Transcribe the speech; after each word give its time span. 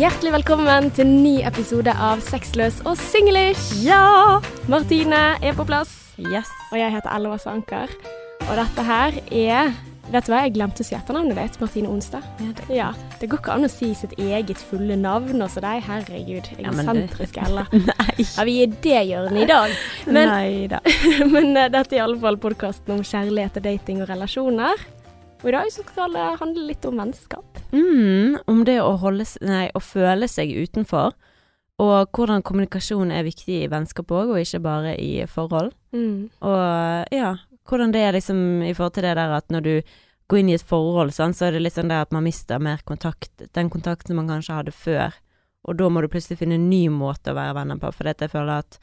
Hjertelig 0.00 0.30
velkommen 0.32 0.86
til 0.96 1.04
en 1.04 1.18
ny 1.20 1.32
episode 1.44 1.92
av 1.92 2.22
Sexløs 2.24 2.78
og 2.88 2.94
singlish. 2.96 3.82
Ja! 3.84 4.38
Martine 4.70 5.18
er 5.44 5.56
på 5.56 5.66
plass, 5.68 5.90
Yes. 6.16 6.48
og 6.70 6.78
jeg 6.78 6.94
heter 6.94 7.12
Ella 7.12 7.34
Åse 7.34 7.50
Anker. 7.50 7.92
Og 8.48 8.56
dette 8.56 8.84
her 8.86 9.20
er 9.30 9.72
Vet 10.10 10.26
du 10.26 10.32
hva, 10.32 10.40
jeg 10.42 10.56
glemte 10.56 10.82
å 10.82 10.86
si 10.88 10.96
etternavnet 10.96 11.36
ditt, 11.38 11.58
Martine 11.60 11.86
Onsdag. 11.86 12.24
Ja, 12.40 12.52
Det 12.56 12.74
Ja, 12.74 12.88
det 13.20 13.28
går 13.30 13.38
ikke 13.38 13.52
an 13.52 13.68
å 13.68 13.70
si 13.70 13.92
sitt 13.94 14.16
eget 14.18 14.58
fulle 14.58 14.96
navn 14.96 15.40
hos 15.40 15.54
deg. 15.54 15.84
Herregud, 15.86 16.48
Ja, 16.58 16.70
egosentrisk 16.72 17.36
Ella. 17.38 17.66
Nei. 17.72 18.16
Ja, 18.24 18.42
vi 18.48 18.56
er 18.64 18.66
det 18.66 19.04
hjørnet 19.06 19.42
i 19.44 19.46
dag. 19.46 19.70
Men, 20.06 20.28
Nei 20.32 20.66
da. 20.66 20.80
men 21.34 21.54
uh, 21.54 21.68
dette 21.68 21.94
er 21.94 22.00
i 22.00 22.02
alle 22.08 22.18
fall 22.18 22.40
podkasten 22.42 22.96
om 22.96 23.04
kjærlighet 23.06 23.60
og 23.60 23.68
dating 23.68 24.02
og 24.02 24.08
relasjoner. 24.10 24.82
Og 25.44 25.48
i 25.52 25.54
dag 25.54 25.70
skal 25.70 26.18
det 26.18 26.26
handle 26.40 26.66
litt 26.72 26.90
om 26.90 26.98
vennskap. 26.98 27.49
Mm, 27.72 28.38
om 28.50 28.64
det 28.66 28.78
å 28.82 28.96
holde 29.00 29.26
Nei, 29.46 29.68
å 29.74 29.82
føle 29.82 30.28
seg 30.30 30.52
utenfor. 30.56 31.14
Og 31.80 32.12
hvordan 32.12 32.44
kommunikasjon 32.44 33.12
er 33.14 33.24
viktig 33.24 33.62
i 33.62 33.70
vennskap 33.72 34.10
òg, 34.12 34.34
og 34.34 34.42
ikke 34.42 34.60
bare 34.64 34.96
i 35.00 35.24
forhold. 35.30 35.72
Mm. 35.96 36.28
Og 36.44 37.14
ja, 37.14 37.34
hvordan 37.70 37.94
det 37.94 38.04
er 38.04 38.16
liksom 38.18 38.62
i 38.66 38.74
forhold 38.74 38.98
til 38.98 39.06
det 39.06 39.16
der 39.16 39.32
at 39.38 39.48
når 39.54 39.64
du 39.64 39.74
går 40.30 40.42
inn 40.42 40.52
i 40.52 40.56
et 40.58 40.66
forhold, 40.66 41.14
sånn, 41.14 41.34
så 41.34 41.48
er 41.48 41.56
det 41.56 41.64
litt 41.64 41.78
sånn 41.78 41.90
der 41.90 42.04
at 42.04 42.12
man 42.14 42.26
mister 42.26 42.60
mer 42.62 42.82
kontakt. 42.86 43.32
Den 43.56 43.70
kontakten 43.72 44.18
man 44.18 44.28
kanskje 44.30 44.58
hadde 44.58 44.76
før. 44.76 45.16
Og 45.66 45.76
da 45.76 45.88
må 45.92 46.02
du 46.02 46.08
plutselig 46.12 46.38
finne 46.40 46.56
en 46.60 46.68
ny 46.70 46.84
måte 46.92 47.32
å 47.32 47.38
være 47.38 47.56
venner 47.58 47.80
på, 47.80 47.90
for 47.92 48.08
jeg 48.08 48.32
føler 48.32 48.62
at 48.62 48.78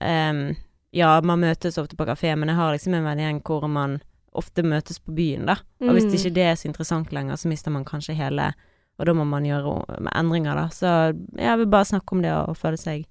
um, 0.00 0.50
Ja, 0.90 1.12
man 1.22 1.38
møtes 1.44 1.78
ofte 1.78 1.94
på 1.94 2.06
kafé, 2.08 2.32
men 2.34 2.50
jeg 2.50 2.58
har 2.58 2.72
liksom 2.74 2.96
en 2.98 3.06
vennegjeng 3.06 3.44
hvor 3.46 3.68
man 3.70 4.00
ofte 4.34 4.62
møtes 4.62 4.98
på 5.02 5.14
byen, 5.14 5.46
da. 5.46 5.56
Og 5.82 5.94
hvis 5.96 6.04
Mm. 6.06 6.12
ikke 6.14 6.34
det 6.34 6.44
er 6.46 6.54
så 6.54 6.66
interessant 6.68 7.10
lenger, 7.12 7.34
så 7.36 7.48
mister 7.48 7.70
man 7.70 7.84
kanskje 7.84 8.14
hele 8.14 8.52
Og 9.00 9.06
da 9.06 9.12
må 9.14 9.24
man 9.24 9.44
gjøre 9.44 10.00
med 10.00 10.12
endringer, 10.14 10.54
da. 10.54 10.66
Så 10.68 11.16
jeg 11.38 11.56
vil 11.58 11.66
bare 11.66 11.84
snakke 11.88 12.12
om 12.12 12.20
det 12.20 12.30
å 12.30 12.52
føle 12.54 12.76
seg 12.76 13.06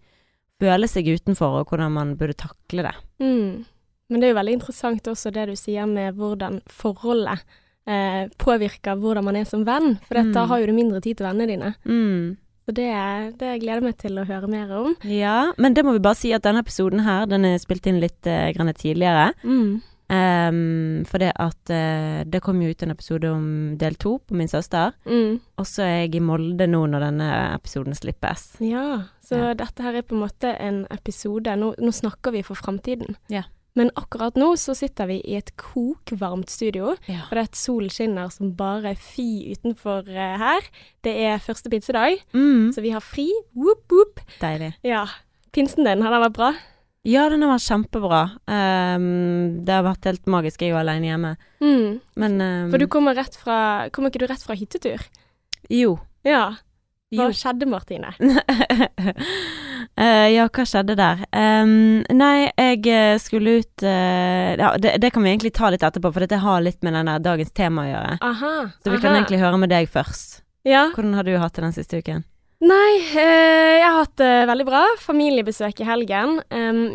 Føle 0.61 0.87
seg 0.87 1.05
utenfor, 1.07 1.61
og 1.61 1.67
hvordan 1.69 1.91
man 1.91 2.15
burde 2.17 2.33
takle 2.35 2.83
det. 2.83 2.93
Mm. 3.19 3.65
Men 4.09 4.19
det 4.19 4.27
er 4.27 4.33
jo 4.33 4.39
veldig 4.41 4.53
interessant 4.59 5.03
også 5.07 5.31
det 5.31 5.47
du 5.47 5.55
sier 5.55 5.85
med 5.87 6.15
hvordan 6.15 6.61
forholdet 6.67 7.39
eh, 7.87 8.27
påvirker 8.37 8.99
hvordan 8.99 9.23
man 9.23 9.35
er 9.37 9.45
som 9.45 9.63
venn. 9.65 9.97
For 10.05 10.15
Mm. 10.15 10.33
da 10.33 10.45
har 10.45 10.59
jo 10.59 10.65
du 10.67 10.73
mindre 10.73 11.01
tid 11.01 11.17
til 11.17 11.25
vennene 11.25 11.47
dine. 11.47 11.75
Mm. 11.85 12.37
Så 12.67 12.73
det, 12.75 13.37
det 13.39 13.61
gleder 13.61 13.79
jeg 13.79 13.83
meg 13.83 13.97
til 13.97 14.11
å 14.19 14.25
høre 14.27 14.47
mer 14.47 14.71
om. 14.77 14.95
Ja, 15.03 15.53
men 15.57 15.73
det 15.73 15.83
må 15.85 15.93
vi 15.93 15.99
bare 15.99 16.15
si 16.15 16.33
at 16.33 16.43
denne 16.43 16.59
episoden 16.61 16.99
her, 17.01 17.25
den 17.25 17.45
er 17.45 17.57
spilt 17.57 17.87
inn 17.87 17.99
litt 17.99 18.27
eh, 18.27 18.51
tidligere. 18.53 19.33
Mm. 19.43 19.81
Um, 20.09 21.03
for 21.05 21.21
det 21.21 21.29
at 21.37 21.69
uh, 21.69 22.23
det 22.25 22.41
kom 22.41 22.61
jo 22.63 22.71
ut 22.73 22.81
en 22.83 22.91
episode 22.95 23.29
om 23.29 23.43
del 23.77 23.93
to 24.01 24.15
på 24.25 24.33
min 24.39 24.47
søster. 24.49 24.95
Mm. 25.05 25.37
Og 25.61 25.67
så 25.69 25.83
er 25.85 25.95
jeg 26.07 26.15
i 26.17 26.23
Molde 26.25 26.65
nå 26.67 26.81
når 26.89 27.05
denne 27.05 27.27
episoden 27.53 27.93
slippes. 27.97 28.55
Ja, 28.65 29.03
så 29.21 29.37
Ja. 29.37 29.53
dette 29.53 29.83
her 29.85 29.93
er 29.99 30.01
på 30.01 30.15
en 30.17 30.23
måte 30.25 30.55
en 30.59 30.85
episode 30.91 31.53
Nå, 31.55 31.75
nå 31.77 31.91
snakker 31.93 32.31
vi 32.33 32.41
for 32.43 32.55
framtiden. 32.57 33.15
Ja. 33.29 33.43
Men 33.77 33.91
akkurat 33.95 34.35
nå 34.35 34.55
så 34.57 34.73
sitter 34.75 35.05
vi 35.07 35.19
i 35.23 35.35
et 35.37 35.51
kokvarmt 35.55 36.49
studio. 36.49 36.95
Ja. 37.07 37.21
Og 37.29 37.37
det 37.37 37.43
er 37.43 37.47
et 37.51 37.55
solskinner 37.55 38.31
som 38.33 38.55
bare 38.57 38.95
fy 38.97 39.53
utenfor 39.53 40.09
uh, 40.09 40.37
her. 40.41 40.65
Det 41.05 41.13
er 41.29 41.37
første 41.37 41.69
pinsedag, 41.69 42.17
Mm, 42.33 42.73
så 42.73 42.81
vi 42.81 42.89
har 42.89 42.99
fri. 43.05 43.29
Whoop, 43.55 43.85
whoop. 43.91 44.19
deilig. 44.41 44.73
Ja. 44.83 45.05
Pinsen 45.53 45.85
din, 45.85 46.01
har 46.01 46.11
den 46.11 46.21
vært 46.25 46.33
bra? 46.35 46.51
Ja, 47.07 47.29
den 47.31 47.43
har 47.45 47.53
vært 47.53 47.63
kjempebra. 47.63 48.21
Um, 48.49 49.61
det 49.63 49.71
har 49.71 49.85
vært 49.85 50.07
helt 50.09 50.25
magisk. 50.27 50.61
Jeg 50.61 50.71
er 50.71 50.75
jo 50.75 50.79
alene 50.81 51.07
hjemme. 51.07 51.29
Mm. 51.63 51.99
Men 52.19 52.33
um, 52.43 52.71
For 52.73 52.81
du 52.81 52.87
kommer 52.91 53.15
rett 53.15 53.35
fra 53.39 53.87
Kommer 53.95 54.11
ikke 54.11 54.25
du 54.25 54.31
rett 54.31 54.43
fra 54.43 54.57
hyttetur? 54.59 54.99
Jo. 55.71 55.93
Ja. 56.27 56.57
Hva 57.15 57.29
Jo. 57.31 57.33
skjedde, 57.33 57.65
Martine? 57.65 58.11
uh, 58.19 60.27
ja, 60.35 60.43
hva 60.45 60.65
skjedde 60.67 60.97
der? 60.99 61.23
Um, 61.33 62.03
nei, 62.13 62.49
jeg 62.51 62.83
eh, 62.91 63.15
skulle 63.23 63.55
ut 63.63 63.85
uh, 63.85 64.51
Ja, 64.59 64.73
det, 64.77 64.97
det 65.01 65.09
kan 65.15 65.23
vi 65.25 65.31
egentlig 65.31 65.55
ta 65.57 65.71
litt 65.73 65.85
etterpå, 65.87 66.11
for 66.13 66.21
dette 66.25 66.37
har 66.43 66.59
litt 66.61 66.83
med 66.85 66.93
denne 66.99 67.15
dagens 67.23 67.55
tema 67.55 67.87
å 67.87 67.89
gjøre. 67.93 68.13
Aha. 68.29 68.53
Så 68.83 68.93
vi 68.93 68.99
kan 69.01 69.15
egentlig 69.15 69.39
høre 69.41 69.57
med 69.61 69.71
deg 69.73 69.89
først. 69.89 70.41
Ja. 70.67 70.89
Hvordan 70.93 71.15
har 71.17 71.25
du 71.25 71.33
hatt 71.41 71.55
det 71.55 71.63
den 71.65 71.73
siste 71.79 72.03
uken? 72.03 72.27
Nei, 72.59 72.95
eh, 73.15 73.79
jeg 73.79 73.85
har 73.85 74.01
hatt 74.01 74.17
det 74.19 74.33
veldig 74.49 74.65
bra. 74.67 74.81
Familiebesøk 74.99 75.79
i 75.79 75.87
helgen. 75.87 76.41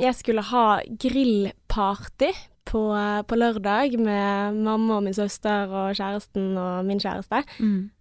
Jeg 0.02 0.18
skulle 0.18 0.44
ha 0.44 0.66
grillparty 0.84 2.28
på, 2.68 2.82
på 3.28 3.38
lørdag 3.38 3.94
med 4.02 4.58
mamma 4.64 4.98
og 4.98 5.04
min 5.06 5.16
søster 5.16 5.70
og 5.70 5.96
kjæresten 5.96 6.52
og 6.58 6.84
min 6.88 7.00
kjæreste. 7.00 7.42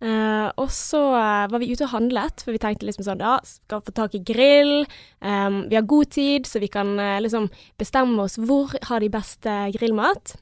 Eh, 0.04 0.48
og 0.60 0.72
så 0.74 1.02
eh, 1.20 1.46
var 1.52 1.62
vi 1.62 1.72
ute 1.72 1.86
og 1.88 1.94
handlet, 1.94 2.44
for 2.44 2.56
vi 2.56 2.62
tenkte 2.64 2.88
liksom 2.88 3.08
sånn 3.08 3.24
Ja, 3.24 3.38
skal 3.48 3.84
få 3.86 3.96
tak 3.96 4.18
i 4.18 4.24
grill. 4.26 4.84
Um, 5.22 5.64
vi 5.70 5.78
har 5.80 5.88
god 5.88 6.12
tid, 6.16 6.50
så 6.50 6.60
vi 6.64 6.72
kan 6.72 6.96
uh, 7.00 7.20
liksom 7.24 7.48
bestemme 7.80 8.26
oss 8.26 8.40
hvor 8.42 8.76
har 8.90 9.04
de 9.04 9.12
beste 9.14 9.56
grillmat. 9.78 10.36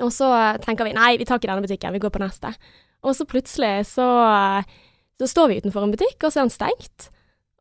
Og 0.00 0.12
så 0.12 0.28
tenker 0.64 0.88
vi 0.88 0.96
nei, 0.96 1.14
vi 1.20 1.28
tar 1.28 1.40
ikke 1.40 1.48
denne 1.48 1.64
butikken, 1.64 1.96
vi 1.96 2.02
går 2.02 2.12
på 2.12 2.20
neste. 2.22 2.52
Og 3.06 3.14
så 3.16 3.26
plutselig 3.28 3.86
så, 3.92 4.06
eh, 4.26 4.62
så 5.20 5.28
står 5.30 5.48
vi 5.48 5.60
utenfor 5.62 5.86
en 5.86 5.94
butikk, 5.94 6.18
og 6.22 6.32
så 6.32 6.40
er 6.40 6.48
den 6.48 6.54
stengt. 6.54 7.10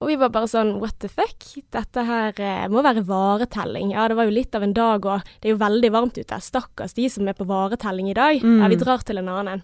Og 0.04 0.10
vi 0.12 0.18
var 0.20 0.32
bare 0.34 0.50
sånn 0.52 0.74
what 0.82 0.98
the 1.00 1.08
fuck, 1.08 1.46
dette 1.72 2.04
her 2.04 2.36
eh, 2.44 2.66
må 2.72 2.84
være 2.84 3.06
varetelling. 3.08 3.94
Ja, 3.96 4.10
det 4.12 4.18
var 4.20 4.28
jo 4.28 4.36
litt 4.36 4.56
av 4.58 4.66
en 4.66 4.76
dag, 4.76 5.06
og 5.08 5.30
det 5.40 5.48
er 5.48 5.56
jo 5.56 5.62
veldig 5.62 5.92
varmt 5.96 6.20
ute. 6.20 6.40
Stakkars 6.44 6.98
de 6.98 7.08
som 7.12 7.30
er 7.32 7.38
på 7.38 7.48
varetelling 7.48 8.12
i 8.12 8.18
dag. 8.18 8.44
Mm. 8.44 8.60
Ja, 8.60 8.72
vi 8.72 8.80
drar 8.82 9.06
til 9.08 9.22
en 9.22 9.32
annen. 9.32 9.64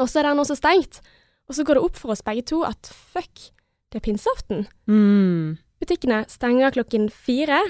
Og 0.00 0.08
så 0.08 0.22
er 0.22 0.30
den 0.30 0.40
også 0.40 0.56
stengt. 0.56 1.02
Og 1.50 1.58
så 1.58 1.66
går 1.68 1.76
det 1.76 1.84
opp 1.84 2.00
for 2.00 2.14
oss 2.14 2.24
begge 2.24 2.46
to 2.48 2.62
at 2.64 2.88
fuck, 2.88 3.50
det 3.92 4.00
er 4.00 4.06
pinseaften. 4.06 4.64
Mm. 4.88 5.60
Butikkene 5.82 6.22
stenger 6.32 6.72
klokken 6.72 7.10
fire. 7.12 7.60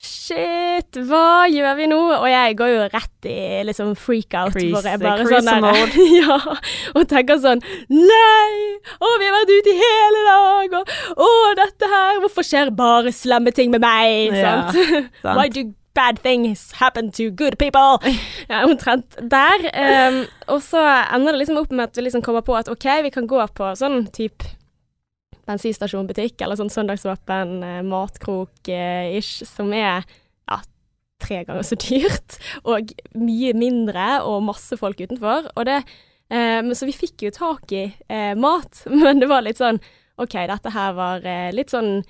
Shit, 0.00 0.96
hva 1.10 1.44
gjør 1.52 1.74
vi 1.76 1.86
nå? 1.90 1.96
Og 2.14 2.24
jeg 2.30 2.54
går 2.56 2.70
jo 2.72 2.84
rett 2.88 3.26
i 3.28 3.34
liksom 3.68 3.90
freak-out. 4.00 4.54
Hvor 4.56 4.86
jeg 4.88 5.00
bare 5.02 5.26
sånn 5.28 5.50
der- 5.66 5.96
ja, 6.22 6.38
og 6.96 7.02
tenker 7.10 7.36
sånn 7.42 7.60
Nei! 7.92 8.78
Å, 8.96 9.10
vi 9.20 9.28
har 9.28 9.34
vært 9.36 9.52
ute 9.52 9.74
i 9.74 9.76
hele 9.76 10.22
dag! 10.24 10.78
Og 10.80 11.20
å, 11.26 11.28
dette 11.58 11.90
her 11.92 12.22
Hvorfor 12.22 12.46
skjer 12.48 12.72
bare 12.72 13.12
slemme 13.12 13.52
ting 13.52 13.68
med 13.74 13.84
meg? 13.84 14.32
Ja, 14.40 14.70
sant? 14.72 14.80
sant. 15.20 15.36
Why 15.36 15.50
do 15.52 15.66
bad 15.92 16.22
things 16.24 16.70
happen 16.80 17.10
to 17.18 17.28
good 17.34 17.58
people? 17.60 17.98
Ja, 18.48 18.62
omtrent 18.64 19.18
der. 19.20 19.66
Um, 19.74 20.22
og 20.48 20.62
så 20.64 20.80
ender 21.12 21.34
det 21.36 21.42
liksom 21.42 21.60
opp 21.60 21.74
med 21.74 21.90
at 21.90 21.98
vi 22.00 22.06
liksom 22.06 22.22
kommer 22.24 22.46
på 22.46 22.56
at 22.56 22.70
OK, 22.72 22.86
vi 23.04 23.12
kan 23.12 23.28
gå 23.28 23.42
på 23.58 23.72
sånn 23.76 24.06
type 24.16 24.48
bensinstasjonbutikk, 25.50 26.38
eller 26.40 26.58
sånn 26.58 26.72
søndagsåpen 26.72 27.60
eh, 27.66 27.80
matkrok-ish, 27.86 29.44
som 29.48 29.74
er 29.76 30.04
ja, 30.48 30.60
tre 31.20 31.42
ganger 31.48 31.66
så 31.66 31.78
dyrt, 31.80 32.38
og 32.70 32.94
mye 33.18 33.54
mindre, 33.58 34.22
og 34.26 34.44
masse 34.48 34.78
folk 34.80 35.02
utenfor. 35.02 35.50
Og 35.56 35.68
det, 35.68 35.82
eh, 36.32 36.62
så 36.72 36.88
vi 36.88 36.96
fikk 36.96 37.28
jo 37.28 37.34
tak 37.36 37.76
i 37.76 37.86
eh, 38.08 38.32
mat, 38.38 38.84
men 39.02 39.22
det 39.22 39.30
var 39.30 39.46
litt 39.46 39.60
sånn 39.60 39.82
OK, 40.20 40.34
dette 40.50 40.72
her 40.74 40.92
var 40.98 41.24
eh, 41.24 41.48
litt 41.56 41.72
sånn 41.72 42.02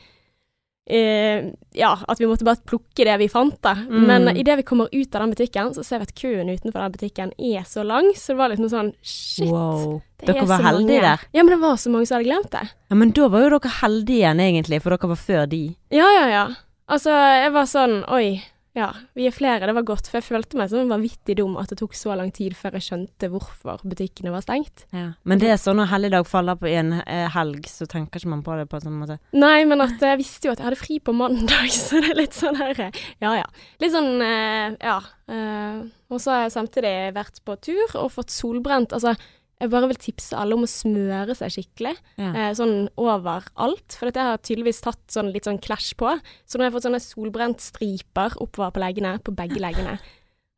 eh, 0.89 1.51
Ja, 1.77 1.93
at 2.09 2.21
vi 2.21 2.27
måtte 2.27 2.45
bare 2.47 2.61
plukke 2.67 3.05
det 3.07 3.17
vi 3.21 3.29
fant, 3.31 3.59
da. 3.63 3.75
Mm. 3.75 4.07
Men 4.07 4.37
idet 4.37 4.59
vi 4.59 4.67
kommer 4.67 4.89
ut 4.93 5.15
av 5.15 5.23
den 5.23 5.35
butikken, 5.35 5.75
så 5.75 5.85
ser 5.87 6.01
vi 6.03 6.09
at 6.09 6.15
køen 6.19 6.51
utenfor 6.51 6.81
den 6.83 6.95
butikken 6.97 7.33
er 7.39 7.67
så 7.69 7.85
lang, 7.87 8.13
så 8.17 8.33
det 8.33 8.39
var 8.41 8.53
litt 8.53 8.63
noe 8.63 8.73
sånn 8.73 8.93
Shit. 9.03 9.51
Wow. 9.51 10.01
det 10.21 10.33
Dere 10.33 10.45
er 10.45 10.51
var 10.51 10.65
heldige 10.67 11.05
der. 11.05 11.27
Ja, 11.33 11.45
men 11.45 11.55
det 11.55 11.61
var 11.63 11.77
så 11.81 11.93
mange 11.93 12.09
som 12.09 12.19
hadde 12.19 12.29
glemt 12.31 12.51
det. 12.55 12.65
Ja, 12.91 12.99
men 12.99 13.13
da 13.17 13.29
var 13.31 13.47
jo 13.47 13.53
dere 13.57 13.77
heldige 13.81 14.25
igjen, 14.25 14.43
egentlig, 14.49 14.83
for 14.83 14.97
dere 14.97 15.13
var 15.13 15.21
før 15.21 15.47
de. 15.51 15.63
Ja, 15.95 16.09
ja, 16.17 16.27
ja. 16.33 16.47
Altså, 16.91 17.15
jeg 17.15 17.53
var 17.55 17.69
sånn 17.71 18.01
Oi, 18.11 18.41
ja, 18.77 18.87
vi 19.19 19.25
er 19.27 19.35
flere, 19.35 19.67
det 19.67 19.75
var 19.75 19.83
godt. 19.89 20.07
For 20.07 20.21
jeg 20.21 20.27
følte 20.29 20.59
meg 20.61 20.69
sånn 20.71 20.91
vanvittig 20.93 21.35
dum 21.41 21.57
at 21.59 21.73
det 21.73 21.79
tok 21.81 21.97
så 21.99 22.15
lang 22.19 22.29
tid 22.35 22.55
før 22.55 22.77
jeg 22.79 22.87
skjønte 22.87 23.31
hvorfor 23.33 23.81
butikkene 23.83 24.31
var 24.31 24.45
stengt. 24.45 24.85
Ja. 24.95 25.09
Men 25.27 25.43
det 25.43 25.49
er 25.51 25.59
sånn 25.59 25.81
når 25.81 25.91
helligdag 25.91 26.29
faller 26.31 26.59
på 26.61 26.71
en 26.71 26.93
eh, 27.03 27.27
helg, 27.35 27.67
så 27.67 27.89
tenker 27.91 28.23
ikke 28.23 28.31
man 28.31 28.45
på 28.47 28.55
det 28.61 28.69
på 28.71 28.79
en 28.79 28.85
sånn 28.87 29.01
måte. 29.01 29.19
Nei, 29.35 29.65
men 29.67 29.83
at 29.83 29.99
jeg 30.07 30.21
visste 30.23 30.47
jo 30.47 30.55
at 30.55 30.63
jeg 30.63 30.69
hadde 30.71 30.79
fri 30.85 31.01
på 31.03 31.17
mandag, 31.19 31.67
så 31.83 31.99
det 32.05 32.13
er 32.15 32.21
litt 32.23 32.39
sånn 32.39 32.61
her 32.63 32.85
Ja, 33.23 33.35
ja. 33.43 33.49
Litt 33.83 33.97
sånn 33.97 34.13
eh, 34.23 34.77
Ja. 34.87 35.01
eh, 35.31 35.83
og 36.11 36.19
så 36.23 36.33
har 36.35 36.47
jeg 36.47 36.55
samtidig 36.57 36.95
vært 37.15 37.43
på 37.47 37.55
tur 37.63 37.93
og 38.01 38.09
fått 38.15 38.33
solbrent. 38.35 38.95
Altså, 38.97 39.13
jeg 39.61 39.71
bare 39.71 39.89
vil 39.91 39.97
tipse 40.01 40.37
alle 40.37 40.55
om 40.57 40.63
å 40.65 40.71
smøre 40.71 41.35
seg 41.37 41.53
skikkelig. 41.53 41.95
Ja. 42.17 42.31
eh, 42.33 42.53
sånn 42.57 42.89
overalt. 42.97 43.93
For 43.99 44.09
dette 44.09 44.21
har 44.25 44.39
tydeligvis 44.41 44.81
tatt 44.81 45.03
sånn 45.13 45.33
litt 45.35 45.45
sånn 45.45 45.61
clash 45.61 45.93
på. 46.01 46.15
Så 46.49 46.57
nå 46.59 46.65
har 46.65 46.71
jeg 46.71 46.79
fått 46.79 46.89
sånne 46.89 47.03
solbrentstriper 47.05 48.39
oppover 48.41 48.73
på 48.75 48.81
leggene, 48.83 49.19
på 49.25 49.35
begge 49.37 49.61
leggene. 49.61 49.99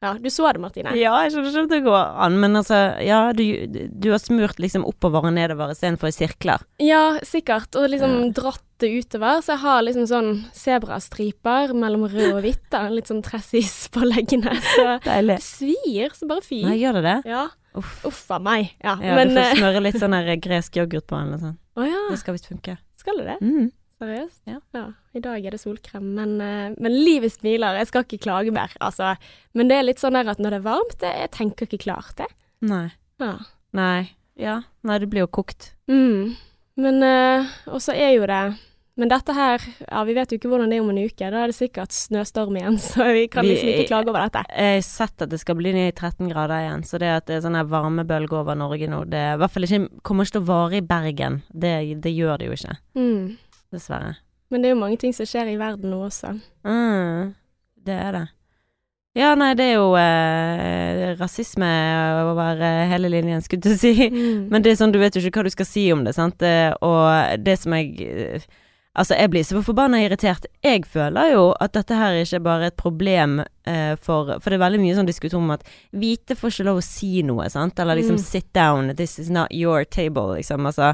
Ja, 0.02 0.16
du 0.18 0.26
så 0.34 0.48
det, 0.50 0.58
Martine. 0.58 0.90
Ja, 0.98 1.12
jeg 1.22 1.30
skjønner 1.30 1.50
ikke 1.52 1.60
at 1.62 1.70
det 1.70 1.82
går 1.84 2.06
an, 2.24 2.38
men 2.42 2.58
altså, 2.58 2.78
ja, 3.06 3.20
du, 3.38 3.44
du 3.70 4.08
har 4.10 4.18
smurt 4.18 4.58
liksom 4.58 4.82
oppover 4.88 5.28
og 5.28 5.34
nedover 5.36 5.70
istedenfor 5.70 6.10
i 6.10 6.16
sirkler. 6.16 6.64
Ja, 6.82 7.20
sikkert. 7.22 7.70
Og 7.78 7.86
liksom 7.92 8.16
Ja. 8.24 8.30
dratt 8.34 8.64
det 8.82 8.90
utover. 8.98 9.38
Så 9.46 9.52
jeg 9.54 9.62
har 9.62 9.82
liksom 9.86 10.08
sånn 10.10 10.32
sebrastriper 10.58 11.70
mellom 11.78 12.08
rød 12.10 12.32
og 12.34 12.42
hvitt. 12.42 12.64
da. 12.74 12.88
Litt 12.90 13.06
sånn 13.06 13.22
tressis 13.22 13.86
på 13.94 14.02
leggene. 14.02 14.56
Så 14.74 14.98
Deilig. 15.06 15.38
det 15.38 15.46
svir 15.46 16.10
så 16.18 16.26
bare 16.26 16.42
fy. 16.42 16.64
Nei, 16.66 16.80
gjør 16.82 16.98
det 16.98 17.04
det? 17.06 17.16
Ja. 17.30 17.46
Uff. 17.78 18.00
Uff 18.08 18.24
a 18.30 18.38
meg. 18.42 18.74
Ja, 18.84 18.96
Ja, 19.00 19.14
men 19.16 19.32
du 19.32 19.38
får 19.38 19.46
eh, 19.46 19.60
smøre 19.60 19.82
litt 19.84 20.00
sånn 20.00 20.16
gresk 20.44 20.76
yoghurt 20.76 21.06
på 21.08 21.20
den 21.20 21.38
sånn. 21.40 21.54
Å 21.76 21.86
ja. 21.88 22.02
Det 22.10 22.18
skal 22.20 22.36
visst 22.36 22.50
funke. 22.50 22.76
Skal 23.00 23.22
det 23.22 23.30
det? 23.30 23.38
Mm. 23.40 23.70
Seriøst? 24.02 24.40
Ja. 24.50 24.84
I 25.14 25.20
dag 25.22 25.44
er 25.46 25.54
det 25.54 25.60
solkrem, 25.62 26.08
men, 26.16 26.34
eh, 26.42 26.74
men 26.76 26.96
livet 26.96 27.32
smiler. 27.32 27.78
Jeg 27.78 27.88
skal 27.92 28.04
ikke 28.04 28.18
klage 28.26 28.52
mer, 28.54 28.72
altså. 28.80 29.14
Men 29.54 29.70
det 29.70 29.78
er 29.78 29.86
litt 29.86 30.02
sånn 30.02 30.18
at 30.18 30.40
når 30.42 30.56
det 30.56 30.58
er 30.60 30.66
varmt, 30.66 30.96
det, 31.00 31.12
jeg 31.22 31.30
tenker 31.38 31.68
ikke 31.68 31.84
klart 31.86 32.16
det. 32.18 32.28
Nei. 32.66 32.88
Ja. 33.22 33.36
Nei. 33.72 34.10
Ja. 34.40 34.62
Nei, 34.82 34.98
det 34.98 35.08
blir 35.12 35.24
jo 35.24 35.30
kokt. 35.30 35.72
Mm. 35.90 36.34
Men 36.82 37.02
uh, 37.04 37.48
Og 37.68 37.82
så 37.84 37.92
er 37.92 38.14
jo 38.16 38.26
det 38.26 38.42
Men 39.00 39.08
dette 39.08 39.32
her 39.32 39.62
Ja, 39.88 40.02
vi 40.04 40.12
vet 40.12 40.32
jo 40.32 40.36
ikke 40.36 40.50
hvordan 40.52 40.68
det 40.68 40.76
er 40.76 40.82
om 40.84 40.90
en 40.92 40.98
uke. 41.00 41.28
Da 41.32 41.42
er 41.44 41.48
det 41.52 41.56
sikkert 41.56 41.94
snøstorm 41.96 42.56
igjen, 42.60 42.76
så 42.90 43.06
vi 43.16 43.22
kan 43.32 43.46
liksom 43.46 43.70
ikke 43.72 43.86
klage 43.88 44.12
over 44.12 44.26
dette. 44.26 44.42
Jeg 44.52 44.74
har 44.80 44.84
sett 44.84 45.24
at 45.24 45.30
det 45.32 45.40
skal 45.40 45.56
bli 45.56 45.72
ned 45.72 45.92
i 45.92 45.94
13 45.96 46.28
grader 46.32 46.58
igjen, 46.66 46.84
så 46.84 47.00
det 47.00 47.08
at 47.14 47.30
det 47.30 47.38
er 47.38 47.46
sånn 47.46 47.56
varmebølge 47.72 48.36
over 48.42 48.58
Norge 48.60 48.90
nå, 48.92 49.04
det 49.08 49.22
i 49.32 49.38
hvert 49.40 49.54
fall 49.54 49.68
ikke 49.68 49.80
kommer 50.04 50.28
ikke 50.28 50.36
til 50.36 50.44
å 50.44 50.50
vare 50.50 50.76
i 50.76 50.84
Bergen. 50.92 51.40
Det, 51.48 51.72
det 52.04 52.12
gjør 52.12 52.36
det 52.42 52.50
jo 52.50 52.58
ikke, 52.60 52.76
Mm. 53.00 53.24
dessverre. 53.72 54.12
Men 54.52 54.60
det 54.60 54.68
er 54.68 54.74
jo 54.76 54.82
mange 54.82 54.98
ting 55.00 55.14
som 55.16 55.24
skjer 55.24 55.48
i 55.48 55.56
verden 55.56 55.88
nå 55.88 56.02
også. 56.10 56.34
Mm, 56.68 57.32
det 57.88 57.94
er 57.96 58.12
det. 58.18 58.24
Ja, 59.16 59.30
nei, 59.36 59.50
det 59.56 59.64
er 59.70 59.74
jo 59.78 59.90
eh, 59.96 61.14
rasisme 61.18 61.68
over 62.30 62.60
eh, 62.64 62.86
hele 62.92 63.08
linjen, 63.12 63.40
skulle 63.44 63.64
du 63.64 63.76
si. 63.80 63.94
Mm. 64.12 64.46
Men 64.52 64.64
det 64.64 64.72
er 64.72 64.78
sånn, 64.80 64.92
du 64.92 65.00
vet 65.00 65.16
jo 65.16 65.24
ikke 65.24 65.40
hva 65.40 65.48
du 65.48 65.52
skal 65.56 65.68
si 65.68 65.86
om 65.92 66.04
det, 66.04 66.14
sant. 66.16 66.44
Og 66.84 67.40
det 67.44 67.56
som 67.60 67.72
jeg 67.76 68.44
Altså, 68.92 69.16
jeg 69.16 69.30
blir 69.32 69.44
så 69.48 69.62
forbanna 69.64 70.02
irritert. 70.04 70.44
Jeg 70.62 70.84
føler 70.84 71.30
jo 71.32 71.44
at 71.64 71.72
dette 71.72 71.96
her 71.96 72.12
ikke 72.20 72.36
er 72.36 72.44
bare 72.44 72.66
et 72.68 72.76
problem 72.76 73.38
eh, 73.64 73.94
for 73.96 74.34
For 74.42 74.50
det 74.52 74.58
er 74.58 74.64
veldig 74.66 74.80
mye 74.82 74.96
sånn 74.98 75.08
diskusjon 75.08 75.46
om 75.46 75.54
at 75.54 75.64
hvite 75.96 76.36
får 76.36 76.52
ikke 76.52 76.66
lov 76.68 76.80
å 76.82 76.84
si 76.84 77.22
noe, 77.24 77.48
sant. 77.48 77.78
Eller 77.80 77.96
liksom 78.02 78.18
Mm. 78.20 78.24
sit 78.26 78.52
down, 78.52 78.94
this 78.96 79.18
is 79.18 79.30
not 79.30 79.48
your 79.50 79.84
table, 79.84 80.34
liksom. 80.36 80.66
Altså 80.66 80.92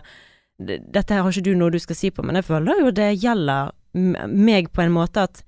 dette 0.59 1.15
her 1.15 1.23
har 1.23 1.31
ikke 1.31 1.43
du 1.45 1.55
noe 1.55 1.71
du 1.71 1.79
skal 1.79 1.95
si 1.97 2.11
på, 2.11 2.23
men 2.27 2.35
jeg 2.35 2.45
føler 2.45 2.81
jo 2.83 2.91
det 2.91 3.13
gjelder 3.23 3.71
meg 3.95 4.73
på 4.75 4.83
en 4.83 4.91
måte 4.93 5.23
at 5.23 5.43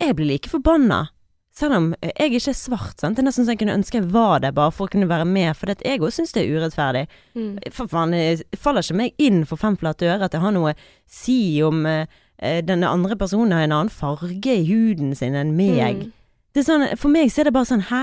jeg 0.00 0.14
blir 0.16 0.26
like 0.26 0.48
forbanna. 0.50 1.08
Selv 1.54 1.76
om 1.76 1.84
jeg 2.02 2.32
ikke 2.34 2.50
er 2.50 2.56
svart, 2.58 2.96
sant. 2.98 3.14
Det 3.14 3.22
er 3.22 3.28
nesten 3.28 3.46
så 3.46 3.54
jeg 3.54 3.60
kunne 3.60 3.76
ønske 3.78 4.00
jeg 4.00 4.08
var 4.10 4.40
det, 4.42 4.50
bare 4.56 4.72
for 4.74 4.88
å 4.88 4.90
kunne 4.90 5.06
være 5.10 5.26
med, 5.28 5.52
for 5.54 5.70
jeg 5.70 6.00
òg 6.02 6.10
syns 6.14 6.34
det 6.34 6.42
er 6.42 6.56
urettferdig. 6.56 7.04
Mm. 7.38 7.52
For 7.76 7.90
faen, 7.90 8.14
det 8.16 8.58
faller 8.58 8.82
ikke 8.82 8.98
meg 8.98 9.22
inn 9.22 9.44
for 9.46 9.60
fem 9.60 9.76
flate 9.78 10.08
øre 10.08 10.26
at 10.26 10.34
jeg 10.34 10.42
har 10.42 10.54
noe 10.56 10.72
å 10.74 10.80
si 11.06 11.38
om 11.62 11.84
eh, 11.86 12.10
eh, 12.42 12.58
denne 12.66 12.90
andre 12.90 13.14
personen 13.20 13.54
har 13.54 13.68
en 13.68 13.76
annen 13.76 13.94
farge 13.94 14.50
i 14.50 14.66
huden 14.66 15.14
sin 15.14 15.38
enn 15.38 15.54
meg. 15.54 16.02
Mm. 16.02 16.10
Det 16.54 16.64
er 16.64 16.66
sånn, 16.66 16.88
for 16.98 17.14
meg 17.14 17.30
så 17.30 17.44
er 17.44 17.50
det 17.50 17.54
bare 17.54 17.70
sånn, 17.70 17.86
hæ? 17.86 18.02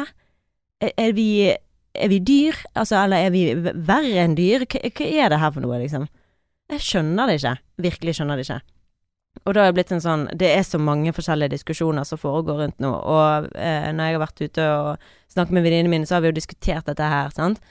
Er, 0.82 0.96
er 1.10 1.14
vi 1.20 1.30
er 1.92 2.08
vi 2.08 2.20
dyr? 2.24 2.56
Altså, 2.72 2.96
eller 3.02 3.28
er 3.28 3.34
vi 3.34 3.46
verre 3.60 4.24
enn 4.24 4.36
dyr? 4.38 4.64
Hva, 4.64 4.80
hva 4.96 5.08
er 5.12 5.32
det 5.34 5.40
her 5.42 5.52
for 5.52 5.64
noe, 5.64 5.80
liksom? 5.82 6.08
Jeg 6.72 6.84
skjønner 6.86 7.28
det 7.28 7.42
ikke. 7.42 7.56
Virkelig 7.84 8.16
skjønner 8.16 8.40
det 8.40 8.48
ikke. 8.48 8.62
Og 9.46 9.54
da 9.56 9.64
er 9.64 9.72
det 9.72 9.78
blitt 9.80 9.92
en 9.96 10.02
sånn 10.04 10.28
Det 10.38 10.50
er 10.54 10.62
så 10.68 10.78
mange 10.78 11.14
forskjellige 11.16 11.54
diskusjoner 11.56 12.04
som 12.06 12.20
foregår 12.20 12.60
rundt 12.66 12.80
nå, 12.84 12.92
og 12.92 13.48
eh, 13.56 13.88
når 13.96 14.04
jeg 14.10 14.18
har 14.18 14.24
vært 14.26 14.42
ute 14.44 14.66
og 14.76 14.98
snakket 15.32 15.56
med 15.56 15.64
venninnene 15.66 15.90
mine, 15.90 16.06
så 16.06 16.16
har 16.18 16.22
vi 16.26 16.30
jo 16.34 16.38
diskutert 16.38 16.86
dette 16.86 17.08
her, 17.08 17.30
sant. 17.34 17.62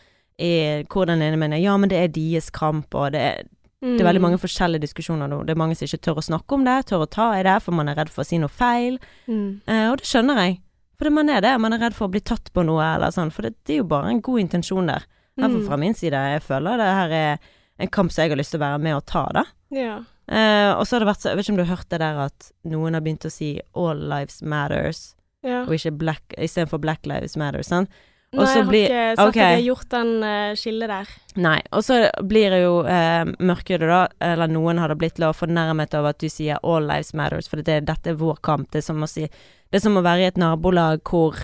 I, 0.40 0.82
hvor 0.88 1.04
den 1.06 1.20
ene 1.22 1.36
mener 1.36 1.60
ja, 1.60 1.76
men 1.76 1.90
det 1.92 1.98
er 2.00 2.08
deres 2.14 2.48
kamp, 2.50 2.94
og 2.96 3.12
det 3.12 3.20
er 3.20 3.42
det 3.80 4.02
er 4.02 4.04
veldig 4.10 4.20
mange 4.20 4.36
forskjellige 4.36 4.82
diskusjoner 4.84 5.28
nå. 5.28 5.38
Det 5.48 5.54
er 5.54 5.56
mange 5.56 5.72
som 5.76 5.86
ikke 5.86 6.02
tør 6.04 6.18
å 6.20 6.24
snakke 6.26 6.52
om 6.52 6.64
det, 6.66 6.74
tør 6.90 7.06
å 7.06 7.08
ta 7.08 7.30
i 7.38 7.44
det, 7.46 7.54
for 7.64 7.72
man 7.72 7.88
er 7.88 7.96
redd 7.96 8.10
for 8.12 8.20
å 8.20 8.26
si 8.28 8.36
noe 8.36 8.52
feil. 8.52 8.98
Mm. 9.24 9.62
Eh, 9.64 9.86
og 9.88 10.02
det 10.02 10.04
skjønner 10.10 10.36
jeg. 10.42 10.58
For 11.00 11.08
det 11.08 11.12
man 11.16 11.30
er 11.32 11.40
det. 11.40 11.54
Man 11.64 11.72
er 11.72 11.80
redd 11.80 11.96
for 11.96 12.04
å 12.04 12.12
bli 12.12 12.20
tatt 12.20 12.50
på 12.52 12.60
noe 12.68 12.84
eller 12.84 13.08
sånn. 13.14 13.30
For 13.32 13.48
det, 13.48 13.54
det 13.64 13.78
er 13.78 13.80
jo 13.80 13.86
bare 13.88 14.10
en 14.12 14.20
god 14.20 14.42
intensjon 14.42 14.90
der. 14.92 15.06
Iallfall 15.40 15.62
Mm. 15.62 15.66
fra 15.70 15.78
min 15.80 15.96
side. 15.96 16.12
Jeg 16.34 16.42
føler 16.44 16.76
det 16.76 16.90
her 16.98 17.10
er 17.22 17.38
en 17.80 17.88
kamp 17.88 18.12
som 18.12 18.20
jeg 18.26 18.34
har 18.34 18.36
lyst 18.42 18.52
til 18.52 18.60
å 18.60 18.66
være 18.66 18.82
med 18.84 18.96
og 18.98 19.06
ta, 19.08 19.22
da. 19.32 19.44
Ja. 19.72 19.94
Eh, 20.30 20.72
og 20.78 20.84
så 20.86 20.94
har 20.96 21.00
det 21.02 21.08
vært 21.10 21.22
så 21.24 21.30
Jeg 21.32 21.36
vet 21.40 21.44
ikke 21.48 21.52
om 21.52 21.56
du 21.58 21.64
har 21.64 21.76
hørt 21.76 21.88
det 21.90 21.98
der 21.98 22.18
at 22.26 22.52
noen 22.70 22.94
har 22.94 23.02
begynt 23.02 23.26
å 23.26 23.30
si 23.34 23.60
'all 23.74 23.98
lives 24.08 24.42
matters', 24.42 25.14
ja. 25.42 25.64
og 25.64 25.74
ikke 25.74 25.90
black 25.98 26.22
istedenfor 26.38 26.78
'black 26.78 27.04
lives 27.06 27.34
matters'. 27.36 27.66
Sant? 27.66 27.90
Nei, 28.32 28.44
så 28.46 28.54
jeg 28.54 28.64
har 28.64 28.70
blir- 28.70 28.86
ikke 28.86 29.16
sagt 29.16 29.28
okay. 29.28 29.42
at 29.42 29.50
jeg 29.50 29.58
har 29.58 29.74
gjort 29.74 29.88
den 29.90 30.22
uh, 30.22 30.54
skillet 30.54 30.88
der. 30.88 31.08
Nei. 31.34 31.60
Og 31.72 31.82
så 31.82 31.96
blir 32.22 32.50
det 32.54 32.60
jo 32.62 32.76
uh, 32.86 33.24
mørkere, 33.42 33.88
da. 33.90 34.06
Eller 34.20 34.46
noen 34.46 34.78
har 34.78 34.86
det 34.88 34.98
blitt 34.98 35.18
lov 35.18 35.34
fornærmet 35.34 35.94
av 35.98 36.06
at 36.06 36.18
du 36.22 36.28
sier 36.28 36.58
'all 36.62 36.86
lives 36.86 37.10
matters', 37.12 37.48
for 37.50 37.56
det, 37.60 37.80
dette 37.86 38.10
er 38.10 38.14
vår 38.14 38.38
kamp. 38.40 38.70
Det 38.70 38.78
er 38.78 38.86
som 38.86 39.02
å 39.02 39.08
si 39.08 39.22
Det 39.26 39.78
er 39.78 39.80
som 39.80 39.96
å 39.98 40.02
være 40.02 40.20
i 40.22 40.26
et 40.30 40.36
nabolag 40.38 41.02
hvor 41.02 41.34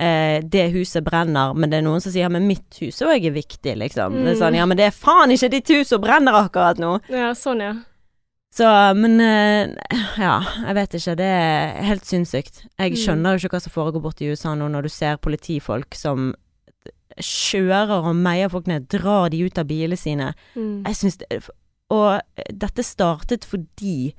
eh, 0.00 0.40
det 0.40 0.70
huset 0.72 1.04
brenner, 1.04 1.52
men 1.54 1.68
det 1.70 1.78
er 1.78 1.82
noen 1.82 2.00
som 2.00 2.10
sier 2.12 2.22
'ja, 2.24 2.28
men 2.30 2.46
mitt 2.46 2.72
hus 2.80 3.02
òg 3.02 3.24
er 3.24 3.32
viktig', 3.36 3.76
liksom. 3.76 4.24
Det 4.24 4.32
er 4.32 4.40
sånn 4.40 4.52
Mm. 4.52 4.56
'ja, 4.56 4.66
men 4.66 4.76
det 4.78 4.86
er 4.86 4.90
faen 4.96 5.30
ikke 5.30 5.50
ditt 5.50 5.68
hus 5.68 5.88
som 5.88 6.00
brenner 6.00 6.32
akkurat 6.32 6.78
nå'. 6.78 7.00
Ja, 7.10 7.32
sånn, 7.34 7.60
ja. 7.60 7.74
Så, 8.50 8.66
men 8.98 9.20
eh, 9.22 9.70
Ja, 10.18 10.40
jeg 10.66 10.74
vet 10.74 10.94
ikke. 10.98 11.16
Det 11.20 11.26
er 11.30 11.82
helt 11.86 12.04
sinnssykt. 12.08 12.64
Jeg 12.80 12.92
Mm. 12.92 12.98
skjønner 12.98 13.36
jo 13.36 13.46
ikke 13.46 13.54
hva 13.56 13.60
som 13.62 13.72
foregår 13.72 14.02
borte 14.02 14.24
i 14.26 14.30
USA 14.32 14.54
nå, 14.58 14.66
når 14.68 14.82
du 14.82 14.88
ser 14.90 15.16
politifolk 15.22 15.94
som 15.94 16.32
kjører 17.20 18.06
og 18.08 18.16
meier 18.16 18.50
folk 18.52 18.66
ned, 18.70 18.86
drar 18.92 19.30
de 19.32 19.42
ut 19.44 19.58
av 19.60 19.66
bilene 19.68 19.98
sine. 19.98 20.32
Mm. 20.56 20.84
Jeg 20.86 20.94
syns 20.98 21.18
det 21.22 21.40
Og 21.90 22.20
dette 22.54 22.84
startet 22.86 23.42
fordi 23.44 24.12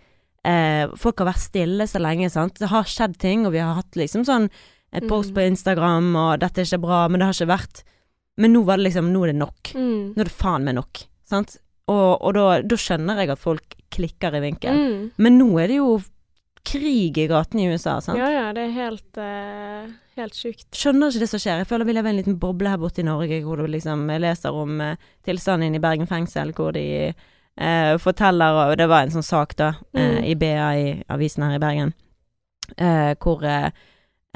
eh, 0.44 0.88
folk 1.00 1.20
har 1.22 1.30
vært 1.30 1.40
stille 1.46 1.86
så 1.88 2.02
lenge, 2.04 2.28
sant. 2.34 2.58
Det 2.60 2.68
har 2.68 2.84
skjedd 2.84 3.16
ting, 3.22 3.46
og 3.46 3.54
vi 3.54 3.60
har 3.64 3.76
hatt 3.78 3.96
liksom 3.96 4.26
sånn 4.28 4.50
et 4.92 5.06
post 5.08 5.32
Mm. 5.32 5.36
på 5.36 5.46
Instagram, 5.52 6.16
og 6.20 6.40
dette 6.42 6.60
er 6.60 6.66
ikke 6.68 6.82
bra, 6.84 7.08
men 7.08 7.20
det 7.22 7.26
har 7.30 7.34
ikke 7.34 7.58
vært 7.58 7.84
Men 8.38 8.54
nå 8.54 8.64
var 8.66 8.78
det 8.78 8.86
liksom 8.92 9.12
Nå 9.12 9.24
er 9.24 9.28
det 9.34 9.36
nok. 9.40 9.72
Mm. 9.76 10.14
Nå 10.16 10.20
er 10.20 10.24
det 10.24 10.32
faen 10.34 10.64
meg 10.64 10.76
nok. 10.76 11.06
Sant? 11.30 11.58
Og, 11.88 12.22
og 12.22 12.34
da, 12.38 12.62
da 12.62 12.78
skjønner 12.78 13.18
jeg 13.24 13.32
at 13.34 13.40
folk 13.42 13.76
klikker 13.92 14.36
i 14.38 14.42
vinkel. 14.44 14.78
Mm. 14.78 15.12
Men 15.18 15.38
nå 15.40 15.50
er 15.60 15.68
det 15.72 15.80
jo 15.82 15.96
krig 16.64 17.18
i 17.18 17.26
gatene 17.28 17.64
i 17.66 17.74
USA, 17.74 17.98
sant. 18.02 18.20
Ja, 18.22 18.30
ja, 18.30 18.44
det 18.54 18.68
er 18.68 18.76
helt, 18.76 19.18
uh, 19.18 19.90
helt 20.20 20.38
sjukt. 20.38 20.68
Skjønner 20.78 21.10
ikke 21.10 21.24
det 21.24 21.30
som 21.32 21.42
skjer. 21.42 21.64
Jeg 21.64 21.68
føler 21.72 21.90
vi 21.90 21.96
lever 21.98 22.12
i 22.12 22.14
en 22.14 22.20
liten 22.22 22.38
boble 22.40 22.70
her 22.70 22.78
borte 22.80 23.02
i 23.02 23.08
Norge, 23.08 23.42
hvor 23.44 23.58
du 23.58 23.66
liksom 23.66 24.06
jeg 24.14 24.22
leser 24.22 24.56
om 24.56 24.78
uh, 24.80 24.94
tilstanden 25.26 25.76
i 25.76 25.82
Bergen 25.82 26.08
fengsel, 26.08 26.54
hvor 26.56 26.72
de 26.78 26.86
uh, 27.12 27.98
forteller 28.00 28.62
Og 28.70 28.78
det 28.80 28.88
var 28.92 29.08
en 29.08 29.16
sånn 29.18 29.26
sak, 29.26 29.58
da, 29.60 29.74
eh, 29.96 30.22
Mm. 30.22 30.24
i 30.24 30.36
BA 30.36 30.70
i 30.78 31.04
avisen 31.10 31.44
her 31.44 31.58
i 31.58 31.60
Bergen, 31.66 31.94
eh, 32.78 33.16
hvor 33.20 33.44
eh, 33.44 33.72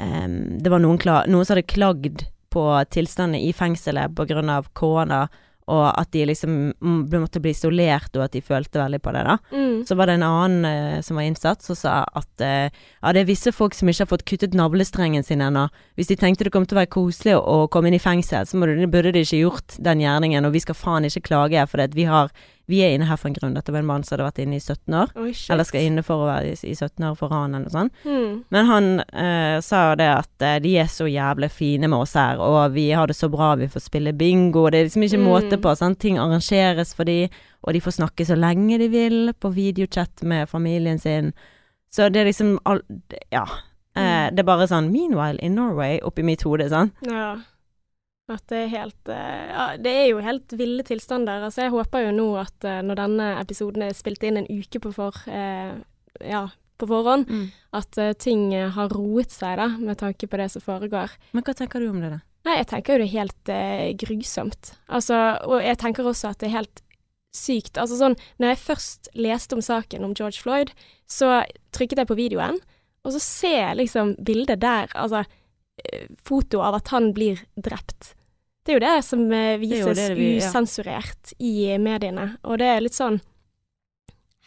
em, 0.02 0.58
det 0.60 0.70
var 0.70 0.82
noen, 0.82 0.98
noen 1.30 1.46
som 1.46 1.54
hadde 1.54 1.70
klagd 1.70 2.26
på 2.50 2.66
tilstanden 2.90 3.40
i 3.40 3.52
fengselet 3.52 4.14
på 4.16 4.26
grunn 4.28 4.50
av 4.50 4.68
korona, 4.74 5.28
og 5.66 5.86
at 5.90 6.12
de 6.14 6.22
liksom 6.30 6.56
måtte 6.80 7.40
bli 7.42 7.50
isolert, 7.50 8.12
og 8.14 8.26
at 8.26 8.36
de 8.36 8.42
følte 8.44 8.78
veldig 8.78 9.00
på 9.02 9.14
det, 9.16 9.22
da. 9.26 9.36
Mm. 9.50 9.80
Så 9.88 9.96
var 9.98 10.06
det 10.06 10.18
en 10.18 10.26
annen 10.26 10.68
eh, 10.68 10.98
som 11.02 11.18
var 11.18 11.26
innsatt, 11.26 11.64
som 11.66 11.78
sa 11.78 11.96
at 12.06 12.44
eh, 12.44 12.68
ja, 12.70 13.14
det 13.14 13.24
er 13.24 13.30
visse 13.30 13.50
folk 13.54 13.74
som 13.74 13.90
ikke 13.90 14.04
har 14.04 14.12
fått 14.12 14.26
kuttet 14.30 14.54
navlestrengen 14.54 15.26
sin 15.26 15.42
ennå. 15.42 15.66
Hvis 15.98 16.12
de 16.12 16.18
tenkte 16.20 16.46
det 16.46 16.54
kom 16.54 16.68
til 16.68 16.78
å 16.78 16.82
være 16.84 16.92
koselig 16.94 17.34
å, 17.38 17.42
å 17.42 17.70
komme 17.72 17.90
inn 17.90 17.98
i 17.98 18.02
fengsel, 18.02 18.46
så 18.46 18.60
burde 18.62 19.10
de 19.10 19.24
ikke 19.24 19.42
gjort 19.42 19.78
den 19.82 20.04
gjerningen, 20.04 20.46
og 20.46 20.54
vi 20.54 20.62
skal 20.62 20.78
faen 20.78 21.08
ikke 21.10 21.26
klage, 21.32 21.66
for 21.70 21.82
vi, 21.98 22.06
har, 22.06 22.30
vi 22.68 22.80
er 22.82 22.94
inne 22.96 23.06
her 23.06 23.16
for 23.16 23.28
en 23.28 23.34
grunn. 23.36 23.54
Dette 23.54 23.70
var 23.72 23.78
en 23.78 23.86
mann 23.86 24.02
som 24.02 24.16
hadde 24.16 24.26
vært 24.26 24.40
inne 24.42 24.56
i 24.56 24.60
17 24.60 24.94
år, 24.94 25.12
Oh, 25.14 25.28
eller 25.54 25.64
skal 25.64 25.84
inne 25.86 26.02
for 26.02 26.24
å 26.24 26.26
være 26.26 26.50
i, 26.50 26.56
i 26.70 26.74
17 26.74 27.04
år 27.10 27.14
for 27.16 27.28
ran 27.30 27.54
eller 27.54 27.68
noe 27.68 27.70
sånt. 27.70 27.92
Mm. 28.04 28.44
Men 28.50 28.66
han 28.66 28.88
eh, 29.00 29.60
sa 29.62 29.94
det 29.94 30.08
at 30.10 30.42
eh, 30.42 30.58
de 30.64 30.72
er 30.82 30.86
så 30.90 31.06
jævlig 31.06 31.50
fine 31.54 31.86
med 31.88 31.98
oss 31.98 32.14
her, 32.18 32.38
og 32.42 32.72
vi 32.74 32.88
har 32.90 33.06
det 33.06 33.14
så 33.16 33.28
bra, 33.30 33.52
vi 33.60 33.68
får 33.70 33.84
spille 33.86 34.12
bingo, 34.18 34.66
det 34.70 34.80
er 34.80 34.88
liksom 34.90 35.02
ikke 35.06 35.22
Mm. 35.22 35.28
måte 35.30 35.60
på, 35.62 35.76
sant. 35.78 35.98
Ting 36.02 36.18
arrangeres 36.18 36.94
for 36.94 37.04
de, 37.04 37.28
og 37.62 37.72
de 37.72 37.80
får 37.80 37.96
snakke 38.00 38.26
så 38.26 38.34
lenge 38.36 38.78
de 38.78 38.88
vil 38.88 39.32
på 39.38 39.52
videochat 39.54 40.22
med 40.22 40.48
familien 40.48 40.98
sin. 40.98 41.32
Så 41.90 42.10
det 42.12 42.20
er 42.20 42.24
liksom 42.32 42.58
all, 42.66 42.82
Ja. 43.32 43.46
Eh, 43.96 44.02
Mm. 44.02 44.34
det 44.36 44.38
er 44.40 44.44
bare 44.44 44.66
sånn 44.68 44.90
Meanwhile 44.92 45.38
in 45.40 45.54
Norway 45.54 46.00
oppi 46.04 46.22
mitt 46.22 46.42
hode, 46.42 46.68
sant. 46.68 46.92
Ja. 47.06 47.36
At 48.28 48.42
det 48.50 48.58
er 48.64 48.70
helt 48.72 49.10
eh, 49.12 49.42
Ja, 49.52 49.64
det 49.78 49.92
er 49.94 50.06
jo 50.10 50.22
helt 50.24 50.54
ville 50.58 50.82
tilstander. 50.86 51.44
Altså, 51.46 51.62
jeg 51.66 51.74
håper 51.74 52.08
jo 52.08 52.14
nå 52.16 52.28
at 52.42 52.66
eh, 52.66 52.80
når 52.82 52.98
denne 52.98 53.28
episoden 53.40 53.84
er 53.86 53.94
spilt 53.94 54.24
inn 54.26 54.40
en 54.42 54.48
uke 54.50 54.80
på 54.82 54.92
for... 54.94 55.20
eh, 55.30 55.76
ja, 56.26 56.46
på 56.76 56.86
forhånd, 56.90 57.28
at 57.72 57.98
eh, 57.98 58.12
ting 58.20 58.50
har 58.52 58.92
roet 58.92 59.30
seg, 59.32 59.56
da, 59.56 59.68
med 59.80 59.96
tanke 60.00 60.26
på 60.28 60.36
det 60.36 60.50
som 60.52 60.60
foregår. 60.64 61.14
Men 61.32 61.44
hva 61.46 61.54
tenker 61.56 61.80
du 61.80 61.88
om 61.88 62.02
det, 62.02 62.10
da? 62.12 62.18
Nei, 62.46 62.58
jeg 62.60 62.68
tenker 62.70 62.92
jo 62.94 63.00
det 63.00 63.06
er 63.06 63.14
helt 63.14 63.52
eh, 63.52 63.94
grusomt. 64.02 64.72
Altså, 64.92 65.16
og 65.48 65.64
jeg 65.64 65.78
tenker 65.80 66.06
også 66.06 66.30
at 66.34 66.42
det 66.42 66.50
er 66.50 66.58
helt 66.58 66.82
sykt. 67.36 67.80
Altså 67.80 67.96
sånn, 67.98 68.14
når 68.40 68.52
jeg 68.52 68.62
først 68.64 69.10
leste 69.18 69.56
om 69.56 69.64
saken 69.64 70.04
om 70.06 70.14
George 70.16 70.40
Floyd, 70.42 70.70
så 71.10 71.42
trykket 71.76 72.02
jeg 72.02 72.10
på 72.10 72.18
videoen, 72.18 72.60
og 73.06 73.14
så 73.14 73.22
ser 73.22 73.58
jeg 73.60 73.80
liksom 73.82 74.14
bildet 74.26 74.60
der, 74.62 74.92
altså 74.98 75.24
foto 76.24 76.60
av 76.64 76.74
at 76.80 76.88
han 76.88 77.12
blir 77.12 77.40
drept. 77.56 78.14
Det 78.64 78.72
er 78.74 78.78
jo 78.80 78.84
det 78.86 79.04
som 79.04 79.20
eh, 79.32 79.56
vises 79.62 79.96
det 79.96 80.16
vi- 80.18 80.38
ja. 80.38 80.46
usensurert 80.48 81.32
i 81.38 81.76
mediene, 81.78 82.36
og 82.44 82.58
det 82.58 82.66
er 82.66 82.80
litt 82.80 82.96
sånn 82.96 83.20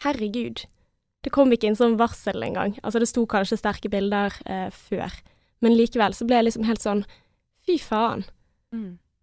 Herregud. 0.04 0.64
Det 1.22 1.30
kom 1.34 1.50
ikke 1.52 1.68
inn 1.68 1.76
sånn 1.76 1.98
varsel 2.00 2.40
engang. 2.46 2.78
Altså, 2.82 3.00
det 3.02 3.08
sto 3.10 3.26
kanskje 3.28 3.58
sterke 3.60 3.90
bilder 3.92 4.32
eh, 4.48 4.70
før, 4.72 5.12
men 5.60 5.74
likevel 5.76 6.14
så 6.16 6.24
ble 6.28 6.38
jeg 6.40 6.46
liksom 6.48 6.64
helt 6.68 6.80
sånn 6.84 7.02
Fy 7.68 7.74
faen. 7.76 8.22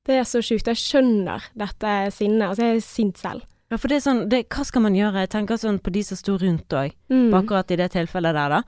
Det 0.06 0.14
er 0.20 0.26
så 0.30 0.44
sjukt. 0.46 0.68
Jeg 0.70 0.78
skjønner 0.78 1.42
dette 1.58 1.94
sinnet. 2.14 2.52
Altså, 2.52 2.68
jeg 2.68 2.76
er 2.78 2.84
sint 2.86 3.18
selv. 3.18 3.42
Ja, 3.72 3.80
for 3.82 3.90
det 3.90 3.98
er 3.98 4.04
sånn 4.06 4.20
det, 4.30 4.44
Hva 4.54 4.64
skal 4.68 4.84
man 4.86 4.94
gjøre? 4.96 5.24
Jeg 5.26 5.32
tenker 5.34 5.58
sånn 5.60 5.80
på 5.84 5.92
de 5.92 6.04
som 6.06 6.20
sto 6.20 6.38
rundt 6.38 6.70
òg, 6.78 6.94
Mm. 7.10 7.34
akkurat 7.34 7.72
i 7.74 7.80
det 7.82 7.90
tilfellet 7.96 8.38
der, 8.38 8.50
da. 8.50 8.62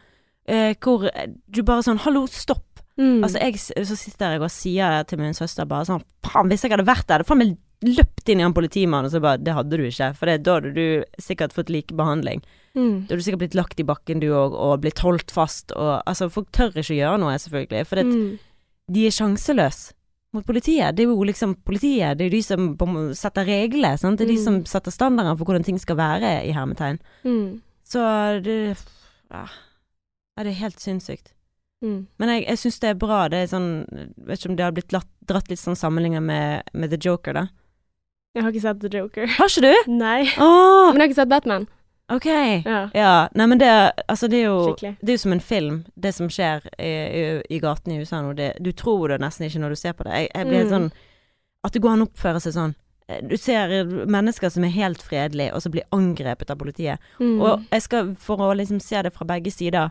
Eh, 0.50 0.74
hvor 0.82 1.06
eh, 1.14 1.28
du 1.48 1.62
bare 1.64 1.84
sånn 1.86 2.00
Hallo, 2.02 2.26
stopp! 2.28 2.66
Mm. 3.00 3.24
Altså, 3.24 3.40
jeg, 3.40 3.56
så 3.88 3.96
sitter 3.96 4.34
jeg 4.36 4.42
og 4.44 4.52
sier 4.52 5.04
til 5.08 5.20
min 5.22 5.34
søster 5.38 5.66
bare 5.66 5.86
sånn 5.88 6.02
Faen, 6.28 6.50
hvis 6.52 6.66
jeg 6.66 6.72
hadde 6.74 6.84
vært 6.86 7.08
der, 7.08 7.22
hadde 7.22 7.28
faen 7.30 7.40
meg 7.40 7.54
løpt 7.82 8.28
inn 8.28 8.42
i 8.42 8.44
en 8.44 8.54
politimann, 8.54 9.06
og 9.08 9.12
så 9.14 9.22
bare 9.24 9.40
Det 9.40 9.54
hadde 9.56 9.78
du 9.80 9.86
ikke, 9.88 10.10
for 10.20 10.26
det, 10.28 10.42
da 10.44 10.58
hadde 10.58 10.74
du 10.76 11.06
sikkert 11.18 11.54
fått 11.56 11.70
likebehandling. 11.72 12.42
mm. 12.76 13.08
Da 13.08 13.14
hadde 13.16 13.22
du 13.22 13.24
sikkert 13.24 13.40
blitt 13.46 13.56
lagt 13.56 13.80
i 13.80 13.86
bakken, 13.88 14.20
du 14.20 14.28
òg, 14.36 14.52
og 14.54 14.82
blitt 14.84 15.00
holdt 15.00 15.32
fast, 15.32 15.72
og 15.72 16.04
Altså, 16.06 16.28
folk 16.30 16.52
tør 16.52 16.76
ikke 16.76 16.98
gjøre 17.00 17.20
noe, 17.24 17.38
selvfølgelig, 17.40 17.88
for 17.88 17.96
det, 17.96 18.06
Mm. 18.06 18.38
de 18.92 19.06
er 19.08 19.16
sjanseløse 19.16 19.94
mot 20.34 20.46
politiet. 20.46 20.96
Det 20.96 21.06
er 21.06 21.10
jo 21.10 21.24
liksom 21.24 21.56
politiet, 21.66 22.18
det 22.18 22.26
er 22.28 22.30
de 22.36 22.42
som 22.44 22.76
setter 23.16 23.46
reglene, 23.48 23.98
sant. 23.98 24.18
Det 24.20 24.28
er 24.28 24.34
de 24.36 24.38
Mm. 24.40 24.44
som 24.44 24.66
setter 24.66 24.92
standarden 24.92 25.38
for 25.38 25.46
hvordan 25.46 25.64
ting 25.64 25.80
skal 25.80 25.96
være, 25.96 26.44
i 26.46 26.52
hermetegn. 26.52 27.00
Mm. 27.24 27.62
Så 27.88 28.44
det 28.44 28.78
ja 29.32 29.46
det 30.38 30.48
er 30.48 30.60
helt 30.68 30.80
sinnssykt. 30.80 31.32
Mm. 31.84 32.08
Men 32.20 32.30
jeg, 32.34 32.44
jeg 32.50 32.58
syns 32.60 32.80
det 32.84 32.90
er 32.90 32.98
bra. 33.00 33.22
Det 33.32 33.38
er 33.44 33.48
sånn 33.48 33.68
Vet 34.28 34.40
ikke 34.42 34.50
om 34.52 34.56
det 34.60 34.66
har 34.66 34.74
blitt 34.76 34.92
latt, 34.92 35.08
dratt 35.30 35.48
litt 35.50 35.62
sånn 35.62 35.78
sammenlignet 35.80 36.24
med, 36.26 36.64
med 36.74 36.92
The 36.92 37.00
Joker, 37.00 37.34
da. 37.38 37.46
Jeg 38.36 38.44
har 38.44 38.52
ikke 38.52 38.62
sett 38.66 38.82
The 38.84 38.92
Joker. 38.98 39.28
Har 39.38 39.48
ikke 39.50 39.64
du? 39.64 39.92
Nei. 39.96 40.24
Oh. 40.38 40.90
Men 40.92 41.00
jeg 41.00 41.06
har 41.06 41.08
ikke 41.10 41.20
sett 41.22 41.32
Batman. 41.32 41.68
ok. 42.12 42.26
Ja, 42.66 42.82
Ja. 42.94 43.14
Nei, 43.38 43.46
men 43.48 43.58
det 43.62 43.70
Altså, 44.08 44.28
det 44.28 44.42
er 44.42 44.46
jo 44.50 44.60
skikkelig. 44.74 44.98
Det 45.02 45.10
er 45.14 45.18
jo 45.18 45.24
som 45.24 45.34
en 45.38 45.40
film, 45.46 45.78
det 45.96 46.12
som 46.16 46.30
skjer 46.30 46.68
i, 46.78 46.92
i, 46.92 47.24
i 47.56 47.60
gatene 47.64 47.96
i 47.96 48.04
USA 48.04 48.22
nå. 48.26 48.34
Det, 48.36 48.52
du 48.60 48.72
tror 48.74 49.08
det 49.14 49.22
nesten 49.24 49.48
ikke 49.48 49.62
når 49.64 49.70
du 49.76 49.80
ser 49.80 49.94
på 49.98 50.04
det. 50.10 50.12
Jeg, 50.20 50.30
jeg 50.36 50.48
blir 50.52 50.64
Mm. 50.66 50.70
sånn 50.76 50.92
At 51.64 51.74
det 51.74 51.82
går 51.84 51.92
an 51.96 52.02
å 52.06 52.08
oppføre 52.08 52.40
seg 52.44 52.54
sånn. 52.56 52.76
Du 53.28 53.36
ser 53.42 53.72
mennesker 54.08 54.50
som 54.54 54.64
er 54.64 54.70
helt 54.76 55.02
fredelige, 55.02 55.52
og 55.56 55.62
så 55.64 55.70
blir 55.74 55.84
angrepet 55.92 56.52
av 56.54 56.58
politiet. 56.62 57.00
Mm. 57.20 57.40
Og 57.42 57.64
jeg 57.72 57.82
skal, 57.82 58.12
for 58.16 58.38
å 58.46 58.54
liksom 58.56 58.80
se 58.80 59.02
det 59.02 59.12
fra 59.16 59.26
begge 59.26 59.52
sider, 59.52 59.90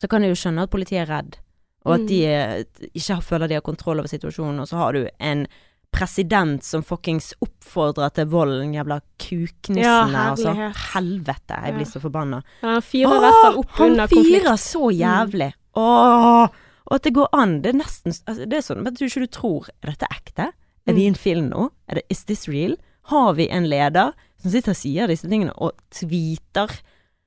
så 0.00 0.08
kan 0.08 0.22
jeg 0.22 0.30
jo 0.34 0.38
skjønne 0.42 0.62
at 0.66 0.70
politiet 0.70 1.02
er 1.04 1.10
redd, 1.10 1.38
og 1.86 1.94
at 1.94 2.00
Mm. 2.00 2.06
de 2.08 2.18
eh, 2.26 2.64
ikke 2.94 3.22
føler 3.22 3.48
de 3.48 3.54
har 3.58 3.62
kontroll 3.66 3.98
over 3.98 4.08
situasjonen, 4.08 4.60
og 4.60 4.68
så 4.68 4.76
har 4.76 4.92
du 4.92 5.08
en 5.20 5.46
president 5.90 6.62
som 6.64 6.82
fuckings 6.84 7.32
oppfordrer 7.40 8.10
til 8.12 8.26
vold, 8.28 8.58
den 8.60 8.74
jævla 8.76 9.00
kuknissen 9.18 9.82
Ja, 9.82 10.02
altså. 10.34 10.52
Helvete, 10.92 11.56
jeg 11.64 11.74
blir 11.78 11.88
så 11.88 12.00
forbanna. 12.02 12.42
Han 12.60 12.82
fyrer 12.84 13.16
i 13.16 13.22
hvert 13.24 13.38
fall 13.42 13.56
opp 13.62 13.80
under 13.80 14.06
konflikt. 14.10 14.44
Han 14.46 14.58
fyrer 14.58 14.60
så 14.60 14.90
jævlig. 14.92 15.52
Åh, 15.74 16.48
og 16.88 16.94
at 16.94 17.02
det 17.04 17.14
går 17.14 17.28
an. 17.32 17.56
Det 17.62 17.72
er 17.72 17.78
nesten 17.78 18.12
altså, 18.12 18.44
Det 18.48 18.56
er 18.58 18.64
sånn 18.66 18.86
at 18.86 18.94
du 18.98 19.04
ikke 19.04 19.20
du 19.20 19.26
tror 19.28 19.66
Er 19.84 19.90
dette 19.92 20.06
ekte? 20.10 20.46
Er 20.88 20.94
vi 20.96 21.04
i 21.04 21.08
en 21.10 21.14
film 21.14 21.48
nå? 21.50 21.70
Er 21.88 21.94
det, 22.00 22.04
is 22.10 22.24
this 22.24 22.46
real? 22.48 22.76
Har 23.12 23.34
vi 23.34 23.48
en 23.52 23.66
leder 23.68 24.12
som 24.40 24.50
sitter 24.50 24.72
og 24.72 24.76
sier 24.80 25.06
disse 25.10 25.28
tingene 25.28 25.52
og 25.56 25.72
tweeter 25.92 26.68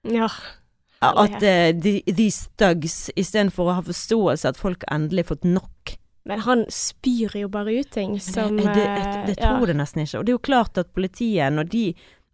Ja. 0.03 0.27
At 1.01 1.35
uh, 1.41 1.71
de, 1.81 2.01
these 2.05 2.49
thugs 2.61 3.09
istedenfor 3.15 3.71
å 3.71 3.77
ha 3.79 3.81
forståelse 3.85 4.51
at 4.51 4.59
folk 4.59 4.83
har 4.87 4.99
endelig 4.99 5.25
fått 5.31 5.43
nok? 5.47 5.95
Men 6.29 6.43
han 6.45 6.65
spyr 6.69 7.33
jo 7.39 7.47
bare 7.49 7.73
ut 7.81 7.89
ting 7.89 8.19
som 8.21 8.57
det, 8.57 8.67
det, 8.75 8.83
det, 8.85 9.21
det 9.31 9.37
tror 9.41 9.57
tror 9.57 9.71
det 9.71 9.77
nesten 9.79 10.03
ikke. 10.03 10.19
Og 10.19 10.25
det 10.27 10.29
er 10.33 10.37
jo 10.37 10.43
klart 10.45 10.77
at 10.77 10.91
politiet, 10.93 11.49
når 11.53 11.71
de 11.71 11.85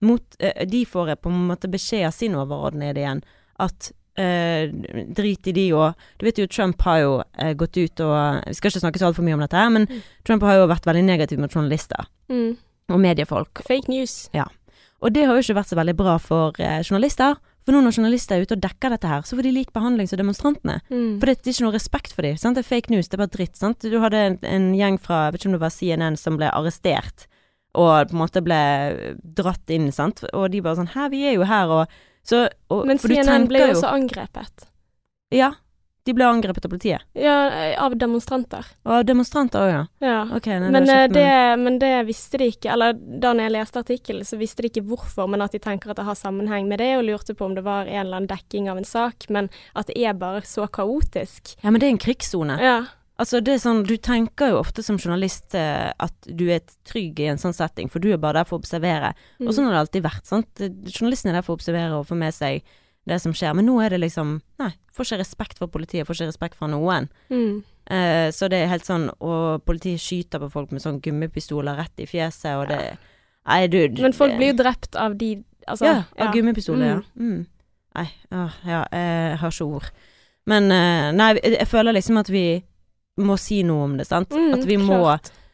mot, 0.04 0.22
eh, 0.40 0.66
De 0.70 0.84
får 0.86 1.16
på 1.16 1.30
en 1.32 1.48
måte 1.48 1.70
beskjed 1.72 2.04
av 2.06 2.12
sin 2.14 2.36
overordnede 2.36 3.00
igjen 3.06 3.24
at 3.60 3.92
Uh, 4.18 4.72
drit 5.14 5.46
i 5.46 5.52
de 5.54 5.68
og 5.78 5.94
Du 6.18 6.24
vet 6.26 6.40
jo 6.42 6.48
Trump 6.50 6.82
har 6.82 7.04
jo 7.04 7.12
uh, 7.22 7.52
gått 7.54 7.78
ut 7.78 8.02
og 8.02 8.48
Vi 8.48 8.56
skal 8.58 8.72
ikke 8.72 8.80
snakke 8.82 8.98
så 8.98 9.12
altfor 9.12 9.22
mye 9.28 9.36
om 9.38 9.44
dette 9.44 9.60
her, 9.60 9.70
men 9.70 9.86
Mm. 9.86 10.00
Trump 10.26 10.42
har 10.42 10.56
jo 10.58 10.64
vært 10.72 10.88
veldig 10.90 11.04
negativ 11.06 11.38
mot 11.38 11.54
journalister 11.54 12.08
Mm. 12.28 12.58
og 12.90 13.00
mediefolk. 13.00 13.62
Fake 13.68 13.86
news. 13.88 14.32
Og 14.34 15.14
det 15.14 15.28
har 15.28 15.36
jo 15.38 15.44
ikke 15.46 15.60
vært 15.60 15.70
så 15.70 15.78
veldig 15.78 15.96
bra 15.96 16.18
for 16.18 16.58
uh, 16.58 16.82
journalister. 16.82 17.38
For 17.68 17.76
nå 17.76 17.82
når 17.84 17.98
journalister 17.98 18.38
er 18.38 18.46
ute 18.48 18.56
og 18.56 18.62
dekker 18.64 18.94
dette 18.94 19.10
her, 19.12 19.26
så 19.28 19.36
får 19.36 19.44
de 19.44 19.52
lik 19.52 19.74
behandling 19.76 20.08
som 20.08 20.22
demonstrantene. 20.22 20.78
Mm. 20.88 21.18
For 21.20 21.28
det 21.28 21.34
er 21.36 21.50
ikke 21.52 21.66
noe 21.66 21.76
respekt 21.76 22.14
for 22.16 22.24
dem. 22.24 22.38
Det 22.40 22.62
er 22.62 22.68
fake 22.70 22.94
news, 22.94 23.10
det 23.10 23.18
er 23.18 23.24
bare 23.26 23.34
dritt. 23.34 23.58
Sant? 23.60 23.84
Du 23.84 23.98
hadde 24.00 24.22
en, 24.24 24.38
en 24.48 24.70
gjeng 24.78 24.96
fra 25.04 25.26
jeg 25.26 25.36
vet 25.36 25.42
ikke 25.42 25.50
om 25.52 25.58
det 25.58 25.64
var 25.66 25.74
CNN 25.76 26.16
som 26.22 26.38
ble 26.40 26.48
arrestert, 26.48 27.28
og 27.76 28.08
på 28.08 28.16
en 28.16 28.22
måte 28.22 28.44
ble 28.46 28.62
dratt 29.36 29.76
inn, 29.76 29.92
sant. 29.92 30.24
Og 30.32 30.48
de 30.54 30.64
bare 30.64 30.80
sånn 30.80 30.94
Hæ, 30.96 31.10
vi 31.12 31.26
er 31.28 31.36
jo 31.36 31.50
her, 31.50 31.74
og 31.76 32.00
så 32.28 32.46
og, 32.72 32.86
Men 32.88 33.04
CNN 33.04 33.50
ble 33.52 33.66
jo 33.66 33.76
også 33.76 33.92
angrepet. 33.92 34.70
Ja. 35.36 35.52
De 36.08 36.14
ble 36.16 36.24
angrepet 36.24 36.64
av 36.64 36.72
politiet. 36.72 37.04
Ja, 37.20 37.36
av 37.84 37.96
demonstranter. 38.00 38.66
Og 38.88 39.04
demonstranter 39.10 39.60
òg, 39.66 39.72
ja. 39.74 39.82
Ja. 40.08 40.18
Okay, 40.38 40.60
nei, 40.64 40.70
Men, 40.72 40.86
det 40.88 40.96
eh, 40.96 41.08
ikke- 41.10 41.14
det, 41.18 41.60
men 41.66 41.80
det 41.84 41.94
visste 42.08 42.40
de 42.40 42.48
ikke, 42.54 42.72
eller 42.72 42.94
da 42.96 43.34
jeg 43.36 43.52
leste 43.52 43.82
artikkelen, 43.84 44.24
så 44.24 44.40
visste 44.40 44.64
de 44.64 44.70
ikke 44.72 44.86
hvorfor, 44.88 45.28
men 45.30 45.44
at 45.44 45.52
de 45.52 45.60
tenker 45.60 45.92
at 45.92 46.00
det 46.00 46.06
har 46.08 46.16
sammenheng 46.16 46.70
med 46.72 46.80
det, 46.80 46.94
og 46.98 47.04
lurte 47.10 47.36
på 47.36 47.46
om 47.46 47.56
det 47.58 47.66
var 47.68 47.86
en 47.92 48.06
eller 48.06 48.22
annen 48.22 48.32
dekking 48.32 48.70
av 48.72 48.78
en 48.80 48.88
sak, 48.88 49.28
men 49.30 49.50
at 49.76 49.88
det 49.92 49.98
er 50.00 50.14
bare 50.14 50.42
så 50.48 50.68
kaotisk. 50.72 51.58
Ja, 51.64 51.70
men 51.72 51.82
det 51.84 51.90
er 51.90 51.96
en 51.98 52.06
krigssone. 52.08 52.58
Ja. 52.64 52.78
Altså, 53.20 53.40
det 53.42 53.56
er 53.56 53.62
sånn, 53.64 53.80
du 53.84 53.96
tenker 53.98 54.52
jo 54.52 54.60
ofte 54.62 54.84
som 54.86 55.00
journalist 55.02 55.56
eh, 55.58 55.92
at 56.00 56.14
du 56.30 56.48
er 56.54 56.62
trygg 56.86 57.20
i 57.20 57.26
en 57.32 57.40
sånn 57.42 57.56
setting, 57.58 57.90
for 57.90 58.00
du 58.00 58.12
er 58.14 58.20
bare 58.22 58.40
der 58.44 58.46
for 58.46 58.60
å 58.60 58.62
observere. 58.62 59.14
Mm. 59.42 59.48
Og 59.48 59.56
sånn 59.58 59.66
har 59.66 59.74
det 59.74 59.80
alltid 59.88 60.04
vært. 60.06 60.26
sant? 60.30 60.62
Journalisten 60.86 61.32
er 61.32 61.40
der 61.40 61.42
for 61.48 61.56
å 61.56 61.60
observere 61.60 61.98
og 61.98 62.06
få 62.08 62.16
med 62.16 62.36
seg 62.38 62.62
det 63.08 63.20
som 63.24 63.34
skjer. 63.36 63.56
Men 63.58 63.68
nå 63.70 63.78
er 63.84 63.94
det 63.96 64.02
liksom 64.04 64.38
Nei, 64.62 64.72
får 64.94 65.08
ikke 65.10 65.20
respekt 65.24 65.60
for 65.62 65.72
politiet, 65.72 66.08
får 66.08 66.20
ikke 66.20 66.32
respekt 66.32 66.58
fra 66.60 66.70
noen. 66.72 67.10
Mm. 67.32 67.64
Eh, 67.88 68.30
så 68.36 68.50
det 68.52 68.60
er 68.60 68.68
helt 68.68 68.84
sånn 68.84 69.06
Og 69.24 69.62
politiet 69.64 70.02
skyter 70.04 70.42
på 70.44 70.50
folk 70.52 70.74
med 70.76 70.84
sånn 70.84 70.98
gummipistoler 71.00 71.78
rett 71.80 72.04
i 72.04 72.08
fjeset, 72.10 72.52
og 72.60 72.68
det 72.68 72.98
Nei, 73.48 73.62
dude. 73.72 74.02
Men 74.04 74.12
folk 74.12 74.34
det- 74.34 74.38
blir 74.42 74.52
jo 74.52 74.58
drept 74.64 74.96
av 75.00 75.16
de 75.18 75.44
Altså, 75.68 75.86
Ja, 75.86 76.04
av 76.20 76.34
gummipistoler, 76.34 76.86
ja. 76.88 77.02
Mm. 77.16 77.32
Mm. 77.32 77.46
Nei, 77.96 78.10
åh, 78.32 78.54
ja, 78.66 78.86
jeg 78.92 79.38
har 79.42 79.52
ikke 79.52 79.66
ord. 79.66 79.90
Men 80.46 80.72
eh, 80.72 81.12
nei, 81.12 81.34
jeg, 81.44 81.68
føler 81.68 81.94
liksom 81.94 82.20
at 82.22 82.30
vi 82.30 82.64
må 83.20 83.38
si 83.38 83.64
noe 83.64 83.84
om 83.84 83.98
det, 83.98 84.06
sant. 84.08 84.30
Mm, 84.32 84.54
at 84.54 84.66
vi 84.66 84.78
må 84.78 85.00
klart. 85.02 85.28
Eh, 85.28 85.47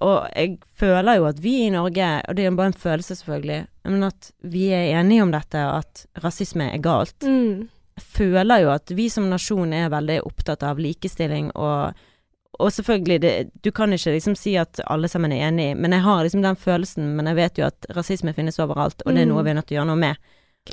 Og 0.00 0.28
jeg 0.36 0.58
føler 0.80 1.16
jo 1.20 1.26
at 1.30 1.40
vi 1.42 1.54
i 1.66 1.70
Norge, 1.70 2.08
og 2.28 2.36
det 2.36 2.44
er 2.46 2.56
bare 2.58 2.72
en 2.72 2.78
følelse 2.82 3.16
selvfølgelig, 3.20 3.60
men 3.84 4.04
at 4.08 4.30
vi 4.42 4.68
er 4.76 5.00
enige 5.00 5.22
om 5.22 5.32
dette, 5.32 5.58
at 5.58 6.06
rasisme 6.22 6.70
er 6.74 6.82
galt. 6.84 7.16
Mm. 7.22 7.68
Jeg 8.00 8.04
føler 8.16 8.62
jo 8.64 8.70
at 8.72 8.90
vi 8.96 9.08
som 9.12 9.28
nasjon 9.30 9.72
er 9.76 9.90
veldig 9.92 10.20
opptatt 10.26 10.62
av 10.66 10.78
likestilling 10.78 11.50
og 11.56 11.92
og 12.60 12.68
selvfølgelig, 12.74 13.20
det, 13.22 13.30
du 13.64 13.70
kan 13.72 13.92
ikke 13.94 14.10
liksom 14.12 14.34
si 14.36 14.50
at 14.60 14.82
alle 14.90 15.08
sammen 15.08 15.32
er 15.32 15.46
enig, 15.48 15.70
men 15.80 15.94
jeg 15.94 16.02
har 16.04 16.18
liksom 16.26 16.42
den 16.44 16.56
følelsen, 16.60 17.06
men 17.16 17.30
jeg 17.30 17.36
vet 17.38 17.58
jo 17.58 17.64
at 17.70 17.86
rasisme 17.96 18.34
finnes 18.36 18.58
overalt, 18.60 19.00
og 19.06 19.14
det 19.14 19.22
er 19.22 19.24
Mm. 19.24 19.32
noe 19.32 19.44
vi 19.46 19.50
er 19.50 19.54
nødt 19.54 19.66
til 19.70 19.76
å 19.76 19.78
gjøre 19.78 19.88
noe 19.88 19.96
med. 20.02 20.16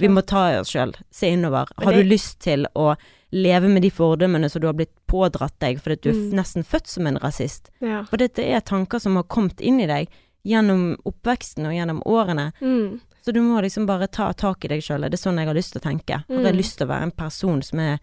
Vi 0.01 0.07
må 0.11 0.21
ta 0.25 0.41
i 0.51 0.57
oss 0.59 0.73
sjøl, 0.73 0.91
se 1.11 1.29
innover. 1.31 1.69
Har 1.77 1.93
du 1.93 2.03
lyst 2.03 2.41
til 2.43 2.65
å 2.75 2.97
leve 3.31 3.67
med 3.67 3.81
de 3.81 3.89
fordommene 3.91 4.49
som 4.49 4.61
du 4.61 4.67
har 4.67 4.73
blitt 4.77 4.93
pådratt 5.07 5.57
deg 5.59 5.79
fordi 5.81 6.01
du 6.01 6.09
er 6.09 6.13
Mm. 6.15 6.33
nesten 6.39 6.63
født 6.63 6.87
som 6.87 7.07
en 7.07 7.17
rasist? 7.19 7.69
Ja. 7.81 8.03
For 8.05 8.17
dette 8.17 8.39
er 8.43 8.59
tanker 8.61 8.99
som 8.99 9.15
har 9.15 9.23
kommet 9.23 9.59
inn 9.61 9.79
i 9.81 9.85
deg 9.87 10.07
gjennom 10.45 10.95
oppveksten 11.05 11.65
og 11.67 11.73
gjennom 11.73 12.01
årene. 12.05 12.53
Mm. 12.61 12.99
Så 13.25 13.33
du 13.33 13.41
må 13.41 13.61
liksom 13.61 13.85
bare 13.85 14.07
ta 14.07 14.31
tak 14.31 14.63
i 14.63 14.67
deg 14.69 14.81
sjøl. 14.81 15.01
Det 15.09 15.13
er 15.19 15.29
sånn 15.29 15.37
jeg 15.37 15.47
har 15.47 15.53
lyst 15.55 15.73
til 15.73 15.81
å 15.81 15.83
tenke. 15.91 16.23
Har 16.27 16.43
jeg 16.43 16.53
Mm. 16.53 16.57
lyst 16.57 16.77
til 16.77 16.87
å 16.87 16.91
være 16.91 17.03
en 17.03 17.11
person 17.11 17.61
som 17.61 17.79
er 17.79 17.99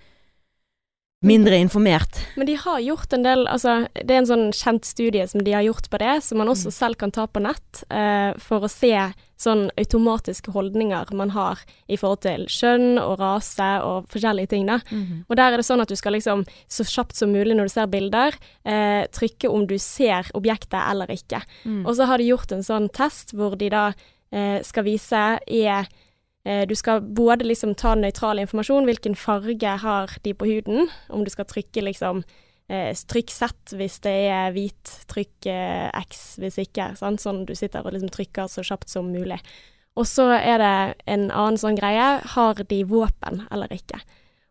mindre 1.24 1.56
informert? 1.58 2.20
Men 2.36 2.46
de 2.46 2.54
har 2.60 2.80
gjort 2.84 3.12
en 3.16 3.22
del 3.24 3.46
Altså, 3.48 3.86
det 3.94 4.10
er 4.10 4.20
en 4.22 4.28
sånn 4.28 4.48
kjent 4.52 4.84
studie 4.84 5.26
som 5.30 5.42
de 5.44 5.52
har 5.56 5.64
gjort 5.66 5.88
på 5.90 5.98
det, 6.02 6.22
som 6.24 6.38
man 6.38 6.48
også 6.52 6.68
Mm. 6.70 6.72
selv 6.78 6.98
kan 6.98 7.10
ta 7.10 7.26
på 7.26 7.40
nett, 7.42 7.84
eh, 7.90 8.32
for 8.38 8.60
å 8.60 8.70
se 8.70 8.92
sånn 9.36 9.70
automatiske 9.76 10.52
holdninger 10.52 11.12
man 11.12 11.30
har 11.30 11.58
i 11.88 11.96
forhold 11.96 12.20
til 12.22 12.46
kjønn 12.46 12.98
og 13.02 13.18
rase 13.18 13.82
og 13.82 14.06
forskjellige 14.08 14.48
ting, 14.48 14.66
da. 14.66 14.78
Og 15.28 15.36
der 15.36 15.52
er 15.52 15.56
det 15.58 15.66
sånn 15.66 15.82
at 15.82 15.88
du 15.88 15.96
skal 15.96 16.12
liksom, 16.12 16.46
så 16.68 16.84
kjapt 16.84 17.14
som 17.16 17.32
mulig 17.32 17.56
når 17.56 17.64
du 17.64 17.68
ser 17.74 17.86
bilder, 17.86 18.32
eh, 18.64 19.06
trykke 19.12 19.50
om 19.50 19.66
du 19.66 19.76
ser 19.76 20.30
objektet 20.34 20.80
eller 20.90 21.06
ikke. 21.08 21.42
Mm. 21.66 21.84
Og 21.86 21.96
så 21.96 22.06
har 22.06 22.18
de 22.18 22.24
gjort 22.30 22.52
en 22.52 22.62
sånn 22.62 22.88
test 22.92 23.34
hvor 23.34 23.58
de 23.58 23.68
da 23.68 23.92
eh, 24.32 24.62
skal 24.62 24.84
vise 24.84 25.38
er 25.46 25.86
Du 26.44 26.74
skal 26.76 27.00
både 27.00 27.46
liksom 27.48 27.70
ta 27.80 27.94
nøytral 27.96 28.36
informasjon, 28.42 28.84
hvilken 28.84 29.14
farge 29.16 29.70
har 29.80 30.10
de 30.26 30.34
på 30.36 30.44
huden, 30.44 30.90
om 31.08 31.22
du 31.24 31.30
skal 31.32 31.46
trykke 31.48 31.86
liksom 31.86 32.20
eh, 32.68 32.92
trykk 32.94 33.32
Z 33.32 33.76
hvis 33.78 34.00
det 34.04 34.14
er 34.30 34.54
hvit, 34.54 34.96
trykk 35.10 35.48
eh, 35.50 35.88
X 36.04 36.24
hvis 36.42 36.58
ikke, 36.62 36.92
sant? 36.98 37.22
sånn 37.22 37.44
du 37.48 37.54
sitter 37.56 37.84
og 37.84 37.94
liksom 37.94 38.12
trykker 38.14 38.50
så 38.50 38.64
kjapt 38.66 38.92
som 38.92 39.10
mulig. 39.12 39.40
Og 39.94 40.08
så 40.10 40.30
er 40.34 40.58
det 40.58 40.76
en 41.06 41.28
annen 41.30 41.60
sånn 41.60 41.78
greie, 41.78 42.18
har 42.34 42.64
de 42.70 42.80
våpen 42.90 43.44
eller 43.54 43.70
ikke? 43.74 44.00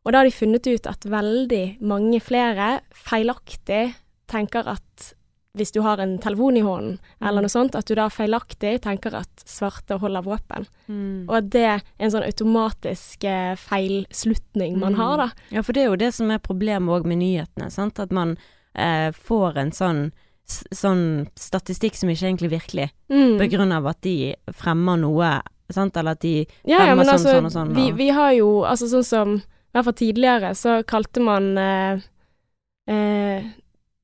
Og 0.04 0.12
da 0.12 0.22
har 0.22 0.28
de 0.28 0.36
funnet 0.36 0.68
ut 0.68 0.88
at 0.88 1.08
veldig 1.08 1.66
mange 1.84 2.20
flere 2.24 2.78
feilaktig 2.96 3.86
tenker 4.32 4.68
at 4.72 5.14
hvis 5.54 5.72
du 5.72 5.82
har 5.86 6.00
en 6.02 6.16
telefon 6.18 6.58
i 6.58 6.62
hånden, 6.66 6.96
eller 7.22 7.44
noe 7.46 7.52
sånt, 7.52 7.76
at 7.78 7.86
du 7.86 7.94
da 7.96 8.08
feilaktig 8.10 8.80
tenker 8.82 9.14
at 9.20 9.44
svarte 9.46 10.00
holder 10.02 10.26
våpen. 10.26 10.66
Mm. 10.90 11.28
Og 11.30 11.36
at 11.38 11.50
det 11.54 11.62
er 11.76 11.84
en 12.02 12.10
sånn 12.14 12.26
automatisk 12.26 13.24
eh, 13.30 13.54
feilslutning 13.62 14.80
man 14.82 14.94
Mm. 14.96 15.00
har, 15.00 15.18
da. 15.18 15.28
Ja, 15.54 15.62
for 15.62 15.74
det 15.74 15.84
er 15.84 15.90
jo 15.92 15.96
det 16.02 16.14
som 16.14 16.32
er 16.32 16.40
problemet 16.40 16.90
òg 16.90 17.06
med 17.06 17.20
nyhetene, 17.22 17.70
sant. 17.72 18.00
At 18.00 18.12
man 18.12 18.38
eh, 18.76 19.12
får 19.12 19.58
en 19.58 19.72
sånn 19.72 20.12
sånn 20.46 21.30
statistikk 21.40 21.96
som 21.96 22.10
ikke 22.10 22.26
er 22.26 22.30
egentlig 22.34 22.50
virkelig, 22.52 22.90
Mm. 23.10 23.38
på 23.40 23.50
grunn 23.52 23.72
av 23.72 23.86
at 23.88 24.02
de 24.02 24.36
fremmer 24.52 24.98
noe, 25.00 25.42
sant, 25.72 25.96
eller 25.96 26.12
at 26.12 26.20
de 26.22 26.48
Ja, 26.66 26.80
ja, 26.80 26.80
fremmer 26.80 26.96
men 26.98 27.06
sånn, 27.06 27.14
altså, 27.14 27.32
sånn 27.38 27.46
og 27.46 27.52
sånn, 27.52 27.76
vi, 27.76 27.92
vi 27.92 28.10
har 28.10 28.32
jo 28.34 28.64
Altså 28.66 28.88
sånn 28.90 29.04
som 29.06 29.36
I 29.36 29.42
hvert 29.74 29.86
fall 29.86 29.94
tidligere 29.94 30.50
så 30.56 30.84
kalte 30.84 31.22
man 31.22 31.58
eh, 31.58 32.00
eh, 32.90 33.44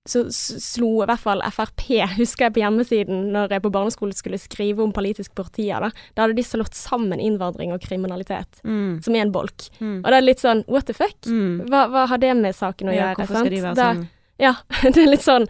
Så 0.10 0.24
slo 0.34 1.04
i 1.04 1.06
hvert 1.10 1.22
fall 1.22 1.44
Frp, 1.54 1.84
husker 2.18 2.48
jeg 2.48 2.56
på 2.56 2.64
hjemmesiden 2.64 3.28
når 3.36 3.52
jeg 3.54 3.62
på 3.62 3.72
barneskolen 3.76 4.16
skulle 4.18 4.40
skrive 4.42 4.82
om 4.82 4.94
politiske 4.96 5.36
partier, 5.38 5.80
da. 5.86 5.92
Da 6.18 6.24
hadde 6.26 6.38
de 6.40 6.46
slått 6.48 6.74
sammen 6.78 7.22
innvandring 7.22 7.74
og 7.76 7.82
kriminalitet, 7.86 8.62
mm, 8.66 9.04
som 9.06 9.14
én 9.20 9.32
bolk. 9.36 9.70
mm, 9.80 10.00
Og 10.04 10.10
det 10.10 10.18
er 10.18 10.26
litt 10.26 10.42
sånn 10.42 10.64
what 10.68 10.88
the 10.90 10.94
fuck? 10.98 11.18
mm. 11.30 11.68
Hva, 11.70 11.86
hva 11.94 12.08
har 12.10 12.18
det 12.18 12.34
med 12.42 12.56
saken 12.58 12.90
å 12.90 12.96
Ja, 12.96 13.12
gjøre? 13.14 13.16
hvorfor 13.22 13.36
sant? 13.38 13.46
skal 13.46 13.56
de 13.56 13.62
være 13.68 13.76
Da- 13.76 13.94
sånn? 13.94 14.08
Ja, 14.40 14.54
det 14.94 14.98
er 14.98 15.10
litt 15.12 15.26
sånn 15.26 15.48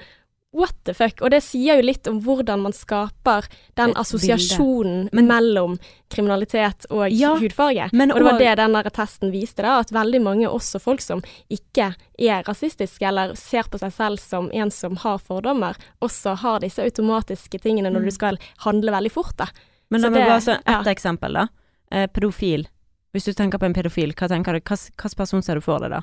what 0.51 0.73
the 0.83 0.93
fuck? 0.93 1.21
Og 1.21 1.29
det 1.31 1.43
sier 1.43 1.77
jo 1.77 1.83
litt 1.85 2.07
om 2.07 2.19
hvordan 2.25 2.61
man 2.63 2.73
skaper 2.73 3.45
den 3.77 3.91
assosiasjonen 3.93 5.09
Men- 5.13 5.27
mellom 5.27 5.77
kriminalitet 6.09 6.85
og 6.89 7.11
Ja, 7.11 7.35
hudfarge. 7.37 7.89
men 7.93 8.11
og 8.11 8.17
det 8.17 8.23
var 8.25 8.39
det 8.39 8.55
den 8.57 8.73
der 8.73 8.89
testen 8.89 9.31
viste, 9.31 9.61
da, 9.61 9.79
at 9.79 9.91
veldig 9.91 10.21
mange, 10.21 10.47
også 10.49 10.79
folk 10.81 11.01
som 11.01 11.21
ikke 11.49 11.95
er 12.17 12.43
rasistiske 12.43 13.05
eller 13.05 13.35
ser 13.35 13.63
på 13.69 13.77
seg 13.79 13.91
selv 13.93 14.19
som 14.19 14.49
en 14.51 14.71
som 14.71 14.95
har 14.97 15.17
fordommer, 15.19 15.75
også 16.01 16.35
har 16.37 16.59
disse 16.61 16.79
automatiske 16.81 17.59
tingene 17.61 17.91
når 17.91 17.99
Mm. 18.01 18.05
du 18.05 18.11
skal 18.11 18.37
handle 18.59 18.91
veldig 18.91 19.11
fort, 19.11 19.37
da. 19.37 19.45
Men 19.91 20.01
la 20.01 20.09
meg 20.09 20.27
bare 20.27 20.41
så 20.41 20.51
ett 20.57 20.65
ja. 20.67 20.83
eksempel, 20.83 21.33
da. 21.33 21.47
Eh, 21.91 22.07
pedofil. 22.07 22.67
Hvis 23.13 23.25
du 23.25 23.33
tenker 23.33 23.57
på 23.59 23.65
en 23.65 23.73
pedofil, 23.73 24.13
hva 24.13 24.27
tenker 24.27 24.53
du? 24.53 24.59
Hvilken 24.61 25.15
person 25.15 25.41
ser 25.41 25.55
du 25.55 25.61
for 25.61 25.79
deg 25.79 25.89
da? 25.91 26.01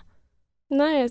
Nei, 0.70 1.08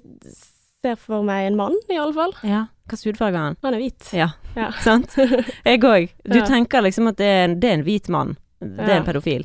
ser 0.85 0.95
for 1.01 1.25
meg 1.27 1.49
en 1.49 1.57
mann, 1.59 1.75
i 1.91 1.97
alle 1.99 2.13
fall. 2.15 2.33
Ja, 2.45 2.63
hvilken 2.87 3.11
hudfarge 3.11 3.35
har 3.41 3.49
han? 3.51 3.59
Han 3.65 3.73
er 3.77 3.83
hvit. 3.83 4.09
Ja, 4.15 4.29
Ja. 4.55 4.69
sant? 4.85 5.17
Jeg 5.65 5.81
òg. 5.83 6.09
Du 6.23 6.37
Ja. 6.39 6.45
tenker 6.47 6.85
liksom 6.85 7.09
at 7.11 7.17
det 7.19 7.27
er, 7.27 7.43
en, 7.49 7.59
det 7.59 7.69
er 7.73 7.79
en 7.81 7.85
hvit 7.87 8.09
mann. 8.13 8.35
Det 8.61 8.85
er 8.87 8.99
en 9.01 9.05
pedofil. 9.07 9.43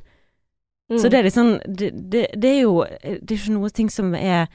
Mm. 0.91 0.99
Så 0.99 1.09
det 1.11 1.19
er 1.21 1.23
liksom 1.27 1.49
det, 1.67 1.89
det, 2.11 2.27
det 2.43 2.49
er 2.51 2.61
jo 2.65 2.81
Det 2.83 3.31
er 3.31 3.37
ikke 3.37 3.53
noe 3.55 3.69
ting 3.71 3.91
som 3.95 4.15
er 4.19 4.49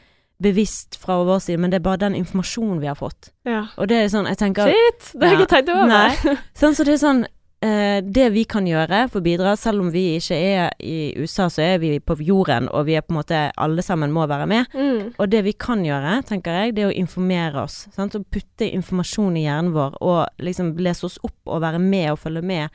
bevisst 0.43 0.97
fra 0.99 1.15
vår 1.23 1.39
side, 1.39 1.57
men 1.63 1.71
det 1.71 1.77
er 1.79 1.83
bare 1.85 2.01
den 2.01 2.15
informasjonen 2.19 2.81
vi 2.81 2.87
har 2.89 2.97
fått. 2.99 3.29
ja. 3.47 3.61
Og 3.79 3.87
det 3.87 4.01
er 4.03 4.09
sånn 4.11 4.27
Jeg 4.27 4.37
tenker 4.41 4.67
Shit, 4.67 5.13
det 5.15 5.29
har 5.29 5.35
jeg 5.37 5.45
ikke 5.45 5.53
tenkt 5.53 5.69
over. 5.71 5.87
Nei. 5.87 6.35
Sånn, 6.59 6.75
så 6.75 6.83
det 6.83 6.97
er 6.97 6.99
sånn 7.05 7.21
Det 7.62 8.25
vi 8.33 8.43
kan 8.45 8.65
gjøre 8.67 9.09
for 9.09 9.19
å 9.21 9.24
bidra, 9.25 9.55
selv 9.57 9.81
om 9.81 9.88
vi 9.91 10.17
ikke 10.19 10.35
er 10.38 10.74
i 10.83 11.13
USA, 11.17 11.47
så 11.50 11.63
er 11.63 11.79
vi 11.81 12.00
på 12.00 12.17
jorden, 12.21 12.67
og 12.69 12.85
vi 12.85 12.93
er 12.95 13.01
på 13.01 13.13
en 13.15 13.19
måte 13.21 13.39
Alle 13.57 13.81
sammen 13.81 14.12
må 14.13 14.27
være 14.27 14.45
med. 14.47 14.67
Mm. 14.75 15.13
Og 15.17 15.29
det 15.31 15.43
vi 15.47 15.53
kan 15.53 15.81
gjøre, 15.85 16.19
tenker 16.27 16.51
jeg, 16.59 16.75
det 16.75 16.83
er 16.83 16.91
å 16.91 16.97
informere 17.00 17.63
oss. 17.63 17.88
Sant? 17.95 18.13
Å 18.15 18.21
putte 18.24 18.67
informasjon 18.69 19.38
i 19.39 19.45
hjernen 19.47 19.74
vår, 19.74 19.97
og 20.01 20.27
liksom 20.43 20.75
lese 20.77 21.05
oss 21.07 21.17
opp 21.24 21.38
og 21.47 21.62
være 21.63 21.79
med 21.81 22.12
og 22.12 22.19
følge 22.19 22.43
med. 22.43 22.69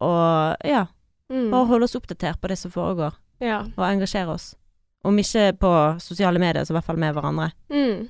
Og 0.00 0.56
ja, 0.68 0.86
Mm. 1.30 1.50
bare 1.50 1.66
holde 1.66 1.84
oss 1.88 1.96
oppdatert 1.96 2.38
på 2.40 2.48
det 2.48 2.56
som 2.58 2.70
foregår, 2.70 3.14
Ja. 3.40 3.62
og 3.76 3.84
engasjere 3.84 4.28
oss. 4.30 4.54
Om 5.04 5.16
ikke 5.18 5.58
på 5.58 6.00
sosiale 6.00 6.38
medier, 6.38 6.62
så 6.64 6.70
i 6.70 6.74
hvert 6.78 6.84
fall 6.84 6.96
med 6.98 7.14
hverandre. 7.14 7.52
Mm. 7.70 8.08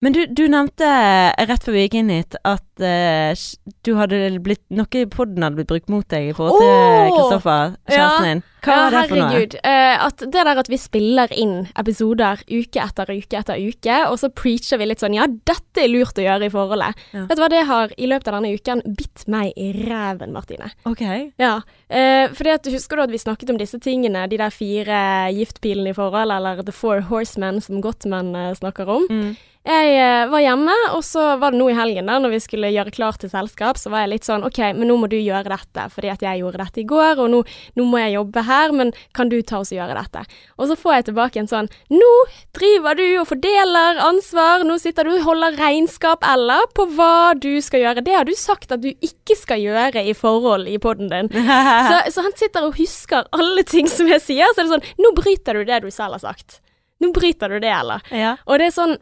Men 0.00 0.14
du, 0.16 0.22
du 0.32 0.46
nevnte 0.48 0.86
eh, 0.88 1.46
rett 1.48 1.64
før 1.64 1.76
vi 1.76 1.82
gikk 1.84 1.98
inn 2.00 2.12
hit 2.12 2.36
at 2.48 2.80
uh, 2.80 3.42
du 3.84 3.90
hadde 3.98 4.38
blitt 4.40 4.62
Noe 4.72 4.88
i 4.96 5.08
podden 5.10 5.44
hadde 5.44 5.58
blitt 5.58 5.68
brukt 5.68 5.90
mot 5.92 6.06
deg 6.08 6.30
i 6.30 6.36
forhold 6.36 6.56
til 6.56 6.70
Åh! 6.70 7.10
Kristoffer, 7.10 7.74
kjæresten 7.90 8.28
din. 8.28 8.42
Hva 8.64 8.76
ja, 8.76 8.80
var 8.80 8.94
det 8.94 9.02
for 9.02 9.18
noe? 9.18 9.26
herregud. 9.26 9.56
Eh, 9.60 10.04
at 10.06 10.24
det 10.24 10.44
der 10.46 10.60
at 10.62 10.70
vi 10.72 10.78
spiller 10.80 11.34
inn 11.36 11.54
episoder 11.80 12.40
uke 12.48 12.80
etter 12.80 13.12
uke 13.12 13.40
etter 13.40 13.60
uke, 13.60 13.98
og 14.08 14.16
så 14.20 14.30
preacher 14.32 14.80
vi 14.80 14.88
litt 14.88 15.04
sånn 15.04 15.16
Ja, 15.16 15.26
dette 15.28 15.84
er 15.84 15.92
lurt 15.92 16.20
å 16.20 16.24
gjøre 16.24 16.48
i 16.48 16.52
forholdet. 16.52 17.04
Ja. 17.12 17.26
Vet 17.28 17.36
du 17.36 17.44
hva, 17.44 17.50
det 17.52 17.62
har 17.68 17.94
i 17.96 18.08
løpet 18.08 18.30
av 18.30 18.38
denne 18.38 18.54
uken 18.56 18.84
bitt 18.96 19.26
meg 19.32 19.52
i 19.60 19.70
ræven, 19.76 20.32
Martine. 20.36 20.72
Ok. 20.88 21.04
Ja. 21.40 21.58
uh, 21.60 22.26
fordi 22.36 22.56
at 22.56 22.68
Husker 22.70 23.00
du 23.00 23.04
at 23.04 23.12
vi 23.12 23.20
snakket 23.20 23.52
om 23.52 23.60
disse 23.60 23.80
tingene, 23.82 24.24
de 24.30 24.40
der 24.40 24.52
fire 24.54 25.00
giftpilene 25.36 25.92
i 25.92 25.96
forhold, 25.96 26.32
eller 26.32 26.64
The 26.64 26.76
Four 26.76 27.08
Horsemen, 27.08 27.60
som 27.64 27.80
Gottman 27.84 28.32
uh, 28.36 28.52
snakker 28.56 28.88
om? 28.92 29.08
Mm. 29.10 29.32
Jeg 29.60 29.88
eh, 29.92 30.24
var 30.32 30.40
hjemme, 30.40 30.72
og 30.96 31.02
så 31.04 31.20
var 31.36 31.52
det 31.52 31.58
nå 31.60 31.66
i 31.68 31.74
helgen, 31.76 32.06
da, 32.08 32.14
når 32.16 32.32
vi 32.32 32.38
skulle 32.40 32.70
gjøre 32.72 32.92
klar 32.96 33.18
til 33.20 33.28
selskap, 33.28 33.76
så 33.76 33.90
var 33.92 34.06
jeg 34.06 34.12
litt 34.14 34.28
sånn 34.28 34.44
OK, 34.46 34.56
men 34.72 34.88
nå 34.88 34.94
må 34.96 35.08
du 35.12 35.18
gjøre 35.18 35.52
dette, 35.52 35.84
fordi 35.92 36.08
at 36.08 36.22
jeg 36.24 36.40
gjorde 36.40 36.62
dette 36.62 36.80
i 36.80 36.86
går, 36.88 37.20
og 37.20 37.28
nå, 37.28 37.40
nå 37.76 37.84
må 37.84 38.00
jeg 38.00 38.14
jobbe 38.14 38.44
her, 38.48 38.72
men 38.78 38.92
kan 39.16 39.28
du 39.28 39.36
ta 39.44 39.60
oss 39.60 39.72
og 39.74 39.76
gjøre 39.76 39.98
dette? 39.98 40.22
Og 40.56 40.70
så 40.70 40.76
får 40.80 40.94
jeg 40.94 41.06
tilbake 41.10 41.42
en 41.42 41.50
sånn 41.50 41.68
Nå 41.92 42.12
driver 42.56 42.96
du 42.96 43.04
og 43.20 43.28
fordeler 43.28 44.00
ansvar, 44.06 44.64
nå 44.64 44.78
sitter 44.80 45.04
du 45.04 45.18
og 45.18 45.28
holder 45.28 45.60
regnskap, 45.60 46.24
eller, 46.24 46.64
på 46.72 46.88
hva 46.96 47.36
du 47.36 47.52
skal 47.60 47.84
gjøre. 47.84 48.06
Det 48.06 48.16
har 48.16 48.24
du 48.24 48.32
sagt 48.38 48.72
at 48.72 48.80
du 48.80 48.88
ikke 48.94 49.36
skal 49.36 49.60
gjøre 49.60 50.06
i 50.08 50.16
forhold 50.16 50.72
i 50.72 50.80
poden 50.80 51.12
din. 51.12 51.28
Så, 51.90 52.00
så 52.14 52.24
han 52.24 52.34
sitter 52.38 52.64
og 52.64 52.80
husker 52.80 53.28
alle 53.36 53.62
ting 53.68 53.88
som 53.90 54.08
jeg 54.08 54.22
sier, 54.24 54.48
så 54.54 54.62
er 54.62 54.68
det 54.68 54.72
sånn 54.72 55.04
Nå 55.04 55.12
bryter 55.16 55.56
du 55.58 55.68
det 55.68 55.82
du 55.84 55.90
selv 55.92 56.16
har 56.16 56.22
sagt. 56.22 56.60
Nå 57.00 57.12
bryter 57.16 57.48
du 57.48 57.60
det, 57.60 57.72
eller? 57.72 58.04
ja. 58.12 58.34
Og 58.44 58.60
det 58.60 58.68
er 58.68 58.74
sånn 58.74 58.98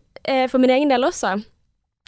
for 0.50 0.58
min 0.62 0.72
egen 0.74 0.90
del 0.92 1.06
også, 1.06 1.36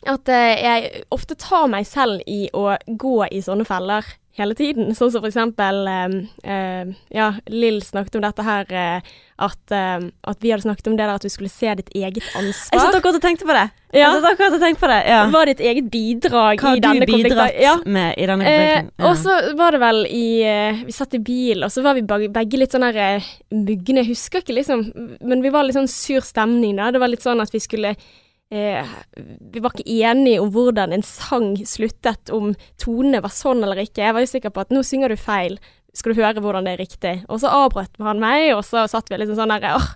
at 0.09 0.31
eh, 0.33 0.63
jeg 0.65 1.05
ofte 1.13 1.37
tar 1.39 1.69
meg 1.73 1.87
selv 1.89 2.23
i 2.31 2.49
å 2.57 2.73
gå 2.87 3.17
i 3.29 3.43
sånne 3.45 3.67
feller 3.69 4.07
hele 4.39 4.55
tiden. 4.55 4.95
Sånn 4.95 5.11
som 5.13 5.21
for 5.21 5.29
eksempel 5.31 5.87
eh, 5.91 6.93
Ja, 7.13 7.33
Lill 7.51 7.81
snakket 7.83 8.17
om 8.17 8.23
dette 8.25 8.45
her 8.47 8.71
eh, 8.73 9.11
at, 9.41 9.73
eh, 9.75 10.07
at 10.31 10.39
vi 10.45 10.53
hadde 10.53 10.63
snakket 10.67 10.87
om 10.91 10.97
det 10.97 11.05
der 11.07 11.15
at 11.17 11.25
du 11.27 11.29
skulle 11.33 11.51
se 11.53 11.73
ditt 11.81 11.91
eget 11.97 12.25
ansvar. 12.39 12.77
Jeg 12.77 12.81
satt 12.85 12.95
akkurat 13.01 13.19
og 13.19 13.25
tenkte 13.25 13.49
på 13.49 13.57
det. 13.57 13.67
Ja. 13.93 14.13
Jeg 14.13 14.21
satt 14.21 14.29
akkurat 14.35 14.57
og 14.57 14.63
tenkte 14.63 14.81
på 14.85 14.91
det. 14.93 14.99
Ja. 15.11 15.21
Var 15.35 15.51
ditt 15.51 15.63
eget 15.73 15.91
bidrag 15.91 16.61
Hva 16.63 16.71
i 16.77 16.79
har 16.79 16.85
denne 16.87 17.09
du 17.09 17.13
bidratt 17.17 17.59
Ja. 17.61 17.75
med 17.85 18.15
i 18.17 18.27
denne 18.31 18.47
Eh, 18.47 18.61
konflikten? 18.61 19.05
og 19.11 19.17
så 19.17 19.57
var 19.59 19.73
det 19.77 19.81
vel 19.83 20.01
i 20.07 20.25
eh, 20.47 20.85
Vi 20.87 20.93
satt 20.93 21.15
i 21.15 21.19
bil, 21.19 21.65
og 21.65 21.71
så 21.75 21.83
var 21.83 21.95
vi 21.99 22.03
begge 22.29 22.59
litt 22.61 22.73
sånn 22.77 22.87
her 22.87 22.97
eh, 23.19 23.31
mugne. 23.51 24.05
Jeg 24.05 24.13
husker 24.15 24.45
ikke, 24.45 24.55
liksom. 24.61 24.87
Men 25.21 25.43
vi 25.43 25.51
var 25.51 25.65
litt 25.65 25.77
sånn 25.77 25.89
sur 25.91 26.21
stemning, 26.23 26.77
da. 26.77 26.91
Det 26.93 27.01
var 27.03 27.09
litt 27.09 27.23
sånn 27.27 27.41
at 27.43 27.51
vi 27.53 27.59
skulle 27.61 27.97
eh, 28.51 28.87
Vi 29.53 29.61
var 29.63 29.75
ikke 29.75 29.89
enige 30.11 30.41
om 30.43 30.51
hvordan 30.55 30.93
en 30.97 31.03
sang 31.07 31.53
sluttet, 31.67 32.31
om 32.35 32.55
tonene 32.81 33.23
var 33.23 33.35
sånn 33.35 33.63
eller 33.65 33.83
ikke. 33.85 34.03
Jeg 34.05 34.17
var 34.17 34.25
jo 34.25 34.33
sikker 34.33 34.55
på 34.55 34.65
at 34.65 34.75
nå 34.75 34.83
synger 34.87 35.13
du 35.13 35.17
feil. 35.21 35.59
Skal 35.95 36.15
du 36.15 36.21
høre 36.23 36.39
hvordan 36.43 36.67
det 36.69 36.77
er 36.77 36.83
riktig? 36.85 37.15
Og 37.29 37.41
så 37.43 37.51
avbrøt 37.51 37.99
han 37.99 38.21
meg, 38.23 38.53
og 38.55 38.63
så 38.67 38.85
satt 38.91 39.11
vi 39.11 39.19
litt 39.19 39.33
sånn 39.35 39.51
der 39.51 39.73
åh, 39.75 39.89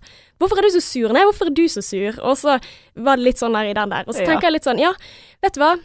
hvorfor 0.42 0.58
er 0.58 0.66
du 0.66 0.74
så 0.74 0.82
sur? 0.82 1.12
Nei, 1.14 1.22
hvorfor 1.28 1.50
er 1.50 1.54
du 1.54 1.64
så 1.70 1.82
sur? 1.86 2.18
Og 2.26 2.34
så 2.40 2.56
var 2.98 3.20
det 3.20 3.28
litt 3.28 3.38
sånn 3.42 3.54
der 3.54 3.70
i 3.70 3.76
den 3.78 3.92
der. 3.94 4.06
Og 4.08 4.14
så 4.14 4.24
Ja. 4.24 4.32
tenker 4.32 4.48
jeg 4.48 4.56
litt 4.58 4.66
sånn, 4.66 4.80
ja, 4.82 4.90
vet 5.42 5.54
du 5.54 5.60
hva? 5.62 5.76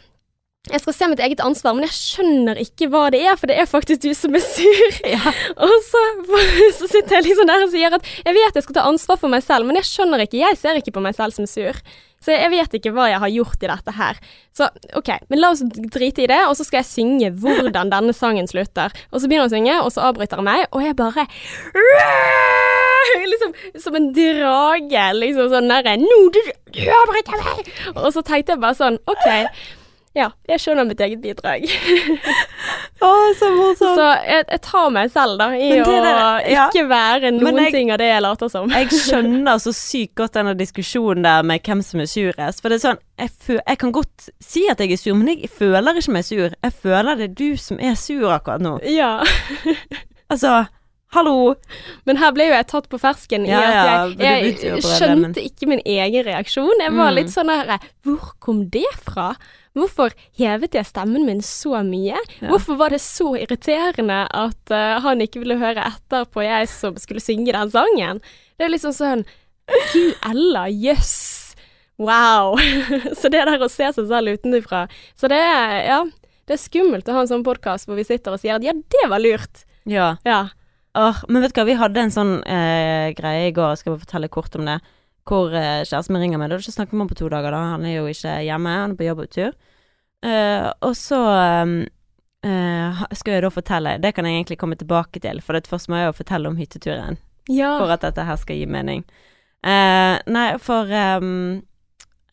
Jeg 0.68 0.80
skal 0.82 0.92
se 0.92 1.06
mitt 1.08 1.20
eget 1.24 1.40
ansvar, 1.40 1.72
men 1.74 1.86
jeg 1.86 1.94
skjønner 1.96 2.58
ikke 2.60 2.90
hva 2.92 3.06
det 3.10 3.22
er, 3.24 3.36
for 3.40 3.46
det 3.48 3.56
er 3.56 3.64
faktisk 3.70 4.02
du 4.02 4.10
som 4.12 4.34
er 4.34 4.42
sur. 4.44 4.90
Ja. 5.14 5.32
Og 5.56 5.72
så, 5.86 6.02
så 6.82 6.90
sitter 6.90 7.16
jeg 7.16 7.30
liksom 7.30 7.46
der 7.48 7.64
og 7.64 7.70
sier 7.72 7.94
at 7.96 8.04
jeg 8.26 8.34
vet 8.34 8.58
jeg 8.58 8.66
skal 8.66 8.74
ta 8.74 8.84
ansvar 8.90 9.16
for 9.16 9.32
meg 9.32 9.42
selv, 9.46 9.64
men 9.64 9.76
jeg 9.76 9.88
skjønner 9.88 10.26
ikke, 10.26 10.42
jeg 10.42 10.58
ser 10.60 10.76
ikke 10.76 10.92
på 10.92 11.00
meg 11.06 11.14
selv 11.16 11.32
som 11.32 11.46
sur. 11.46 11.80
Så 12.20 12.34
jeg 12.34 12.50
vet 12.52 12.74
ikke 12.76 12.90
hva 12.92 13.06
jeg 13.08 13.20
har 13.22 13.30
gjort 13.32 13.62
i 13.64 13.68
dette 13.70 13.92
her. 13.96 14.18
Så 14.52 14.66
OK, 14.98 15.08
men 15.32 15.40
la 15.40 15.54
oss 15.54 15.62
drite 15.64 16.26
i 16.26 16.28
det, 16.28 16.40
og 16.50 16.52
så 16.58 16.66
skal 16.66 16.82
jeg 16.82 16.90
synge 16.90 17.30
hvordan 17.40 17.92
denne 17.92 18.12
sangen 18.16 18.50
slutter. 18.50 18.92
Og 19.08 19.22
så 19.22 19.30
begynner 19.30 19.46
han 19.46 19.52
å 19.52 19.54
synge, 19.54 19.76
og 19.86 19.88
så 19.94 20.04
avbryter 20.10 20.42
han 20.42 20.48
meg, 20.50 20.66
og 20.68 20.84
jeg 20.84 20.98
bare 21.00 21.24
Liksom 23.30 23.54
som 23.80 23.96
en 23.96 24.10
drage, 24.14 25.04
liksom 25.16 25.48
sånn 25.50 25.70
derre 25.72 25.96
Nå, 25.98 26.18
du, 26.34 26.40
avbryter 26.92 27.40
meg! 27.40 27.70
Og 27.96 28.10
så 28.12 28.20
tenkte 28.20 28.54
jeg 28.54 28.62
bare 28.62 28.76
sånn 28.76 29.00
OK. 29.08 29.26
Ja, 30.16 30.32
jeg 30.50 30.58
skjønner 30.58 30.86
mitt 30.88 30.98
eget 31.00 31.20
bidrag. 31.22 31.62
Å, 33.00 33.10
så 33.38 33.48
morsomt. 33.54 33.94
Så 33.96 34.06
jeg, 34.26 34.44
jeg 34.50 34.60
tar 34.66 34.88
meg 34.92 35.12
selv, 35.14 35.36
da, 35.40 35.46
i 35.54 35.68
det, 35.70 35.84
å 35.86 36.24
ja. 36.50 36.64
ikke 36.68 36.82
være 36.90 37.30
noen 37.36 37.60
jeg- 37.62 37.72
ting 37.76 37.92
av 37.94 38.00
det 38.02 38.08
jeg 38.10 38.24
later 38.24 38.50
som. 38.52 38.72
Jeg 38.74 38.90
skjønner 39.06 39.60
så 39.62 39.72
sykt 39.76 40.16
godt 40.20 40.34
denne 40.36 40.56
diskusjonen 40.58 41.22
der 41.24 41.46
med 41.46 41.62
hvem 41.64 41.80
som 41.86 42.02
er 42.02 42.10
surest. 42.10 42.60
For 42.60 42.68
det 42.74 42.80
er 42.80 42.84
sånn, 42.88 43.00
jeg, 43.22 43.30
jeg 43.62 43.78
kan 43.84 43.94
godt 43.96 44.26
si 44.42 44.66
at 44.72 44.82
jeg 44.82 44.92
er 44.96 45.00
sur, 45.00 45.14
men 45.16 45.30
jeg 45.32 45.52
føler 45.54 46.02
ikke 46.02 46.16
meg 46.18 46.26
sur. 46.28 46.58
Jeg 46.58 46.76
føler 46.82 47.16
det 47.22 47.30
er 47.30 47.38
du 47.40 47.48
som 47.62 47.78
er 47.80 47.94
sur 48.00 48.26
akkurat 48.34 48.66
nå. 48.66 48.76
Ja. 48.90 49.14
Altså, 50.30 50.60
hallo. 51.16 51.56
Men 52.06 52.20
her 52.20 52.30
ble 52.36 52.44
jo 52.46 52.52
jeg 52.54 52.66
tatt 52.70 52.84
på 52.92 53.00
fersken 53.02 53.48
Ja, 53.48 53.58
i 53.58 53.70
at 54.14 54.20
jeg, 54.22 54.76
skjønte 54.84 55.16
men- 55.24 55.32
ikke 55.42 55.66
min 55.66 55.80
egen 55.82 56.22
reaksjon. 56.28 56.70
Jeg 56.84 56.92
var 56.94 57.10
Mm. 57.10 57.16
litt 57.16 57.32
sånn 57.34 57.50
der 57.50 57.80
Hvor 58.06 58.28
kom 58.38 58.60
det 58.70 58.84
fra? 59.02 59.32
Hvorfor 59.78 60.14
hevet 60.34 60.74
jeg 60.74 60.88
stemmen 60.88 61.26
min 61.28 61.42
så 61.46 61.78
mye? 61.86 62.18
Ja. 62.40 62.48
Hvorfor 62.50 62.78
var 62.80 62.90
det 62.90 63.02
så 63.04 63.36
irriterende 63.38 64.24
at 64.26 64.72
uh, 64.74 64.98
han 65.04 65.22
ikke 65.22 65.44
ville 65.44 65.60
høre 65.60 65.84
etter 65.92 66.26
på 66.26 66.42
jeg 66.42 66.66
som 66.72 66.98
skulle 66.98 67.22
synge 67.22 67.54
den 67.54 67.70
sangen? 67.70 68.22
Det 68.58 68.66
er 68.66 68.74
liksom 68.74 68.94
sånn 68.96 69.22
Gud 69.92 70.16
Ella, 70.26 70.66
jøss. 70.68 71.54
Wow. 72.00 72.58
så 73.18 73.30
det 73.30 73.44
der 73.46 73.62
å 73.62 73.70
se 73.70 73.90
seg 73.92 74.06
selv 74.08 74.32
utenfra 74.40 74.86
Så 75.20 75.28
det 75.28 75.36
er, 75.36 75.74
ja, 75.84 75.98
det 76.48 76.56
er 76.56 76.62
skummelt 76.62 77.08
å 77.10 77.14
ha 77.14 77.24
en 77.26 77.30
sånn 77.30 77.44
podkast 77.46 77.86
hvor 77.86 77.98
vi 78.00 78.06
sitter 78.08 78.34
og 78.34 78.42
sier 78.42 78.56
at 78.56 78.64
ja, 78.66 78.74
det 78.74 79.04
var 79.12 79.22
lurt. 79.22 79.62
Ja. 79.86 80.14
Ja. 80.26 80.48
Or, 80.98 81.20
men 81.30 81.44
vet 81.44 81.54
du 81.54 81.60
hva, 81.60 81.68
vi 81.68 81.78
hadde 81.78 82.02
en 82.02 82.10
sånn 82.14 82.32
eh, 82.42 83.12
greie 83.14 83.50
i 83.50 83.54
går, 83.54 83.76
skal 83.78 83.94
bare 83.94 84.02
fortelle 84.02 84.30
kort 84.32 84.56
om 84.58 84.66
det, 84.66 84.80
hvor 85.30 85.54
eh, 85.54 85.84
kjæresten 85.86 86.16
min 86.16 86.24
ringer 86.24 86.40
meg. 86.40 86.50
Da 86.50 86.56
har 86.56 86.62
du 86.62 86.66
ikke 86.66 86.76
snakket 86.76 86.96
med 86.96 87.04
ham 87.04 87.12
på 87.12 87.20
to 87.20 87.30
dager, 87.30 87.54
da. 87.54 87.62
Han 87.74 87.86
er 87.86 87.96
jo 88.00 88.10
ikke 88.10 88.34
hjemme, 88.46 88.76
han 88.82 88.94
er 88.94 88.98
på 88.98 89.06
jobbtur. 89.06 89.56
Eh, 90.26 90.66
og 90.86 90.94
så 90.98 91.20
um, 91.64 91.74
uh, 92.44 93.02
skal 93.16 93.38
jeg 93.38 93.44
da 93.46 93.48
fortelle 93.48 93.94
Det 94.02 94.10
kan 94.12 94.26
jeg 94.28 94.36
egentlig 94.36 94.58
komme 94.60 94.76
tilbake 94.76 95.22
til, 95.24 95.40
for 95.40 95.56
det 95.56 95.70
først 95.70 95.88
må 95.88 95.96
jeg 95.96 96.10
jo 96.10 96.18
fortelle 96.18 96.50
om 96.50 96.58
hytteturen. 96.60 97.20
Ja. 97.48 97.76
For 97.80 97.94
at 97.94 98.04
dette 98.04 98.26
her 98.26 98.40
skal 98.40 98.60
gi 98.60 98.68
mening. 98.68 99.06
Uh, 99.64 100.18
nei, 100.30 100.48
for 100.62 100.90
um, 101.20 101.60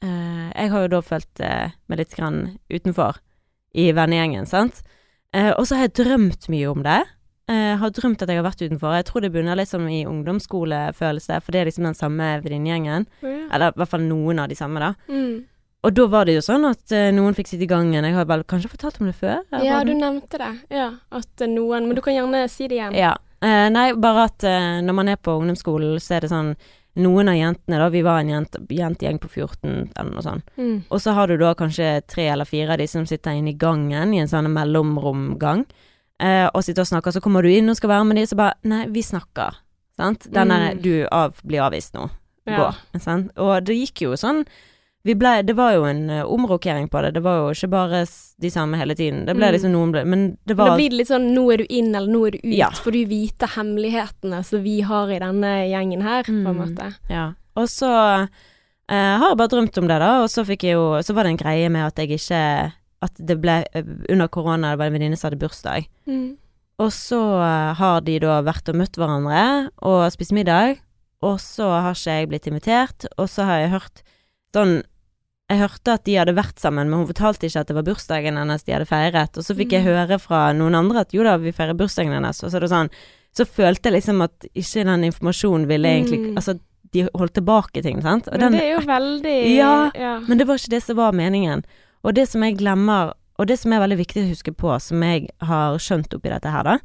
jeg 0.01 0.71
har 0.71 0.83
jo 0.83 0.91
da 0.91 0.99
følt 1.01 1.39
meg 1.89 1.99
litt 1.99 2.13
grann 2.13 2.59
utenfor 2.69 3.17
i 3.73 3.87
vennegjengen, 3.97 4.45
sant. 4.45 4.83
Og 5.33 5.63
så 5.65 5.73
har 5.73 5.87
jeg 5.87 5.95
drømt 5.97 6.45
mye 6.53 6.67
om 6.69 6.83
det. 6.85 6.99
Eh, 7.47 7.75
har 7.79 7.91
drømt 7.95 8.19
at 8.19 8.27
jeg 8.27 8.41
har 8.41 8.43
vært 8.43 8.59
utenfor. 8.59 8.91
Jeg 8.97 9.05
tror 9.07 9.23
det 9.23 9.31
bunner 9.31 9.55
litt 9.55 9.69
som 9.69 9.85
i 9.87 10.01
ungdomsskolefølelse, 10.03 11.37
for 11.39 11.55
det 11.55 11.61
er 11.61 11.69
liksom 11.69 11.85
den 11.87 11.95
samme 11.95 12.25
venninnegjengen. 12.43 13.05
Ja. 13.23 13.35
Eller 13.55 13.71
i 13.71 13.79
hvert 13.79 13.93
fall 13.93 14.03
noen 14.03 14.41
av 14.43 14.49
de 14.51 14.57
samme, 14.59 14.81
da. 14.83 14.89
Mm. 15.07 15.45
Og 15.87 15.93
da 15.95 16.07
var 16.11 16.27
det 16.27 16.35
jo 16.35 16.41
sånn 16.43 16.67
at 16.67 16.91
uh, 16.91 17.05
noen 17.15 17.37
fikk 17.37 17.53
sitte 17.53 17.63
i 17.63 17.69
gangen. 17.71 18.03
Jeg 18.03 18.17
har 18.17 18.27
vel 18.27 18.43
kanskje 18.43 18.73
fortalt 18.73 18.99
om 18.99 19.07
det 19.07 19.15
før? 19.15 19.45
ja, 19.63 19.79
du 19.87 19.93
nevnte 19.95 20.41
det. 20.41 20.49
Ja, 20.75 20.89
at 21.15 21.45
eh, 21.45 21.47
noen 21.47 21.87
Men 21.87 21.95
du 21.95 22.03
kan 22.03 22.17
gjerne 22.17 22.43
si 22.51 22.67
det 22.67 22.81
igjen. 22.81 22.97
Ja. 22.97 23.13
Uh, 23.39 23.69
nei, 23.71 23.93
bare 23.95 24.27
at 24.27 24.43
når 24.83 24.97
man 24.97 25.13
er 25.13 25.21
på 25.21 25.37
ungdomsskolen, 25.39 26.01
så 26.03 26.17
er 26.17 26.27
det 26.27 26.33
sånn 26.33 26.51
Noen 26.97 27.29
av 27.29 27.35
jentene, 27.37 27.77
da, 27.77 27.91
vi 27.93 27.99
var 28.01 28.23
en 28.23 28.47
jentegjeng 28.73 29.19
på 29.21 29.27
14 29.29 29.67
eller 29.69 30.07
noe 30.15 30.23
sånt. 30.25 30.47
Mm. 30.57 30.79
Og 30.89 31.01
så 31.03 31.13
har 31.13 31.29
du 31.29 31.35
da 31.37 31.51
kanskje 31.53 31.91
tre 32.09 32.25
eller 32.33 32.49
fire 32.49 32.73
av 32.73 32.81
de 32.81 32.87
som 32.89 33.05
sitter 33.05 33.37
inne 33.37 33.51
i 33.51 33.59
gangen, 33.61 34.15
i 34.17 34.21
en 34.23 34.31
sånn 34.31 34.49
mellomromgang, 34.49 35.61
eh, 36.19 36.47
og 36.53 36.63
sitter 36.63 36.81
og 36.81 36.87
snakker. 36.87 37.11
Så 37.13 37.21
kommer 37.21 37.41
du 37.43 37.49
inn 37.49 37.69
og 37.69 37.75
skal 37.75 37.89
være 37.89 38.05
med 38.05 38.15
de, 38.17 38.25
så 38.27 38.35
bare 38.35 38.53
Nei, 38.63 38.85
vi 38.87 39.01
snakker. 39.01 39.55
Sant? 39.97 40.27
Den 40.31 40.49
der 40.49 40.73
Mm. 40.75 40.81
Du 40.81 41.07
av, 41.11 41.33
blir 41.43 41.61
avvist 41.65 41.93
nå. 41.93 42.09
Ja. 42.47 42.57
Gå. 42.57 42.99
Sant? 43.01 43.31
Og 43.37 43.63
det 43.65 43.75
gikk 43.75 44.01
jo 44.01 44.11
sånn 44.15 44.45
vi 45.07 45.13
ble, 45.15 45.41
Det 45.45 45.55
var 45.55 45.71
jo 45.73 45.83
en 45.85 46.09
uh, 46.09 46.25
omrokering 46.27 46.89
på 46.91 47.01
det. 47.01 47.13
Det 47.13 47.21
var 47.23 47.37
jo 47.37 47.51
ikke 47.53 47.69
bare 47.71 48.05
de 48.41 48.49
samme 48.51 48.75
hele 48.77 48.93
tiden. 48.93 49.25
Det 49.25 49.35
ble 49.37 49.45
Mm. 49.47 49.53
liksom 49.53 49.71
noen 49.71 49.91
ble 49.93 50.03
Men 50.05 50.37
det 50.45 50.57
Men 50.57 50.65
Da 50.67 50.75
blir 50.75 50.89
det 50.89 50.97
litt 50.97 51.07
sånn 51.07 51.33
nå 51.33 51.53
er 51.53 51.57
du 51.57 51.65
inn, 51.69 51.95
eller 51.95 52.11
nå 52.11 52.27
er 52.27 52.31
du 52.31 52.37
ut. 52.39 52.53
Ja. 52.57 52.69
For 52.71 52.91
du 52.91 53.05
vite 53.05 53.47
hemmelighetene 53.47 54.43
som 54.43 54.61
vi 54.63 54.81
har 54.81 55.07
i 55.09 55.19
denne 55.19 55.69
gjengen 55.69 56.01
her, 56.03 56.23
på 56.23 56.29
en 56.33 56.43
Mm. 56.43 56.57
måte. 56.75 56.95
Ja. 57.09 57.33
Og 57.55 57.67
så 57.67 58.27
eh, 58.89 59.17
har 59.17 59.29
jeg 59.29 59.37
bare 59.37 59.47
drømt 59.49 59.77
om 59.77 59.87
det, 59.87 59.99
da, 59.99 60.21
og 60.23 60.29
så 60.29 60.43
jo 60.73 61.01
Så 61.01 61.13
var 61.13 61.23
det 61.23 61.31
en 61.31 61.37
greie 61.37 61.69
med 61.69 61.85
at 61.87 61.95
jeg 61.95 62.09
ikke 62.19 62.73
At 63.01 63.13
det 63.21 63.35
ble 63.41 63.59
Under 64.09 64.27
korona, 64.27 64.71
det 64.73 64.79
var 64.79 64.87
en 64.89 64.93
venninne 64.97 65.17
som 65.19 65.27
hadde 65.29 65.39
bursdag. 65.43 65.85
Mm. 66.09 66.35
Og 66.79 66.91
så 66.93 67.19
eh, 67.41 67.73
har 67.79 68.01
de 68.05 68.19
da 68.21 68.41
vært 68.45 68.69
og 68.69 68.75
møtt 68.77 68.97
hverandre 68.97 69.69
og 69.85 70.11
spist 70.13 70.33
middag, 70.33 70.77
og 71.25 71.39
så 71.41 71.69
har 71.81 71.95
ikke 71.97 72.13
jeg 72.19 72.29
blitt 72.29 72.47
invitert, 72.47 73.05
og 73.17 73.25
så 73.29 73.45
har 73.49 73.59
jeg 73.63 73.73
hørt 73.73 74.03
sånn 74.53 74.83
Jeg 75.49 75.61
hørte 75.61 75.93
at 75.95 76.03
de 76.03 76.15
hadde 76.19 76.33
vært 76.35 76.59
sammen, 76.59 76.89
men 76.89 76.99
hun 76.99 77.07
fortalte 77.07 77.47
ikke 77.47 77.61
at 77.63 77.69
det 77.69 77.75
var 77.77 77.85
bursdagen 77.87 78.35
hennes 78.35 78.63
de 78.67 78.73
hadde 78.75 78.85
feiret, 78.89 79.37
og 79.39 79.43
så 79.47 79.55
fikk 79.55 79.71
jeg 79.77 79.85
Mm. 79.85 79.87
høre 79.87 80.17
fra 80.19 80.51
noen 80.53 80.75
andre 80.75 80.99
at 81.05 81.13
jo 81.15 81.23
da, 81.23 81.37
vi 81.37 81.53
feirer 81.55 81.73
bursdagen 81.77 82.11
hennes, 82.11 82.43
og 82.43 82.51
så 82.51 82.57
er 82.57 82.65
det 82.65 82.69
sånn 82.73 82.89
Så 83.37 83.45
følte 83.45 83.87
jeg 83.91 83.93
liksom 84.01 84.21
at 84.23 84.45
ikke 84.55 84.83
den 84.83 85.03
informasjonen 85.07 85.67
ville 85.69 85.87
egentlig 85.87 86.19
Mm. 86.19 86.35
Altså, 86.37 86.59
de 86.91 87.07
holdt 87.15 87.33
tilbake 87.35 87.81
ting, 87.83 88.01
sant? 88.01 88.27
Og 88.27 88.33
Men 88.33 88.39
den, 88.39 88.51
det 88.59 88.63
er 88.63 88.73
jo 88.79 88.85
veldig 88.87 89.55
Ja, 89.55 89.91
ja. 89.95 90.19
men 90.27 90.37
det 90.37 90.47
var 90.47 90.55
ikke 90.57 90.69
det 90.75 90.83
som 90.83 90.95
var 90.97 91.11
meningen. 91.13 91.63
Og 92.05 92.15
det 92.17 92.27
som 92.29 92.43
jeg 92.45 92.57
glemmer, 92.59 93.13
og 93.37 93.49
det 93.49 93.59
som 93.61 93.73
er 93.73 93.83
veldig 93.83 93.99
viktig 93.99 94.23
å 94.23 94.29
huske 94.31 94.53
på, 94.53 94.73
som 94.83 95.03
jeg 95.05 95.27
har 95.49 95.77
skjønt 95.81 96.13
oppi 96.17 96.31
dette 96.33 96.51
her, 96.53 96.67
da, 96.67 96.77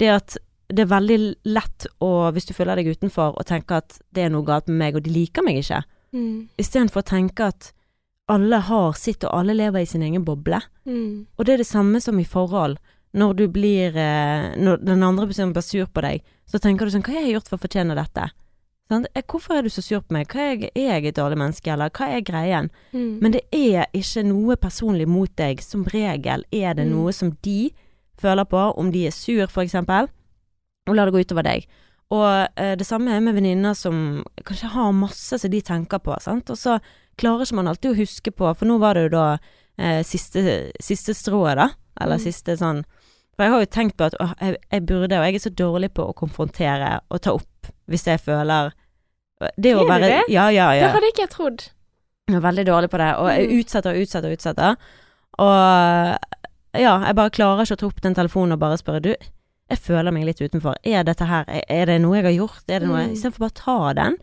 det 0.00 0.10
er 0.10 0.18
at 0.20 0.36
det 0.66 0.82
er 0.82 0.90
veldig 0.90 1.18
lett 1.46 1.86
å, 2.02 2.10
hvis 2.34 2.48
du 2.48 2.54
føler 2.56 2.80
deg 2.80 2.96
utenfor, 2.96 3.36
å 3.38 3.46
tenke 3.46 3.78
at 3.78 4.00
det 4.14 4.26
er 4.26 4.32
noe 4.34 4.46
galt 4.46 4.66
med 4.70 4.80
meg, 4.80 4.98
og 4.98 5.06
de 5.06 5.14
liker 5.14 5.46
meg 5.46 5.60
ikke. 5.60 5.84
Mm. 6.16 6.48
Istedenfor 6.58 7.04
å 7.04 7.06
tenke 7.06 7.50
at 7.52 7.70
alle 8.32 8.58
har 8.66 8.96
sitt, 8.98 9.22
og 9.22 9.34
alle 9.38 9.54
lever 9.54 9.84
i 9.84 9.88
sin 9.88 10.02
egen 10.02 10.24
boble. 10.26 10.58
Mm. 10.88 11.26
Og 11.36 11.46
det 11.46 11.54
er 11.54 11.62
det 11.62 11.68
samme 11.68 12.02
som 12.02 12.18
i 12.18 12.26
forhold. 12.26 12.80
Når 13.16 13.36
du 13.38 13.46
blir 13.48 13.94
eh, 13.96 14.56
Når 14.60 14.82
den 14.84 15.04
andre 15.06 15.28
personen 15.30 15.54
blir 15.54 15.64
sur 15.64 15.86
på 15.86 16.02
deg, 16.04 16.24
så 16.44 16.58
tenker 16.60 16.84
du 16.84 16.92
sånn 16.92 17.04
Hva 17.06 17.14
har 17.14 17.24
jeg 17.24 17.36
gjort 17.36 17.48
for 17.48 17.56
å 17.56 17.62
fortjene 17.62 17.96
dette? 17.96 18.26
Eh, 18.90 19.22
Hvorfor 19.26 19.54
er 19.58 19.62
du 19.62 19.68
så 19.68 19.82
sur 19.82 20.00
på 20.00 20.14
meg? 20.14 20.28
Hva 20.30 20.44
er, 20.52 20.68
er 20.74 21.00
jeg 21.00 21.06
et 21.10 21.16
dårlig 21.16 21.38
menneske, 21.40 21.72
eller 21.72 21.90
hva 21.90 22.06
er 22.14 22.20
greien? 22.22 22.68
Mm. 22.94 23.18
Men 23.22 23.32
det 23.34 23.42
er 23.52 23.86
ikke 23.96 24.22
noe 24.28 24.56
personlig 24.56 25.08
mot 25.10 25.32
deg. 25.36 25.60
Som 25.64 25.84
regel 25.90 26.44
er 26.52 26.74
det 26.74 26.86
Mm. 26.86 26.92
noe 26.94 27.12
som 27.12 27.32
de 27.42 27.70
føler 28.18 28.44
på, 28.44 28.62
om 28.78 28.92
de 28.92 29.06
er 29.06 29.10
sur, 29.10 29.46
for 29.48 29.62
eksempel, 29.62 30.08
og 30.88 30.94
lar 30.94 31.06
det 31.06 31.14
gå 31.14 31.24
utover 31.26 31.42
deg. 31.42 31.66
Og 32.10 32.48
eh, 32.56 32.76
det 32.76 32.86
samme 32.86 33.10
er 33.10 33.20
med 33.20 33.34
venninner 33.34 33.74
som 33.74 34.24
kanskje 34.44 34.68
har 34.70 34.92
masse 34.92 35.38
som 35.38 35.50
de 35.50 35.60
tenker 35.60 35.98
på, 35.98 36.14
sant, 36.22 36.48
og 36.50 36.56
så 36.56 36.78
klarer 37.18 37.42
ikke 37.42 37.56
man 37.56 37.66
alltid 37.68 37.90
å 37.90 37.98
huske 37.98 38.30
på, 38.30 38.54
for 38.54 38.66
nå 38.66 38.78
var 38.78 38.94
det 38.94 39.08
jo 39.08 39.16
da 39.18 39.38
eh, 39.78 40.02
siste, 40.06 40.70
siste 40.80 41.12
strået, 41.14 41.56
da, 41.56 41.70
eller 42.00 42.16
Mm. 42.16 42.22
siste 42.22 42.56
sånn 42.56 42.84
For 43.36 43.42
jeg 43.44 43.52
har 43.52 43.60
jo 43.60 43.66
tenkt 43.66 43.96
på 43.98 44.04
at 44.06 44.14
å, 44.20 44.30
jeg, 44.40 44.56
jeg 44.72 44.86
burde, 44.86 45.18
og 45.18 45.24
jeg 45.26 45.34
er 45.34 45.38
så 45.44 45.50
dårlig 45.50 45.90
på 45.92 46.06
å 46.08 46.14
konfrontere 46.16 47.00
og 47.10 47.20
ta 47.20 47.32
opp 47.36 47.55
hvis 47.88 48.04
jeg 48.06 48.20
føler 48.20 48.72
Det 49.60 49.74
å 49.76 49.84
være 49.86 50.08
det? 50.08 50.20
Ja, 50.32 50.48
ja, 50.48 50.70
ja. 50.72 50.86
Det 50.88 50.94
hadde 50.96 51.08
ikke 51.12 51.24
jeg 51.26 51.30
trodd. 51.34 51.64
Jeg 52.28 52.36
er 52.38 52.40
veldig 52.40 52.64
dårlig 52.66 52.88
på 52.90 52.98
det, 52.98 53.10
og 53.20 53.26
jeg 53.30 53.48
Mm. 53.50 53.58
utsetter 53.60 53.90
og 53.92 54.00
utsetter 54.02 54.28
og 54.30 54.36
utsetter. 54.38 54.76
Og 55.38 56.18
ja, 56.80 56.94
jeg 57.06 57.14
bare 57.18 57.30
klarer 57.30 57.62
ikke 57.64 57.76
å 57.76 57.80
ta 57.82 57.86
opp 57.86 58.00
den 58.00 58.14
telefonen 58.16 58.52
og 58.56 58.58
bare 58.62 58.78
spørre 58.80 59.02
du, 59.02 59.12
jeg 59.70 59.78
føler 59.78 60.12
meg 60.14 60.24
litt 60.24 60.40
utenfor. 60.40 60.74
Er 60.84 61.04
dette 61.04 61.26
her, 61.26 61.44
er- 61.68 61.86
det 61.86 62.00
noe 62.00 62.16
jeg 62.16 62.24
har 62.24 62.32
gjort? 62.46 62.62
Er 62.68 62.80
det 62.80 62.88
noe 62.88 63.06
Mm. 63.06 63.12
Istedenfor 63.12 63.38
bare 63.38 63.50
ta 63.60 63.92
den, 63.94 64.16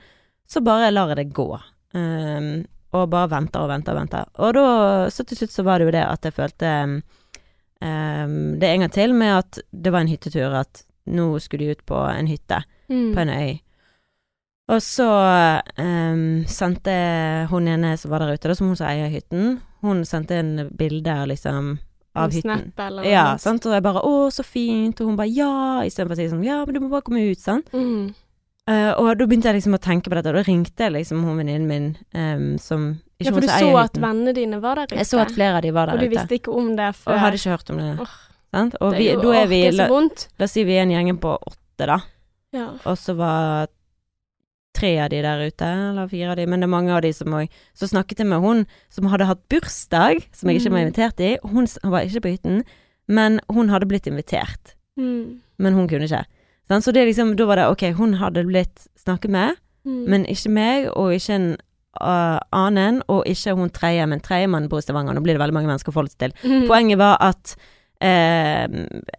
så 0.49 0.61
bare 0.63 0.91
lar 0.91 1.07
jeg 1.09 1.17
det 1.17 1.33
gå. 1.33 1.59
Um, 1.93 2.65
og 2.93 3.09
bare 3.09 3.29
venter 3.29 3.59
og 3.61 3.69
venter 3.69 3.93
og 3.93 3.99
venter. 4.01 4.25
Og 4.39 4.53
da, 4.53 5.09
så 5.09 5.25
til 5.25 5.37
slutt 5.37 5.51
så 5.51 5.63
var 5.63 5.77
det 5.79 5.85
jo 5.87 5.91
det 5.91 6.05
at 6.07 6.21
jeg 6.23 6.33
følte 6.33 7.03
um, 7.81 8.59
det 8.59 8.69
en 8.69 8.79
gang 8.85 8.91
til 8.91 9.13
med 9.13 9.37
at 9.37 9.59
det 9.73 9.91
var 9.91 10.01
en 10.01 10.07
hyttetur, 10.11 10.53
at 10.55 10.83
nå 11.07 11.39
skulle 11.41 11.65
de 11.65 11.71
ut 11.75 11.85
på 11.85 11.99
en 12.17 12.27
hytte 12.27 12.63
Mm. 12.93 13.13
på 13.15 13.23
en 13.25 13.33
øy. 13.33 13.53
Og 14.71 14.79
så 14.79 15.07
um, 15.75 16.45
sendte 16.47 16.93
hun 17.51 17.67
ene 17.67 17.97
som 17.99 18.13
var 18.13 18.23
der 18.23 18.37
ute, 18.37 18.47
da, 18.47 18.55
som 18.55 18.69
hun 18.69 18.77
som 18.79 18.87
eier 18.87 19.11
hytten, 19.11 19.57
hun 19.83 20.05
sendte 20.07 20.37
en 20.39 20.69
bilde 20.79 21.15
liksom 21.33 21.77
av 22.15 22.29
En 22.29 22.31
hytten. 22.31 22.61
Snap 22.69 22.83
eller 22.85 23.07
Ja, 23.09 23.25
sant, 23.41 23.65
og 23.65 23.73
jeg 23.73 23.83
bare 23.83 24.03
'Å, 24.05 24.29
så 24.31 24.43
fint', 24.45 25.01
og 25.01 25.07
hun 25.07 25.17
bare 25.17 25.33
'ja', 25.33 25.83
istedenfor 25.83 26.13
å 26.13 26.21
si 26.21 26.29
sånn 26.29 26.45
'ja, 26.45 26.63
men 26.65 26.73
du 26.73 26.79
må 26.79 26.89
bare 26.89 27.01
komme 27.01 27.25
ut', 27.25 27.41
sant. 27.41 27.67
Mm. 27.73 28.13
Uh, 28.63 28.93
og 28.95 29.17
da 29.17 29.25
begynte 29.25 29.51
jeg 29.51 29.59
liksom 29.59 29.75
å 29.75 29.81
tenke 29.83 30.07
på 30.07 30.15
dette, 30.15 30.29
og 30.31 30.35
da 30.39 30.43
ringte 30.47 30.85
jeg 30.85 30.93
liksom 30.93 31.23
hun 31.25 31.37
venninnen 31.41 31.67
min 31.67 31.97
um, 32.15 32.57
som 32.57 33.01
ikke 33.19 33.27
Ja, 33.27 33.33
for 33.33 33.41
du 33.41 33.47
så 33.47 33.77
at 33.81 33.97
vennene 33.99 34.33
dine 34.33 34.61
var 34.61 34.75
der 34.75 34.87
ute. 34.87 34.95
Jeg 34.95 35.05
så 35.09 35.19
at 35.19 35.31
flere 35.35 35.57
av 35.57 35.61
de 35.61 35.71
var 35.71 35.87
der 35.87 35.97
ute. 35.97 36.05
og 36.05 36.09
du 36.09 36.15
visste 36.15 36.39
ikke 36.39 36.55
om 36.55 36.75
det 36.77 36.95
før. 36.95 37.11
og 37.11 37.19
hadde 37.19 37.35
ikke 37.35 37.49
hørt 37.49 37.69
om 37.69 37.77
det. 37.77 37.99
Oh, 37.99 38.15
sant? 38.53 38.75
Og 38.79 38.95
vi, 38.95 39.09
da 39.11 39.33
er 39.41 39.47
vi, 39.47 39.61
la, 39.71 39.87
la 39.89 40.47
oss 40.47 40.51
si 40.55 40.63
vi 40.63 40.77
er 40.77 40.83
en 40.87 40.95
gjeng 40.95 41.19
på 41.19 41.35
åtte, 41.35 41.85
da. 41.85 41.99
Ja. 42.53 42.67
Og 42.85 42.97
så 43.01 43.15
var 43.17 43.67
tre 44.73 44.95
av 45.03 45.09
de 45.13 45.19
der 45.21 45.41
ute, 45.47 45.65
eller 45.65 46.07
fire 46.09 46.31
av 46.33 46.37
de, 46.39 46.45
men 46.49 46.59
det 46.63 46.65
er 46.67 46.71
mange 46.73 46.93
av 46.95 47.01
de 47.05 47.11
som 47.13 47.27
òg 47.37 47.49
Så 47.77 47.87
snakket 47.91 48.23
jeg 48.23 48.27
med 48.27 48.41
hun 48.41 48.63
som 48.89 49.05
hadde 49.11 49.27
hatt 49.29 49.43
bursdag, 49.49 50.23
som 50.33 50.49
jeg 50.49 50.61
ikke 50.61 50.71
var 50.71 50.79
Mm. 50.79 50.87
invitert 50.87 51.19
i. 51.19 51.37
Hun, 51.43 51.67
hun 51.83 51.91
var 51.91 52.01
ikke 52.01 52.21
på 52.21 52.31
hytten, 52.33 52.63
men 53.07 53.39
hun 53.51 53.69
hadde 53.69 53.85
blitt 53.87 54.07
invitert. 54.07 54.73
Mm. 54.97 55.41
Men 55.59 55.73
hun 55.73 55.87
kunne 55.87 56.05
ikke. 56.09 56.25
Så 56.81 56.91
det 56.91 57.05
liksom, 57.05 57.35
da 57.37 57.45
var 57.45 57.55
det 57.55 57.67
ok, 57.69 57.93
hun 57.93 58.13
hadde 58.15 58.45
blitt 58.45 58.87
snakket 58.97 59.29
med, 59.29 59.55
Mm. 59.85 60.05
men 60.09 60.25
ikke 60.25 60.49
meg, 60.49 60.87
og 60.95 61.11
ikke 61.13 61.33
en 61.35 61.57
uh, 62.01 62.39
annen, 62.51 63.03
og 63.07 63.25
ikke 63.27 63.53
hun 63.55 63.69
tredje, 63.69 64.05
men 64.07 64.19
tredjemann 64.21 64.69
bor 64.69 64.79
i 64.79 64.81
Stavanger. 64.81 65.13
Nå 65.13 65.21
blir 65.21 65.33
det 65.35 65.41
veldig 65.41 65.53
mange 65.53 65.67
mennesker 65.67 65.91
å 65.91 65.93
forholde 65.93 66.11
seg 66.15 66.19
til. 66.19 66.33
Mm. 66.49 66.67
Poenget 66.67 66.97
var 66.97 67.17
at 67.21 67.55
eh, 68.01 68.63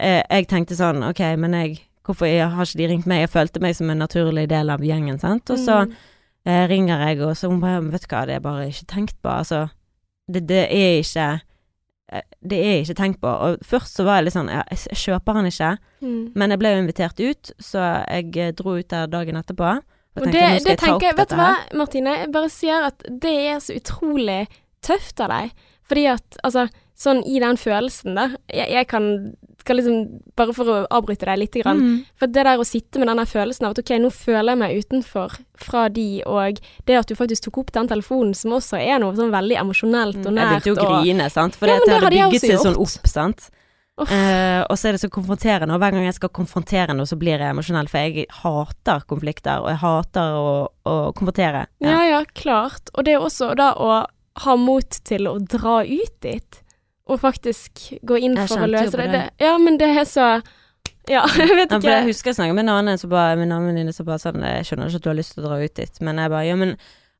eh, 0.01 0.23
jeg 0.31 0.49
tenkte 0.49 0.75
sånn, 0.75 1.05
ok, 1.09 1.21
men 1.37 1.53
jeg 1.53 1.81
Hvorfor 2.05 2.27
jeg, 2.29 2.51
har 2.53 2.65
ikke 2.69 2.79
de 2.83 2.89
ringt 2.91 3.07
meg? 3.09 3.21
Jeg 3.25 3.31
følte 3.33 3.61
meg 3.65 3.75
som 3.77 3.89
en 3.91 3.99
naturlig 4.03 4.49
del 4.51 4.71
av 4.71 4.81
gjengen, 4.85 5.19
sant. 5.19 5.49
Og 5.51 5.59
så 5.59 5.87
Mm. 5.87 5.95
eh, 6.47 6.67
ringer 6.69 7.07
jeg, 7.09 7.21
og 7.23 7.33
så 7.37 7.49
hun 7.49 7.61
bare 7.61 7.81
Vet 7.91 8.03
du 8.05 8.15
hva, 8.15 8.27
det 8.27 8.35
er 8.37 8.41
bare 8.45 8.67
ikke 8.69 8.87
tenkt 8.87 9.17
på. 9.23 9.29
Altså, 9.31 9.69
det, 10.31 10.47
det 10.49 10.67
er 10.71 10.99
ikke 11.01 11.41
eh, 12.13 12.23
Det 12.45 12.59
er 12.61 12.83
ikke 12.83 12.95
tenkt 12.95 13.21
på. 13.21 13.29
Og 13.29 13.59
først 13.65 13.97
så 13.97 14.05
var 14.05 14.17
jeg 14.21 14.25
litt 14.29 14.35
sånn 14.37 14.49
Jeg, 14.53 14.65
jeg 14.91 14.97
kjøper 15.07 15.33
han 15.35 15.47
ikke. 15.47 15.73
Mm. 16.03 16.33
Men 16.35 16.51
jeg 16.51 16.59
ble 16.59 16.69
jo 16.75 16.83
invitert 16.85 17.21
ut, 17.25 17.53
så 17.59 17.79
jeg 18.11 18.37
eh, 18.37 18.53
dro 18.53 18.77
ut 18.79 18.89
der 18.89 19.07
dagen 19.07 19.37
etterpå. 19.41 19.73
Og 20.17 20.23
Og 20.23 20.31
det, 20.31 20.45
det 20.65 20.79
tenker 20.79 21.09
jeg, 21.09 21.17
vet 21.17 21.31
du 21.31 21.35
hva. 21.41 21.55
Martine, 21.75 22.13
jeg 22.21 22.31
bare 22.33 22.49
sier 22.53 22.85
at 22.93 23.03
det 23.11 23.33
er 23.51 23.59
så 23.59 23.75
utrolig 23.81 24.47
tøft 24.85 25.19
av 25.25 25.33
deg. 25.33 25.51
Fordi 25.89 26.05
at, 26.13 26.37
altså, 26.45 26.69
sånn 26.97 27.25
i 27.27 27.41
den 27.43 27.57
følelsen, 27.59 28.15
da 28.15 28.29
Jeg, 28.53 28.69
jeg 28.71 28.87
kan 28.87 29.35
skal 29.65 29.81
liksom 29.81 30.21
Bare 30.37 30.55
for 30.57 30.69
å 30.69 30.77
avbryte 30.93 31.27
deg 31.29 31.41
litt, 31.41 31.57
grann. 31.63 31.81
Mm. 31.81 31.99
For 32.21 32.31
det 32.31 32.45
der 32.47 32.61
å 32.61 32.67
sitte 32.69 33.01
med 33.01 33.09
denne 33.11 33.25
følelsen 33.29 33.69
av 33.69 33.75
at 33.75 33.81
ok, 33.81 33.93
nå 34.03 34.11
føler 34.13 34.53
jeg 34.53 34.61
meg 34.61 34.85
utenfor 34.85 35.37
fra 35.65 35.87
de, 35.95 36.09
og 36.29 36.61
det 36.89 36.99
at 36.99 37.11
du 37.11 37.17
faktisk 37.19 37.49
tok 37.49 37.61
opp 37.63 37.75
den 37.77 37.91
telefonen, 37.91 38.35
som 38.37 38.57
også 38.59 38.81
er 38.81 39.01
noe 39.03 39.17
sånn 39.17 39.33
veldig 39.35 39.61
emosjonelt 39.63 40.21
og 40.21 40.35
nært. 40.37 40.57
Jeg 40.59 40.75
begynte 40.75 40.89
å 40.89 41.03
grine, 41.03 41.29
sant. 41.33 41.59
For 41.59 41.71
Ja, 41.71 41.79
det, 41.81 41.89
det 41.89 42.01
hadde 42.01 42.17
bygget 42.17 42.49
seg 42.49 42.65
sånn 42.65 42.81
opp, 42.83 43.11
sant. 43.11 43.49
Eh, 43.95 44.63
og 44.67 44.75
så 44.75 44.89
er 44.89 44.97
det 44.97 45.05
så 45.05 45.11
konfronterende, 45.13 45.77
og 45.77 45.83
hver 45.83 45.95
gang 45.95 46.09
jeg 46.09 46.17
skal 46.17 46.33
konfrontere 46.35 46.97
noe, 46.99 47.07
så 47.07 47.19
blir 47.19 47.39
jeg 47.39 47.55
emosjonell, 47.55 47.91
for 47.91 48.03
jeg 48.03 48.27
hater 48.41 49.07
konflikter, 49.11 49.63
og 49.63 49.71
jeg 49.71 49.81
hater 49.85 50.39
å, 50.41 50.51
å 50.91 50.97
konfrontere. 51.15 51.69
Ja, 51.85 52.01
ja, 52.11 52.21
klart. 52.35 52.91
Og 52.95 53.07
det 53.07 53.15
er 53.15 53.23
også 53.23 53.53
da 53.59 53.71
å 53.79 54.03
ha 54.45 54.57
mot 54.59 54.99
til 55.07 55.31
å 55.31 55.37
dra 55.39 55.83
ut 55.87 56.17
dit, 56.27 56.61
og 57.07 57.21
faktisk 57.21 57.99
gå 58.07 58.17
inn 58.23 58.35
Jeg 58.37 58.49
for 58.49 58.65
å 58.65 58.71
løse 58.71 58.97
det. 58.97 59.11
det. 59.13 59.25
Ja, 59.41 59.57
men 59.59 59.77
det 59.79 59.91
er 59.97 60.05
så 60.09 60.29
Ja, 61.09 61.27
jeg 61.37 61.49
vet 61.53 61.71
Ja, 61.71 61.79
for 61.81 61.91
jeg 61.91 62.07
husker 62.09 62.31
jeg 62.33 62.37
snakket 62.39 62.55
med 62.57 62.65
en 62.69 62.75
annen, 62.79 62.97
så 62.99 63.09
bare, 63.13 63.37
min 63.37 63.51
venninne 63.53 63.93
som 63.93 64.07
bare 64.07 64.19
sånn 64.23 64.41
Jeg 64.41 64.65
skjønner 64.65 64.89
ikke 64.89 64.97
at 65.03 65.03
du 65.03 65.09
har 65.11 65.19
lyst 65.19 65.35
til 65.35 65.45
å 65.45 65.49
dra 65.49 65.59
ut 65.65 65.75
dit, 65.75 66.01
men 66.01 66.17
jeg 66.23 66.31
bare 66.33 66.47
Ja, 66.49 66.57
men 66.57 66.77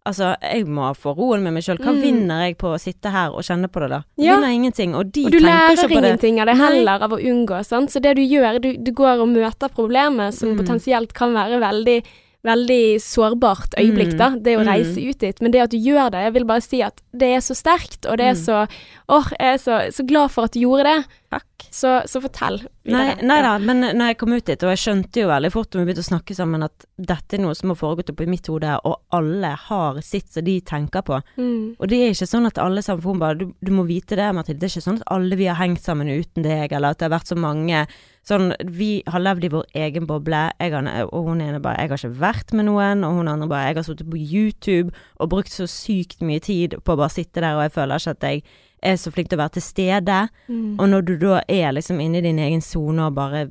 altså, 0.07 0.35
jeg 0.41 0.67
må 0.69 0.89
få 0.97 1.15
roen 1.17 1.43
med 1.45 1.53
meg 1.57 1.63
sjøl. 1.65 1.79
Hva 1.81 1.93
Mm. 1.95 2.01
vinner 2.03 2.41
jeg 2.47 2.57
på 2.61 2.73
å 2.75 2.81
sitte 2.81 3.09
her 3.13 3.31
og 3.33 3.41
kjenne 3.45 3.69
på 3.73 3.81
det, 3.81 3.89
da? 3.91 4.01
Jeg 4.19 4.27
Ja. 4.27 4.35
Vinner 4.37 4.53
ingenting. 4.53 4.95
Og 4.95 5.13
de 5.13 5.25
Og 5.27 5.33
tenker 5.33 5.49
ikke 5.49 5.49
på 5.49 5.89
det. 5.89 5.89
Du 5.89 5.95
lærer 5.95 6.05
ingenting 6.09 6.41
av 6.41 6.47
det 6.47 6.57
heller 6.59 7.03
av 7.07 7.11
å 7.13 7.21
unngå, 7.21 7.65
sant. 7.65 7.89
Så 7.91 8.01
det 8.03 8.17
du 8.17 8.21
gjør, 8.23 8.61
du, 8.61 8.77
du 8.77 8.93
går 8.93 9.21
og 9.25 9.29
møter 9.29 9.69
problemet 9.73 10.35
som 10.35 10.51
Mm. 10.53 10.59
potensielt 10.61 11.13
kan 11.15 11.33
være 11.33 11.61
veldig 11.61 12.05
Veldig 12.45 13.01
sårbart 13.01 13.73
øyeblikk, 13.81 14.13
Mm. 14.13 14.19
da. 14.19 14.29
Det 14.37 14.57
å 14.59 14.61
Mm. 14.61 14.69
reise 14.69 15.01
ut 15.09 15.19
dit. 15.19 15.41
Men 15.41 15.51
det 15.51 15.61
at 15.63 15.71
du 15.71 15.79
gjør 15.79 16.11
det, 16.11 16.21
jeg 16.25 16.33
vil 16.35 16.45
bare 16.45 16.61
si 16.61 16.83
at 16.83 17.01
det 17.17 17.29
er 17.37 17.41
så 17.41 17.55
sterkt, 17.57 18.05
og 18.11 18.19
det 18.19 18.27
er 18.27 18.35
Mm. 18.35 18.45
så 18.45 18.69
Åh, 19.07 19.29
jeg 19.39 19.55
er 19.55 19.59
så, 19.59 19.93
så 19.93 20.07
glad 20.07 20.31
for 20.31 20.45
at 20.45 20.53
du 20.53 20.61
gjorde 20.61 20.85
det. 20.85 21.05
Takk. 21.31 21.45
Så, 21.71 22.07
så 22.09 22.23
fortell 22.23 22.67
Nei, 22.87 23.15
videre. 23.17 23.23
nei 23.27 23.37
Ja. 23.37 23.43
da, 23.43 23.59
men 23.59 23.81
når 23.99 24.07
jeg 24.09 24.19
kom 24.19 24.33
ut 24.33 24.45
dit, 24.47 24.63
og 24.63 24.71
jeg 24.71 24.79
skjønte 24.79 25.21
jo 25.21 25.29
veldig 25.29 25.53
fort 25.53 25.71
når 25.75 25.85
vi 25.85 25.93
begynte 25.93 26.05
å 26.05 26.13
snakke 26.21 26.35
sammen 26.35 26.63
at 26.65 26.85
dette 26.99 27.35
er 27.35 27.43
noe 27.43 27.55
som 27.55 27.69
har 27.69 27.77
foregått 27.77 28.09
oppi 28.11 28.27
mitt 28.27 28.47
hode, 28.47 28.79
og 28.85 28.97
alle 29.13 29.55
har 29.57 30.01
sitt 30.01 30.33
som 30.33 30.43
de 30.45 30.61
tenker 30.63 31.03
på. 31.03 31.21
Mm. 31.37 31.77
Og 31.79 31.87
det 31.89 31.99
er 32.01 32.11
ikke 32.13 32.29
sånn 32.33 32.47
at 32.47 32.57
alle 32.59 32.81
sammen 32.81 33.03
for 33.03 33.11
hun 33.13 33.21
bare, 33.21 33.37
du, 33.39 33.53
du 33.63 33.73
må 33.73 33.85
vite 33.87 34.17
det, 34.17 34.35
Mathilde, 34.35 34.61
det 34.61 34.71
er 34.71 34.81
ikke 34.81 34.89
sånn 34.89 35.01
at 35.03 35.09
alle 35.11 35.37
vi 35.37 35.45
har 35.45 35.57
hengt 35.57 35.81
sammen 35.83 36.09
uten 36.09 36.43
deg, 36.43 36.73
eller 36.73 36.89
at 36.91 36.99
det 36.99 37.11
har 37.11 37.19
vært 37.19 37.29
så 37.29 37.37
mange 37.37 37.87
Sånn, 38.25 38.55
vi 38.65 39.03
har 39.07 39.21
levd 39.21 39.45
i 39.45 39.49
vår 39.53 39.65
egen 39.75 40.07
boble, 40.09 40.51
har, 40.59 41.09
og 41.13 41.27
hun 41.29 41.43
ene 41.45 41.61
bare 41.61 41.77
'jeg 41.77 41.89
har 41.91 41.99
ikke 41.99 42.21
vært 42.21 42.53
med 42.55 42.65
noen', 42.65 43.05
og 43.05 43.17
hun 43.19 43.29
andre 43.29 43.49
bare 43.49 43.67
'jeg 43.69 43.77
har 43.77 43.83
sittet 43.83 44.11
på 44.11 44.17
YouTube 44.17 44.93
og 45.21 45.29
brukt 45.29 45.51
så 45.51 45.67
sykt 45.69 46.23
mye 46.23 46.41
tid 46.41 46.71
på 46.85 46.93
å 46.93 46.97
bare 46.97 47.11
sitte 47.11 47.41
der, 47.41 47.55
og 47.55 47.63
jeg 47.63 47.73
føler 47.73 47.97
ikke 47.97 48.11
at 48.11 48.21
jeg 48.23 48.43
er 48.83 48.97
så 48.97 49.11
flink 49.13 49.29
til 49.29 49.39
å 49.39 49.43
være 49.43 49.53
til 49.53 49.63
stede'. 49.63 50.29
Mm. 50.49 50.77
Og 50.81 50.89
når 50.89 51.01
du 51.05 51.17
da 51.19 51.43
er 51.49 51.73
liksom 51.73 52.01
inne 52.01 52.19
i 52.19 52.21
din 52.23 52.39
egen 52.39 52.61
sone 52.63 53.01
og 53.07 53.15
bare 53.15 53.51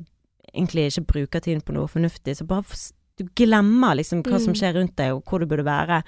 egentlig 0.54 0.86
ikke 0.90 1.06
bruker 1.06 1.40
tiden 1.40 1.62
på 1.62 1.72
noe 1.72 1.86
fornuftig, 1.86 2.36
så 2.36 2.44
bare 2.46 2.64
du 3.18 3.24
glemmer 3.36 3.94
liksom 3.94 4.22
hva 4.24 4.40
som 4.40 4.52
Mm. 4.52 4.58
skjer 4.58 4.74
rundt 4.74 4.96
deg, 4.96 5.12
og 5.12 5.24
hvor 5.24 5.38
du 5.38 5.46
burde 5.46 5.64
være. 5.64 6.02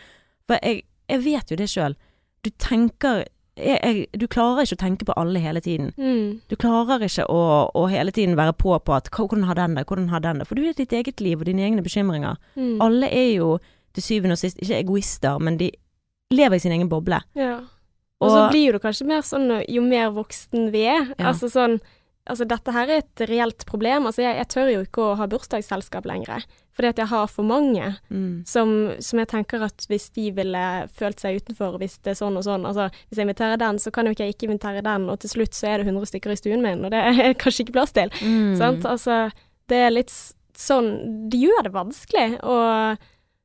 For 0.48 0.58
jeg, 0.62 0.82
jeg 1.08 1.24
vet 1.24 1.50
jo 1.50 1.56
det 1.56 1.68
sjøl. 1.68 1.94
Du 2.42 2.50
tenker 2.50 3.24
jeg, 3.56 3.78
jeg, 3.82 4.06
Du 4.20 4.26
klarer 4.26 4.62
ikke 4.66 4.76
å 4.76 4.82
tenke 4.84 5.04
på 5.08 5.14
alle 5.16 5.40
hele 5.40 5.60
tiden. 5.60 5.92
Mm. 5.96 6.40
Du 6.48 6.56
klarer 6.56 7.02
ikke 7.06 7.24
å, 7.32 7.70
å 7.74 7.86
hele 7.88 8.12
tiden 8.12 8.36
være 8.36 8.52
på 8.52 8.76
på 8.84 8.94
at 8.96 9.08
'hvordan 9.10 9.44
har 9.44 9.54
den 9.54 9.74
det', 9.76 9.84
'hvordan 9.84 10.08
har 10.08 10.20
den 10.20 10.38
det'? 10.40 10.46
For 10.46 10.54
du 10.54 10.64
har 10.66 10.72
ditt 10.72 10.92
eget 10.92 11.20
liv 11.20 11.38
og 11.38 11.46
dine 11.46 11.62
egne 11.62 11.82
bekymringer. 11.82 12.36
Mm. 12.56 12.80
Alle 12.80 13.06
er 13.12 13.36
jo 13.36 13.58
til 13.94 14.02
syvende 14.02 14.32
og 14.32 14.38
sist 14.38 14.58
ikke 14.60 14.82
egoister, 14.84 15.38
men 15.40 15.56
de 15.56 15.70
lever 16.30 16.56
i 16.56 16.58
sin 16.58 16.72
egen 16.72 16.88
boble. 16.88 17.20
Ja. 17.34 17.60
Og 18.20 18.30
så 18.30 18.44
Og- 18.46 18.50
blir 18.52 18.72
det 18.72 18.82
kanskje 18.82 19.06
mer 19.06 19.20
sånn 19.22 19.64
jo 19.68 19.82
mer 19.82 20.10
voksen 20.10 20.70
vi 20.72 20.84
er. 20.84 21.14
Ja. 21.18 21.32
Altså 21.32 21.48
sånn 21.48 21.80
Altså 22.26 22.44
dette 22.48 22.72
her 22.74 22.88
er 22.90 23.02
et 23.04 23.22
reelt 23.30 23.64
problem. 23.68 24.06
Altså 24.10 24.22
jeg, 24.24 24.36
jeg 24.40 24.48
tør 24.52 24.70
jo 24.72 24.80
ikke 24.86 25.02
å 25.04 25.16
ha 25.20 25.26
bursdagsselskap 25.30 26.06
lenger. 26.10 26.44
Fordi 26.76 26.88
at 26.90 26.98
jeg 27.00 27.08
har 27.08 27.26
for 27.32 27.46
mange 27.48 27.86
Mm. 28.10 28.42
som, 28.46 28.72
som 29.00 29.18
jeg 29.22 29.28
tenker 29.30 29.62
at 29.64 29.86
hvis 29.88 30.10
de 30.12 30.26
ville 30.36 30.64
følt 30.92 31.20
seg 31.22 31.38
utenfor 31.40 31.78
hvis 31.80 31.94
det 32.04 32.12
er 32.12 32.18
sånn 32.18 32.36
og 32.36 32.44
sånn 32.44 32.66
Altså 32.68 32.90
hvis 32.92 33.16
jeg 33.16 33.24
inviterer 33.26 33.56
den, 33.62 33.78
så 33.80 33.90
kan 33.94 34.04
jo 34.06 34.12
ikke 34.12 34.26
jeg 34.26 34.34
ikke 34.36 34.48
invitere 34.50 34.82
den, 34.84 35.08
og 35.08 35.18
til 35.22 35.30
slutt 35.32 35.56
så 35.56 35.70
er 35.70 35.78
det 35.80 35.86
100 35.88 36.10
stykker 36.10 36.34
i 36.34 36.36
stuen 36.36 36.62
min, 36.66 36.84
og 36.84 36.92
det 36.92 37.00
er 37.30 37.32
kanskje 37.40 37.64
ikke 37.64 37.78
plass 37.78 37.94
til. 37.96 38.12
Mm. 38.20 38.56
Sant? 38.60 38.84
Altså, 38.84 39.30
det 39.72 39.80
er 39.86 39.94
litt 39.96 40.12
sånn 40.56 41.28
Det 41.32 41.40
gjør 41.46 41.66
det 41.66 41.72
vanskelig. 41.74 42.28
Og 42.44 42.98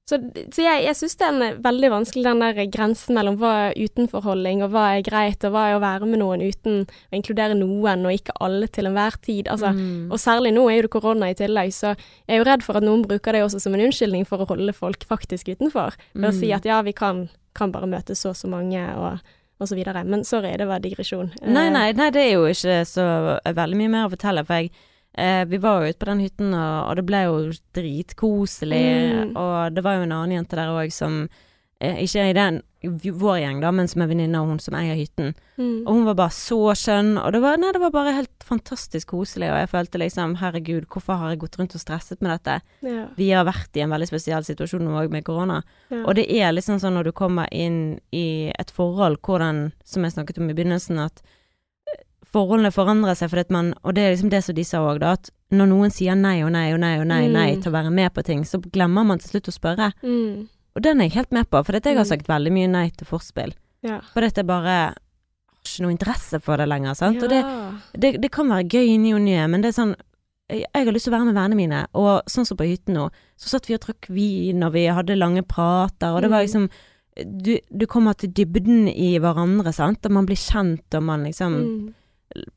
så, 0.09 0.17
så 0.51 0.63
jeg, 0.65 0.83
jeg 0.83 0.95
syns 0.97 1.13
det 1.19 1.27
er 1.29 1.57
veldig 1.63 1.89
vanskelig, 1.93 2.23
den 2.25 2.41
der 2.43 2.57
grensen 2.73 3.15
mellom 3.15 3.37
hva 3.39 3.51
er 3.69 3.77
utenforholding, 3.79 4.63
og 4.65 4.71
hva 4.73 4.85
er 4.97 5.03
greit, 5.05 5.43
og 5.47 5.53
hva 5.53 5.67
er 5.69 5.77
å 5.77 5.83
være 5.83 6.09
med 6.09 6.19
noen 6.19 6.41
uten 6.43 6.81
å 6.89 7.15
inkludere 7.15 7.55
noen, 7.55 8.03
og 8.09 8.15
ikke 8.17 8.35
alle 8.43 8.67
til 8.67 8.89
enhver 8.89 9.15
tid. 9.23 9.47
Altså, 9.47 9.71
Mm. 9.71 10.11
Og 10.11 10.19
særlig 10.19 10.51
nå 10.53 10.65
er 10.69 10.75
jo 10.81 10.87
det 10.87 10.91
korona 10.97 11.29
i 11.31 11.37
tillegg, 11.37 11.71
så 11.71 11.93
jeg 11.95 12.35
er 12.35 12.41
jo 12.41 12.47
redd 12.49 12.63
for 12.65 12.75
at 12.77 12.83
noen 12.83 13.05
bruker 13.07 13.31
det 13.37 13.43
også 13.45 13.61
som 13.61 13.73
en 13.77 13.85
unnskyldning 13.87 14.25
for 14.27 14.41
å 14.43 14.47
holde 14.49 14.73
folk 14.73 15.05
faktisk 15.07 15.47
utenfor. 15.53 15.95
Ved 16.13 16.29
å 16.29 16.33
si 16.33 16.49
Mm. 16.51 16.55
at 16.57 16.65
ja, 16.65 16.81
vi 16.81 16.91
kan, 16.93 17.29
kan 17.55 17.71
bare 17.71 17.87
møte 17.87 18.15
så 18.15 18.29
og 18.33 18.35
så 18.35 18.47
mange, 18.51 18.81
og, 18.97 19.19
og 19.61 19.67
så 19.69 19.75
videre. 19.77 20.03
Men 20.03 20.23
sorry, 20.25 20.57
det 20.57 20.67
var 20.67 20.79
digresjon. 20.79 21.31
Nei, 21.45 21.67
Eh, 21.67 21.71
nei, 21.71 21.91
nei, 21.93 22.09
det 22.09 22.21
er 22.25 22.33
jo 22.33 22.45
ikke 22.49 22.81
så 22.85 23.39
veldig 23.45 23.77
mye 23.77 23.89
mer 23.89 24.07
å 24.07 24.11
fortelle, 24.17 24.43
for 24.45 24.55
jeg 24.55 24.71
eh, 25.17 25.45
Vi 25.45 25.57
var 25.57 25.81
jo 25.81 25.89
ute 25.91 25.99
på 25.99 26.09
den 26.11 26.19
hytten, 26.25 26.53
og, 26.53 26.89
og 26.89 26.95
det 26.99 27.05
ble 27.05 27.23
jo 27.27 27.37
dritkoselig. 27.77 28.83
Mm. 29.31 29.37
Og 29.37 29.73
det 29.75 29.83
var 29.85 29.97
jo 29.99 30.07
en 30.07 30.17
annen 30.17 30.37
jente 30.39 30.59
der 30.59 30.73
òg 30.73 30.91
som 30.95 31.23
eh, 31.81 32.03
Ikke 32.05 32.29
i 32.29 32.35
den 32.37 32.61
vår 32.81 33.35
gjeng, 33.43 33.59
da, 33.61 33.69
men 33.77 33.85
som 33.85 34.01
er 34.01 34.07
venninne 34.09 34.39
av 34.39 34.47
hun 34.49 34.57
som 34.57 34.73
eier 34.73 34.95
hytten. 34.97 35.35
mm. 35.59 35.83
Og 35.85 35.91
hun 35.93 36.05
var 36.07 36.15
bare 36.17 36.33
så 36.33 36.71
skjønn, 36.73 37.11
og 37.21 37.27
det 37.35 37.41
var, 37.43 37.59
nei, 37.61 37.69
det 37.75 37.81
var 37.83 37.91
bare 37.93 38.15
helt 38.15 38.45
fantastisk 38.47 39.11
koselig. 39.13 39.51
Og 39.53 39.59
jeg 39.59 39.69
følte 39.69 40.01
liksom 40.01 40.33
herregud, 40.41 40.87
hvorfor 40.89 41.19
har 41.21 41.29
jeg 41.35 41.43
gått 41.43 41.59
rundt 41.59 41.75
og 41.77 41.83
stresset 41.83 42.23
med 42.25 42.31
dette? 42.33 42.55
ja, 42.81 43.03
Vi 43.19 43.27
har 43.29 43.45
vært 43.45 43.77
i 43.77 43.83
en 43.85 43.93
veldig 43.93 44.09
spesiell 44.09 44.47
situasjon 44.47 44.81
nå 44.87 44.95
òg 44.97 45.13
med 45.13 45.27
korona. 45.27 45.59
ja. 45.93 46.01
Og 46.07 46.15
det 46.17 46.25
er 46.33 46.55
liksom 46.57 46.79
sånn 46.81 46.97
når 46.97 47.11
du 47.11 47.13
kommer 47.21 47.45
inn 47.53 47.99
i 48.11 48.49
et 48.57 48.73
forhold 48.73 49.21
hvordan, 49.21 49.67
som 49.85 50.01
jeg 50.01 50.15
snakket 50.17 50.41
om 50.41 50.49
i 50.49 50.57
begynnelsen, 50.57 50.97
at 51.05 51.21
forholdene 52.33 52.71
forandrer 52.71 53.15
seg 53.19 53.29
fordi 53.29 53.51
man 53.51 53.73
Og 53.83 53.93
det 53.95 54.03
er 54.03 54.13
liksom 54.15 54.29
det 54.31 54.43
som 54.43 54.55
de 54.55 54.63
sa 54.63 54.77
òg, 54.79 54.99
da, 54.99 55.11
at 55.13 55.29
når 55.51 55.67
noen 55.67 55.91
sier 55.91 56.15
nei 56.15 56.41
og 56.43 56.51
nei 56.51 56.71
og 56.73 56.79
nei 56.79 56.97
og 56.99 57.07
nei, 57.07 57.27
Mm. 57.27 57.33
nei 57.33 57.55
til 57.57 57.71
å 57.71 57.75
være 57.75 57.91
med 57.91 58.13
på 58.13 58.23
ting, 58.23 58.43
så 58.43 58.57
glemmer 58.71 59.03
man 59.05 59.19
til 59.19 59.29
slutt 59.29 59.49
å 59.51 59.59
spørre. 59.59 59.91
Mm. 60.03 60.47
Og 60.75 60.81
den 60.81 61.01
er 61.01 61.09
jeg 61.09 61.11
helt 61.17 61.31
med 61.31 61.49
på, 61.49 61.65
for 61.65 61.73
jeg 61.73 61.83
har 61.83 62.03
Mm. 62.05 62.07
sagt 62.07 62.27
veldig 62.27 62.51
mye 62.51 62.69
nei 62.69 62.89
til 62.89 63.05
forspill. 63.07 63.53
ja. 63.83 63.99
For 64.13 64.21
dette 64.21 64.37
er 64.39 64.43
bare 64.43 64.63
har 64.65 64.95
ikke 65.65 65.81
noe 65.83 65.91
interesse 65.91 66.41
for 66.41 66.57
det 66.57 66.67
lenger, 66.69 66.93
sant. 66.95 67.21
Og 67.21 67.29
det, 67.29 67.43
det, 67.99 68.21
det 68.21 68.31
kan 68.31 68.47
være 68.47 68.67
gøy 68.69 68.87
inni 68.95 69.13
og 69.13 69.21
nye, 69.21 69.47
men 69.49 69.61
det 69.61 69.69
er 69.75 69.81
sånn 69.83 69.95
jeg 70.49 70.65
jeg 70.75 70.85
har 70.85 70.91
lyst 70.93 71.05
til 71.05 71.13
å 71.13 71.17
være 71.17 71.25
med 71.25 71.35
vennene 71.35 71.55
mine, 71.55 71.87
og 71.95 72.23
sånn 72.27 72.45
som 72.45 72.57
på 72.57 72.65
hytten 72.67 72.93
nå, 72.95 73.09
så 73.39 73.47
satt 73.49 73.67
vi 73.67 73.73
og 73.75 73.81
drakk 73.81 74.07
vin, 74.09 74.63
og 74.63 74.73
vi 74.73 74.85
hadde 74.87 75.15
lange 75.17 75.43
prater, 75.43 76.11
og 76.15 76.21
det 76.21 76.29
var 76.29 76.41
Mm. 76.41 76.47
liksom 76.47 76.69
du, 77.43 77.57
du 77.77 77.85
kommer 77.87 78.13
til 78.17 78.29
dybden 78.31 78.87
i 78.87 79.17
hverandre, 79.19 79.73
sant, 79.73 80.05
og 80.05 80.11
man 80.11 80.25
blir 80.25 80.35
kjent, 80.37 80.93
og 80.95 81.03
man 81.03 81.23
liksom 81.25 81.53
Mm. 81.53 81.93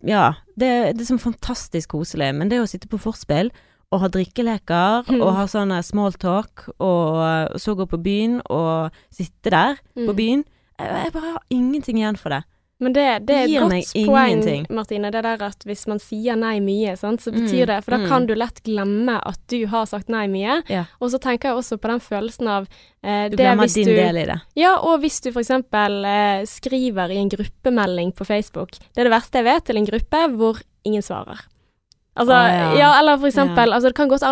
Ja, 0.05 0.35
det, 0.57 0.97
det 0.97 1.01
er 1.05 1.09
sånn 1.17 1.23
fantastisk 1.23 1.89
koselig, 1.97 2.33
men 2.35 2.49
det 2.49 2.61
å 2.63 2.67
sitte 2.71 2.89
på 2.89 2.99
forspill 3.01 3.51
og 3.93 4.01
ha 4.01 4.09
drikkeleker, 4.09 5.05
Mm. 5.11 5.21
og 5.23 5.35
ha 5.37 5.45
sånn 5.47 5.71
small 5.87 6.13
talk, 6.19 6.65
og, 6.81 7.21
og 7.55 7.61
så 7.61 7.75
gå 7.79 7.87
på 7.87 8.01
byen, 8.03 8.41
og 8.51 8.91
sitte 9.13 9.51
der 9.51 9.77
på 9.95 10.11
Mm. 10.11 10.17
byen, 10.17 10.45
jeg, 10.81 10.89
jeg 11.05 11.13
bare 11.13 11.31
har 11.37 11.43
ingenting 11.51 11.99
igjen 11.99 12.17
for 12.19 12.31
det. 12.31 12.43
Men 12.83 12.93
det, 12.93 13.05
det 13.29 13.35
er 13.37 13.45
et 13.45 13.55
godt 13.63 13.93
poeng, 13.95 14.33
ingenting. 14.33 14.65
Martine. 14.75 15.11
Det 15.15 15.23
der 15.23 15.43
at 15.47 15.63
hvis 15.69 15.85
man 15.91 16.01
sier 16.03 16.39
nei 16.39 16.57
mye, 16.65 16.97
sant, 16.99 17.23
så 17.23 17.31
Mm, 17.35 17.39
betyr 17.43 17.67
det 17.71 17.79
For 17.85 17.95
da 17.95 18.01
mm. 18.03 18.09
kan 18.11 18.27
du 18.27 18.35
lett 18.35 18.61
glemme 18.67 19.17
at 19.19 19.41
du 19.51 19.67
har 19.71 19.87
sagt 19.91 20.11
nei 20.13 20.27
mye. 20.31 20.61
Ja. 20.71 20.85
Og 21.01 21.11
så 21.15 21.21
tenker 21.23 21.51
jeg 21.51 21.63
også 21.63 21.79
på 21.79 21.91
den 21.91 22.03
følelsen 22.03 22.51
av 22.51 22.67
eh, 23.03 23.31
Du 23.31 23.37
det 23.37 23.45
glemmer 23.45 23.71
din 23.71 23.89
du, 23.89 23.95
del 23.95 24.21
i 24.25 24.27
det. 24.31 24.39
Ja, 24.59 24.77
og 24.83 25.01
hvis 25.05 25.21
du 25.23 25.31
eksempel 25.31 26.05
eh, 26.05 26.45
skriver 26.51 27.15
i 27.15 27.19
en 27.23 27.33
gruppemelding 27.33 28.13
på 28.15 28.27
Facebook. 28.27 28.79
Det 28.93 29.03
er 29.03 29.11
det 29.11 29.15
verste 29.15 29.43
jeg 29.43 29.49
vet 29.51 29.67
til 29.71 29.81
en 29.81 29.91
gruppe 29.91 30.23
hvor 30.35 30.63
ingen 30.85 31.03
svarer. 31.03 31.47
Altså, 32.17 32.33
ah, 32.33 32.47
ja. 32.49 32.67
ja. 32.79 32.89
eller 33.01 33.19
for 33.19 33.27
eksempel, 33.27 33.73
altså 33.75 33.89
det 33.91 33.97
kan 33.97 34.09
godt 34.09 34.23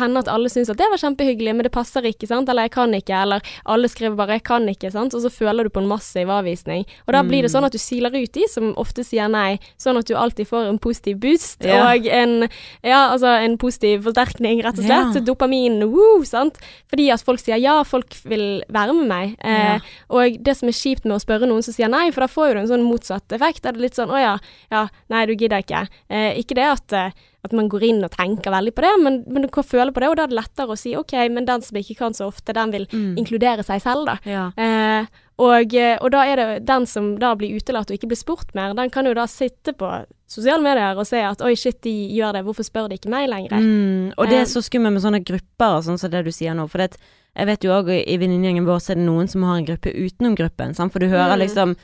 hende 0.00 0.18
at 0.22 0.28
alle 0.32 0.48
syns 0.48 0.70
at 0.72 0.78
det 0.78 0.86
var 0.88 0.96
kjempehyggelig, 0.96 1.52
men 1.54 1.64
det 1.66 1.72
passer 1.72 2.00
ikke, 2.08 2.26
sant, 2.26 2.48
eller 2.48 2.62
jeg 2.64 2.72
kan 2.72 2.94
ikke, 2.96 3.12
eller 3.22 3.40
alle 3.66 3.88
skriver 3.92 4.16
bare 4.16 4.38
'jeg 4.38 4.42
kan 4.44 4.68
ikke', 4.68 4.90
sant, 4.92 5.12
og 5.14 5.20
så 5.20 5.28
føler 5.30 5.64
du 5.64 5.68
på 5.70 5.80
en 5.82 5.88
massiv 5.88 6.28
avvisning. 6.32 6.86
Og 7.06 7.12
da 7.12 7.22
blir 7.22 7.42
det 7.42 7.50
Mm. 7.50 7.54
sånn 7.60 7.64
at 7.66 7.72
du 7.72 7.78
siler 7.78 8.08
ut 8.22 8.32
de 8.32 8.44
som 8.48 8.74
ofte 8.76 9.04
sier 9.04 9.28
nei, 9.28 9.58
sånn 9.78 9.98
at 9.98 10.06
du 10.06 10.14
alltid 10.14 10.46
får 10.48 10.68
en 10.68 10.78
positiv 10.78 11.20
boost, 11.20 11.62
Ja. 11.64 11.92
og 11.92 12.06
en, 12.06 12.48
ja, 12.82 13.10
altså 13.12 13.26
en 13.44 13.58
positiv 13.58 14.02
forsterkning, 14.04 14.62
rett 14.64 14.78
og 14.78 14.84
slett. 14.84 15.14
Ja. 15.14 15.20
Dopamin, 15.20 15.82
woo, 15.90 16.24
sant. 16.24 16.56
Fordi 16.88 17.10
at 17.12 17.20
folk 17.22 17.38
sier 17.40 17.60
ja, 17.60 17.82
folk 17.82 18.14
vil 18.24 18.62
være 18.70 18.94
med 18.94 19.08
meg. 19.08 19.36
Eh, 19.44 19.74
Ja. 19.74 19.78
og 20.08 20.42
det 20.42 20.56
som 20.56 20.68
er 20.68 20.72
kjipt 20.72 21.04
med 21.04 21.16
å 21.16 21.20
spørre 21.24 21.46
noen 21.46 21.62
som 21.62 21.74
sier 21.74 21.88
nei, 21.88 22.10
for 22.10 22.20
da 22.22 22.26
får 22.28 22.48
jo 22.48 22.54
du 22.54 22.60
en 22.60 22.68
sånn 22.68 22.82
motsatt 22.90 23.28
effekt. 23.32 23.62
Da 23.62 23.68
er 23.68 23.72
det 23.72 23.80
litt 23.82 23.94
sånn 23.94 24.08
'Å 24.08 24.18
ja, 24.20 24.38
ja, 24.72 24.88
nei, 25.10 25.26
du 25.26 25.34
gidder 25.34 25.62
ikke'. 25.62 25.88
Eh, 26.08 26.34
ikke 26.38 26.54
det 26.54 26.64
at, 26.64 26.92
eh, 26.92 27.10
at 27.46 27.54
man 27.56 27.68
går 27.72 27.82
inn 27.88 28.04
og 28.04 28.10
tenker 28.12 28.50
veldig 28.52 28.74
på 28.76 28.82
det, 28.84 28.92
men, 29.02 29.20
men 29.26 29.42
du 29.42 29.48
kan 29.54 29.64
føle 29.64 29.92
på 29.94 30.02
det, 30.02 30.08
og 30.10 30.16
da 30.18 30.24
er 30.26 30.32
det 30.32 30.38
lettere 30.40 30.74
å 30.74 30.78
si 30.78 30.94
'OK, 30.96 31.14
men 31.32 31.44
den 31.48 31.62
som 31.62 31.76
ikke 31.78 31.96
kan 31.98 32.12
så 32.12 32.26
ofte, 32.28 32.52
den 32.52 32.70
vil 32.74 32.86
Mm. 32.92 33.16
inkludere 33.18 33.64
seg 33.64 33.80
selv', 33.82 34.06
da. 34.06 34.18
Ja. 34.24 34.50
Eh, 34.56 35.06
og, 35.38 35.74
eh, 35.74 35.98
og 36.00 36.10
da 36.12 36.22
er 36.24 36.36
det 36.36 36.64
den 36.66 36.86
som 36.86 37.16
da 37.18 37.34
blir 37.36 37.54
utelatt 37.56 37.90
og 37.90 37.96
ikke 37.98 38.08
blir 38.08 38.16
spurt 38.20 38.54
mer, 38.54 38.74
den 38.74 38.90
kan 38.90 39.04
jo 39.04 39.14
da 39.14 39.26
sitte 39.26 39.72
på 39.76 40.04
sosiale 40.26 40.62
medier 40.62 40.96
og 40.98 41.06
se 41.06 41.20
at 41.22 41.40
'oi, 41.40 41.54
shit, 41.54 41.80
de 41.82 42.08
gjør 42.16 42.32
det, 42.34 42.44
hvorfor 42.44 42.64
spør 42.64 42.88
de 42.88 42.96
ikke 42.98 43.10
meg 43.10 43.28
lenger'? 43.30 43.60
Mm, 43.60 44.12
og 44.18 44.26
det 44.28 44.34
Eh. 44.38 44.40
er 44.42 44.44
så 44.46 44.62
skummelt 44.62 44.92
med 44.92 45.02
sånne 45.02 45.24
grupper 45.24 45.76
og 45.76 45.84
sånn 45.84 45.98
som 45.98 46.10
det 46.10 46.24
du 46.24 46.30
sier 46.32 46.54
nå. 46.54 46.68
For 46.68 46.78
det, 46.78 46.96
jeg 47.36 47.46
vet 47.46 47.60
jo 47.64 47.70
òg 47.70 47.88
i 48.06 48.16
venninnegjengen 48.16 48.64
vår 48.64 48.78
så 48.80 48.90
er 48.92 48.94
det 48.96 49.04
noen 49.06 49.28
som 49.28 49.42
har 49.42 49.56
en 49.58 49.66
gruppe 49.66 49.92
utenom 49.92 50.34
gruppen. 50.34 50.74
Sant? 50.74 50.92
For 50.92 50.98
du 50.98 51.06
hører 51.08 51.36
Mm. 51.36 51.40
liksom 51.40 51.76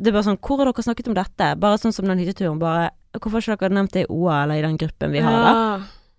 Det 0.00 0.06
er 0.08 0.12
bare 0.12 0.22
sånn 0.30 0.38
Hvor 0.38 0.58
har 0.58 0.66
dere 0.66 0.84
snakket 0.84 1.08
om 1.08 1.14
dette? 1.14 1.58
Bare 1.58 1.76
sånn 1.76 1.92
som 1.92 2.06
den 2.06 2.18
hytteturen. 2.20 2.60
Bare 2.60 2.90
Hvorfor 3.16 3.38
har 3.40 3.56
ikke 3.56 3.64
dere 3.68 3.74
nevnt 3.78 3.92
det 3.96 4.02
i 4.04 4.10
OA, 4.12 4.42
eller 4.44 4.58
i 4.60 4.66
den 4.66 4.76
gruppen 4.78 5.12
vi 5.14 5.22
har, 5.24 5.38
da? 5.42 5.52
Ja. 5.54 5.78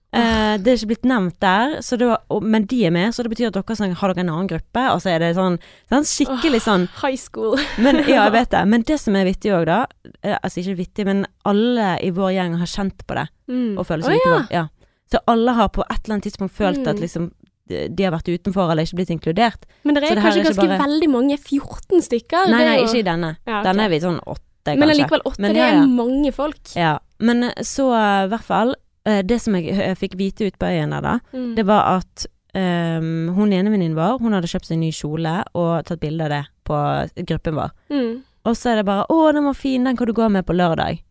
Eh, 0.09 0.55
det 0.57 0.71
er 0.71 0.77
ikke 0.79 0.87
blitt 0.89 1.03
nevnt 1.05 1.35
der, 1.39 1.75
var, 2.01 2.23
og, 2.33 2.41
men 2.41 2.63
de 2.65 2.79
er 2.87 2.89
med, 2.91 3.13
så 3.13 3.21
det 3.21 3.29
betyr 3.29 3.51
at 3.51 3.53
dere 3.59 3.75
sånn, 3.77 3.93
har 3.93 4.09
dere 4.13 4.23
en 4.25 4.31
annen 4.33 4.47
gruppe, 4.49 4.85
og 4.89 5.03
så 5.03 5.11
er 5.13 5.19
det 5.21 5.35
sånn, 5.37 5.59
sånn 5.91 6.07
skikkelig 6.09 6.63
sånn 6.65 6.87
High 7.03 7.19
school. 7.21 7.59
Men 7.85 8.01
ja, 8.07 8.23
jeg 8.25 8.33
vet 8.33 8.49
det. 8.55 8.63
Men 8.73 8.81
det 8.89 8.97
som 8.99 9.15
er 9.15 9.27
vittig 9.29 9.53
òg, 9.53 9.67
da 9.69 9.83
eh, 10.23 10.33
Altså 10.41 10.63
ikke 10.63 10.79
vittig, 10.81 11.05
men 11.05 11.25
alle 11.45 11.91
i 12.01 12.09
vår 12.09 12.31
gjeng 12.39 12.57
har 12.57 12.65
kjent 12.73 13.05
på 13.05 13.19
det 13.21 13.27
Mm. 13.49 13.77
og 13.81 13.85
føler 13.89 14.05
seg 14.05 14.13
oh, 14.13 14.19
utenfor. 14.21 14.51
Ja. 14.53 14.65
Så 15.09 15.17
alle 15.25 15.53
har 15.57 15.69
på 15.73 15.81
et 15.81 16.03
eller 16.03 16.13
annet 16.19 16.25
tidspunkt 16.27 16.53
følt 16.53 16.83
at 16.87 16.95
Mm. 16.97 17.01
liksom 17.05 17.31
de 17.69 18.03
har 18.03 18.11
vært 18.13 18.29
utenfor 18.33 18.71
eller 18.71 18.81
ikke 18.85 18.97
blitt 18.97 19.11
inkludert. 19.13 19.65
Men 19.85 19.93
det 19.93 20.03
Så 20.03 20.11
er 20.11 20.15
det 20.17 20.23
kanskje 20.23 20.39
er 20.41 20.47
ganske 20.49 20.67
bare- 20.67 20.79
veldig 20.89 21.09
mange. 21.13 21.37
14 21.37 22.01
stykker. 22.01 22.49
Nei, 22.49 22.63
nei, 22.65 22.77
ikke 22.81 22.97
i 22.97 23.03
denne. 23.05 23.35
Ja, 23.45 23.59
okay. 23.59 23.63
Denne 23.69 23.85
er 23.85 23.89
vi 23.93 23.99
sånn 24.01 24.17
åtte, 24.25 24.41
Men 24.77 24.87
kanskje. 24.89 25.03
allikevel 25.03 25.21
åtte, 25.25 25.39
Men 25.41 25.53
det 25.53 25.59
ja, 25.61 25.67
er 25.67 25.75
ja. 25.79 25.85
mange 25.85 26.31
folk. 26.33 26.59
Ja. 26.75 26.99
Men 27.19 27.43
eh, 27.43 27.53
så 27.63 27.87
eh, 27.95 28.25
i 28.25 28.29
hvert 28.29 28.43
fall 28.47 28.75
eh, 29.05 29.21
Det 29.23 29.39
som 29.41 29.55
jeg, 29.55 29.65
jeg 29.75 29.97
fikk 29.97 30.15
vite 30.19 30.45
ut 30.47 30.57
på 30.59 30.65
øyen 30.69 30.91
der, 30.91 31.01
da, 31.01 31.19
Mm. 31.33 31.55
det 31.55 31.65
var 31.65 31.97
at 31.97 32.25
um, 32.55 33.29
hun 33.35 33.53
ene 33.53 33.69
venninnen 33.71 33.95
vår, 33.97 34.19
hun 34.19 34.33
hadde 34.33 34.47
kjøpt 34.47 34.65
seg 34.65 34.77
ny 34.81 34.91
kjole 34.91 35.43
og 35.53 35.85
tatt 35.85 35.99
bilde 36.01 36.23
av 36.25 36.29
det 36.29 36.43
på 36.65 36.79
gruppen 37.25 37.55
vår. 37.55 37.71
Mm. 37.89 38.21
Og 38.45 38.55
så 38.55 38.71
er 38.71 38.75
det 38.77 38.85
bare 38.85 39.05
'Å, 39.09 39.33
den 39.33 39.45
var 39.45 39.53
fin, 39.53 39.83
den 39.83 39.97
kan 39.97 40.07
du 40.07 40.13
gå 40.13 40.29
med 40.31 40.45
på 40.45 40.53
lørdag'. 40.53 41.01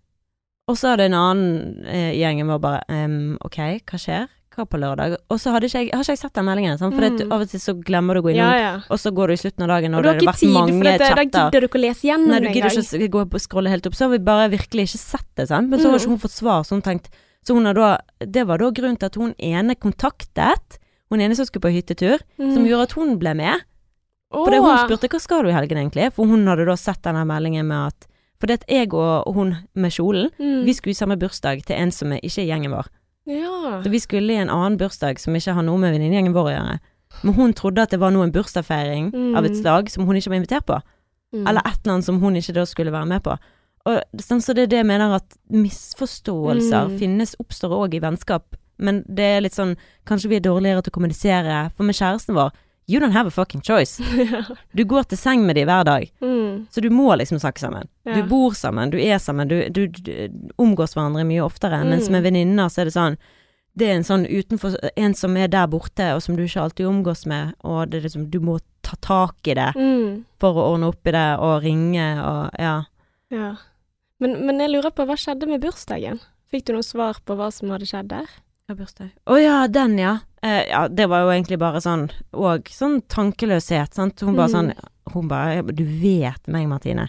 Og 0.69 0.77
så 0.77 0.93
er 0.93 0.97
det 0.97 1.07
en 1.07 1.15
annen 1.15 1.85
eh, 1.87 2.13
gjeng 2.19 2.45
vår 2.47 2.59
bare 2.61 2.83
um, 2.89 3.39
'Ok, 3.45 3.57
hva 3.87 3.99
skjer? 3.99 4.27
Hva 4.59 4.65
på 4.67 4.79
lørdag?' 4.83 5.15
Og 5.31 5.39
så 5.39 5.53
hadde 5.55 5.69
ikke 5.71 5.79
jeg, 5.85 5.91
har 5.95 6.03
ikke 6.03 6.15
jeg 6.17 6.19
sett 6.19 6.35
den 6.35 6.45
meldingen, 6.49 6.79
sant? 6.79 6.95
for 6.95 7.03
Mm. 7.07 7.17
det, 7.19 7.27
av 7.33 7.41
og 7.45 7.49
til 7.49 7.61
så 7.63 7.73
glemmer 7.79 8.15
du 8.15 8.21
å 8.21 8.25
gå 8.27 8.31
innom, 8.35 8.51
Ja, 8.51 8.59
ja. 8.59 8.73
og 8.91 8.99
så 8.99 9.13
går 9.15 9.27
du 9.29 9.33
i 9.33 9.37
slutten 9.43 9.63
av 9.63 9.69
dagen, 9.69 9.95
og, 9.95 9.99
Og 9.99 10.03
det 10.03 10.11
har 10.11 10.21
vært 10.33 10.39
tid, 10.43 10.51
for 10.51 10.59
mange 10.59 10.83
chatter. 10.83 11.15
da 11.15 11.25
gidder 11.25 11.61
du 11.61 11.67
ikke 11.69 11.79
å 11.79 11.85
lese 11.87 12.03
gjennom 12.11 12.29
Nei, 12.29 12.41
du 12.41 12.49
gidder 12.49 12.71
ikke 12.75 13.09
å 13.09 13.11
gå 13.15 13.21
og 13.23 13.41
scrolle 13.41 13.69
helt 13.71 13.87
opp. 13.87 13.95
Så 13.95 14.05
har 14.05 14.11
vi 14.11 14.19
bare 14.19 14.51
virkelig 14.51 14.83
ikke 14.91 14.99
sett 14.99 15.31
det, 15.37 15.49
sant. 15.49 15.69
Men 15.71 15.79
så 15.79 15.87
har 15.91 15.95
Mm. 15.95 16.01
ikke 16.03 16.09
hun 16.11 16.19
fått 16.19 16.37
svar, 16.43 16.61
så 16.67 16.71
hun 16.75 16.83
tenkte 16.83 17.09
Så 17.47 17.55
hun 17.55 17.65
har 17.65 17.73
da 17.75 17.99
Det 18.21 18.45
var 18.47 18.59
da 18.59 18.71
grunnen 18.71 18.99
til 18.99 19.07
at 19.07 19.15
hun 19.15 19.33
ene 19.39 19.75
kontaktet 19.77 20.79
hun 21.11 21.21
ene 21.21 21.35
som 21.35 21.47
skulle 21.47 21.63
på 21.63 21.73
hyttetur, 21.73 22.19
Mm. 22.39 22.53
som 22.55 22.65
gjorde 22.67 22.83
at 22.83 22.93
hun 22.93 23.17
ble 23.19 23.33
med. 23.35 23.61
For 24.31 24.51
det, 24.51 24.61
hun 24.61 24.77
spurte 24.85 25.09
hva 25.09 25.21
skal 25.21 25.43
du 25.43 25.49
i 25.49 25.53
helgen 25.53 25.79
egentlig, 25.79 26.13
for 26.13 26.27
hun 26.27 26.45
hadde 26.47 26.67
da 26.67 26.75
sett 26.77 27.01
denne 27.03 27.25
meldingen 27.25 27.67
med 27.67 27.87
at 27.87 28.07
fordi 28.41 28.53
at 28.53 28.65
jeg 28.69 28.93
og 28.95 29.35
hun 29.35 29.57
med 29.75 29.91
kjolen, 29.91 30.31
mm. 30.39 30.65
vi 30.65 30.73
skulle 30.73 30.91
i 30.91 30.95
samme 30.95 31.17
bursdag 31.19 31.65
til 31.65 31.75
en 31.77 31.91
som 31.91 32.11
ikke 32.13 32.39
er 32.45 32.47
gjengen 32.55 32.71
vår. 32.71 32.87
Ja. 33.29 33.83
Så 33.85 33.91
vi 33.93 34.01
skulle 34.01 34.33
i 34.33 34.41
en 34.41 34.49
annen 34.51 34.79
bursdag 34.81 35.19
som 35.21 35.35
ikke 35.37 35.53
har 35.55 35.63
noe 35.67 35.79
med 35.79 35.93
venninnegjengen 35.95 36.33
vår 36.37 36.49
å 36.49 36.55
gjøre. 36.57 36.79
Men 37.23 37.35
hun 37.35 37.53
trodde 37.57 37.83
at 37.85 37.91
det 37.93 38.01
var 38.01 38.11
noe 38.15 38.25
en 38.25 38.33
bursdagsfeiring 38.33 39.11
Mm. 39.13 39.37
av 39.37 39.45
et 39.45 39.57
slag 39.57 39.91
som 39.93 40.07
hun 40.07 40.17
ikke 40.17 40.31
var 40.33 40.41
invitert 40.41 40.67
på. 40.67 40.81
Mm. 41.35 41.47
Eller 41.49 41.61
et 41.67 41.79
eller 41.85 41.93
annet 41.99 42.05
som 42.09 42.21
hun 42.21 42.35
ikke 42.41 42.55
da 42.55 42.65
skulle 42.65 42.93
være 42.93 43.07
med 43.07 43.23
på. 43.23 43.37
Og 43.87 44.03
sånn, 44.21 44.41
Så 44.43 44.55
det 44.55 44.63
er 44.65 44.67
det 44.67 44.77
jeg 44.79 44.87
mener 44.87 45.15
at 45.15 45.37
misforståelser 45.51 46.89
Mm. 46.89 46.99
finnes, 46.99 47.35
oppstår 47.41 47.71
òg 47.71 47.95
i 47.95 48.01
vennskap. 48.01 48.55
Men 48.79 49.03
det 49.09 49.25
er 49.25 49.41
litt 49.41 49.55
sånn 49.55 49.77
Kanskje 50.07 50.29
vi 50.29 50.37
er 50.37 50.41
dårligere 50.41 50.83
til 50.83 50.91
å 50.91 50.97
kommunisere. 50.99 51.73
For 51.77 51.83
med 51.85 51.95
kjæresten 51.95 52.35
vår 52.35 52.53
You 52.89 53.01
don't 53.01 53.13
have 53.13 53.27
a 53.29 53.31
fucking 53.31 53.61
choice. 53.61 53.99
Du 54.73 54.85
går 54.89 55.03
til 55.11 55.19
seng 55.21 55.43
med 55.47 55.57
dem 55.59 55.67
hver 55.69 55.85
dag. 55.85 56.07
Mm. 56.25 56.67
Så 56.73 56.81
du 56.81 56.89
må 56.91 57.11
liksom 57.21 57.39
snakke 57.39 57.61
sammen. 57.61 57.89
Ja. 58.09 58.15
Du 58.17 58.23
bor 58.31 58.55
sammen, 58.57 58.91
du 58.91 58.97
er 58.99 59.19
sammen, 59.21 59.49
du, 59.51 59.59
du, 59.69 59.87
du 59.89 60.13
omgås 60.57 60.95
hverandre 60.97 61.25
mye 61.29 61.45
oftere. 61.45 61.83
Mm. 61.83 61.91
Mens 61.93 62.09
med 62.11 62.25
venninner 62.25 62.71
så 62.73 62.81
er 62.83 62.89
det 62.89 62.95
sånn 62.97 63.19
Det 63.79 63.87
er 63.87 63.99
en 63.99 64.07
sånn 64.09 64.25
utenfor 64.27 64.75
En 64.97 65.13
som 65.15 65.37
er 65.37 65.49
der 65.53 65.69
borte, 65.71 66.09
og 66.17 66.23
som 66.25 66.35
du 66.39 66.43
ikke 66.47 66.63
alltid 66.65 66.89
omgås 66.89 67.27
med, 67.29 67.53
og 67.63 67.91
det 67.93 68.01
er 68.01 68.07
liksom 68.09 68.25
Du 68.33 68.41
må 68.41 68.57
ta 68.83 68.97
tak 69.05 69.47
i 69.47 69.55
det 69.55 69.69
Mm. 69.77 70.25
for 70.41 70.57
å 70.57 70.65
ordne 70.73 70.89
opp 70.89 71.07
i 71.07 71.13
det, 71.13 71.27
og 71.39 71.63
ringe 71.63 72.09
og 72.25 72.57
Ja. 72.59 72.75
Ja. 73.31 73.53
Men, 74.19 74.47
men 74.47 74.59
jeg 74.65 74.71
lurer 74.73 74.91
på, 74.91 75.05
hva 75.07 75.15
skjedde 75.15 75.47
med 75.47 75.61
bursdagen? 75.63 76.19
Fikk 76.51 76.65
du 76.65 76.73
noe 76.73 76.83
svar 76.83 77.21
på 77.27 77.37
hva 77.37 77.53
som 77.53 77.69
hadde 77.71 77.87
skjedd 77.87 78.09
der? 78.09 78.27
Hva 78.69 78.77
bursdag? 78.77 79.13
Å 79.25 79.37
ja, 79.41 79.55
den, 79.73 79.95
ja. 79.99 80.19
Eh, 80.45 80.67
ja. 80.69 80.83
Det 80.93 81.07
var 81.09 81.23
jo 81.25 81.31
egentlig 81.33 81.57
bare 81.59 81.81
sånn 81.81 82.11
Og 82.37 82.69
sånn 82.71 83.01
tankeløshet, 83.09 83.95
sant. 83.97 84.21
Hun 84.21 84.37
bare 84.37 84.49
Mm. 84.49 84.55
sånn 84.55 84.73
Hun 85.15 85.29
bare 85.29 85.63
Du 85.73 85.85
vet 85.85 86.47
meg, 86.47 86.69
Martine. 86.69 87.09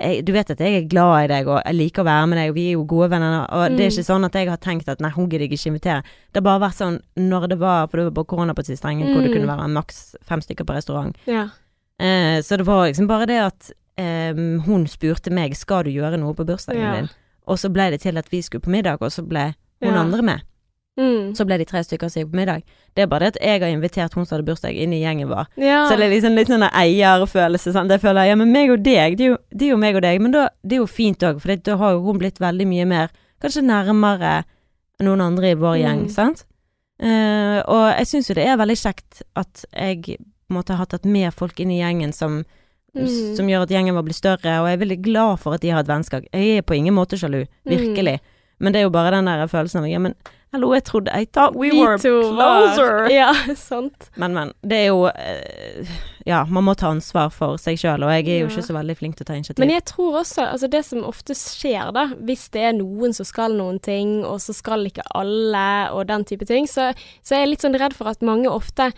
Jeg, 0.00 0.24
du 0.24 0.32
vet 0.32 0.50
at 0.50 0.58
jeg 0.58 0.74
er 0.84 0.88
glad 0.88 1.24
i 1.24 1.26
deg, 1.28 1.46
og 1.48 1.60
jeg 1.64 1.74
liker 1.74 2.02
å 2.02 2.06
være 2.06 2.26
med 2.28 2.38
deg, 2.38 2.48
og 2.50 2.54
vi 2.56 2.68
er 2.68 2.72
jo 2.72 2.84
gode 2.84 3.10
venner. 3.10 3.46
Og 3.50 3.70
det 3.76 3.80
er 3.80 3.90
Mm. 3.90 3.92
ikke 3.98 4.06
sånn 4.10 4.24
at 4.24 4.32
jeg 4.32 4.48
har 4.48 4.56
tenkt 4.56 4.88
at 4.88 5.00
nei, 5.00 5.10
hun 5.10 5.28
gidder 5.28 5.46
jeg 5.48 5.52
ikke 5.52 5.70
invitere. 5.78 6.02
Det 6.32 6.42
har 6.42 6.58
bare 6.58 6.68
vært 6.70 6.74
sånn 6.78 7.00
når 7.16 7.48
det 7.48 7.58
var 7.58 7.86
For 7.88 7.96
det 7.98 8.04
var 8.14 8.24
på 8.24 8.26
korona 8.26 8.54
på 8.54 8.64
siste 8.64 8.78
strengen, 8.82 9.12
hvor 9.12 9.22
det 9.22 9.30
Mm. 9.30 9.34
kunne 9.46 9.56
være 9.58 9.68
maks 9.70 10.14
fem 10.22 10.40
stykker 10.40 10.64
på 10.64 10.74
restaurant. 10.74 11.16
Ja. 11.26 11.50
Eh, 12.00 12.40
så 12.42 12.56
det 12.56 12.66
var 12.66 12.86
liksom 12.88 13.06
bare 13.08 13.26
det 13.26 13.38
at 13.42 13.72
eh, 13.98 14.32
hun 14.34 14.86
spurte 14.86 15.30
meg 15.30 15.54
skal 15.54 15.82
du 15.84 15.90
gjøre 15.90 16.18
noe 16.18 16.32
på 16.34 16.46
bursdagen 16.46 16.80
Ja. 16.80 16.92
din, 16.94 17.08
og 17.46 17.58
så 17.58 17.70
ble 17.72 17.90
det 17.90 18.00
til 18.00 18.16
at 18.18 18.28
vi 18.30 18.40
skulle 18.40 18.62
på 18.62 18.70
middag, 18.70 18.98
og 19.02 19.10
så 19.10 19.22
ble 19.26 19.54
hun 19.82 19.94
Ja. 19.94 20.00
andre 20.00 20.22
med. 20.22 20.42
Mm. 21.00 21.32
Så 21.34 21.46
ble 21.48 21.56
de 21.56 21.64
tre 21.64 21.80
stykker 21.80 22.10
som 22.12 22.20
gikk 22.20 22.30
på 22.32 22.36
middag. 22.36 22.62
Det 22.94 23.02
er 23.02 23.06
bare 23.08 23.30
det 23.30 23.36
at 23.36 23.38
jeg 23.42 23.60
har 23.62 23.68
invitert 23.72 24.12
hun 24.14 24.26
som 24.26 24.36
hadde 24.36 24.44
bursdag, 24.50 24.76
inn 24.76 24.92
i 24.92 25.00
gjengen 25.00 25.28
vår. 25.30 25.46
ja. 25.56 25.86
Så 25.88 25.96
det 25.96 26.04
er 26.06 26.12
liksom 26.12 26.34
litt 26.36 26.48
sånn 26.52 26.66
eierfølelse. 26.68 27.72
Sant? 27.72 27.90
Jeg 27.90 28.00
føler 28.02 28.28
ja, 28.28 28.36
men 28.36 28.52
meg 28.52 28.70
og 28.74 28.82
deg, 28.84 29.16
det 29.16 29.24
er 29.24 29.30
jo, 29.32 29.38
det 29.50 29.66
er 29.66 29.70
jo 29.72 29.78
meg 29.80 29.96
og 29.96 30.02
deg. 30.04 30.20
Men 30.20 30.32
da, 30.34 30.48
det 30.62 30.76
er 30.76 30.82
jo 30.82 30.86
fint 30.90 31.24
òg, 31.24 31.40
for 31.40 31.56
da 31.56 31.76
har 31.80 31.92
jo 31.96 32.02
hun 32.04 32.18
blitt 32.20 32.38
veldig 32.42 32.66
mye 32.68 32.84
mer 32.86 33.08
Kanskje 33.42 33.64
nærmere 33.66 34.44
noen 35.02 35.20
andre 35.24 35.48
i 35.50 35.54
vår 35.58 35.78
gjeng, 35.80 36.02
Mm. 36.04 36.10
sant? 36.14 36.44
Uh, 37.02 37.58
og 37.66 37.88
jeg 37.98 38.06
syns 38.06 38.28
jo 38.30 38.34
det 38.38 38.44
er 38.46 38.56
veldig 38.60 38.76
kjekt 38.78 39.22
at 39.34 39.64
jeg 39.74 40.02
på 40.04 40.52
en 40.52 40.54
måte 40.60 40.76
har 40.78 40.86
tatt 40.86 41.04
med 41.08 41.32
folk 41.34 41.58
inn 41.58 41.72
i 41.74 41.80
gjengen 41.80 42.12
som 42.14 42.44
Mm. 42.94 43.34
som 43.36 43.46
gjør 43.48 43.62
at 43.64 43.70
gjengen 43.72 43.94
vår 43.96 44.04
blir 44.04 44.14
større, 44.14 44.52
og 44.60 44.66
jeg 44.68 44.74
er 44.76 44.80
veldig 44.84 45.02
glad 45.02 45.38
for 45.40 45.54
at 45.54 45.62
de 45.62 45.70
har 45.72 45.80
et 45.80 45.88
vennskap. 45.88 46.26
Jeg 46.30 46.58
er 46.58 46.62
på 46.62 46.76
ingen 46.76 46.92
måte 46.94 47.16
sjalu, 47.16 47.46
virkelig. 47.64 48.20
Men 48.60 48.72
det 48.74 48.80
er 48.80 48.84
jo 48.84 48.90
bare 48.90 49.10
den 49.16 49.24
der 49.24 49.46
følelsen 49.48 49.80
av 49.80 49.88
ja, 49.88 49.98
men 49.98 50.14
hallo, 50.52 50.72
jeg 50.76 50.84
trodde 50.84 51.12
I 51.16 51.24
thought 51.32 51.56
we 51.56 51.70
Vi 51.72 51.80
were 51.80 51.96
var- 51.96 52.74
closer. 52.76 53.08
Ja, 53.20 53.32
sant. 53.56 54.10
Men, 54.16 54.34
men. 54.36 54.52
Det 54.62 54.78
er 54.82 54.86
jo 54.90 55.06
eh, 55.08 55.88
Ja, 56.28 56.44
man 56.46 56.64
må 56.68 56.74
ta 56.78 56.90
ansvar 56.92 57.32
for 57.34 57.56
seg 57.58 57.80
sjøl, 57.80 58.04
og 58.06 58.12
jeg 58.14 58.28
er 58.30 58.44
jo 58.44 58.50
ikke 58.52 58.62
så 58.62 58.76
veldig 58.76 58.94
flink 59.00 59.16
til 59.18 59.24
å 59.24 59.30
ta 59.32 59.34
initiativ. 59.38 59.58
Men 59.64 59.72
jeg 59.74 59.84
tror 59.90 60.20
også, 60.20 60.44
altså 60.52 60.68
det 60.70 60.84
som 60.86 61.02
ofte 61.08 61.34
skjer 61.34 61.90
da, 61.96 62.04
hvis 62.22 62.44
det 62.54 62.62
er 62.68 62.76
noen 62.78 63.16
som 63.16 63.26
skal 63.26 63.56
noen 63.58 63.80
ting, 63.82 64.20
og 64.28 64.38
så 64.44 64.54
skal 64.54 64.86
ikke 64.86 65.02
alle, 65.18 65.64
og 65.90 66.06
den 66.12 66.22
type 66.28 66.46
ting, 66.46 66.68
så, 66.70 66.92
så 67.26 67.34
er 67.34 67.42
jeg 67.42 67.54
litt 67.56 67.66
sånn 67.66 67.74
redd 67.80 67.96
for 67.98 68.12
at 68.12 68.22
mange 68.22 68.46
ofte 68.52 68.92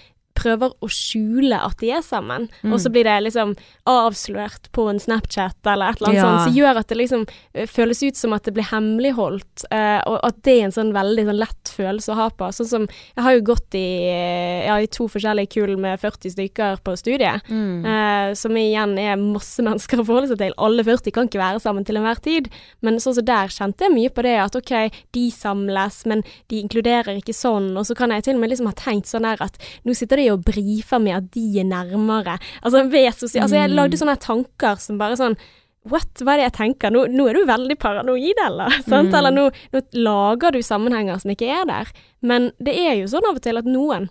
prøver 0.45 0.75
å 0.85 0.91
skjule 0.93 1.59
at 1.65 1.81
de 1.81 1.91
er 1.97 2.05
sammen, 2.05 2.49
Mm. 2.65 2.73
og 2.73 2.81
så 2.81 2.91
blir 2.93 3.05
det 3.09 3.17
liksom 3.27 3.55
avslørt 3.89 4.71
på 4.73 4.87
en 4.91 5.01
Snapchat 5.01 5.57
eller 5.67 5.91
et 5.91 6.01
eller 6.01 6.09
annet 6.11 6.21
Ja. 6.21 6.25
sånt, 6.29 6.45
som 6.49 6.55
gjør 6.59 6.79
at 6.81 6.89
det 6.89 6.99
liksom 6.99 7.27
eh, 7.55 7.67
føles 7.67 8.03
ut 8.03 8.17
som 8.17 8.33
at 8.37 8.45
det 8.45 8.55
blir 8.55 8.65
hemmeligholdt, 8.71 9.65
uh, 9.73 10.01
og 10.09 10.21
at 10.25 10.43
det 10.43 10.55
er 10.61 10.65
en 10.69 10.75
sånn 10.75 10.93
veldig 10.95 11.25
sånn 11.29 11.39
lett 11.41 11.73
følelse 11.75 12.13
å 12.13 12.19
ha 12.19 12.29
på. 12.31 12.49
Sånn 12.53 12.67
som, 12.69 12.87
jeg 13.17 13.25
har 13.25 13.33
jo 13.37 13.45
gått 13.51 13.75
i, 13.75 13.85
eh, 14.09 14.67
ja, 14.67 14.77
i 14.81 14.87
to 14.87 15.07
forskjellige 15.09 15.53
kull 15.55 15.77
med 15.81 16.01
40 16.01 16.31
stykker 16.35 16.81
på 16.85 16.97
studiet, 16.99 17.43
mm. 17.49 17.85
uh, 17.85 18.35
som 18.35 18.57
igjen 18.57 18.97
er 18.99 19.17
masse 19.21 19.63
mennesker 19.67 20.01
å 20.01 20.07
forholde 20.07 20.29
seg 20.33 20.39
til. 20.39 20.55
Alle 20.59 20.85
40 20.85 21.13
kan 21.15 21.29
ikke 21.29 21.43
være 21.43 21.61
sammen 21.63 21.85
til 21.85 21.97
enhver 22.01 22.21
tid. 22.25 22.51
Men 22.83 22.99
sånn 23.03 23.15
som 23.19 23.25
der 23.25 23.49
kjente 23.53 23.87
jeg 23.87 23.95
mye 23.95 24.11
på 24.15 24.23
det 24.27 24.37
at 24.41 24.57
ok, 24.59 24.91
de 25.15 25.31
samles, 25.31 26.05
men 26.07 26.23
de 26.49 26.61
inkluderer 26.63 27.17
ikke 27.21 27.35
sånn. 27.37 27.77
Og 27.77 27.87
så 27.87 27.95
kan 27.97 28.11
jeg 28.11 28.25
til 28.25 28.35
og 28.37 28.41
med 28.41 28.51
liksom 28.51 28.67
ha 28.71 28.75
tenkt 28.77 29.07
sånn 29.11 29.25
her 29.29 29.41
at 29.45 29.59
nå 29.85 29.95
sitter 29.95 30.17
de 30.17 30.31
og 30.33 30.34
brifer 30.43 30.99
med 31.03 31.17
at 31.17 31.27
de 31.35 31.45
er 31.61 31.65
nærmere. 31.69 32.39
Altså, 32.63 32.85
ved 32.91 33.13
sosia 33.15 33.43
altså 33.45 33.57
jeg 33.61 33.71
Mm. 33.71 33.77
lagde 33.77 33.99
sånne 34.01 34.17
tanker 34.21 34.77
som 34.81 34.99
bare 34.99 35.17
sånn 35.17 35.37
What? 35.85 36.15
Hva 36.17 36.33
er 36.33 36.37
det 36.39 36.45
jeg 36.47 36.53
tenker? 36.57 36.91
Nå, 36.91 37.03
nå 37.13 37.27
er 37.29 37.35
du 37.37 37.45
veldig 37.45 37.75
paranoid, 37.79 38.39
eller? 38.47 38.73
Mm. 38.89 39.11
Eller 39.15 39.31
nå, 39.35 39.51
nå 39.75 39.81
lager 39.93 40.53
du 40.53 40.63
sammenhenger 40.65 41.19
som 41.21 41.31
ikke 41.35 41.45
er 41.53 41.67
der. 41.69 41.91
Men 42.23 42.53
det 42.59 42.73
er 42.73 42.95
jo 43.03 43.07
sånn 43.13 43.27
av 43.29 43.37
og 43.37 43.43
til 43.45 43.59
at 43.61 43.65
noen 43.69 44.09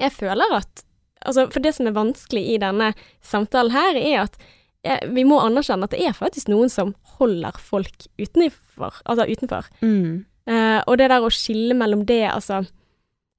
Jeg 0.00 0.10
føler 0.12 0.56
at 0.58 0.84
Altså, 1.26 1.48
for 1.50 1.60
det 1.60 1.74
som 1.74 1.86
er 1.86 1.94
vanskelig 1.96 2.42
i 2.54 2.58
denne 2.62 2.92
samtalen 3.26 3.72
her, 3.74 3.96
er 3.98 4.20
at 4.22 4.36
eh, 4.84 5.00
vi 5.10 5.24
må 5.26 5.40
anerkjenne 5.42 5.82
at 5.84 5.90
det 5.90 6.02
er 6.06 6.12
faktisk 6.14 6.46
noen 6.48 6.70
som 6.70 6.94
holder 7.18 7.58
folk 7.58 8.06
utenfor. 8.18 8.94
Altså 9.04 9.26
utenfor. 9.26 9.66
Mm. 9.82 10.24
Eh, 10.46 10.78
og 10.86 10.96
det 10.98 11.08
der 11.10 11.20
å 11.26 11.30
skille 11.30 11.74
mellom 11.74 12.04
det, 12.06 12.24
altså 12.30 12.64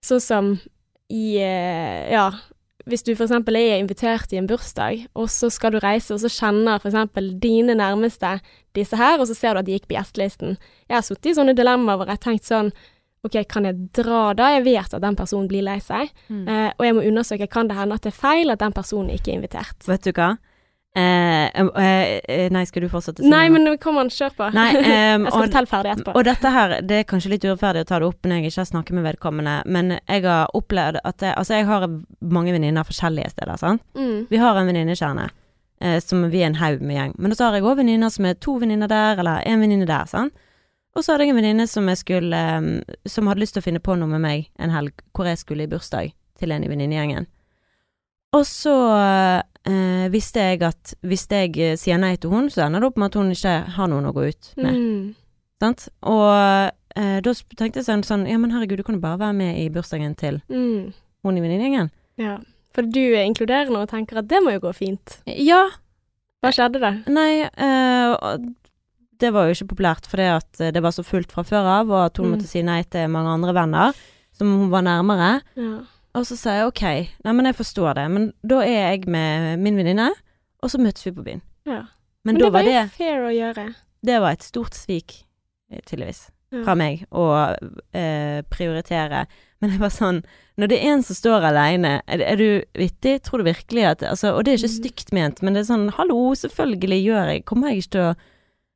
Sånn 0.03 0.21
som 0.23 0.59
i 1.09 1.25
eh, 1.41 2.09
Ja, 2.13 2.29
hvis 2.89 3.03
du 3.05 3.11
eksempel 3.13 3.57
er 3.59 3.77
invitert 3.77 4.31
i 4.33 4.39
en 4.39 4.47
bursdag, 4.49 5.05
og 5.13 5.29
så 5.29 5.49
skal 5.53 5.75
du 5.75 5.79
reise, 5.83 6.13
og 6.15 6.21
så 6.23 6.31
kjenner 6.31 6.81
eksempel 6.81 7.31
dine 7.41 7.75
nærmeste 7.77 8.39
disse 8.77 8.97
her, 8.97 9.19
og 9.19 9.27
så 9.29 9.35
ser 9.37 9.53
du 9.53 9.61
at 9.61 9.67
de 9.67 9.75
gikk 9.75 9.89
på 9.89 9.97
gjestelisten. 9.97 10.57
Jeg 10.89 10.97
har 10.97 11.05
sittet 11.05 11.33
i 11.33 11.35
sånne 11.37 11.55
dilemmaer 11.57 11.99
hvor 11.99 12.09
jeg 12.09 12.17
har 12.17 12.25
tenkt 12.25 12.49
sånn 12.49 12.73
OK, 13.27 13.35
kan 13.51 13.65
jeg 13.67 13.75
dra 13.97 14.29
da? 14.37 14.53
Jeg 14.55 14.63
vet 14.63 14.93
at 14.95 15.03
den 15.03 15.17
personen 15.19 15.49
blir 15.51 15.65
lei 15.67 15.81
seg. 15.83 16.07
Mm. 16.31 16.45
Eh, 16.47 16.69
og 16.77 16.85
jeg 16.87 16.95
må 16.95 17.01
undersøke, 17.03 17.49
kan 17.51 17.67
det 17.67 17.75
hende 17.75 17.97
at 17.99 18.05
det 18.05 18.13
er 18.13 18.21
feil 18.21 18.53
at 18.53 18.61
den 18.61 18.75
personen 18.75 19.11
ikke 19.11 19.33
er 19.33 19.41
invitert? 19.41 19.75
Vet 19.89 20.07
du 20.07 20.13
hva? 20.15 20.37
Eh, 20.97 21.45
eh, 21.45 22.19
eh, 22.23 22.47
nei, 22.51 22.63
skal 22.65 22.81
du 22.81 22.89
fortsette? 22.89 23.21
Nei, 23.29 23.45
men 23.53 23.69
kom 23.81 23.99
an, 24.01 24.09
kjør 24.09 24.31
på. 24.35 24.47
Nei, 24.55 24.69
um, 24.79 25.27
jeg 25.27 25.33
skal 25.33 25.43
fortelle 25.45 25.69
ferdig 25.69 25.91
etterpå. 25.93 26.15
Og 26.17 26.25
dette 26.25 26.53
her, 26.55 26.73
det 26.85 27.01
er 27.01 27.05
kanskje 27.09 27.33
litt 27.35 27.45
urettferdig 27.45 27.85
å 27.85 27.89
ta 27.91 27.99
det 28.01 28.09
opp 28.09 28.25
når 28.25 28.39
jeg 28.39 28.49
ikke 28.49 28.63
har 28.63 28.69
snakket 28.71 28.97
med 28.97 29.05
vedkommende, 29.05 29.55
men 29.69 29.93
jeg 29.99 30.25
har 30.25 30.49
opplevd 30.57 31.01
at 31.03 31.25
jeg, 31.25 31.35
Altså, 31.39 31.59
jeg 31.59 31.69
har 31.69 31.85
mange 32.33 32.55
venninner 32.55 32.87
forskjellige 32.87 33.35
steder, 33.35 33.61
sant. 33.61 33.85
Mm. 33.93 34.25
Vi 34.31 34.41
har 34.41 34.57
en 34.57 34.69
venninnekjerne, 34.71 35.29
eh, 35.85 35.99
som 36.03 36.25
vi 36.33 36.41
er 36.41 36.49
en 36.49 36.59
haug 36.59 36.81
med 36.81 36.97
gjeng. 36.97 37.17
Men 37.21 37.37
så 37.37 37.47
har 37.47 37.59
jeg 37.59 37.67
òg 37.69 37.79
venninner 37.83 38.13
som 38.13 38.25
er 38.25 38.39
to 38.41 38.57
venninner 38.59 38.89
der, 38.89 39.21
eller 39.21 39.45
én 39.45 39.61
venninne 39.61 39.87
der, 39.89 40.09
sant. 40.09 40.33
Og 40.97 41.05
så 41.05 41.13
hadde 41.13 41.27
jeg 41.27 41.35
en 41.35 41.37
venninne 41.37 41.67
som 41.69 41.85
Som 43.05 43.27
hadde 43.27 43.39
lyst 43.39 43.53
til 43.53 43.61
å 43.61 43.67
finne 43.67 43.79
på 43.79 43.95
noe 43.95 44.09
med 44.09 44.21
meg 44.21 44.49
en 44.57 44.73
helg 44.73 44.91
hvor 45.13 45.29
jeg 45.29 45.37
skulle 45.37 45.63
i 45.63 45.69
bursdag 45.69 46.15
til 46.39 46.51
en 46.51 46.63
i 46.63 46.67
venninnegjengen. 46.67 47.27
Og 48.33 48.45
så 48.45 48.73
eh, 49.69 50.09
visste 50.13 50.39
jeg 50.43 50.61
at 50.67 50.93
hvis 51.05 51.27
jeg 51.29 51.55
eh, 51.57 51.75
sier 51.79 51.97
nei 52.01 52.15
til 52.17 52.29
hun, 52.33 52.49
så 52.49 52.65
ender 52.65 52.81
det 52.83 52.89
opp 52.91 52.97
med 52.97 53.11
at 53.11 53.19
hun 53.21 53.31
ikke 53.31 53.55
har 53.77 53.87
noen 53.91 54.09
å 54.09 54.13
gå 54.15 54.27
ut 54.29 54.51
med. 54.57 54.73
Mm. 54.75 55.15
Sant? 55.61 55.87
Og 56.03 56.71
eh, 56.95 57.19
da 57.21 57.33
tenkte 57.59 57.79
jeg 57.81 57.85
sånn, 57.89 58.03
sånn 58.07 58.27
Ja, 58.29 58.37
men 58.37 58.51
herregud, 58.51 58.77
du 58.79 58.83
kan 58.87 58.95
jo 58.95 59.01
bare 59.03 59.19
være 59.19 59.35
med 59.35 59.59
i 59.59 59.69
bursdagen 59.69 60.15
til 60.17 60.41
Mm. 60.49 60.93
hun 61.23 61.37
i 61.37 61.41
venninnegjengen. 61.43 61.91
Ja. 62.17 62.37
For 62.73 62.83
du 62.85 62.99
er 63.15 63.25
inkluderende 63.25 63.81
og 63.81 63.89
tenker 63.89 64.19
at 64.21 64.27
det 64.29 64.39
må 64.43 64.51
jo 64.53 64.59
gå 64.67 64.73
fint. 64.77 65.17
Ja. 65.25 65.65
Hva 66.43 66.51
skjedde 66.55 66.79
da? 66.79 66.91
Nei, 67.11 67.41
eh, 67.43 68.37
det 69.19 69.33
var 69.35 69.47
jo 69.49 69.55
ikke 69.57 69.73
populært 69.73 70.05
fordi 70.07 70.27
at 70.31 70.61
eh, 70.61 70.71
det 70.71 70.81
var 70.85 70.91
så 70.95 71.03
fullt 71.03 71.31
fra 71.33 71.43
før 71.43 71.65
av, 71.81 71.89
og 71.91 72.05
at 72.05 72.17
hun 72.17 72.27
Mm. 72.29 72.37
måtte 72.37 72.47
si 72.47 72.61
nei 72.63 72.83
til 72.83 73.07
mange 73.11 73.27
andre 73.35 73.53
venner 73.53 73.93
som 74.31 74.47
hun 74.47 74.69
var 74.71 74.81
nærmere. 74.87 75.41
Ja. 75.59 75.79
Og 76.15 76.25
så 76.25 76.35
sa 76.37 76.55
jeg 76.57 76.67
ok, 76.67 76.81
nei, 77.25 77.33
men 77.33 77.45
jeg 77.45 77.55
forstår 77.59 77.93
det, 77.99 78.07
men 78.11 78.33
da 78.43 78.61
er 78.65 78.91
jeg 78.95 79.07
med 79.07 79.59
min 79.61 79.75
venninne, 79.77 80.09
og 80.63 80.69
så 80.71 80.79
møtes 80.81 81.05
vi 81.05 81.11
på 81.11 81.23
byen. 81.23 81.41
ja. 81.65 81.83
Men, 82.25 82.35
Men 82.35 82.41
det 82.43 82.51
var 82.51 82.63
var 82.63 82.67
jo 82.67 82.87
fair 82.97 83.21
å 83.23 83.29
gjøre. 83.31 83.63
Det 84.03 84.17
var 84.21 84.31
et 84.35 84.43
stort 84.43 84.73
svik, 84.75 85.23
eh, 85.71 85.79
tydeligvis, 85.85 86.29
Ja. 86.51 86.63
fra 86.65 86.75
meg, 86.75 87.05
å 87.13 87.55
eh, 87.93 88.41
prioritere. 88.49 89.25
Men 89.61 89.69
jeg 89.71 89.79
var 89.79 89.89
sånn 89.89 90.23
Når 90.57 90.67
det 90.67 90.77
er 90.83 90.89
en 90.91 91.03
som 91.03 91.15
står 91.15 91.45
aleine, 91.47 92.01
er, 92.07 92.19
er 92.21 92.35
du 92.35 92.63
vittig? 92.75 93.21
Tror 93.23 93.37
du 93.39 93.43
virkelig 93.45 93.85
at 93.85 93.99
altså, 94.03 94.33
Og 94.35 94.43
det 94.43 94.51
er 94.53 94.57
ikke 94.57 94.73
Mm. 94.73 94.83
stygt 94.83 95.11
ment, 95.13 95.41
men 95.41 95.53
det 95.53 95.61
er 95.61 95.73
sånn 95.73 95.89
hallo, 95.91 96.33
selvfølgelig 96.35 96.99
gjør 97.05 97.25
jeg 97.31 97.45
Kommer 97.45 97.69
jeg 97.69 97.77
ikke 97.77 97.89
til 97.91 98.01
å 98.01 98.15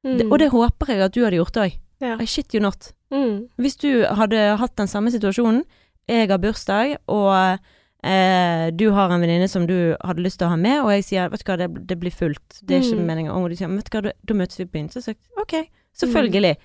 Mm. 0.05 0.17
det, 0.17 0.25
Og 0.31 0.39
det 0.39 0.49
håper 0.51 0.88
jeg 0.88 1.01
at 1.01 1.11
du 1.13 1.23
hadde 1.23 1.36
gjort 1.38 1.57
òg. 1.57 1.77
ja. 2.01 2.15
I 2.19 2.25
shit 2.25 2.53
you 2.53 2.59
not. 2.61 2.93
Mm. 3.11 3.49
Hvis 3.59 3.75
du 3.77 4.05
hadde 4.05 4.57
hatt 4.57 4.75
den 4.77 4.88
samme 4.88 5.11
situasjonen, 5.11 5.63
jeg 6.08 6.30
har 6.30 6.38
bursdag, 6.38 6.97
og 7.08 7.60
eh, 8.04 8.72
du 8.76 8.89
har 8.91 9.12
en 9.12 9.22
venninne 9.22 9.47
som 9.49 9.68
du 9.68 9.95
hadde 10.04 10.24
lyst 10.26 10.39
til 10.39 10.47
å 10.47 10.49
ha 10.51 10.58
med, 10.60 10.82
og 10.84 10.91
jeg 10.91 11.04
sier 11.08 11.30
vet 11.32 11.43
du 11.45 11.51
hva, 11.51 11.58
det, 11.58 11.70
det 11.88 11.99
blir 11.99 12.12
fullt, 12.12 12.60
det 12.64 12.76
er 12.78 12.82
ikke 12.84 12.99
Mm. 12.99 13.06
meningen, 13.08 13.32
og 13.32 13.49
de 13.49 13.56
sier 13.56 13.68
vet 13.72 13.89
du 13.89 13.97
hva, 13.97 14.12
da, 14.12 14.34
møtes 14.34 14.60
vi 14.60 14.66
på 14.66 14.72
byen. 14.78 14.89
Så 14.89 14.99
jeg 14.99 15.04
sier 15.16 15.41
ok, 15.41 15.54
selvfølgelig. 15.95 16.56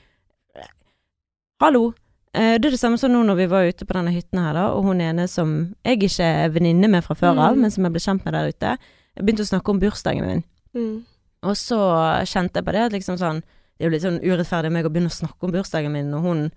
Hallo. 1.61 1.93
Eh, 2.35 2.59
det 2.61 2.67
er 2.69 2.75
det 2.75 2.79
samme 2.81 2.99
som 3.01 3.11
nå 3.13 3.23
når 3.27 3.35
vi 3.41 3.47
var 3.51 3.67
ute 3.67 3.87
på 3.89 3.95
denne 3.97 4.13
hytten 4.15 4.39
her, 4.43 4.53
da, 4.55 4.67
og 4.77 4.85
hun 4.87 5.01
ene 5.03 5.25
som 5.31 5.75
jeg 5.87 6.03
ikke 6.07 6.27
er 6.45 6.51
venninne 6.55 6.91
med 6.91 7.03
fra 7.05 7.15
før 7.19 7.39
av, 7.39 7.55
Mm. 7.57 7.61
men 7.63 7.71
som 7.71 7.85
jeg 7.85 7.93
ble 7.93 8.01
kjent 8.05 8.25
med 8.25 8.35
der 8.35 8.49
ute, 8.53 8.77
jeg 9.17 9.25
begynte 9.27 9.43
å 9.47 9.53
snakke 9.53 9.69
om 9.71 9.81
bursdagen 9.81 10.27
min. 10.27 10.45
Mm. 10.75 11.05
Og 11.43 11.55
så 11.57 11.79
kjente 12.27 12.59
jeg 12.61 12.65
på 12.67 12.73
det 12.73 12.81
at 12.83 12.93
liksom 12.93 13.17
sånn 13.19 13.43
Det 13.79 13.85
er 13.87 13.91
jo 13.91 13.95
litt 13.95 14.03
sånn 14.03 14.21
urettferdig 14.21 14.67
av 14.67 14.73
meg 14.73 14.85
å 14.87 14.91
begynne 14.91 15.07
å 15.07 15.15
snakke 15.15 15.45
om 15.47 15.53
bursdagen 15.53 15.93
min 15.93 16.11
når 16.11 16.21
hun 16.21 16.51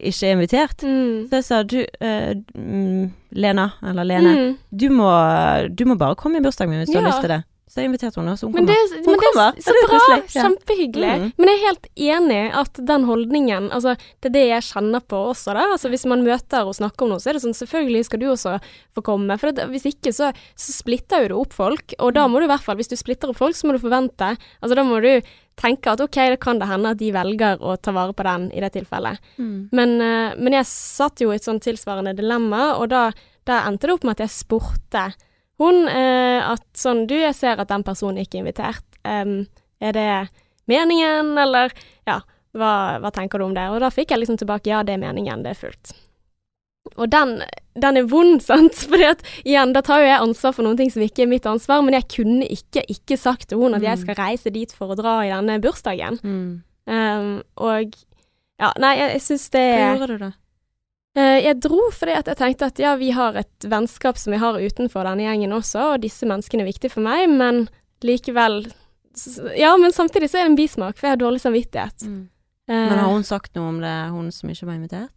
ikke 0.00 0.26
er 0.28 0.34
invitert. 0.36 0.82
Mm. 0.82 1.28
Så 1.30 1.40
jeg 1.40 1.44
sa 1.44 1.62
du, 1.62 1.78
mm, 2.54 3.12
Lena, 3.32 3.70
eller 3.82 4.04
Lene, 4.04 4.32
Mm. 4.36 4.56
du, 4.76 4.88
må, 4.90 5.10
du 5.74 5.84
må 5.84 5.96
bare 5.98 6.16
komme 6.16 6.38
i 6.38 6.44
bursdagen 6.44 6.70
min 6.70 6.80
hvis 6.84 6.92
du 6.92 6.98
Ja. 6.98 7.02
har 7.04 7.10
lyst 7.12 7.20
til 7.20 7.28
det. 7.36 7.44
Så 7.70 7.76
jeg 7.78 7.86
inviterte 7.86 8.18
henne, 8.18 8.32
så 8.34 8.46
hun 8.50 8.52
Men 8.52 8.66
kommer. 8.66 8.74
Hun 8.74 9.04
men 9.06 9.14
det 9.14 9.26
kommer. 9.30 9.52
er 9.54 9.62
så 9.62 9.70
Det 9.70 9.78
er 9.78 9.86
bra! 9.86 10.16
ja. 10.34 10.42
Kjempehyggelig. 10.42 11.10
Mm. 11.20 11.32
Men 11.38 11.46
jeg 11.46 11.54
er 11.54 11.66
helt 11.68 11.86
enig 11.96 12.52
at 12.52 12.72
den 12.84 13.04
holdningen 13.06 13.70
Altså, 13.70 13.96
det 14.20 14.26
er 14.26 14.34
det 14.34 14.48
jeg 14.48 14.62
kjenner 14.74 15.00
på 15.06 15.16
også, 15.30 15.54
da. 15.54 15.68
Altså, 15.70 15.88
hvis 15.88 16.04
man 16.04 16.24
møter 16.24 16.66
og 16.66 16.74
snakker 16.74 17.02
om 17.06 17.10
noe, 17.10 17.20
så 17.22 17.30
er 17.30 17.34
det 17.38 17.42
sånn 17.44 17.54
selvfølgelig 17.54 18.04
skal 18.06 18.18
du 18.18 18.26
også 18.26 18.60
få 18.92 19.02
komme. 19.06 19.38
For 19.38 19.52
det, 19.52 19.68
hvis 19.70 19.86
ikke, 19.86 20.10
så, 20.12 20.32
så 20.58 20.72
splitter 20.74 21.22
jo 21.22 21.28
det 21.28 21.36
opp 21.46 21.52
folk. 21.52 21.94
Og 22.00 22.12
da 22.12 22.26
må 22.26 22.40
du 22.40 22.46
i 22.46 22.50
hvert 22.50 22.60
fall, 22.66 22.74
hvis 22.74 22.88
du 22.90 22.96
splitter 22.98 23.30
opp 23.30 23.36
folk, 23.38 23.54
så 23.54 23.68
må 23.70 23.78
du 23.78 23.78
forvente 23.86 24.36
Altså, 24.60 24.74
da 24.74 24.82
må 24.82 24.98
du 25.00 25.22
tenke 25.58 25.92
at 25.92 26.00
ok, 26.00 26.18
det 26.34 26.40
kan 26.42 26.60
det 26.60 26.68
hende 26.70 26.92
at 26.94 27.00
de 27.00 27.10
velger 27.14 27.62
å 27.62 27.76
ta 27.76 27.92
vare 27.96 28.14
på 28.16 28.26
den 28.26 28.48
i 28.56 28.62
det 28.62 28.72
tilfellet. 28.76 29.20
Mm. 29.38 29.56
Men, 29.76 29.96
eh, 30.00 30.36
men 30.38 30.56
jeg 30.56 30.68
satt 30.70 31.20
jo 31.20 31.32
i 31.32 31.38
et 31.38 31.46
sånn 31.46 31.60
tilsvarende 31.62 32.14
dilemma, 32.16 32.76
og 32.78 32.88
da, 32.92 33.08
da 33.48 33.64
endte 33.68 33.88
det 33.88 33.98
opp 33.98 34.06
med 34.06 34.18
at 34.18 34.24
jeg 34.26 34.36
spurte 34.38 35.10
hun 35.60 35.84
eh, 35.92 36.40
at 36.40 36.64
sånn 36.76 37.04
Du, 37.08 37.18
jeg 37.18 37.36
ser 37.36 37.60
at 37.60 37.68
den 37.68 37.84
personen 37.84 38.22
ikke 38.22 38.38
er 38.38 38.44
invitert. 38.46 38.86
Um, 39.04 39.42
er 39.80 39.96
det 39.96 40.10
meningen, 40.70 41.34
eller 41.40 41.74
Ja, 42.08 42.20
hva, 42.56 42.72
hva 43.02 43.10
tenker 43.14 43.40
du 43.40 43.50
om 43.50 43.56
det? 43.56 43.66
Og 43.72 43.82
da 43.84 43.92
fikk 43.92 44.14
jeg 44.14 44.22
liksom 44.22 44.40
tilbake 44.40 44.72
ja, 44.72 44.80
det 44.86 44.96
er 44.96 45.02
meningen, 45.02 45.44
det 45.44 45.54
er 45.54 45.60
fullt. 45.60 45.92
Og 46.96 47.10
den, 47.12 47.42
den 47.80 47.96
er 48.00 48.06
vond, 48.08 48.40
sant? 48.50 48.74
Fordi 48.88 49.04
at 49.10 49.22
igjen, 49.44 49.72
da 49.76 49.82
tar 49.84 50.00
jo 50.02 50.08
jeg 50.08 50.22
ansvar 50.24 50.54
for 50.56 50.64
noen 50.66 50.78
ting 50.80 50.90
som 50.92 51.02
ikke 51.04 51.22
er 51.26 51.30
mitt 51.30 51.46
ansvar, 51.46 51.82
men 51.84 51.94
jeg 51.98 52.08
kunne 52.16 52.48
ikke 52.48 52.82
ikke 52.88 53.18
sagt 53.20 53.48
til 53.50 53.60
henne 53.62 53.76
at 53.80 53.82
jeg 53.86 53.98
Mm. 53.98 54.02
skal 54.06 54.18
reise 54.20 54.50
dit 54.54 54.72
for 54.72 54.92
å 54.92 54.96
dra 54.98 55.18
i 55.26 55.30
denne 55.32 55.58
bursdagen. 55.60 56.18
Mm. 56.24 56.62
Um, 56.90 57.42
og 57.60 57.92
ja, 58.60 58.72
nei, 58.80 58.94
jeg, 58.98 59.10
jeg 59.18 59.22
syns 59.28 59.44
det 59.54 59.66
Hva 59.76 59.90
gjorde 60.00 60.14
du 60.16 60.22
da? 60.24 60.30
Eh, 61.20 61.36
Jeg 61.44 61.60
dro 61.60 61.78
fordi 61.92 62.12
at 62.16 62.26
jeg 62.30 62.38
tenkte 62.38 62.66
at 62.70 62.78
ja, 62.82 62.94
vi 62.96 63.10
har 63.14 63.36
et 63.36 63.66
vennskap 63.68 64.18
som 64.18 64.32
vi 64.34 64.38
har 64.42 64.58
utenfor 64.58 65.04
denne 65.06 65.24
gjengen 65.26 65.52
også, 65.56 65.94
og 65.94 66.02
disse 66.04 66.26
menneskene 66.26 66.62
er 66.64 66.70
viktige 66.70 66.90
for 66.96 67.02
meg, 67.04 67.28
men 67.30 67.68
likevel 68.02 68.62
Ja, 69.58 69.76
men 69.76 69.92
samtidig 69.92 70.30
så 70.30 70.38
er 70.40 70.44
det 70.46 70.52
en 70.52 70.56
bismak, 70.60 70.96
for 70.96 71.08
jeg 71.08 71.16
har 71.16 71.22
dårlig 71.22 71.40
samvittighet. 71.42 72.04
Mm. 72.06 72.20
Uh, 72.70 72.74
Men 72.74 72.98
har 73.02 73.10
hun 73.10 73.24
sagt 73.26 73.54
noe 73.58 73.68
om 73.68 73.80
det, 73.82 73.94
hun 74.14 74.30
som 74.32 74.50
ikke 74.52 74.66
var 74.68 74.76
invitert? 74.78 75.10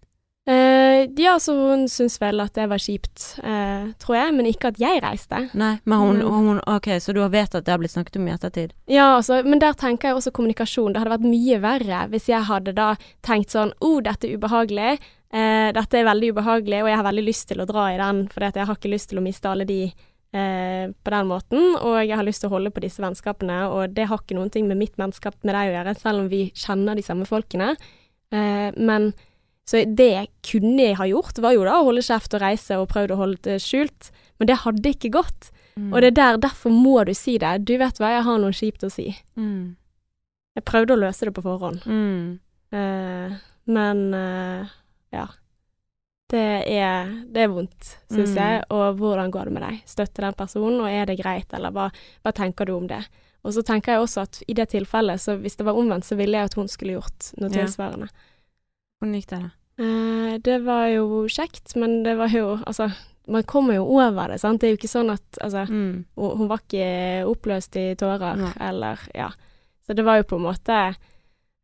Eh, 0.47 1.07
ja, 1.17 1.39
så 1.39 1.53
hun 1.55 1.85
syns 1.89 2.19
vel 2.21 2.41
at 2.43 2.53
det 2.57 2.65
var 2.69 2.81
kjipt, 2.81 3.39
eh, 3.43 3.89
tror 4.03 4.15
jeg, 4.17 4.33
men 4.35 4.49
ikke 4.49 4.71
at 4.73 4.79
jeg 4.81 5.01
reiste. 5.03 5.39
Nei, 5.53 5.79
men 5.85 5.99
hun, 5.99 6.17
Men- 6.17 6.27
hun 6.47 6.61
Ok, 6.67 6.87
så 6.99 7.13
du 7.13 7.21
har 7.21 7.29
vet 7.29 7.55
at 7.55 7.65
det 7.65 7.71
har 7.71 7.79
blitt 7.79 7.91
snakket 7.95 8.17
om 8.19 8.27
i 8.27 8.31
ettertid? 8.31 8.71
Ja, 8.87 9.17
altså, 9.17 9.43
men 9.45 9.59
der 9.59 9.73
tenker 9.73 10.09
jeg 10.09 10.15
også 10.15 10.31
kommunikasjon. 10.31 10.93
Det 10.93 11.01
hadde 11.03 11.17
vært 11.17 11.29
mye 11.31 11.59
verre 11.61 12.07
hvis 12.09 12.27
jeg 12.27 12.43
hadde 12.43 12.73
da 12.75 12.95
tenkt 13.21 13.49
sånn 13.51 13.71
Å, 13.73 13.75
oh, 13.81 13.99
dette 14.01 14.27
er 14.27 14.37
ubehagelig. 14.37 14.99
Eh, 15.33 15.71
dette 15.73 15.97
er 15.97 16.05
veldig 16.05 16.33
ubehagelig, 16.35 16.83
og 16.83 16.89
jeg 16.91 16.97
har 16.99 17.07
veldig 17.07 17.25
lyst 17.25 17.47
til 17.49 17.61
å 17.63 17.65
dra 17.65 17.87
i 17.93 17.97
den, 17.97 18.27
for 18.29 18.43
jeg 18.45 18.53
har 18.65 18.75
ikke 18.75 18.91
lyst 18.91 19.09
til 19.09 19.17
å 19.17 19.23
miste 19.25 19.49
alle 19.49 19.65
de 19.65 19.91
eh, 20.33 20.87
på 21.03 21.09
den 21.09 21.27
måten. 21.27 21.75
Og 21.81 22.05
jeg 22.05 22.15
har 22.15 22.23
lyst 22.27 22.41
til 22.41 22.51
å 22.51 22.53
holde 22.57 22.69
på 22.69 22.83
disse 22.83 23.01
vennskapene, 23.01 23.63
og 23.69 23.95
det 23.95 24.07
har 24.09 24.21
ikke 24.21 24.35
noen 24.37 24.51
ting 24.53 24.67
med 24.67 24.77
mitt 24.77 24.95
vennskap 24.95 25.35
med 25.43 25.55
deg 25.55 25.71
å 25.71 25.77
gjøre, 25.77 25.95
selv 25.97 26.19
om 26.25 26.29
vi 26.29 26.51
kjenner 26.53 26.95
de 26.95 27.01
samme 27.05 27.25
folkene. 27.25 27.75
Eh, 28.33 28.69
men 28.77 29.13
så 29.65 29.83
det 29.95 30.09
jeg 30.11 30.27
kunne 30.43 30.89
ha 30.99 31.05
gjort, 31.07 31.37
var 31.39 31.53
jo 31.55 31.63
da 31.63 31.77
å 31.79 31.85
holde 31.87 32.01
kjeft 32.03 32.33
og 32.35 32.41
reise 32.43 32.77
og 32.81 32.89
prøvd 32.91 33.13
å 33.15 33.19
holde 33.21 33.41
det 33.47 33.59
skjult, 33.63 34.09
men 34.39 34.47
det 34.49 34.57
hadde 34.65 34.89
ikke 34.95 35.11
gått. 35.15 35.51
Mm. 35.77 35.93
Og 35.93 36.01
det 36.01 36.07
er 36.11 36.17
der, 36.19 36.37
derfor 36.43 36.69
må 36.75 36.97
du 37.07 37.13
si 37.17 37.37
det. 37.41 37.53
Du 37.65 37.77
vet 37.79 37.97
hva, 37.97 38.11
jeg 38.17 38.23
har 38.27 38.37
noe 38.43 38.51
kjipt 38.53 38.83
å 38.83 38.91
si. 38.91 39.15
mm. 39.37 39.75
Jeg 40.55 40.65
prøvde 40.69 40.93
å 40.93 40.99
løse 41.01 41.25
det 41.25 41.33
på 41.33 41.41
forhånd, 41.41 41.81
Mm. 41.89 42.39
eh, 42.71 43.37
men 43.65 44.13
eh, 44.13 44.67
ja. 45.13 45.27
Det 46.33 46.43
er, 46.69 47.09
det 47.29 47.41
er 47.43 47.49
vondt, 47.51 47.95
syns 48.09 48.33
Mm. 48.33 48.37
jeg. 48.37 48.63
Og 48.69 48.97
hvordan 48.97 49.31
går 49.31 49.45
det 49.45 49.53
med 49.53 49.63
deg? 49.63 49.81
Støtter 49.85 50.21
den 50.27 50.33
personen, 50.33 50.79
og 50.81 50.87
er 50.89 51.05
det 51.05 51.17
greit, 51.19 51.53
eller 51.53 51.71
hva, 51.71 51.87
hva 52.23 52.31
tenker 52.33 52.65
du 52.65 52.73
om 52.75 52.87
det? 52.87 53.01
Og 53.43 53.53
så 53.53 53.61
tenker 53.65 53.93
jeg 53.93 54.01
også 54.01 54.21
at 54.23 54.41
i 54.47 54.53
det 54.53 54.69
tilfellet, 54.71 55.19
så 55.19 55.35
hvis 55.39 55.57
det 55.57 55.65
var 55.65 55.73
omvendt, 55.75 56.05
så 56.05 56.15
ville 56.17 56.37
jeg 56.37 56.45
at 56.45 56.53
hun 56.55 56.67
skulle 56.67 56.95
gjort 56.99 57.33
noe 57.37 57.49
Ja. 57.49 57.65
Hvordan 59.03 59.19
gikk 59.19 59.29
det, 59.33 59.39
da? 59.43 59.49
Eh, 59.83 60.37
det 60.45 60.59
var 60.63 60.87
jo 60.93 61.25
kjekt, 61.27 61.75
men 61.75 62.03
det 62.05 62.15
var 62.17 62.29
jo 62.31 62.57
Altså, 62.65 62.91
man 63.27 63.43
kommer 63.43 63.75
jo 63.75 63.83
over 63.99 64.27
det, 64.31 64.39
sant. 64.39 64.61
Det 64.61 64.67
er 64.69 64.71
jo 64.75 64.77
ikke 64.79 64.91
sånn 64.91 65.11
at 65.11 65.39
Altså, 65.41 65.65
Mm. 65.69 66.05
hun 66.15 66.37
hun 66.37 66.47
var 66.47 66.59
ikke 66.63 67.25
oppløst 67.27 67.75
i 67.75 67.95
tårer, 67.95 68.37
Nei. 68.37 68.53
eller 68.59 68.99
Ja. 69.15 69.29
Så 69.85 69.93
det 69.95 70.05
var 70.05 70.17
jo 70.17 70.23
på 70.23 70.35
en 70.37 70.43
måte 70.53 70.95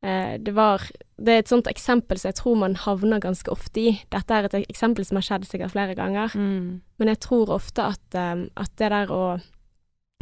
eh, 0.03 0.37
Det 0.37 0.53
var 0.53 0.81
Det 1.19 1.27
er 1.33 1.39
et 1.39 1.47
sånt 1.49 1.67
eksempel 1.67 2.17
som 2.17 2.29
jeg 2.29 2.35
tror 2.35 2.55
man 2.57 2.75
havner 2.75 3.19
ganske 3.19 3.51
ofte 3.51 3.77
i. 3.79 4.01
Dette 4.09 4.31
er 4.31 4.45
et 4.45 4.67
eksempel 4.69 5.05
som 5.05 5.17
har 5.17 5.21
skjedd 5.21 5.45
sikkert 5.45 5.71
flere 5.71 5.95
ganger, 5.95 6.29
Mm. 6.35 6.81
men 6.97 7.07
jeg 7.07 7.19
tror 7.19 7.49
ofte 7.49 7.79
at, 7.83 8.15
eh, 8.15 8.47
at 8.57 8.75
det 8.77 8.89
der 8.89 9.07
å 9.07 9.41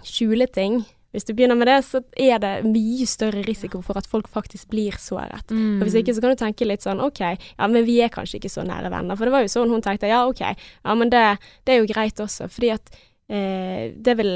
skjule 0.03 0.47
ting 0.51 0.85
Hvis 1.17 1.25
du 1.25 1.33
begynner 1.33 1.57
med 1.57 1.65
det, 1.65 1.79
så 1.87 2.03
er 2.13 2.37
det 2.43 2.53
mye 2.69 3.07
større 3.09 3.41
risiko 3.47 3.81
for 3.81 3.97
at 3.97 4.05
folk 4.05 4.29
faktisk 4.29 4.69
blir 4.69 4.93
såret. 5.01 5.49
Mm. 5.49 5.79
Og 5.79 5.87
hvis 5.87 5.97
ikke 5.97 6.13
så 6.13 6.21
kan 6.21 6.35
du 6.35 6.39
tenke 6.43 6.67
litt 6.69 6.85
sånn 6.85 7.01
OK, 7.01 7.23
ja 7.25 7.69
men 7.73 7.87
vi 7.87 7.97
er 8.05 8.13
kanskje 8.13 8.37
ikke 8.37 8.53
så 8.53 8.65
nære 8.67 8.93
venner. 8.93 9.17
For 9.17 9.25
det 9.25 9.33
var 9.33 9.45
jo 9.45 9.51
sånn 9.55 9.73
hun 9.73 9.81
tenkte 9.81 10.11
ja 10.11 10.21
OK, 10.29 10.45
ja 10.45 10.97
men 11.01 11.09
det, 11.09 11.25
det 11.65 11.73
er 11.73 11.81
jo 11.81 11.89
greit 11.89 12.21
også. 12.21 12.51
Fordi 12.53 12.69
at 12.75 12.93
eh, 13.33 13.89
det 13.97 14.13
er 14.13 14.21
vel 14.21 14.33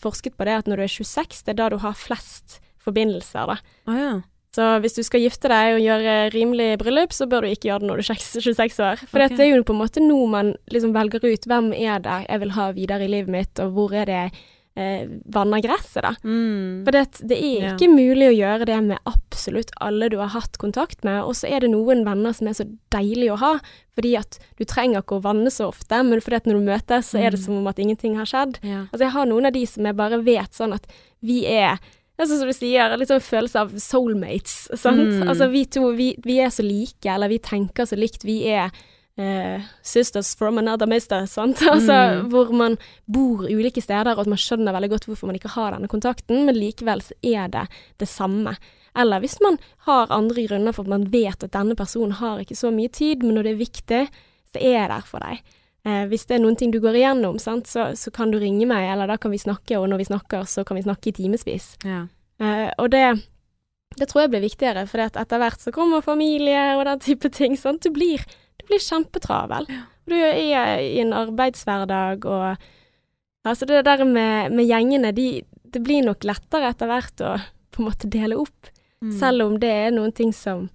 forsket 0.00 0.38
på 0.40 0.48
det 0.48 0.62
at 0.62 0.72
når 0.72 0.80
du 0.80 0.86
er 0.88 0.94
26, 0.96 1.44
det 1.44 1.52
er 1.52 1.60
da 1.60 1.70
du 1.74 1.80
har 1.84 1.98
flest 1.98 2.62
forbindelser, 2.82 3.52
da. 3.52 3.58
Oh, 3.86 3.98
ja. 3.98 4.14
Så 4.52 4.64
hvis 4.84 4.96
du 4.96 5.00
skal 5.04 5.22
gifte 5.24 5.48
deg 5.48 5.78
og 5.78 5.80
gjøre 5.80 6.16
rimelig 6.34 6.72
bryllup, 6.82 7.14
så 7.16 7.24
bør 7.28 7.46
du 7.46 7.52
ikke 7.52 7.70
gjøre 7.70 7.84
det 7.84 7.88
når 7.88 8.00
du 8.00 8.02
er 8.04 8.18
26 8.20 8.82
år. 8.84 9.04
For 9.06 9.20
okay. 9.24 9.36
det 9.36 9.46
er 9.46 9.54
jo 9.54 9.62
på 9.64 9.72
en 9.72 9.80
måte 9.80 10.02
nå 10.04 10.18
man 10.32 10.52
liksom 10.72 10.92
velger 10.96 11.24
ut 11.24 11.46
hvem 11.48 11.70
er 11.76 12.02
det 12.04 12.18
jeg 12.26 12.42
vil 12.42 12.52
ha 12.58 12.66
videre 12.76 13.06
i 13.06 13.12
livet 13.14 13.32
mitt, 13.32 13.62
og 13.64 13.72
hvor 13.76 13.96
er 13.96 14.10
det 14.10 14.18
jeg 14.18 14.34
eh, 14.76 15.06
vanner 15.28 15.60
gresset, 15.60 16.02
da. 16.02 16.14
Mm. 16.24 16.84
For 16.86 16.92
det, 16.96 17.02
det 17.28 17.36
er 17.38 17.60
Ja. 17.62 17.72
ikke 17.76 17.90
mulig 17.92 18.28
å 18.30 18.36
gjøre 18.38 18.64
det 18.66 18.78
med 18.82 18.98
absolutt 19.06 19.70
alle 19.80 20.08
du 20.08 20.16
har 20.18 20.28
hatt 20.32 20.56
kontakt 20.58 21.04
med, 21.04 21.22
og 21.24 21.34
så 21.34 21.48
er 21.50 21.60
det 21.60 21.70
noen 21.70 22.04
venner 22.04 22.32
som 22.32 22.48
er 22.48 22.52
så 22.56 22.64
deilig 22.90 23.30
å 23.32 23.38
ha, 23.38 23.58
fordi 23.94 24.16
at 24.18 24.38
du 24.56 24.64
trenger 24.64 25.02
ikke 25.02 25.18
å 25.20 25.22
vanne 25.22 25.50
så 25.52 25.68
ofte, 25.68 26.02
men 26.02 26.20
fordi 26.20 26.36
at 26.36 26.44
når 26.46 26.54
du 26.60 26.64
møtes, 26.70 27.10
så 27.12 27.18
er 27.20 27.30
det 27.30 27.40
Mm. 27.40 27.44
som 27.44 27.54
om 27.58 27.66
at 27.66 27.76
ingenting 27.78 28.16
har 28.16 28.24
skjedd. 28.24 28.58
Ja. 28.62 28.86
Altså 28.92 29.00
jeg 29.04 29.10
har 29.12 29.26
noen 29.26 29.46
av 29.46 29.52
de 29.52 29.66
som 29.66 29.84
jeg 29.84 29.96
bare 29.96 30.22
vet 30.24 30.50
sånn 30.52 30.72
at 30.74 30.86
vi 31.22 31.44
er 31.46 31.78
sånn 32.18 32.38
som 32.38 32.46
du 32.46 32.52
sier, 32.54 32.96
litt 32.96 33.08
sånn 33.08 33.20
følelse 33.20 33.56
av 33.58 33.70
soulmates, 33.80 34.68
sant. 34.78 34.98
Mm. 35.20 35.28
Altså 35.28 35.50
vi 35.50 35.64
to, 35.66 35.92
vi, 35.96 36.14
vi 36.22 36.38
er 36.38 36.48
så 36.54 36.62
like, 36.62 37.04
eller 37.10 37.28
vi 37.28 37.38
tenker 37.38 37.84
så 37.84 37.96
likt. 37.98 38.22
Vi 38.24 38.46
er 38.46 38.70
eh, 39.18 39.62
sisters 39.82 40.34
from 40.38 40.58
another 40.58 40.86
mister, 40.86 41.26
sant. 41.26 41.60
Altså 41.72 41.92
Mm. 42.22 42.28
hvor 42.30 42.52
man 42.52 42.76
bor 43.06 43.44
ulike 43.48 43.82
steder, 43.82 44.12
og 44.14 44.20
at 44.26 44.26
man 44.32 44.38
skjønner 44.40 44.72
veldig 44.72 44.90
godt 44.90 45.06
hvorfor 45.08 45.26
man 45.26 45.36
ikke 45.36 45.52
har 45.56 45.72
denne 45.72 45.88
kontakten, 45.88 46.44
men 46.46 46.54
likevel 46.56 47.02
så 47.02 47.14
er 47.22 47.48
det 47.48 47.66
det 47.98 48.08
samme. 48.08 48.56
Eller 48.96 49.20
hvis 49.20 49.38
man 49.40 49.58
har 49.86 50.10
andre 50.12 50.46
grunner 50.46 50.72
for 50.72 50.82
at 50.84 50.88
man 50.92 51.04
vet 51.10 51.44
at 51.44 51.52
denne 51.52 51.74
personen 51.74 52.12
har 52.12 52.38
ikke 52.42 52.56
så 52.56 52.70
mye 52.72 52.88
tid, 52.92 53.22
men 53.24 53.34
når 53.36 53.42
det 53.48 53.52
er 53.54 53.62
viktig, 53.64 54.02
så 54.52 54.60
er 54.60 54.74
jeg 54.78 54.88
der 54.92 55.06
for 55.08 55.18
deg. 55.24 55.40
Eh, 55.84 56.04
hvis 56.06 56.26
det 56.28 56.36
er 56.36 56.42
noen 56.44 56.56
ting 56.60 56.70
du 56.70 56.78
går 56.80 56.94
igjennom, 57.00 57.38
sant, 57.40 57.66
så, 57.66 57.88
så 57.96 58.12
kan 58.14 58.30
du 58.30 58.38
ringe 58.38 58.66
meg, 58.68 58.84
eller 58.92 59.08
da 59.08 59.16
kan 59.18 59.32
vi 59.32 59.38
snakke, 59.40 59.78
og 59.80 59.88
når 59.88 59.98
vi 60.02 60.04
snakker, 60.12 60.44
så 60.46 60.62
kan 60.64 60.76
vi 60.76 60.82
snakke 60.84 61.08
i 61.08 61.12
timevis. 61.16 61.72
Ja. 61.84 62.04
Eh, 62.38 62.68
og 62.78 62.90
det, 62.92 63.06
det 63.98 64.08
tror 64.12 64.22
jeg 64.26 64.30
blir 64.34 64.44
viktigere, 64.44 64.84
for 64.86 65.02
etter 65.02 65.40
hvert 65.40 65.60
så 65.64 65.72
kommer 65.74 66.04
familie 66.04 66.76
og 66.76 66.84
den 66.86 67.00
type 67.02 67.32
ting. 67.34 67.56
Sant? 67.58 67.82
Du 67.82 67.90
blir, 67.96 68.22
blir 68.72 68.82
kjempetravel. 68.82 69.70
Du 70.10 70.16
er 70.18 70.40
i, 70.40 71.00
en 71.04 71.16
arbeidshverdag 71.16 72.28
og 72.28 72.70
Altså 73.42 73.66
det 73.66 73.80
der 73.82 74.04
med, 74.06 74.52
med 74.54 74.68
gjengene, 74.68 75.10
de, 75.10 75.42
det 75.74 75.80
blir 75.82 76.04
nok 76.06 76.22
lettere 76.22 76.68
etter 76.70 76.86
hvert 76.86 77.22
å 77.26 77.32
på 77.74 77.80
en 77.82 77.88
måte 77.88 78.06
dele 78.06 78.36
opp. 78.38 78.68
Mm. 79.02 79.10
Selv 79.18 79.46
om 79.48 79.56
det 79.58 79.72
er 79.86 79.90
noen 79.90 80.12
ting 80.14 80.30
som, 80.36 80.68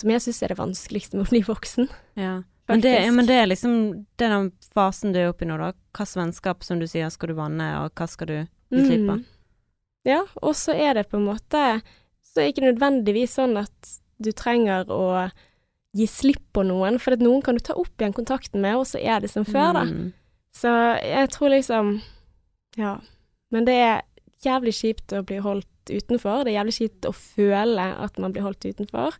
som 0.00 0.10
jeg 0.10 0.24
syns 0.24 0.42
er 0.42 0.50
det 0.50 0.58
vanskeligste 0.58 1.14
med 1.14 1.28
å 1.28 1.30
bli 1.30 1.44
voksen. 1.46 1.86
Ja. 2.18 2.40
Men 2.66 2.80
det, 2.80 2.94
ja, 3.04 3.12
men 3.12 3.28
det 3.28 3.36
er 3.36 3.46
liksom 3.46 3.74
det 4.16 4.26
er 4.26 4.32
den 4.32 4.50
fasen 4.74 5.12
du 5.12 5.20
er 5.20 5.30
oppe 5.30 5.44
i 5.44 5.48
nå, 5.48 5.58
da. 5.60 5.70
Hvilket 5.94 6.18
vennskap, 6.18 6.64
som 6.64 6.80
du 6.80 6.88
sier, 6.90 7.12
skal 7.12 7.30
du 7.30 7.36
vanne, 7.38 7.68
og 7.82 7.92
hva 7.94 8.08
skal 8.10 8.30
du 8.30 8.36
gi 8.40 8.80
slipp 8.80 9.04
på? 9.04 9.18
Mm. 9.20 9.24
Ja, 10.08 10.22
og 10.42 10.56
så 10.58 10.74
er 10.74 10.96
det 10.98 11.06
på 11.08 11.16
en 11.16 11.28
måte 11.30 11.60
Så 12.20 12.40
er 12.40 12.42
det 12.42 12.50
ikke 12.52 12.66
nødvendigvis 12.66 13.36
sånn 13.38 13.54
at 13.56 13.92
du 14.20 14.32
trenger 14.36 14.90
å 14.92 15.04
gi 15.94 16.06
slipp 16.10 16.42
på 16.56 16.64
noen, 16.66 16.98
for 17.02 17.14
at 17.14 17.22
noen 17.22 17.42
kan 17.44 17.58
du 17.58 17.62
ta 17.62 17.76
opp 17.78 18.00
igjen 18.00 18.16
kontakten 18.16 18.62
med, 18.64 18.80
og 18.80 18.88
så 18.90 18.98
er 18.98 19.22
det 19.22 19.30
som 19.30 19.46
før, 19.46 19.76
da. 19.78 19.84
Mm. 19.86 20.10
Så 20.54 20.70
jeg 21.02 21.30
tror 21.34 21.54
liksom 21.54 22.00
Ja. 22.78 22.98
Men 23.54 23.66
det 23.68 23.74
er 23.78 24.02
jævlig 24.42 24.74
kjipt 24.74 25.12
å 25.14 25.22
bli 25.22 25.38
holdt 25.38 25.90
utenfor. 25.90 26.42
Det 26.42 26.52
er 26.52 26.58
jævlig 26.58 26.74
kjipt 26.80 27.06
å 27.06 27.12
føle 27.14 27.84
at 28.02 28.18
man 28.18 28.34
blir 28.34 28.42
holdt 28.42 28.66
utenfor. 28.66 29.14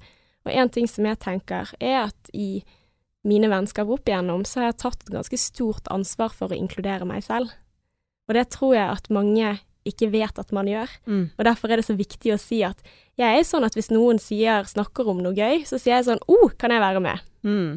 Og 0.45 0.51
en 0.53 0.71
ting 0.73 0.89
som 0.91 1.07
jeg 1.07 1.21
tenker, 1.23 1.71
er 1.79 2.09
at 2.09 2.33
i 2.35 2.65
mine 3.25 3.49
vennskap 3.49 3.89
opp 3.89 4.09
igjennom, 4.09 4.43
så 4.45 4.61
har 4.61 4.73
jeg 4.73 4.81
tatt 4.83 5.07
et 5.07 5.15
ganske 5.15 5.39
stort 5.41 5.87
ansvar 5.95 6.35
for 6.35 6.53
å 6.53 6.59
inkludere 6.59 7.07
meg 7.09 7.23
selv. 7.25 7.55
Og 8.29 8.35
det 8.35 8.49
tror 8.53 8.75
jeg 8.75 8.99
at 8.99 9.13
mange 9.13 9.55
ikke 9.89 10.11
vet 10.13 10.39
at 10.41 10.53
man 10.57 10.69
gjør. 10.69 10.91
Mm. 11.07 11.25
Og 11.37 11.47
derfor 11.47 11.71
er 11.71 11.81
det 11.81 11.87
så 11.89 11.97
viktig 11.97 12.35
å 12.35 12.41
si 12.41 12.63
at 12.67 12.81
jeg 13.21 13.41
er 13.41 13.47
sånn 13.47 13.67
at 13.67 13.77
hvis 13.79 13.93
noen 13.95 14.19
sier, 14.23 14.67
snakker 14.67 15.09
om 15.11 15.23
noe 15.23 15.35
gøy, 15.37 15.63
så 15.69 15.79
sier 15.79 15.99
jeg 15.99 16.09
sånn 16.09 16.23
oh, 16.31 16.49
kan 16.59 16.75
jeg 16.75 16.83
være 16.83 17.03
med? 17.05 17.27
Mm. 17.47 17.75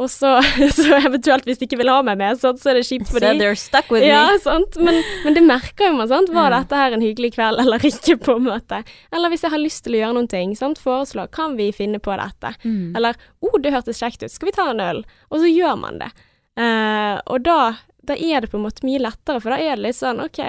Og 0.00 0.08
så, 0.08 0.38
så 0.76 0.96
eventuelt 0.96 1.44
hvis 1.44 1.60
de 1.60 1.66
ikke 1.68 1.78
vil 1.82 1.90
ha 1.92 1.98
meg 2.06 2.16
med, 2.20 2.38
så, 2.40 2.54
så 2.56 2.70
er 2.72 2.78
det 2.80 2.86
kjipt 2.88 3.10
for 3.10 3.20
So 3.20 3.32
they're 3.36 3.58
stuck 3.58 3.90
with 3.92 4.06
Ja, 4.06 4.24
me. 4.32 4.40
sant. 4.40 4.78
Men, 4.80 5.02
men 5.26 5.36
det 5.36 5.42
merker 5.44 5.90
jo 5.90 5.98
man, 5.98 6.08
sant. 6.08 6.32
Var 6.32 6.54
dette 6.54 6.80
her 6.80 6.96
en 6.96 7.04
hyggelig 7.04 7.34
kveld 7.36 7.60
eller 7.60 7.84
ikke, 7.90 8.16
på 8.24 8.38
en 8.38 8.48
måte. 8.48 8.80
Eller 9.12 9.32
hvis 9.32 9.44
jeg 9.44 9.52
har 9.52 9.60
lyst 9.60 9.84
til 9.84 9.98
å 9.98 10.02
gjøre 10.02 10.16
noen 10.16 10.30
ting, 10.32 10.56
sant. 10.56 10.80
Foreslå, 10.80 11.26
kan 11.34 11.58
vi 11.60 11.68
finne 11.76 12.00
på 12.02 12.16
dette? 12.18 12.54
Mm. 12.64 12.96
Eller 12.96 13.20
oh, 13.44 13.58
det 13.60 13.74
hørtes 13.76 14.00
kjekt 14.00 14.24
ut, 14.24 14.32
skal 14.32 14.48
vi 14.48 14.56
ta 14.56 14.70
en 14.72 14.84
øl? 14.84 15.04
Og 15.28 15.44
så 15.44 15.52
gjør 15.52 15.76
man 15.84 16.00
det. 16.00 16.12
Uh, 16.56 17.18
og 17.32 17.44
da, 17.44 17.58
da 18.04 18.16
er 18.16 18.44
det 18.44 18.52
på 18.52 18.60
en 18.60 18.66
måte 18.66 18.84
mye 18.88 19.00
lettere, 19.00 19.40
for 19.44 19.52
da 19.52 19.60
er 19.60 19.76
det 19.76 19.90
litt 19.90 19.98
sånn 20.00 20.20
OK, 20.24 20.40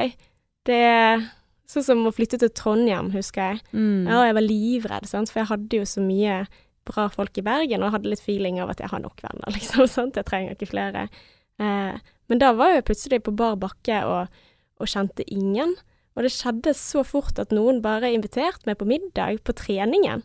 det 0.67 0.83
sånn 1.69 1.85
som 1.85 2.03
å 2.07 2.13
flytte 2.13 2.39
til 2.41 2.51
Trondheim, 2.55 3.11
husker 3.13 3.53
jeg. 3.53 3.63
Mm. 3.71 4.09
Ja, 4.09 4.19
og 4.19 4.27
jeg 4.27 4.37
var 4.37 4.45
livredd, 4.45 5.09
sant, 5.09 5.31
for 5.31 5.43
jeg 5.43 5.51
hadde 5.51 5.79
jo 5.79 5.87
så 5.89 6.03
mye 6.03 6.43
bra 6.87 7.07
folk 7.11 7.37
i 7.39 7.45
Bergen, 7.45 7.81
og 7.81 7.87
jeg 7.87 7.95
hadde 7.97 8.11
litt 8.11 8.23
feeling 8.23 8.59
av 8.59 8.73
at 8.73 8.83
jeg 8.83 8.91
har 8.91 9.03
nok 9.03 9.23
venner, 9.23 9.53
liksom, 9.57 9.87
sant, 9.91 10.19
jeg 10.19 10.27
trenger 10.27 10.57
ikke 10.57 10.73
flere. 10.73 11.07
Eh, 11.61 11.95
men 12.31 12.41
da 12.41 12.51
var 12.57 12.75
jeg 12.75 12.87
plutselig 12.89 13.23
på 13.23 13.35
bar 13.39 13.57
bakke 13.61 14.03
og, 14.09 14.43
og 14.81 14.91
kjente 14.91 15.25
ingen, 15.31 15.75
og 16.13 16.25
det 16.25 16.33
skjedde 16.35 16.75
så 16.77 17.01
fort 17.07 17.39
at 17.41 17.53
noen 17.55 17.81
bare 17.81 18.11
inviterte 18.13 18.67
meg 18.69 18.77
på 18.77 18.87
middag 18.89 19.39
på 19.47 19.55
treningen. 19.57 20.21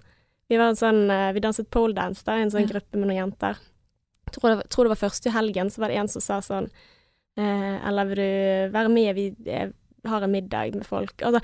Vi 0.49 0.59
var 0.61 0.72
en 0.72 0.80
sånn, 0.80 1.03
eh, 1.12 1.32
vi 1.36 1.45
danset 1.45 1.70
poledance 1.72 2.24
da, 2.26 2.36
i 2.36 2.45
en 2.45 2.53
sånn 2.53 2.68
gruppe 2.68 2.99
med 2.99 3.09
noen 3.09 3.22
jenter. 3.22 3.61
Tror 4.32 4.51
det, 4.51 4.68
tror 4.72 4.84
det 4.84 4.93
var 4.93 5.05
første 5.07 5.32
helgen, 5.32 5.70
så 5.72 5.80
var 5.82 5.93
det 5.93 6.01
en 6.01 6.11
som 6.12 6.24
sa 6.24 6.41
sånn, 6.45 6.68
eh, 7.41 7.76
eller 7.89 8.09
vil 8.11 8.20
du 8.20 8.74
være 8.74 8.93
med, 8.93 9.14
vi 9.16 9.30
eh, 9.49 9.70
har 10.11 10.25
en 10.25 10.33
middag 10.33 10.77
med 10.77 10.87
folk. 10.89 11.15
Altså, 11.23 11.43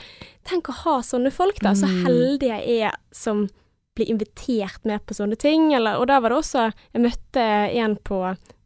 tenk 0.49 0.71
å 0.71 0.79
ha 0.85 0.97
sånne 1.05 1.33
folk 1.35 1.61
da, 1.65 1.75
så 1.79 1.89
heldige 1.89 2.25
heldig 2.35 2.51
jeg 2.51 2.81
er 2.89 2.99
som 3.15 3.47
blir 3.95 4.11
invitert 4.11 4.83
med 4.85 5.05
på 5.07 5.15
sånne 5.15 5.37
ting, 5.39 5.73
eller, 5.75 6.01
og 6.01 6.09
da 6.11 6.19
var 6.23 6.33
det 6.33 6.41
også, 6.41 6.67
jeg 6.97 7.05
møtte 7.05 7.45
en 7.79 7.97
på 8.03 8.21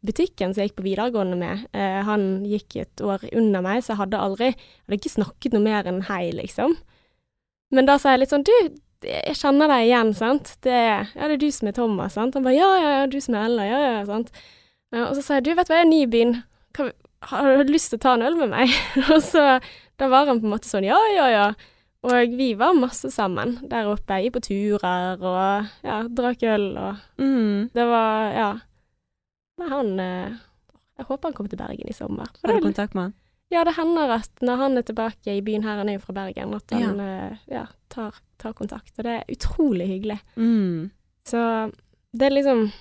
butikken 0.05 0.53
som 0.53 0.63
jeg 0.63 0.71
gikk 0.71 0.79
på 0.79 0.85
videregående 0.87 1.37
med, 1.37 1.65
eh, 1.77 1.99
han 2.07 2.45
gikk 2.49 2.79
et 2.81 3.03
år 3.05 3.27
under 3.29 3.61
meg, 3.61 3.83
så 3.83 3.93
jeg 3.93 4.01
hadde 4.01 4.21
aldri, 4.25 4.51
hadde 4.55 4.97
ikke 4.97 5.13
snakket 5.13 5.53
noe 5.53 5.65
mer 5.65 5.89
enn 5.89 6.01
hei, 6.09 6.31
liksom. 6.33 6.77
Men 7.75 7.89
da 7.89 7.99
sa 8.01 8.15
jeg 8.15 8.23
litt 8.23 8.33
sånn, 8.33 8.47
du, 8.47 8.55
jeg 9.05 9.37
kjenner 9.37 9.69
deg 9.69 9.85
igjen, 9.85 10.13
sant, 10.17 10.55
det, 10.65 10.79
ja, 10.79 11.27
det 11.27 11.35
er 11.35 11.43
du 11.43 11.49
som 11.53 11.69
er 11.69 11.77
Thomas, 11.77 12.15
sant, 12.17 12.39
han 12.39 12.47
bare, 12.47 12.57
ja, 12.57 12.71
ja, 12.81 12.95
ja, 12.97 13.11
du 13.11 13.19
som 13.21 13.37
er 13.37 13.45
Ella, 13.51 13.67
ja, 13.69 13.83
ja, 13.85 13.99
sant. 14.09 14.33
Ja, 14.89 15.11
og 15.11 15.13
så 15.13 15.21
sa 15.21 15.37
jeg, 15.37 15.45
du, 15.45 15.53
vet 15.59 15.69
du 15.69 15.75
hva, 15.75 15.83
jeg 15.83 15.85
er 15.85 15.93
ny 15.93 16.01
i 16.07 16.09
byen, 16.09 16.39
har 17.29 17.63
du 17.67 17.73
lyst 17.75 17.91
til 17.91 17.99
å 17.99 18.05
ta 18.07 18.15
en 18.15 18.25
øl 18.25 18.39
med 18.39 18.53
meg? 18.55 18.73
og 19.13 19.21
så, 19.21 19.59
da 19.99 20.07
var 20.11 20.25
han 20.29 20.39
på 20.41 20.47
en 20.47 20.53
måte 20.55 20.69
sånn, 20.69 20.87
ja, 20.87 20.97
ja, 21.15 21.27
ja, 21.33 21.47
og 22.07 22.35
vi 22.39 22.53
var 22.55 22.77
masse 22.79 23.09
sammen 23.11 23.57
der 23.67 23.89
oppe, 23.91 24.21
gikk 24.23 24.37
på 24.37 24.41
turer 24.47 25.19
og 25.19 25.71
ja, 25.83 25.97
drakk 26.07 26.43
øl 26.47 26.69
og 26.79 27.01
Mm. 27.19 27.69
det 27.75 27.85
var, 27.89 28.29
ja. 28.33 28.51
Men 29.59 29.69
han 29.73 29.99
eh, 29.99 30.37
Jeg 30.99 31.05
håper 31.07 31.29
han 31.29 31.33
kommer 31.35 31.49
til 31.51 31.59
Bergen 31.59 31.89
i 31.89 31.93
sommer. 31.95 32.27
Har 32.43 32.53
du 32.55 32.63
kontakt 32.63 32.95
med 32.95 33.03
han? 33.09 33.13
ja, 33.51 33.63
det 33.65 33.73
hender 33.79 34.11
at 34.13 34.43
når 34.45 34.57
han 34.61 34.77
er 34.77 34.83
tilbake 34.85 35.33
i 35.33 35.41
byen 35.41 35.63
her, 35.65 35.79
han 35.81 35.89
er 35.89 35.95
jo 35.97 36.03
fra 36.03 36.13
Bergen, 36.13 36.51
at 36.53 36.69
han 36.75 36.99
ja. 37.01 37.29
ja, 37.49 37.63
tar, 37.89 38.13
tar 38.37 38.53
kontakt. 38.53 38.91
Og 38.99 39.03
det 39.07 39.13
er 39.15 39.31
utrolig 39.33 39.87
hyggelig. 39.89 40.19
Mm. 40.37 40.91
Så 41.25 41.39
det 42.13 42.27
er 42.27 42.35
liksom 42.35 42.71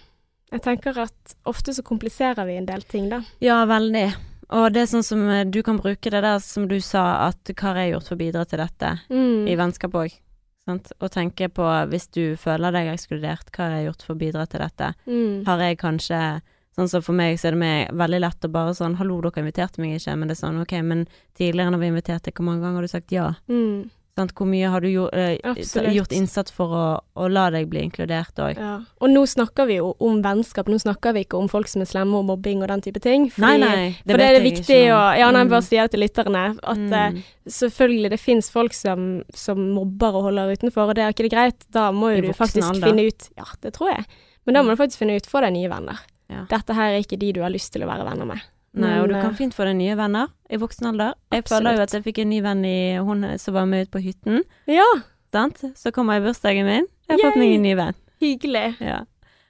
Jeg 0.53 0.62
tenker 0.64 0.99
at 0.99 1.35
ofte 1.49 1.73
så 1.77 1.83
kompliserer 1.83 2.45
vi 2.49 2.57
en 2.57 2.66
del 2.69 2.83
ting, 2.89 3.09
da. 3.09 3.23
Ja, 3.41 3.62
veldig. 3.69 4.07
Og 4.51 4.72
det 4.72 4.82
er 4.82 4.86
sånn 4.86 5.05
som 5.05 5.28
eh, 5.28 5.44
du 5.44 5.62
kan 5.62 5.78
bruke 5.78 6.11
det 6.11 6.22
der 6.24 6.38
som 6.40 6.68
du 6.68 6.78
sa, 6.80 7.28
at 7.28 7.53
hva 7.53 7.72
har 7.74 7.82
jeg 7.82 7.92
gjort 7.94 8.09
for 8.09 8.16
å 8.16 8.22
bidra 8.22 8.44
til 8.49 8.59
dette, 8.59 8.94
Mm. 9.11 9.49
i 9.49 9.57
vennskap 9.57 9.92
òg. 9.92 10.14
Og 10.68 11.11
tenke 11.11 11.49
på, 11.49 11.64
hvis 11.88 12.09
du 12.12 12.36
føler 12.36 12.72
deg 12.72 12.90
ekskludert, 12.92 13.49
hva 13.53 13.68
har 13.68 13.76
jeg 13.78 13.86
gjort 13.88 14.03
for 14.05 14.14
å 14.14 14.18
bidra 14.20 14.46
til 14.46 14.61
dette? 14.61 14.94
Mm. 15.07 15.44
Har 15.46 15.59
jeg 15.59 15.78
kanskje 15.78 16.40
Sånn 16.78 16.86
som 16.88 17.03
for 17.03 17.12
meg 17.12 17.40
så 17.40 17.49
er 17.49 17.57
det 17.57 17.59
meg 17.59 17.88
veldig 17.90 18.20
lett 18.22 18.44
å 18.46 18.53
bare 18.55 18.70
sånn 18.70 18.94
'Hallo, 18.94 19.20
dere 19.20 19.42
inviterte 19.42 19.80
meg 19.82 19.99
ikke', 19.99 20.14
men 20.16 20.28
det 20.28 20.38
er 20.38 20.46
sånn 20.46 20.61
'Ok, 20.62 20.80
men 20.84 21.09
tidligere 21.34 21.72
når 21.72 21.80
vi 21.80 21.86
inviterte, 21.90 22.30
hvor 22.30 22.44
mange 22.44 22.62
ganger 22.62 22.74
har 22.74 22.82
du 22.82 22.88
sagt 22.88 23.11
ja?' 23.11 23.34
Mm. 23.49 23.90
Sant? 24.19 24.33
Hvor 24.35 24.49
mye 24.51 24.66
har 24.73 24.83
du 24.83 24.89
gjort, 24.91 25.14
eh, 25.14 25.39
gjort 25.95 26.12
innsats 26.16 26.51
for 26.55 26.73
å, 26.75 26.85
å 27.14 27.29
la 27.31 27.45
deg 27.55 27.69
bli 27.71 27.85
inkludert 27.87 28.35
òg? 28.43 28.59
Ja. 28.59 28.73
Og 29.01 29.12
nå 29.12 29.23
snakker 29.31 29.69
vi 29.71 29.77
jo 29.79 29.93
om 30.03 30.19
vennskap, 30.25 30.66
nå 30.69 30.79
snakker 30.83 31.14
vi 31.14 31.23
ikke 31.25 31.39
om 31.39 31.47
folk 31.49 31.71
som 31.71 31.85
er 31.85 31.89
slemme 31.91 32.19
og 32.19 32.27
mobbing 32.33 32.64
og 32.66 32.69
den 32.73 32.83
type 32.83 33.01
ting. 33.05 33.29
Nei, 33.39 33.55
nei, 33.62 33.69
nei, 33.71 33.89
for 34.03 34.19
det 34.19 34.27
er 34.27 34.39
det 34.41 34.45
viktig 34.49 34.81
å 34.91 34.99
Ja, 35.21 35.31
nei, 35.31 35.45
bare 35.47 35.62
si 35.62 35.77
det 35.79 35.91
til 35.95 36.03
lytterne. 36.03 36.45
At 36.62 36.85
eh, 36.91 37.11
Mm. 37.14 37.23
selvfølgelig 37.49 38.11
det 38.11 38.21
fins 38.21 38.51
folk 38.51 38.75
som, 38.75 39.23
som 39.33 39.59
mobber 39.73 40.19
og 40.19 40.27
holder 40.29 40.53
utenfor, 40.59 40.91
og 40.91 40.95
det 40.99 41.05
er 41.07 41.14
ikke 41.14 41.29
det 41.29 41.33
greit. 41.33 41.64
Da 41.73 41.91
må 41.93 42.11
jo 42.16 42.27
du 42.27 42.33
faktisk 42.35 42.66
alder. 42.69 42.89
finne 42.91 43.07
ut 43.09 43.29
Ja, 43.39 43.45
det 43.62 43.73
tror 43.79 43.95
jeg. 43.95 44.05
Men 44.45 44.55
da 44.55 44.62
må 44.62 44.73
Mm. 44.73 44.77
du 44.77 44.83
faktisk 44.83 44.99
finne 44.99 45.16
ut 45.16 45.27
få 45.31 45.41
deg 45.45 45.53
nye 45.53 45.69
venner. 45.71 45.99
Ja. 46.29 46.45
Dette 46.51 46.75
her 46.75 46.93
er 46.93 47.01
ikke 47.03 47.19
de 47.19 47.33
du 47.33 47.41
har 47.41 47.51
lyst 47.51 47.73
til 47.73 47.83
å 47.83 47.89
være 47.89 48.05
venner 48.05 48.27
med. 48.27 48.41
Nei, 48.83 48.97
og 49.03 49.09
du 49.11 49.14
kan 49.16 49.33
eh, 49.33 49.37
fint 49.39 49.55
få 49.57 49.66
deg 49.68 49.76
nye 49.79 49.97
venner 49.99 50.33
i 50.51 50.59
voksen 50.61 50.91
alder. 50.93 51.14
Jeg 51.33 51.45
Absolutt. 51.45 51.53
føler 51.55 51.76
jo 51.76 51.85
at 51.87 51.95
jeg 51.97 52.05
fikk 52.07 52.18
en 52.24 52.31
ny 52.33 52.41
venn 52.45 52.64
i 52.68 52.79
hun 53.05 53.26
som 53.43 53.57
var 53.57 53.68
med 53.70 53.87
ut 53.89 53.95
på 53.95 54.03
hytten. 54.05 54.43
Ja, 54.70 54.89
Sant? 55.33 55.61
Så 55.76 55.93
kommer 55.93 56.16
jeg 56.16 56.22
i 56.22 56.26
bursdagen 56.29 56.66
min. 56.66 56.87
Jeg 57.09 57.18
har 57.18 57.31
fått 57.31 57.41
meg 57.41 57.55
en 57.59 57.64
ny 57.66 57.74
venn. 57.76 57.97
hyggelig. 58.22 58.66
Ja. 58.81 59.03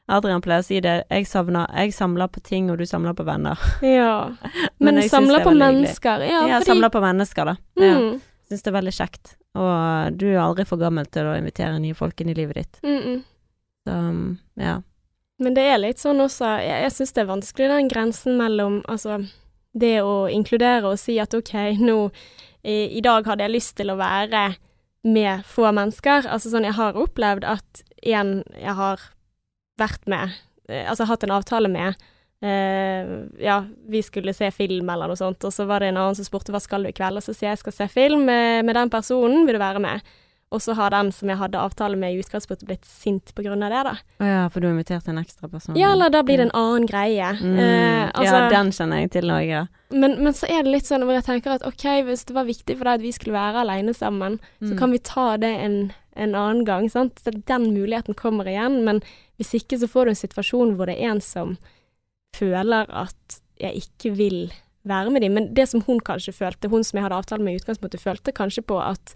Adrian 0.09 0.41
pleier 0.43 0.62
å 0.62 0.66
si 0.66 0.81
det. 0.81 1.03
Jeg 1.11 1.26
savner 1.29 1.68
Jeg 1.76 1.93
samler 1.95 2.31
på 2.33 2.41
ting, 2.41 2.70
og 2.72 2.79
du 2.81 2.87
samler 2.89 3.14
på 3.14 3.26
venner. 3.29 3.59
Ja. 3.85 4.35
Men 4.83 4.99
Men, 4.99 5.09
samler 5.09 5.41
er 5.41 5.45
på 5.45 5.55
mennesker. 5.55 6.24
Ja, 6.26 6.43
fordi 6.49 6.70
samler 6.72 6.91
på 6.91 7.03
mennesker, 7.05 7.53
da. 7.53 7.57
Ja. 7.79 7.95
mm, 7.99 8.20
Syns 8.49 8.64
det 8.64 8.70
er 8.72 8.79
veldig 8.79 8.95
kjekt. 8.97 9.35
Og 9.59 10.16
du 10.18 10.26
er 10.33 10.41
aldri 10.43 10.64
for 10.68 10.81
gammel 10.81 11.07
til 11.12 11.29
å 11.29 11.37
invitere 11.37 11.79
nye 11.83 11.95
folk 11.95 12.20
inn 12.20 12.33
i 12.33 12.37
livet 12.39 12.62
ditt. 12.62 12.81
mm, 12.83 13.01
mm. 13.05 13.18
Så 13.89 13.97
ja. 14.61 14.79
Men 15.39 15.55
det 15.55 15.64
er 15.70 15.78
litt 15.78 16.01
sånn 16.03 16.18
også 16.24 16.49
Jeg, 16.64 16.82
jeg 16.84 16.95
syns 16.97 17.14
det 17.14 17.22
er 17.22 17.30
vanskelig, 17.30 17.68
den 17.70 17.91
grensen 17.91 18.39
mellom 18.41 18.80
altså 18.91 19.20
det 19.78 20.01
å 20.03 20.26
inkludere 20.32 20.89
og 20.91 20.99
si 20.99 21.18
at 21.22 21.36
OK, 21.36 21.53
nå 21.78 22.09
i, 22.66 22.99
i 22.99 23.03
dag 23.05 23.26
hadde 23.28 23.45
jeg 23.45 23.55
lyst 23.55 23.76
til 23.78 23.93
å 23.93 23.99
være 24.01 24.57
med 25.07 25.45
få 25.47 25.68
mennesker. 25.70 26.26
Altså 26.26 26.51
sånn, 26.51 26.66
jeg 26.66 26.74
har 26.74 26.99
opplevd 26.99 27.47
at 27.47 27.82
en 28.03 28.41
jeg 28.59 28.74
har 28.80 29.05
vært 29.78 30.09
med, 30.11 30.34
eh, 30.66 30.89
altså 30.89 31.07
hatt 31.07 31.26
en 31.26 31.36
avtale 31.36 31.70
med, 31.70 32.09
Uh, 32.39 33.26
Ja, 33.43 33.64
vi 33.89 34.03
skulle 34.03 34.34
se 34.34 34.51
film 34.55 34.91
eller 34.91 35.11
noe 35.11 35.18
sånt, 35.18 35.43
og 35.43 35.51
så 35.51 35.64
var 35.66 35.82
det 35.82 35.91
en 35.91 35.99
annen 35.99 36.14
som 36.14 36.26
spurte 36.26 36.55
hva 36.55 36.61
skal 36.62 36.84
du 36.84 36.93
i 36.93 36.95
kveld, 36.95 37.18
og 37.18 37.24
så 37.24 37.34
sier 37.34 37.51
jeg 37.51 37.62
skal 37.64 37.74
se 37.74 37.89
film 37.91 38.22
med, 38.28 38.62
med 38.68 38.78
den 38.78 38.93
personen, 38.93 39.43
vil 39.47 39.59
du 39.59 39.62
være 39.62 39.82
med? 39.82 40.12
Og 40.51 40.62
så 40.64 40.72
har 40.78 40.88
den 40.94 41.11
som 41.12 41.28
jeg 41.28 41.36
hadde 41.36 41.61
avtale 41.61 41.96
med 42.01 42.14
i 42.14 42.20
utgangspunktet 42.22 42.64
blitt 42.70 42.86
sint 42.88 43.34
på 43.36 43.42
grunn 43.44 43.61
av 43.66 43.68
det, 43.74 43.82
da. 43.84 43.92
Å 44.24 44.28
ja, 44.30 44.44
for 44.49 44.61
du 44.64 44.66
har 44.70 44.72
invitert 44.78 45.09
en 45.12 45.18
ekstra 45.20 45.49
person? 45.53 45.76
Ja, 45.76 45.90
eller 45.92 46.09
da 46.14 46.22
blir 46.24 46.38
det 46.40 46.46
en 46.49 46.55
annen 46.57 46.86
greie. 46.88 47.34
mm. 47.36 47.59
Eh, 47.61 48.11
altså, 48.14 48.38
Ja, 48.38 48.49
den 48.55 48.70
kjenner 48.72 49.03
jeg 49.03 49.11
til 49.12 49.28
òg, 49.34 49.44
ja. 49.46 49.66
men, 49.92 50.16
men 50.24 50.32
så 50.32 50.49
er 50.49 50.62
det 50.64 50.72
litt 50.72 50.88
sånn 50.88 51.05
hvor 51.05 51.12
jeg 51.18 51.26
tenker 51.28 51.53
at 51.59 51.66
OK, 51.68 51.84
hvis 52.09 52.24
det 52.24 52.34
var 52.38 52.49
viktig 52.49 52.78
for 52.78 52.88
deg 52.88 52.94
at 53.01 53.05
vi 53.05 53.12
skulle 53.12 53.36
være 53.36 53.61
alene 53.66 53.92
sammen, 53.94 54.38
så 54.62 54.72
Mm. 54.72 54.78
kan 54.78 54.90
vi 54.96 54.99
ta 55.05 55.26
det 55.36 55.53
en, 55.66 55.76
en 56.16 56.34
annen 56.34 56.64
gang, 56.64 56.88
sant. 56.88 57.20
Så 57.20 57.30
den 57.44 57.68
muligheten 57.76 58.16
kommer 58.16 58.49
igjen, 58.49 58.80
men 58.88 59.03
hvis 59.36 59.53
ikke 59.61 59.76
så 59.78 59.86
får 59.86 60.05
du 60.09 60.11
en 60.16 60.22
situasjon 60.24 60.76
hvor 60.80 60.86
det 60.88 60.96
er 60.96 61.11
en 61.12 61.20
som 61.20 61.59
føler 62.36 62.88
at 62.88 63.40
jeg 63.61 63.82
ikke 63.84 64.14
vil 64.16 64.53
være 64.88 65.11
med 65.12 65.22
dem. 65.24 65.34
Men 65.34 65.51
det 65.55 65.68
som 65.68 65.82
hun 65.86 66.01
kanskje 66.01 66.32
følte, 66.32 66.70
hun 66.72 66.84
som 66.86 66.96
jeg 66.99 67.05
hadde 67.05 67.18
avtale 67.20 67.44
med 67.44 67.57
i 67.57 67.61
utgangspunktet, 67.61 68.01
følte 68.01 68.32
kanskje 68.32 68.62
på 68.64 68.78
at 68.80 69.14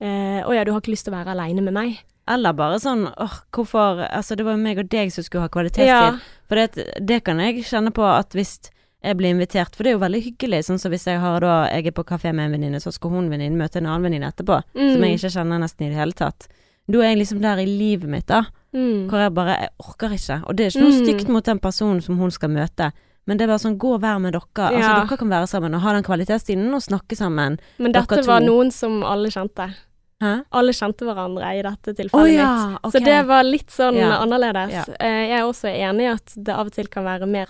eh, 0.00 0.40
å 0.46 0.54
ja, 0.54 0.64
du 0.64 0.72
har 0.72 0.80
ikke 0.80 0.92
lyst 0.94 1.04
til 1.08 1.14
å 1.14 1.18
være 1.18 1.34
alene 1.36 1.62
med 1.62 1.72
meg. 1.76 1.98
Eller 2.30 2.52
bare 2.54 2.76
sånn 2.78 3.06
åh, 3.18 3.40
hvorfor 3.52 4.04
Altså, 4.06 4.36
det 4.36 4.44
var 4.46 4.52
jo 4.54 4.62
meg 4.62 4.78
og 4.78 4.88
deg 4.92 5.10
som 5.12 5.24
skulle 5.24 5.42
ha 5.42 5.48
kvalitetstid. 5.48 5.86
Ja. 5.88 6.18
For 6.48 6.56
det, 6.56 6.88
det 7.06 7.24
kan 7.24 7.38
jeg 7.42 7.64
kjenne 7.64 7.90
på 7.92 8.04
at 8.06 8.30
hvis 8.36 8.58
jeg 9.02 9.16
blir 9.16 9.32
invitert, 9.32 9.74
for 9.74 9.82
det 9.82 9.90
er 9.90 9.96
jo 9.96 10.02
veldig 10.04 10.20
hyggelig, 10.26 10.64
sånn 10.68 10.78
som 10.78 10.92
hvis 10.92 11.06
jeg 11.08 11.18
har 11.18 11.40
da 11.40 11.66
Jeg 11.72 11.86
er 11.86 11.90
på 11.96 12.04
kafé 12.04 12.34
med 12.34 12.46
en 12.46 12.52
venninne, 12.52 12.80
så 12.80 12.92
skal 12.92 13.10
hun 13.10 13.30
venninne 13.30 13.56
møte 13.56 13.80
en 13.80 13.86
annen 13.86 14.04
venninne 14.04 14.28
etterpå, 14.28 14.62
som 14.74 15.00
Mm. 15.00 15.04
jeg 15.08 15.18
ikke 15.18 15.32
kjenner 15.38 15.58
nesten 15.58 15.86
i 15.86 15.88
det 15.88 15.96
hele 15.98 16.12
tatt. 16.12 16.48
Da 16.90 16.98
er 16.98 17.14
jeg 17.14 17.18
liksom 17.18 17.40
der 17.40 17.56
i 17.58 17.66
livet 17.66 18.08
mitt, 18.10 18.26
da, 18.26 18.42
Mm. 18.74 19.08
hvor 19.08 19.18
jeg 19.18 19.34
bare 19.34 19.56
Jeg 19.60 19.70
orker 19.80 20.10
ikke. 20.10 20.42
Og 20.48 20.56
det 20.56 20.66
er 20.66 20.70
ikke 20.70 20.84
noe 20.84 20.92
Mm. 21.00 21.06
stygt 21.06 21.28
mot 21.28 21.44
den 21.44 21.58
personen 21.58 22.02
som 22.02 22.18
hun 22.18 22.30
skal 22.30 22.50
møte. 22.50 22.92
Men 23.26 23.36
det 23.38 23.44
er 23.44 23.48
bare 23.48 23.58
sånn, 23.58 23.78
gå 23.78 23.94
og 23.94 24.00
vær 24.02 24.20
med 24.20 24.32
dere. 24.34 24.42
Altså, 24.70 25.06
dere 25.08 25.16
kan 25.18 25.28
være 25.28 25.46
sammen 25.48 25.74
og 25.74 25.80
ha 25.80 25.92
den 25.92 26.02
kvalitetstiden 26.02 26.74
og 26.74 26.82
snakke 26.82 27.16
sammen. 27.16 27.58
Men 27.78 27.92
dette 27.92 28.26
var 28.26 28.40
noen 28.40 28.70
som 28.72 29.02
alle 29.02 29.28
kjente. 29.28 29.74
Hæ? 30.20 30.34
Alle 30.52 30.74
kjente 30.76 31.06
hverandre 31.08 31.54
i 31.56 31.62
dette 31.64 31.94
tilfellet 31.96 32.12
tilfellet 32.12 32.36
ja, 32.36 32.52
mitt. 32.68 32.82
Okay. 32.84 32.92
Så 32.92 33.04
det 33.06 33.22
var 33.30 33.46
litt 33.46 33.72
sånn 33.72 33.96
Ja. 33.96 34.12
annerledes. 34.20 34.74
Ja. 34.74 34.84
Eh, 35.00 35.22
jeg 35.30 35.38
er 35.38 35.48
også 35.48 35.72
enig 35.72 36.04
i 36.04 36.12
at 36.12 36.36
det 36.36 36.54
av 36.54 36.68
og 36.68 36.76
til 36.76 36.92
kan 36.92 37.08
være 37.08 37.26
mer 37.26 37.48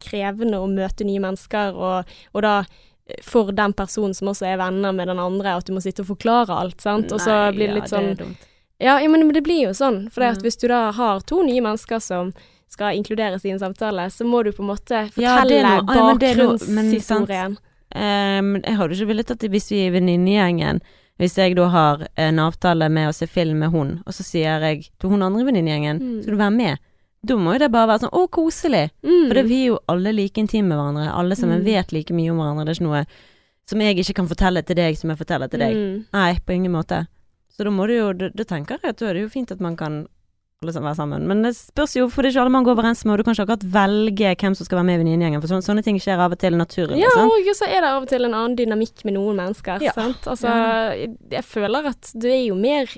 krevende 0.00 0.60
å 0.60 0.66
møte 0.68 1.04
nye 1.04 1.20
mennesker, 1.20 1.76
og, 1.76 2.18
og 2.32 2.42
da 2.42 2.58
eh, 2.64 3.20
for 3.24 3.52
den 3.52 3.72
personen 3.76 4.16
som 4.16 4.32
også 4.32 4.48
er 4.48 4.60
venner 4.60 4.92
med 4.96 5.08
den 5.08 5.20
andre, 5.20 5.56
at 5.56 5.68
du 5.68 5.74
må 5.76 5.84
sitte 5.84 6.04
og 6.04 6.12
forklare 6.14 6.56
alt, 6.56 6.80
sant. 6.80 7.12
Og 7.12 7.20
så 7.20 7.52
blir 7.52 7.68
det 7.68 7.80
litt 7.82 7.92
ja, 7.92 7.98
sånn 7.98 8.14
det 8.16 8.34
ja, 8.78 9.08
men 9.08 9.32
det 9.32 9.40
blir 9.44 9.68
jo 9.68 9.72
sånn. 9.76 10.06
For 10.12 10.26
at 10.26 10.42
hvis 10.44 10.58
du 10.60 10.68
da 10.68 10.90
har 10.92 11.22
to 11.24 11.40
nye 11.46 11.62
mennesker 11.64 12.00
som 12.02 12.32
skal 12.72 12.98
inkluderes 12.98 13.44
i 13.46 13.54
en 13.54 13.60
samtale, 13.62 14.10
så 14.12 14.26
må 14.28 14.42
du 14.44 14.52
på 14.52 14.64
en 14.64 14.72
måte 14.72 15.06
fortelle 15.14 15.62
ja, 15.62 15.80
bakgrunnshistorien. 15.86 17.56
Ehm, 17.96 18.56
jeg 18.60 18.76
hadde 18.76 18.96
ikke 18.98 19.10
villet 19.12 19.32
at 19.32 19.46
hvis 19.52 19.70
vi 19.72 19.84
er 19.86 19.94
venninnegjengen 19.94 20.82
Hvis 21.18 21.36
jeg 21.38 21.54
da 21.56 21.68
har 21.72 22.06
en 22.16 22.38
avtale 22.38 22.88
med 22.92 23.08
å 23.08 23.14
se 23.16 23.26
film 23.26 23.58
med 23.64 23.70
hun, 23.72 24.02
og 24.06 24.12
så 24.12 24.22
sier 24.26 24.60
jeg 24.60 24.90
til 25.00 25.10
hun 25.10 25.22
andre 25.22 25.44
venninnegjengen 25.48 25.98
Mm. 26.00 26.22
Skal 26.22 26.34
du 26.36 26.38
være 26.42 26.56
med? 26.56 26.78
Da 27.26 27.34
må 27.36 27.54
jo 27.54 27.58
det 27.58 27.70
bare 27.72 27.88
være 27.88 28.02
sånn 28.04 28.12
Å, 28.12 28.26
koselig! 28.30 28.90
Mm. 29.02 29.26
For 29.28 29.34
det, 29.34 29.44
vi 29.48 29.62
er 29.62 29.66
jo 29.72 29.78
alle 29.88 30.12
like 30.12 30.38
intime 30.38 30.68
med 30.68 30.76
hverandre. 30.78 31.06
Alle 31.16 31.34
sammen 31.34 31.60
Mm. 31.60 31.64
vet 31.64 31.92
like 31.92 32.12
mye 32.14 32.30
om 32.30 32.38
hverandre. 32.38 32.64
Det 32.66 32.76
er 32.76 32.80
ikke 32.80 32.88
noe 32.90 33.06
som 33.66 33.80
jeg 33.80 33.96
ikke 33.98 34.14
kan 34.14 34.28
fortelle 34.28 34.62
til 34.64 34.76
deg, 34.76 34.96
som 34.96 35.10
jeg 35.10 35.18
forteller 35.18 35.48
til 35.50 35.58
deg. 35.58 35.74
Mm. 35.74 36.04
Nei, 36.12 36.34
på 36.46 36.52
ingen 36.54 36.72
måte. 36.72 37.06
Så 37.56 37.64
da 37.64 37.70
må 37.70 37.86
du 37.88 37.94
jo 37.96 38.12
Da, 38.12 38.28
da 38.28 38.44
tenker 38.44 38.78
jeg 38.82 38.90
at 38.90 38.96
da 38.98 39.06
er 39.08 39.14
det 39.14 39.22
jo 39.22 39.28
fint 39.32 39.50
at 39.50 39.60
man 39.60 39.74
kan 39.76 40.06
alle 40.64 40.72
sammen 40.72 40.88
være 40.88 40.96
sammen. 40.96 41.26
Men 41.28 41.42
det 41.44 41.50
spørs 41.58 41.94
jo, 41.98 42.06
for 42.08 42.24
det 42.24 42.30
er 42.30 42.34
ikke 42.36 42.42
alle 42.46 42.52
man 42.54 42.64
går 42.64 42.76
overens 42.78 43.02
med, 43.04 43.12
og 43.12 43.18
du 43.20 43.24
kan 43.26 43.34
ikke 43.36 43.44
akkurat 43.44 43.66
velge 43.74 44.30
hvem 44.40 44.54
som 44.56 44.64
skal 44.68 44.78
være 44.80 44.86
med 44.88 44.96
i 44.96 45.00
venninnegjengen, 45.02 45.42
for 45.42 45.52
sånne, 45.52 45.66
sånne 45.66 45.84
ting 45.84 45.98
skjer 46.00 46.22
av 46.24 46.32
og 46.32 46.40
til 46.40 46.56
naturlig. 46.56 46.96
Ja, 47.02 47.10
sant? 47.12 47.34
og 47.36 47.50
så 47.58 47.68
er 47.68 47.84
det 47.84 47.90
av 47.90 48.06
og 48.06 48.08
til 48.08 48.24
en 48.24 48.36
annen 48.38 48.56
dynamikk 48.56 49.04
med 49.04 49.18
noen 49.18 49.36
mennesker, 49.42 49.84
Ja. 49.84 49.92
sant. 49.92 50.24
Altså, 50.24 50.48
jeg 51.30 51.44
føler 51.44 51.90
at 51.92 52.10
du 52.16 52.26
er 52.30 52.40
jo 52.46 52.56
mer 52.56 52.88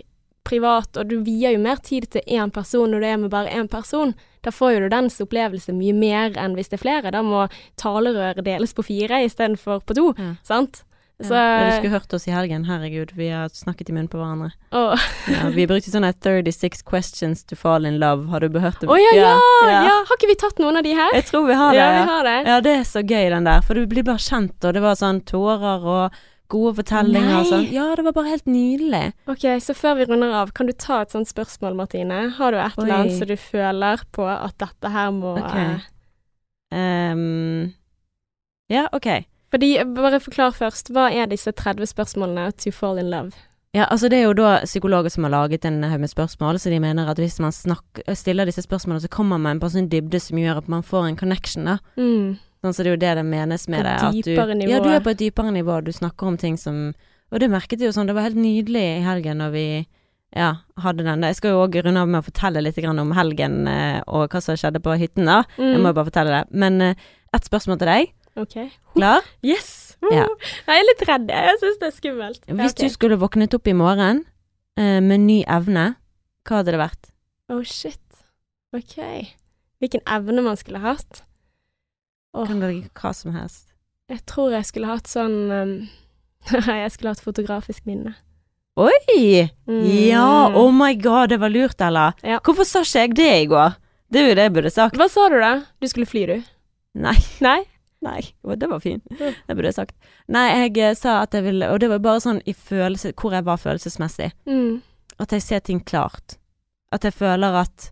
privat, 0.47 0.97
og 0.97 1.09
du 1.11 1.19
vier 1.27 1.57
jo 1.57 1.59
mer 1.61 1.83
tid 1.83 2.07
til 2.15 2.23
én 2.31 2.53
person 2.55 2.89
når 2.95 3.01
du 3.03 3.07
er 3.11 3.17
med 3.25 3.31
bare 3.35 3.51
én 3.51 3.67
person. 3.69 4.15
Da 4.47 4.51
får 4.55 4.77
jo 4.77 4.81
du 4.87 4.89
dens 4.95 5.19
opplevelse 5.21 5.75
mye 5.75 5.93
mer 5.99 6.31
enn 6.39 6.55
hvis 6.57 6.71
det 6.71 6.79
er 6.79 6.85
flere. 6.87 7.11
Da 7.13 7.21
må 7.27 7.49
talerøret 7.77 8.45
deles 8.47 8.73
på 8.73 8.87
fire 8.87 9.19
istedenfor 9.27 9.83
på 9.85 9.95
to, 9.99 10.15
Ja. 10.17 10.37
sant. 10.45 10.85
Så 11.19 11.35
Ja, 11.35 11.65
du 11.67 11.73
skulle 11.81 11.99
hørt 11.99 12.13
oss 12.15 12.29
i 12.29 12.31
helgen, 12.31 12.63
herregud, 12.69 13.11
vi 13.19 13.27
har 13.35 13.49
snakket 13.51 13.89
i 13.91 13.93
munnen 13.97 14.07
på 14.09 14.21
hverandre. 14.21 14.53
Oh. 14.71 14.95
Ja, 15.27 15.49
vi 15.51 15.65
brukte 15.67 15.91
sånne 15.91 16.13
36 16.15 16.85
questions 16.87 17.43
to 17.45 17.57
fall 17.59 17.89
in 17.91 17.99
love, 17.99 18.29
har 18.31 18.39
du 18.47 18.55
hørt 18.63 18.79
det? 18.79 18.87
Å 18.87 18.99
ja, 19.03 19.11
ja, 19.19 19.33
ja. 19.67 19.81
ja! 19.89 19.97
Har 20.07 20.15
ikke 20.21 20.31
vi 20.31 20.37
tatt 20.39 20.63
noen 20.63 20.79
av 20.79 20.87
de 20.87 20.93
her? 20.95 21.11
Jeg 21.19 21.27
tror 21.27 21.49
vi 21.49 21.57
har 21.59 21.73
det. 21.75 21.81
Ja, 21.81 21.89
vi 21.97 22.05
har 22.13 22.23
det. 22.29 22.37
ja, 22.47 22.61
det 22.69 22.75
er 22.79 22.85
så 22.87 23.03
gøy 23.03 23.31
den 23.35 23.49
der, 23.51 23.65
for 23.67 23.75
du 23.75 23.87
blir 23.91 24.07
bare 24.07 24.23
kjent, 24.23 24.63
og 24.63 24.75
det 24.79 24.83
var 24.85 24.95
sånn 25.01 25.19
tårer 25.27 25.89
og 25.99 26.21
gode 26.49 26.77
fortellinger 26.79 27.35
og 27.41 27.49
sånn. 27.51 27.67
Ja, 27.75 27.89
det 27.99 28.05
var 28.07 28.15
bare 28.17 28.31
helt 28.31 28.47
nydelig. 28.49 29.03
Ok, 29.29 29.43
så 29.61 29.75
før 29.77 29.99
vi 29.99 30.07
runder 30.09 30.31
av, 30.39 30.53
kan 30.55 30.71
du 30.71 30.73
ta 30.73 31.01
et 31.03 31.11
sånt 31.13 31.29
spørsmål, 31.29 31.75
Martine? 31.83 32.29
Har 32.39 32.55
du 32.55 32.61
et 32.63 32.79
eller 32.79 32.95
annet 32.95 33.19
som 33.19 33.27
du 33.29 33.35
føler 33.37 34.07
på 34.15 34.23
at 34.31 34.55
dette 34.63 34.95
her 34.95 35.11
må 35.19 35.35
Ok. 35.43 35.57
eh, 35.59 35.89
Ehm, 36.79 37.73
ja, 38.71 38.87
ok. 38.93 39.07
Fordi, 39.51 39.71
bare 39.97 40.21
forklar 40.21 40.53
først, 40.53 40.91
hva 40.93 41.07
er 41.13 41.27
disse 41.31 41.53
30 41.53 41.87
spørsmålene 41.89 42.51
to 42.57 42.71
fall 42.71 42.99
in 43.01 43.09
love? 43.11 43.33
Ja, 43.75 43.85
altså 43.93 44.09
det 44.09 44.19
er 44.19 44.27
jo 44.27 44.33
da 44.37 44.61
psykologer 44.65 45.11
som 45.13 45.25
har 45.25 45.31
laget 45.35 45.65
en 45.69 45.83
haug 45.85 46.01
med 46.01 46.11
spørsmål, 46.11 46.57
så 46.61 46.71
de 46.73 46.81
mener 46.81 47.09
at 47.09 47.17
hvis 47.21 47.39
man 47.41 47.53
snakker, 47.53 48.03
stiller 48.17 48.49
disse 48.49 48.63
spørsmålene, 48.65 49.05
så 49.05 49.09
kommer 49.13 49.39
man 49.41 49.61
på 49.61 49.69
en 49.69 49.75
sånn 49.77 49.91
dybde 49.93 50.21
som 50.21 50.39
gjør 50.41 50.63
at 50.63 50.69
man 50.73 50.83
får 50.83 51.09
en 51.09 51.17
connection, 51.21 51.65
da. 51.69 51.79
Mm. 52.01 52.39
Sånn, 52.65 52.75
så 52.75 52.83
det 52.83 52.87
er 52.91 52.97
jo 52.97 53.03
det 53.05 53.15
det 53.21 53.27
menes 53.29 53.69
med 53.69 53.85
det. 53.85 53.97
at 54.03 54.13
du- 54.13 54.55
nivå. 54.57 54.71
Ja, 54.73 54.81
du 54.81 54.89
er 54.89 55.01
på 55.01 55.11
et 55.11 55.19
dypere 55.21 55.53
nivå. 55.53 55.85
Du 55.85 55.93
snakker 55.93 56.27
om 56.27 56.37
ting 56.37 56.57
som 56.57 56.95
Og 57.31 57.41
det 57.41 57.51
merket 57.51 57.79
jeg 57.79 57.93
jo 57.93 57.93
sånn, 57.93 58.07
det 58.07 58.15
var 58.15 58.23
helt 58.23 58.37
nydelig 58.41 58.81
i 58.97 59.03
helgen 59.05 59.37
når 59.37 59.51
vi 59.53 59.87
ja, 60.35 60.55
hadde 60.79 61.05
den. 61.05 61.21
Jeg 61.21 61.37
skal 61.37 61.51
jo 61.51 61.67
òg 61.67 61.75
runde 61.85 62.01
av 62.01 62.09
med 62.09 62.23
å 62.23 62.25
fortelle 62.25 62.63
litt 62.63 62.79
om 62.83 63.13
helgen 63.13 63.69
eh, 63.69 64.01
og 64.09 64.31
hva 64.31 64.41
som 64.41 64.57
skjedde 64.57 64.81
på 64.81 64.97
hytten, 64.99 65.27
da. 65.27 65.45
Jeg 65.59 65.77
Mm. 65.77 65.83
må 65.83 65.89
jo 65.89 65.93
bare 65.93 66.11
fortelle 66.11 66.31
det. 66.31 66.45
Men 66.53 66.81
eh, 66.81 66.95
ett 67.35 67.45
spørsmål 67.45 67.79
til 67.79 67.87
deg. 67.87 68.13
Ok. 68.39 68.57
Klar? 68.95 69.27
Yes! 69.43 69.97
Ja. 70.13 70.29
Jeg 70.69 70.79
er 70.79 70.85
litt 70.87 71.01
redd, 71.09 71.31
jeg 71.33 71.59
syns 71.59 71.79
det 71.81 71.89
er 71.89 71.95
skummelt. 71.97 72.45
Hvis 72.47 72.75
okay. 72.77 72.87
du 72.87 72.95
skulle 72.95 73.19
våknet 73.19 73.55
opp 73.57 73.67
i 73.67 73.75
morgen 73.75 74.23
uh, 74.79 75.01
med 75.03 75.25
ny 75.25 75.41
evne, 75.51 75.89
hva 76.47 76.61
hadde 76.61 76.77
det 76.77 76.81
vært? 76.81 77.11
Oh 77.51 77.65
shit. 77.67 78.05
Ok. 78.77 79.01
Hvilken 79.83 80.05
evne 80.07 80.45
man 80.47 80.59
skulle 80.61 80.83
hatt? 80.85 81.25
Oh. 82.37 82.47
Kan 82.47 82.63
velge 82.63 82.91
hva 83.01 83.11
som 83.17 83.35
helst. 83.35 83.73
jeg 84.13 84.23
tror 84.29 84.53
jeg 84.55 84.69
skulle 84.69 84.91
hatt 84.91 85.09
sånn 85.11 85.51
um, 85.59 85.73
Jeg 86.49 86.91
skulle 86.95 87.15
hatt 87.17 87.25
fotografisk 87.25 87.89
minne. 87.89 88.15
Oi! 88.79 89.49
Mm. 89.67 89.83
Ja, 90.07 90.55
oh 90.55 90.71
my 90.71 90.93
god, 90.95 91.33
det 91.33 91.41
var 91.43 91.51
lurt, 91.51 91.81
Ella. 91.83 92.13
Ja. 92.23 92.39
Hvorfor 92.47 92.69
sa 92.69 92.85
ikke 92.87 93.01
jeg 93.03 93.17
det 93.19 93.33
i 93.41 93.49
går? 93.51 93.75
Det 94.09 94.21
er 94.21 94.31
jo 94.31 94.37
det 94.39 94.45
jeg 94.47 94.55
burde 94.55 94.71
sagt. 94.71 94.97
Hva 94.97 95.09
sa 95.11 95.27
du 95.33 95.41
da? 95.43 95.51
Du 95.83 95.89
skulle 95.91 96.07
fly, 96.07 96.23
du? 96.31 96.47
Nei. 97.03 97.17
Nei? 97.45 97.59
Nei, 98.01 98.21
det 98.57 98.69
var 98.71 98.79
fint. 98.81 99.03
Det 99.11 99.55
burde 99.57 99.67
jeg 99.73 99.75
sagt. 99.75 99.95
Nei, 100.31 100.47
jeg 100.69 100.77
eh, 100.79 100.95
sa 100.95 101.17
at 101.25 101.33
jeg 101.35 101.43
ville 101.49 101.67
Og 101.73 101.81
det 101.83 101.89
var 101.91 101.99
bare 101.99 102.21
sånn 102.23 102.39
i 102.47 102.53
følelse 102.55 103.11
Hvor 103.19 103.33
jeg 103.35 103.45
var 103.45 103.57
følelsesmessig. 103.59 104.29
Mm. 104.47 104.81
At 105.19 105.33
jeg 105.35 105.43
ser 105.43 105.65
ting 105.67 105.81
klart. 105.85 106.37
At 106.95 107.03
jeg 107.05 107.13
føler 107.17 107.59
at 107.65 107.89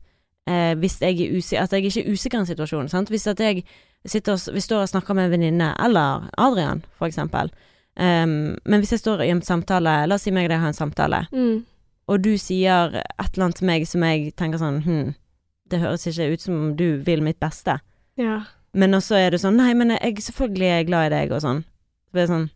eh, 0.47 0.75
hvis 0.79 1.01
jeg 1.03 1.19
er 1.25 1.35
usikker 1.37 1.63
At 1.65 1.73
jeg 1.75 1.85
ikke 1.91 2.05
er 2.07 2.13
usikker 2.15 2.39
i 2.39 2.45
en 2.45 2.47
situasjon. 2.53 2.89
Sant? 2.93 3.11
Hvis 3.11 3.27
at 3.27 3.41
jeg 3.43 3.65
sitter 4.07 4.37
og, 4.39 4.55
vi 4.55 4.61
står 4.63 4.85
og 4.85 4.89
snakker 4.93 5.15
med 5.19 5.25
en 5.27 5.31
venninne, 5.35 5.73
eller 5.83 6.29
Adrian, 6.39 6.85
for 6.95 7.07
eksempel. 7.11 7.51
Um, 7.99 8.55
men 8.65 8.79
hvis 8.79 8.93
jeg 8.93 9.01
står 9.01 9.25
i 9.25 9.31
en 9.33 9.41
samtale 9.43 10.05
La 10.07 10.15
oss 10.15 10.23
si 10.29 10.31
meg 10.31 10.47
og 10.47 10.53
deg 10.53 10.61
har 10.63 10.69
en 10.71 10.77
samtale, 10.77 11.25
Mm. 11.33 11.65
og 12.07 12.23
du 12.23 12.37
sier 12.39 12.95
et 12.95 13.33
eller 13.33 13.45
annet 13.49 13.57
til 13.57 13.67
meg 13.67 13.87
som 13.89 14.05
jeg 14.07 14.37
tenker 14.37 14.59
sånn 14.63 14.83
Hm, 14.85 15.15
det 15.67 15.81
høres 15.81 16.07
ikke 16.07 16.29
ut 16.33 16.41
som 16.45 16.55
om 16.55 16.77
du 16.77 16.99
vil 17.03 17.23
mitt 17.25 17.41
beste. 17.41 17.81
Ja. 18.17 18.45
Men 18.77 18.97
også 18.99 19.16
er 19.18 19.33
du 19.33 19.41
sånn 19.41 19.57
Nei, 19.59 19.72
men 19.79 19.95
jeg 19.97 20.20
selvfølgelig 20.27 20.68
er 20.68 20.81
jeg 20.81 20.89
glad 20.91 21.09
i 21.09 21.14
deg, 21.14 21.35
og 21.35 21.43
sånn. 21.45 21.62
Så 22.07 22.16
blir 22.16 22.27
det 22.27 22.33
sånn 22.33 22.49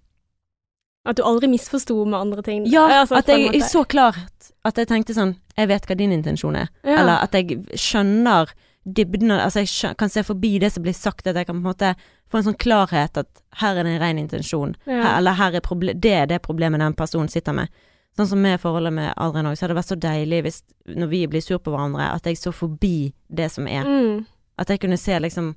At 1.09 1.17
du 1.17 1.25
aldri 1.25 1.49
misforsto 1.51 1.97
med 2.05 2.19
andre 2.21 2.45
ting? 2.47 2.67
Ja, 2.71 2.87
altså, 3.03 3.21
at 3.21 3.31
jeg 3.33 3.49
er 3.57 3.69
så 3.69 3.85
klart 3.89 4.51
at 4.69 4.77
jeg 4.77 4.91
tenkte 4.91 5.17
sånn 5.17 5.39
Jeg 5.57 5.71
vet 5.71 5.87
hva 5.89 5.97
din 5.97 6.13
intensjon 6.13 6.59
er. 6.61 6.69
ja. 6.85 7.01
Eller 7.01 7.25
at 7.25 7.37
jeg 7.37 7.63
skjønner 7.75 8.53
dybden 8.85 9.33
Altså, 9.37 9.63
jeg 9.65 9.73
skjønner, 9.73 10.01
kan 10.01 10.13
se 10.13 10.25
forbi 10.25 10.59
det 10.61 10.73
som 10.75 10.85
blir 10.85 10.97
sagt, 10.97 11.27
at 11.27 11.37
jeg 11.37 11.49
kan 11.49 11.57
på 11.57 11.65
en 11.65 11.71
måte 11.71 11.95
få 12.31 12.41
en 12.41 12.51
sånn 12.51 12.61
klarhet 12.61 13.17
at 13.21 13.45
her 13.61 13.77
er 13.77 13.85
det 13.85 13.95
en 13.97 14.03
ren 14.03 14.19
intensjon. 14.21 14.77
Ja. 14.87 15.01
Her, 15.01 15.15
eller 15.19 15.39
her 15.41 15.57
er 15.59 15.65
proble 15.65 15.97
det 15.99 16.13
er 16.15 16.29
det 16.31 16.43
problemet 16.45 16.81
den 16.81 16.95
personen 16.97 17.29
sitter 17.33 17.57
med. 17.57 17.73
Sånn 18.17 18.29
som 18.31 18.43
med 18.43 18.61
forholdet 18.63 18.95
med 18.95 19.13
Adrian 19.17 19.49
òg, 19.51 19.57
så 19.57 19.65
hadde 19.65 19.75
det 19.75 19.81
vært 19.81 19.93
så 19.93 19.99
deilig 20.01 20.43
hvis, 20.47 20.61
når 20.99 21.11
vi 21.11 21.21
blir 21.31 21.45
sur 21.45 21.61
på 21.63 21.73
hverandre, 21.75 22.09
at 22.15 22.27
jeg 22.27 22.39
så 22.39 22.53
forbi 22.55 23.13
det 23.29 23.51
som 23.55 23.69
er. 23.71 23.87
Mm. 23.87 24.25
At 24.61 24.73
jeg 24.73 24.83
kunne 24.83 24.99
se 25.01 25.19
liksom 25.19 25.53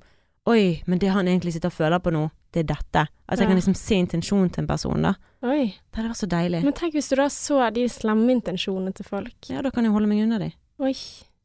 Oi, 0.46 0.82
men 0.86 0.98
det 1.00 1.08
han 1.08 1.26
egentlig 1.26 1.54
sitter 1.54 1.70
og 1.72 1.76
føler 1.78 2.00
på 2.04 2.12
nå, 2.12 2.26
det 2.52 2.60
er 2.64 2.74
dette. 2.74 3.06
Jeg 3.30 3.38
Ja. 3.40 3.46
kan 3.46 3.56
liksom 3.56 3.74
se 3.76 3.94
intensjonen 3.96 4.50
til 4.52 4.62
en 4.62 4.66
person, 4.68 5.00
da. 5.02 5.14
Oi. 5.42 5.74
Det 5.92 5.96
hadde 5.96 6.08
vært 6.10 6.20
så 6.20 6.28
deilig. 6.28 6.62
Men 6.64 6.72
tenk 6.74 6.92
hvis 6.94 7.08
du 7.08 7.16
da 7.16 7.26
så 7.32 7.70
de 7.72 7.84
slemme 7.88 8.28
intensjonene 8.30 8.92
til 8.94 9.04
folk. 9.04 9.34
Ja, 9.48 9.62
da 9.62 9.70
kan 9.70 9.84
jeg 9.84 9.92
holde 9.92 10.06
meg 10.06 10.22
unna 10.22 10.38
de. 10.38 10.52
Oi. 10.80 10.92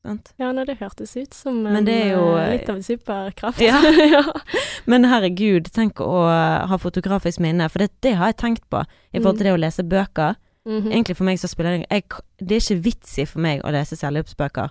Sant? 0.05 0.33
Ja, 0.39 0.51
nei, 0.55 0.63
det 0.65 0.77
hørtes 0.79 1.15
ut 1.17 1.33
som 1.33 1.65
en, 1.67 1.85
jo- 1.85 2.37
eh, 2.37 2.51
litt 2.57 2.69
av 2.69 2.75
en 2.77 2.81
superkraft. 2.83 3.59
Ja. 3.59 3.79
ja. 4.15 4.23
Men 4.87 5.03
herregud, 5.03 5.69
tenk 5.71 5.95
å 5.99 6.67
ha 6.67 6.77
fotografisk 6.77 7.39
minne, 7.39 7.69
for 7.69 7.79
det, 7.79 7.91
det 8.01 8.15
har 8.15 8.27
jeg 8.31 8.37
tenkt 8.37 8.69
på 8.69 8.83
i 9.13 9.19
forhold 9.19 9.37
til 9.37 9.45
det 9.49 9.53
å 9.55 9.59
lese 9.59 9.83
bøker. 9.83 10.35
Mhm. 10.67 10.91
Egentlig 10.91 11.15
for 11.17 11.23
meg 11.23 11.37
så 11.39 11.47
spiller 11.49 11.77
det 11.79 11.87
jeg, 11.89 12.03
Det 12.39 12.51
er 12.51 12.59
ikke 12.75 12.83
vits 12.83 13.17
i 13.19 13.25
for 13.25 13.39
meg 13.39 13.61
å 13.63 13.71
lese 13.71 13.95
selvhjelpsbøker. 13.95 14.69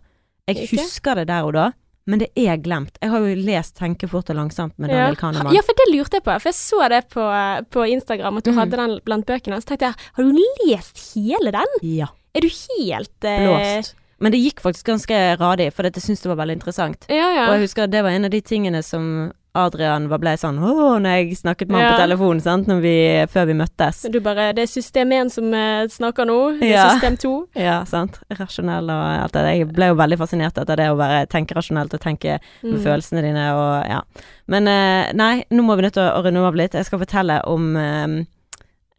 Jeg 0.48 0.56
Ikke? 0.64 0.80
husker 0.80 1.14
det 1.16 1.26
der 1.28 1.44
og 1.44 1.52
da, 1.54 1.72
men 2.08 2.22
det 2.22 2.30
er 2.40 2.56
glemt. 2.64 2.96
Jeg 3.02 3.12
har 3.12 3.20
jo 3.20 3.36
lest 3.36 3.76
'Tenke 3.76 4.08
fort 4.08 4.30
og 4.32 4.36
langsomt' 4.36 4.74
med 4.78 4.90
Ja. 4.90 5.04
Daniel 5.04 5.16
Kahneman. 5.20 5.52
Ja, 5.54 5.60
for 5.60 5.76
det 5.76 5.88
lurte 5.92 6.16
jeg 6.16 6.24
på. 6.24 6.32
For 6.40 6.48
jeg 6.48 6.56
så 6.56 6.88
det 6.88 7.02
på, 7.12 7.24
på 7.70 7.84
Instagram, 7.84 8.40
at 8.40 8.44
du 8.44 8.52
mm. 8.52 8.58
hadde 8.58 8.76
den 8.80 9.00
blant 9.04 9.26
bøkene. 9.26 9.60
Så 9.60 9.68
tenkte 9.68 9.90
jeg, 9.90 9.94
har 10.16 10.22
du 10.24 10.32
lest 10.64 11.14
hele 11.14 11.52
den? 11.52 11.74
Ja. 11.82 12.08
Er 12.34 12.40
du 12.40 12.48
helt 12.48 13.24
eh, 13.24 13.44
Blåst. 13.44 13.94
Men 14.18 14.32
det 14.32 14.40
gikk 14.40 14.60
faktisk 14.60 14.88
ganske 14.88 15.14
radig, 15.38 15.68
for 15.72 15.86
jeg 15.86 16.02
syntes 16.02 16.24
det 16.24 16.30
var 16.32 16.40
veldig 16.40 16.56
interessant. 16.58 17.04
Ja, 17.08 17.28
ja. 17.30 17.44
Og 17.48 17.58
jeg 17.58 17.68
husker 17.68 17.84
at 17.86 17.92
det 17.92 18.02
var 18.02 18.10
en 18.10 18.26
av 18.26 18.32
de 18.34 18.40
tingene 18.40 18.82
som 18.82 19.30
Adrian 19.54 20.08
var 20.10 20.18
ble 20.22 20.34
sånn 20.38 20.58
Åh, 20.62 20.98
når 21.00 21.14
jeg 21.16 21.36
snakket 21.40 21.70
med 21.72 21.80
han 21.80 21.92
på 21.94 21.98
telefon 22.02 22.38
telefonen, 22.38 22.42
sant, 22.66 22.82
vi, 22.82 22.92
før 23.32 23.46
vi 23.46 23.54
møttes. 23.58 24.02
Du 24.12 24.20
bare 24.20 24.52
Det 24.54 24.62
er 24.62 24.70
system 24.70 25.12
1 25.12 25.30
som 25.32 25.54
eh, 25.54 25.86
snakker 25.88 26.26
nå. 26.28 26.36
Det 26.60 26.68
er 26.68 26.74
Ja. 26.76 26.88
system 26.92 27.16
2. 27.16 27.32
Ja, 27.68 27.84
sant. 27.84 28.20
Rasjonell 28.30 28.90
og 28.90 29.22
alt 29.24 29.32
det. 29.32 29.44
Jeg 29.58 29.68
ble 29.72 29.88
jo 29.88 29.94
veldig 29.98 30.18
fascinert 30.18 30.58
etter 30.58 30.76
det 30.76 30.88
å 30.92 30.96
være 31.00 31.26
tenke 31.26 31.54
rasjonelt 31.56 31.94
og 31.94 32.00
tenke 32.00 32.38
Mm. 32.62 32.72
med 32.72 32.80
følelsene 32.84 33.22
dine 33.22 33.44
og 33.54 33.86
ja. 33.88 34.00
Men 34.48 34.68
eh, 34.68 35.12
nei, 35.14 35.44
nå 35.50 35.62
må 35.62 35.76
vi 35.76 35.82
nødt 35.82 35.94
til 35.94 36.02
å 36.02 36.22
runde 36.24 36.44
av 36.46 36.54
litt. 36.54 36.72
Jeg 36.74 36.84
skal 36.86 36.98
fortelle 36.98 37.40
om 37.46 37.76
um, 37.76 38.26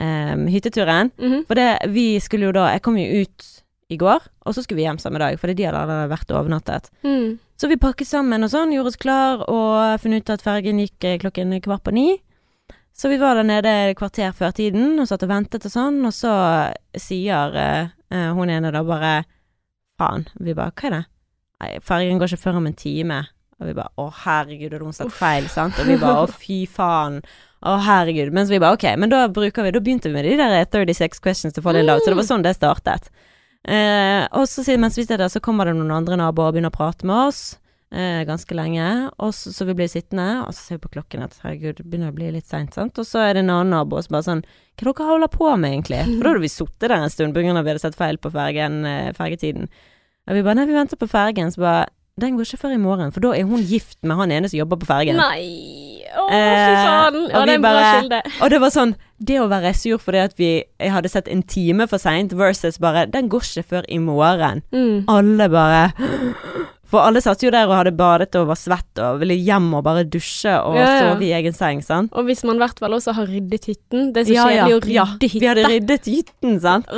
um, 0.02 0.48
hytteturen. 0.48 1.12
Mhm. 1.20 1.46
For 1.48 1.56
det, 1.56 1.70
vi 1.94 2.20
skulle 2.20 2.46
jo 2.50 2.52
da 2.52 2.72
Jeg 2.74 2.82
kom 2.82 2.98
jo 2.98 3.22
ut 3.24 3.48
i 3.90 3.98
går, 3.98 4.26
og 4.46 4.54
så 4.56 4.62
skulle 4.64 4.80
vi 4.80 4.86
hjem 4.86 5.00
samme 5.02 5.22
dag, 5.22 5.38
fordi 5.42 5.58
de 5.58 5.66
hadde 5.66 5.82
allerede 5.82 6.12
vært 6.12 6.34
overnattet. 6.34 6.90
Mm. 7.02 7.40
Så 7.60 7.68
vi 7.72 7.80
pakket 7.82 8.08
sammen 8.08 8.46
og 8.46 8.52
sånn, 8.54 8.74
gjorde 8.76 8.94
oss 8.94 9.02
klar, 9.02 9.42
og 9.50 10.02
funnet 10.04 10.28
ut 10.28 10.36
at 10.36 10.46
fergen 10.46 10.82
gikk 10.84 11.08
eh, 11.10 11.18
klokken 11.22 11.56
kvart 11.66 11.88
på 11.88 11.96
ni. 11.98 12.08
Så 12.94 13.10
vi 13.10 13.18
var 13.18 13.40
der 13.40 13.48
nede 13.48 13.74
kvarter 13.98 14.34
før 14.36 14.54
tiden 14.56 15.00
og 15.00 15.08
satt 15.10 15.24
og 15.24 15.32
ventet 15.32 15.66
og 15.66 15.74
sånn, 15.74 16.00
og 16.06 16.14
så 16.16 16.34
sier 17.00 17.56
eh, 17.58 17.92
eh, 18.12 18.30
hun 18.36 18.52
ene 18.52 18.74
da 18.76 18.84
bare 18.86 19.14
Faen. 20.00 20.30
Vi 20.40 20.56
bare 20.56 20.72
Hva 20.72 20.88
er 20.88 20.94
det? 20.96 21.04
Nei, 21.60 21.70
fergen 21.84 22.20
går 22.22 22.32
ikke 22.32 22.46
før 22.46 22.62
om 22.62 22.70
en 22.70 22.78
time. 22.80 23.18
Og 23.60 23.68
vi 23.68 23.76
bare 23.76 23.92
Å, 24.00 24.06
herregud, 24.24 24.72
hadde 24.72 24.88
hun 24.88 24.96
sagt 24.96 25.16
feil, 25.18 25.50
sant? 25.52 25.76
Og 25.82 25.90
vi 25.90 25.98
bare 26.00 26.24
Å, 26.24 26.30
fy 26.32 26.62
faen. 26.72 27.20
Å, 27.68 27.74
herregud. 27.84 28.32
Mens 28.36 28.52
vi 28.52 28.62
bare 28.64 28.78
Ok, 28.78 28.86
men 29.00 29.12
da 29.12 29.26
bruker 29.28 29.68
vi 29.68 29.74
Da 29.76 29.82
begynte 29.84 30.08
vi 30.08 30.16
med 30.16 30.28
de 30.28 30.38
der 30.40 30.56
36 30.64 31.20
questions 31.20 31.56
to 31.56 31.64
fall 31.66 31.76
in 31.76 31.88
love, 31.88 32.04
så 32.04 32.14
det 32.14 32.22
var 32.22 32.30
sånn 32.30 32.46
det 32.46 32.56
startet. 32.56 33.12
Eh, 33.68 34.28
og 34.32 34.46
så 34.48 34.64
sier- 34.64 34.80
mens 34.80 34.98
vi 34.98 35.04
sitter 35.04 35.18
der, 35.18 35.28
så 35.30 35.42
kommer 35.42 35.66
det 35.66 35.76
noen 35.76 35.92
andre 35.92 36.16
naboer 36.18 36.48
og 36.50 36.54
begynner 36.56 36.72
å 36.72 36.78
prate 36.78 37.06
med 37.06 37.28
oss. 37.28 37.60
Eh, 37.92 38.24
ganske 38.24 38.54
lenge. 38.54 39.10
Og 39.20 39.34
så, 39.34 39.52
så 39.52 39.66
vi 39.66 39.74
blir 39.74 39.90
sittende, 39.90 40.46
og 40.46 40.54
så 40.54 40.62
ser 40.62 40.78
vi 40.78 40.86
på 40.88 40.94
klokken 41.00 41.24
at 41.26 41.40
herregud, 41.44 41.78
det 41.82 41.86
begynner 41.90 42.12
å 42.12 42.16
bli 42.16 42.32
litt 42.32 42.46
seint, 42.46 42.74
sant. 42.74 42.98
Og 43.02 43.06
så 43.06 43.20
er 43.26 43.34
det 43.34 43.44
en 43.44 43.50
annen 43.50 43.74
nabo 43.74 44.02
som 44.02 44.14
bare 44.14 44.28
sånn 44.28 44.44
Hva 44.80 44.90
er 44.90 44.94
dere 44.94 45.08
holder 45.10 45.32
på 45.34 45.58
med, 45.60 45.72
egentlig? 45.74 46.04
For 46.18 46.24
da 46.24 46.30
hadde 46.36 46.46
vi 46.46 46.54
sittet 46.54 46.88
der 46.88 46.98
en 47.02 47.10
stund 47.10 47.38
av 47.38 47.58
at 47.58 47.66
vi 47.66 47.70
hadde 47.74 47.82
sett 47.84 47.98
feil 48.00 48.18
på 48.22 48.32
fergen, 48.32 48.86
eh, 48.86 49.12
fergetiden. 49.18 49.68
Og 50.30 50.36
vi 50.38 50.44
bare 50.46 50.56
Nei, 50.62 50.66
vi 50.70 50.78
venter 50.78 50.98
på 51.02 51.10
fergen. 51.10 51.52
Så 51.52 51.64
bare 51.66 51.88
Den 52.20 52.38
går 52.38 52.48
ikke 52.48 52.62
før 52.64 52.74
i 52.76 52.80
morgen, 52.82 53.12
for 53.16 53.24
da 53.24 53.34
er 53.38 53.48
hun 53.50 53.62
gift 53.66 53.98
med 54.04 54.18
han 54.20 54.32
ene 54.36 54.50
som 54.52 54.60
jobber 54.60 54.80
på 54.82 54.90
fergen. 54.90 55.20
Nei 55.20 56.06
Å, 56.10 56.24
fy 56.26 56.36
Eh, 56.36 56.80
faen. 56.86 57.18
Ja, 57.30 57.44
det 57.46 57.54
er 57.54 57.60
en 57.60 57.62
bra 57.62 57.84
kilde. 58.00 58.22
Og 58.42 58.50
det 58.50 58.60
var 58.64 58.72
sånn 58.74 58.96
Det 59.22 59.36
å 59.42 59.48
være 59.52 59.74
sur 59.78 60.00
fordi 60.02 60.22
at 60.24 60.34
vi 60.40 60.50
hadde 60.80 61.10
sett 61.12 61.28
en 61.30 61.44
time 61.44 61.86
for 61.92 62.00
seint, 62.02 62.32
versus 62.34 62.80
bare 62.82 63.06
Den 63.12 63.30
går 63.30 63.44
ikke 63.46 63.66
før 63.76 63.86
i 63.90 64.00
morgen. 64.02 64.64
Mm. 64.74 65.04
Alle 65.12 65.50
bare 65.54 65.84
For 66.90 67.04
alle 67.06 67.22
satt 67.22 67.44
jo 67.46 67.52
der 67.54 67.70
og 67.70 67.76
hadde 67.78 67.92
badet 67.94 68.34
og 68.40 68.48
var 68.50 68.58
svett 68.58 69.02
og 69.06 69.20
ville 69.22 69.36
hjem 69.38 69.68
og 69.78 69.84
bare 69.86 70.04
dusje 70.10 70.56
og 70.66 70.78
Ja, 70.80 70.86
ja. 70.90 71.02
sove 71.12 71.26
i 71.28 71.32
egen 71.38 71.54
seng, 71.54 71.84
sant? 71.86 72.10
Og 72.18 72.26
hvis 72.26 72.42
man 72.48 72.58
i 72.58 72.64
hvert 72.64 72.80
fall 72.82 72.96
også 72.98 73.14
har 73.14 73.30
ryddet 73.30 73.68
hytten. 73.70 74.08
Det 74.16 74.24
er 74.24 74.30
så 74.30 74.48
kjedelig 74.50 74.74
å 74.74 74.80
rydde 74.82 74.96
ja. 74.96 75.06
Vi 75.22 75.46
hadde 75.46 75.68
ryddet 75.70 76.10
hytten, 76.10 76.58
sant. 76.64 76.90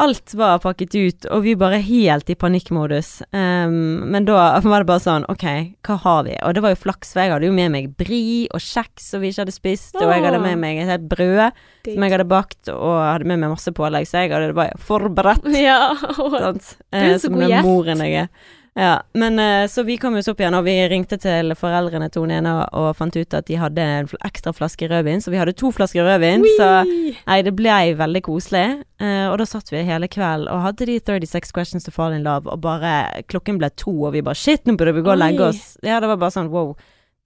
Alt 0.00 0.34
var 0.36 0.60
pakket 0.60 0.94
ut, 0.96 1.26
og 1.32 1.42
vi 1.46 1.54
bare 1.60 1.80
helt 1.84 2.28
i 2.32 2.36
panikkmodus. 2.36 3.22
Um, 3.32 4.04
men 4.12 4.28
da 4.28 4.60
var 4.60 4.84
det 4.84 4.90
bare 4.92 5.04
sånn, 5.04 5.24
ok, 5.32 5.46
hva 5.88 5.96
har 6.04 6.22
vi? 6.28 6.36
Og 6.44 6.54
det 6.56 6.64
var 6.64 6.74
jo 6.74 6.80
flaks, 6.84 7.12
for 7.14 7.24
jeg 7.24 7.32
hadde 7.34 7.48
jo 7.48 7.56
med 7.56 7.72
meg 7.74 7.90
bri 8.00 8.22
og 8.52 8.60
kjeks 8.60 9.10
som 9.14 9.24
vi 9.24 9.32
ikke 9.32 9.44
hadde 9.46 9.56
spist, 9.56 9.96
og 9.96 10.04
jeg 10.12 10.24
hadde 10.28 10.42
med 10.44 10.60
meg 10.60 10.82
et 10.84 10.92
helt 10.92 11.08
brød 11.10 11.42
som 11.88 12.04
jeg 12.04 12.12
hadde 12.12 12.28
bakt, 12.28 12.68
og 12.74 12.96
hadde 13.00 13.28
med 13.28 13.40
meg 13.40 13.54
masse 13.56 13.72
pålegg, 13.72 14.04
så 14.08 14.20
jeg 14.24 14.34
hadde, 14.34 14.52
det 14.52 14.58
var 14.60 14.76
forberedt. 14.84 15.48
Ja. 15.60 15.94
Sant? 15.96 16.74
er 16.92 17.12
Eh, 17.12 17.18
så 17.18 17.28
som 17.28 17.36
god 17.36 17.48
gjest. 17.48 17.66
moren 17.68 18.02
jeg 18.04 18.24
er. 18.26 18.30
Ja, 18.78 19.02
men 19.12 19.38
eh, 19.38 19.66
så 19.68 19.82
vi 19.82 19.96
kom 19.98 20.14
oss 20.14 20.28
opp 20.30 20.40
igjen, 20.40 20.54
og 20.54 20.62
vi 20.64 20.76
ringte 20.88 21.18
til 21.18 21.54
foreldrene 21.58 22.06
til 22.12 22.22
hun 22.22 22.32
ene 22.36 22.52
og 22.78 22.92
fant 22.98 23.16
ut 23.18 23.34
at 23.34 23.48
de 23.48 23.58
hadde 23.58 23.82
en 23.82 24.10
ekstra 24.26 24.52
flaske 24.54 24.86
rødvin, 24.90 25.22
så 25.22 25.32
vi 25.32 25.40
hadde 25.40 25.56
to 25.58 25.72
flasker 25.74 26.06
rødvin. 26.06 26.46
Så 26.54 26.68
nei, 26.86 27.40
det 27.46 27.54
ble 27.58 27.80
veldig 27.98 28.22
koselig. 28.28 28.64
Eh, 29.02 29.26
og 29.26 29.40
da 29.40 29.48
satt 29.48 29.72
vi 29.74 29.82
hele 29.88 30.10
kveld 30.10 30.46
og 30.52 30.62
hadde 30.68 30.86
de 30.86 31.00
36 31.02 31.50
questions 31.56 31.86
to 31.86 31.94
fall 31.94 32.14
in 32.14 32.26
love, 32.26 32.46
og 32.50 32.62
bare 32.62 33.22
Klokken 33.30 33.58
ble 33.58 33.72
to, 33.74 33.92
og 34.06 34.14
vi 34.14 34.22
bare 34.24 34.38
shit, 34.38 34.62
nå 34.66 34.76
burde 34.78 34.94
vi 34.94 35.04
gå 35.04 35.12
og 35.12 35.18
legge 35.18 35.50
oss. 35.50 35.74
Ja, 35.82 35.98
det 36.02 36.10
var 36.12 36.20
bare 36.22 36.34
sånn 36.38 36.52
wow. 36.54 36.76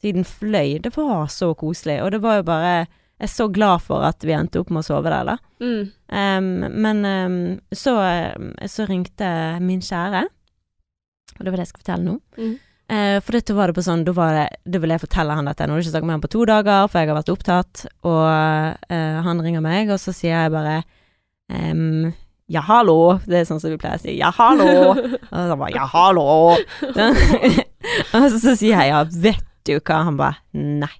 Tiden 0.05 0.25
fløy. 0.29 0.79
Det 0.85 0.93
var 0.97 1.29
så 1.33 1.53
koselig, 1.57 2.01
og 2.05 2.13
det 2.13 2.21
var 2.25 2.41
jo 2.41 2.47
bare 2.49 2.73
Jeg 3.15 3.29
er 3.29 3.31
så 3.31 3.47
glad 3.49 3.85
for 3.85 4.05
at 4.05 4.25
vi 4.27 4.35
endte 4.35 4.59
opp 4.61 4.73
med 4.75 4.83
å 4.83 4.89
sove 4.89 5.13
der, 5.13 5.29
da. 5.29 5.37
Mm. 5.63 5.93
Um, 6.11 6.49
men 6.83 7.05
um, 7.07 7.37
så, 7.71 7.95
så 8.69 8.89
ringte 8.89 9.29
min 9.63 9.85
kjære, 9.85 10.25
og 11.35 11.43
det 11.43 11.51
var 11.51 11.59
det 11.59 11.67
jeg 11.67 11.73
skal 11.73 11.85
fortelle 11.85 12.07
nå. 12.07 12.17
Mm. 12.39 12.55
Eh, 12.95 13.19
for 13.25 13.33
dette 13.39 13.55
var 13.57 13.71
det 13.71 13.77
på 13.79 13.85
sånn, 13.85 14.03
da 14.05 14.13
var 14.13 14.35
det 14.37 14.49
Da 14.69 14.81
ville 14.83 14.93
jeg 14.99 15.07
fortelle 15.07 15.33
han 15.33 15.47
dette. 15.49 15.65
Nå 15.65 15.73
har 15.73 15.81
du 15.81 15.87
ikke 15.87 15.95
snakket 15.95 16.09
med 16.11 16.19
han 16.19 16.25
på 16.25 16.33
to 16.35 16.43
dager, 16.51 16.91
for 16.91 17.01
jeg 17.01 17.11
har 17.11 17.17
vært 17.17 17.33
opptatt. 17.33 17.87
Og 18.05 18.27
eh, 18.93 19.23
han 19.25 19.41
ringer 19.45 19.65
meg, 19.65 19.93
og 19.95 20.03
så 20.03 20.13
sier 20.17 20.37
jeg 20.37 20.53
bare 20.55 20.77
ehm, 21.53 22.13
Ja, 22.53 22.61
hallo. 22.69 23.17
Det 23.25 23.41
er 23.41 23.49
sånn 23.49 23.63
som 23.63 23.73
vi 23.73 23.81
pleier 23.81 23.97
å 23.97 24.05
si. 24.05 24.19
Ja, 24.21 24.29
hallo. 24.37 24.69
Og 24.93 25.33
så 25.33 25.57
bare 25.57 25.73
Ja, 25.75 25.89
hallo. 25.95 26.27
og 28.13 28.29
så, 28.29 28.37
så 28.37 28.53
sier 28.53 28.77
jeg 28.77 28.93
ja, 28.93 29.01
vet 29.09 29.49
du 29.65 29.79
hva? 29.79 30.05
Han 30.11 30.21
bare 30.21 30.43
nei. 30.53 30.93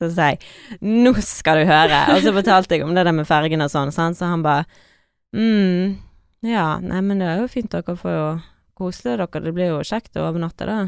Så 0.00 0.10
sier 0.12 0.34
jeg 0.34 0.80
nå 1.04 1.12
skal 1.24 1.60
du 1.62 1.68
høre. 1.68 2.00
Og 2.16 2.24
så 2.24 2.32
fortalte 2.36 2.76
jeg 2.76 2.88
om 2.88 2.96
det 2.96 3.04
der 3.06 3.16
med 3.16 3.28
fergen 3.28 3.64
og 3.64 3.72
sånn, 3.72 3.92
sant? 3.94 4.16
så 4.18 4.32
han 4.32 4.44
bare 4.44 4.64
mm, 5.36 5.96
ja, 6.48 6.76
nei, 6.80 7.00
men 7.04 7.20
det 7.20 7.28
er 7.28 7.40
jo 7.44 7.48
fint, 7.50 7.70
dere 7.72 7.96
får 7.96 8.12
jo 8.12 8.26
kose 8.76 9.08
dere. 9.08 9.26
Det 9.26 9.52
blir 9.56 9.72
jo 9.72 9.82
kjekt 9.86 10.16
å 10.18 10.26
overnatte, 10.28 10.68
da. 10.68 10.78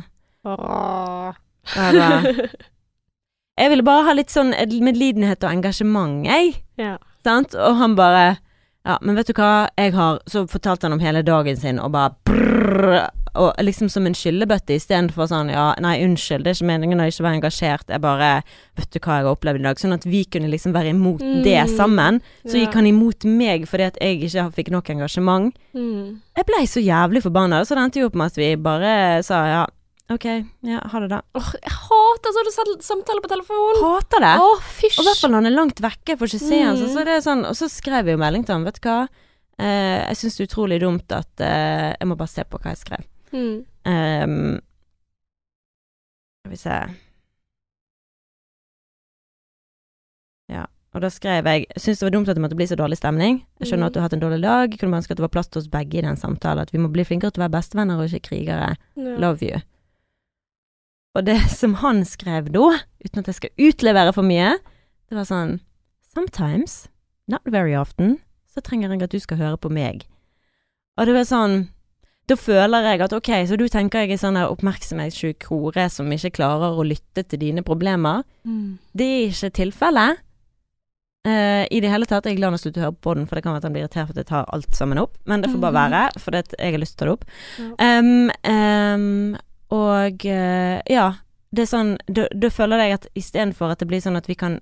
Åh. 0.49 1.39
Jeg 1.75 2.51
Jeg 3.59 3.71
ville 3.73 3.83
bare 3.83 4.05
ha 4.07 4.13
litt 4.15 4.31
sånn 4.31 4.53
medlidenhet 4.87 5.43
og 5.43 5.51
engasjement, 5.51 6.23
jeg. 6.29 6.53
Ja. 6.79 6.97
Sant? 7.27 7.57
Og 7.59 7.81
han 7.81 7.97
bare 7.99 8.39
Ja, 8.87 8.95
men 9.03 9.19
vet 9.19 9.27
du 9.29 9.35
hva, 9.37 9.69
jeg 9.77 9.93
har 9.93 10.21
Så 10.31 10.45
fortalte 10.49 10.87
han 10.87 10.95
om 10.95 11.03
hele 11.03 11.25
dagen 11.27 11.59
sin, 11.59 11.81
og 11.83 11.91
bare 11.93 12.15
brrr, 12.25 13.09
Og 13.39 13.55
liksom 13.63 13.89
som 13.93 14.07
en 14.09 14.17
skyllebøtte 14.19 14.75
istedenfor 14.75 15.29
sånn 15.31 15.51
Ja, 15.53 15.69
nei, 15.81 15.97
unnskyld, 16.03 16.43
det 16.45 16.51
er 16.53 16.57
ikke 16.59 16.71
meningen 16.73 16.99
å 17.01 17.07
ikke 17.07 17.23
være 17.27 17.39
engasjert. 17.41 17.87
Jeg 17.89 18.01
bare 18.03 18.43
Vet 18.77 18.91
du 18.91 18.99
hva 18.99 19.19
jeg 19.19 19.25
har 19.27 19.31
opplevd 19.37 19.61
i 19.61 19.67
dag? 19.69 19.77
Sånn 19.79 19.95
at 19.95 20.05
vi 20.05 20.25
kunne 20.25 20.51
liksom 20.51 20.73
være 20.75 20.91
imot 20.95 21.21
Mm. 21.23 21.43
det 21.45 21.69
sammen. 21.77 22.21
Så 22.45 22.57
Ja. 22.59 22.67
gikk 22.67 22.75
han 22.75 22.87
imot 22.87 23.25
meg 23.25 23.67
fordi 23.69 23.87
at 23.87 23.99
jeg 24.01 24.21
ikke 24.23 24.53
fikk 24.55 24.71
nok 24.71 24.91
engasjement. 24.91 25.55
Mm. 25.75 26.21
Jeg 26.37 26.47
blei 26.47 26.65
så 26.67 26.81
jævlig 26.83 27.23
forbanna, 27.23 27.63
så 27.65 27.75
det 27.75 27.85
endte 27.85 28.01
jo 28.01 28.07
opp 28.07 28.15
med 28.15 28.27
at 28.27 28.37
vi 28.37 28.55
bare 28.57 29.23
sa 29.25 29.45
ja, 29.47 29.67
ok, 30.11 30.25
ja, 30.63 30.81
ha 30.89 31.01
det 31.01 31.09
da. 31.11 31.21
Åh, 31.35 31.53
jeg 31.63 31.73
hater 31.73 32.31
sånne 32.33 32.53
sam- 32.53 32.81
samtaler 32.81 33.21
på 33.21 33.29
telefon. 33.29 33.83
Hater 33.83 34.21
det! 34.21 34.35
Oh. 34.41 34.57
Og 34.59 35.05
i 35.05 35.09
hvert 35.09 35.21
fall 35.21 35.31
når 35.31 35.43
han 35.43 35.47
er 35.53 35.57
langt 35.59 35.81
vekke, 35.81 36.17
får 36.19 36.27
ikke 36.33 36.49
se 36.49 36.63
han. 36.63 36.77
Så, 36.77 36.87
Mm. 36.89 36.95
så 36.95 37.23
sånn, 37.23 37.45
og 37.47 37.55
så 37.55 37.69
skrev 37.69 38.07
jeg 38.07 38.17
jo 38.17 38.23
melding 38.25 38.45
til 38.47 38.55
han, 38.55 38.65
vet 38.65 38.81
du 38.81 38.89
hva. 38.89 39.09
Eh, 39.59 40.07
jeg 40.09 40.17
syns 40.17 40.37
det 40.37 40.45
er 40.45 40.55
utrolig 40.55 40.81
dumt 40.81 41.11
at 41.11 41.41
eh, 41.41 41.95
Jeg 42.01 42.07
må 42.09 42.17
bare 42.17 42.29
se 42.29 42.45
på 42.45 42.59
hva 42.61 42.71
jeg 42.71 42.79
skrev. 42.79 43.05
Mm. 43.33 43.65
Um, 43.89 44.61
skal 46.41 46.51
vi 46.51 46.57
se 46.57 46.79
Ja. 50.49 50.65
Og 50.97 51.03
da 51.05 51.11
skrev 51.13 51.45
jeg 51.45 51.67
syns 51.77 52.01
det 52.01 52.07
var 52.09 52.15
dumt 52.15 52.29
at 52.33 52.39
det 52.39 52.43
måtte 52.43 52.57
bli 52.57 52.67
så 52.67 52.77
dårlig 52.79 52.97
stemning. 52.97 53.43
Jeg 53.61 53.69
skjønner 53.69 53.85
Mm. 53.85 53.87
at 53.89 53.93
du 53.95 53.99
har 54.01 54.07
hatt 54.09 54.13
en 54.17 54.23
dårlig 54.25 54.43
dag. 54.43 54.79
Kunne 54.79 54.97
ønske 54.97 55.13
at 55.13 55.19
det 55.19 55.27
var 55.27 55.35
plass 55.35 55.49
til 55.49 55.61
oss 55.61 55.69
begge 55.69 55.99
i 55.99 56.01
den 56.07 56.17
samtalen. 56.17 56.63
At 56.63 56.73
vi 56.73 56.79
må 56.79 56.89
bli 56.91 57.05
flinkere 57.05 57.31
til 57.31 57.43
å 57.43 57.49
være 57.49 57.61
bestevenner 57.61 57.99
og 58.01 58.09
ikke 58.09 58.29
krigere. 58.31 58.77
Ja. 58.97 59.17
Love 59.19 59.43
you. 59.43 59.61
Og 61.15 61.25
det 61.27 61.37
som 61.61 61.75
han 61.75 62.05
skrev 62.05 62.51
da, 62.53 62.79
uten 63.05 63.19
at 63.21 63.27
jeg 63.27 63.35
skal 63.35 63.51
utlevere 63.59 64.13
for 64.15 64.23
mye, 64.23 64.57
det 65.09 65.17
var 65.17 65.25
sånn 65.25 65.61
Sometimes, 66.15 66.89
not 67.29 67.43
very 67.45 67.75
often, 67.77 68.19
så 68.49 68.61
trenger 68.63 68.89
jeg 68.91 69.03
at 69.03 69.11
du 69.13 69.19
skal 69.21 69.37
høre 69.37 69.57
på 69.59 69.69
meg. 69.71 70.07
Og 70.97 71.07
det 71.07 71.15
var 71.15 71.29
sånn 71.29 71.69
Da 72.29 72.37
føler 72.37 72.85
jeg 72.91 73.01
at 73.07 73.13
ok, 73.17 73.31
så 73.49 73.57
du 73.57 73.65
tenker 73.73 74.05
jeg 74.05 74.13
er 74.13 74.21
sånn 74.21 74.37
oppmerksomhetssjuk 74.37 75.47
hore 75.49 75.87
som 75.91 76.11
ikke 76.13 76.35
klarer 76.37 76.77
å 76.77 76.85
lytte 76.85 77.25
til 77.25 77.41
dine 77.41 77.63
problemer. 77.65 78.23
Mm. 78.45 78.75
Det 78.93 79.07
er 79.15 79.29
ikke 79.31 79.51
tilfellet. 79.63 80.25
Uh, 81.29 81.65
i 81.75 81.81
det 81.83 81.91
hele 81.91 82.07
tatt. 82.09 82.25
Jeg 82.29 82.37
er 82.37 82.39
glad 82.39 82.53
han 82.53 82.57
har 82.57 82.61
sluttet 82.63 82.81
å 82.81 82.85
høre 82.87 83.01
på 83.05 83.15
den, 83.19 83.25
for 83.29 83.37
det 83.37 83.43
kan 83.45 83.53
være 83.53 83.61
at 83.61 83.67
han 83.67 83.75
blir 83.75 83.83
irritert 83.85 84.07
for 84.09 84.15
at 84.15 84.21
jeg 84.23 84.29
tar 84.31 84.47
alt 84.55 84.77
sammen 84.77 85.01
opp. 85.03 85.17
Men 85.29 85.43
det 85.43 85.51
får 85.51 85.61
bare 85.61 85.73
Mhm. 85.75 85.91
være, 85.91 86.21
for 86.23 86.31
det, 86.37 86.43
jeg 86.59 86.73
har 86.73 86.81
lyst 86.81 86.97
til 86.97 87.09
å 87.09 87.09
ta 87.09 87.09
det 87.09 87.17
opp. 87.17 87.25
Ja. 87.59 87.99
Um, 87.99 88.31
um, 88.49 89.37
og 89.71 90.25
uh, 90.25 90.81
ja, 90.89 91.09
det 91.53 91.63
er 91.65 91.69
sånn 91.73 91.91
da 92.09 92.49
føler 92.53 92.79
jeg 92.85 92.93
at 92.95 93.07
istedenfor 93.19 93.73
at 93.73 93.79
det 93.83 93.89
blir 93.89 94.01
sånn 94.05 94.17
at 94.17 94.27
vi 94.29 94.35
kan 94.37 94.61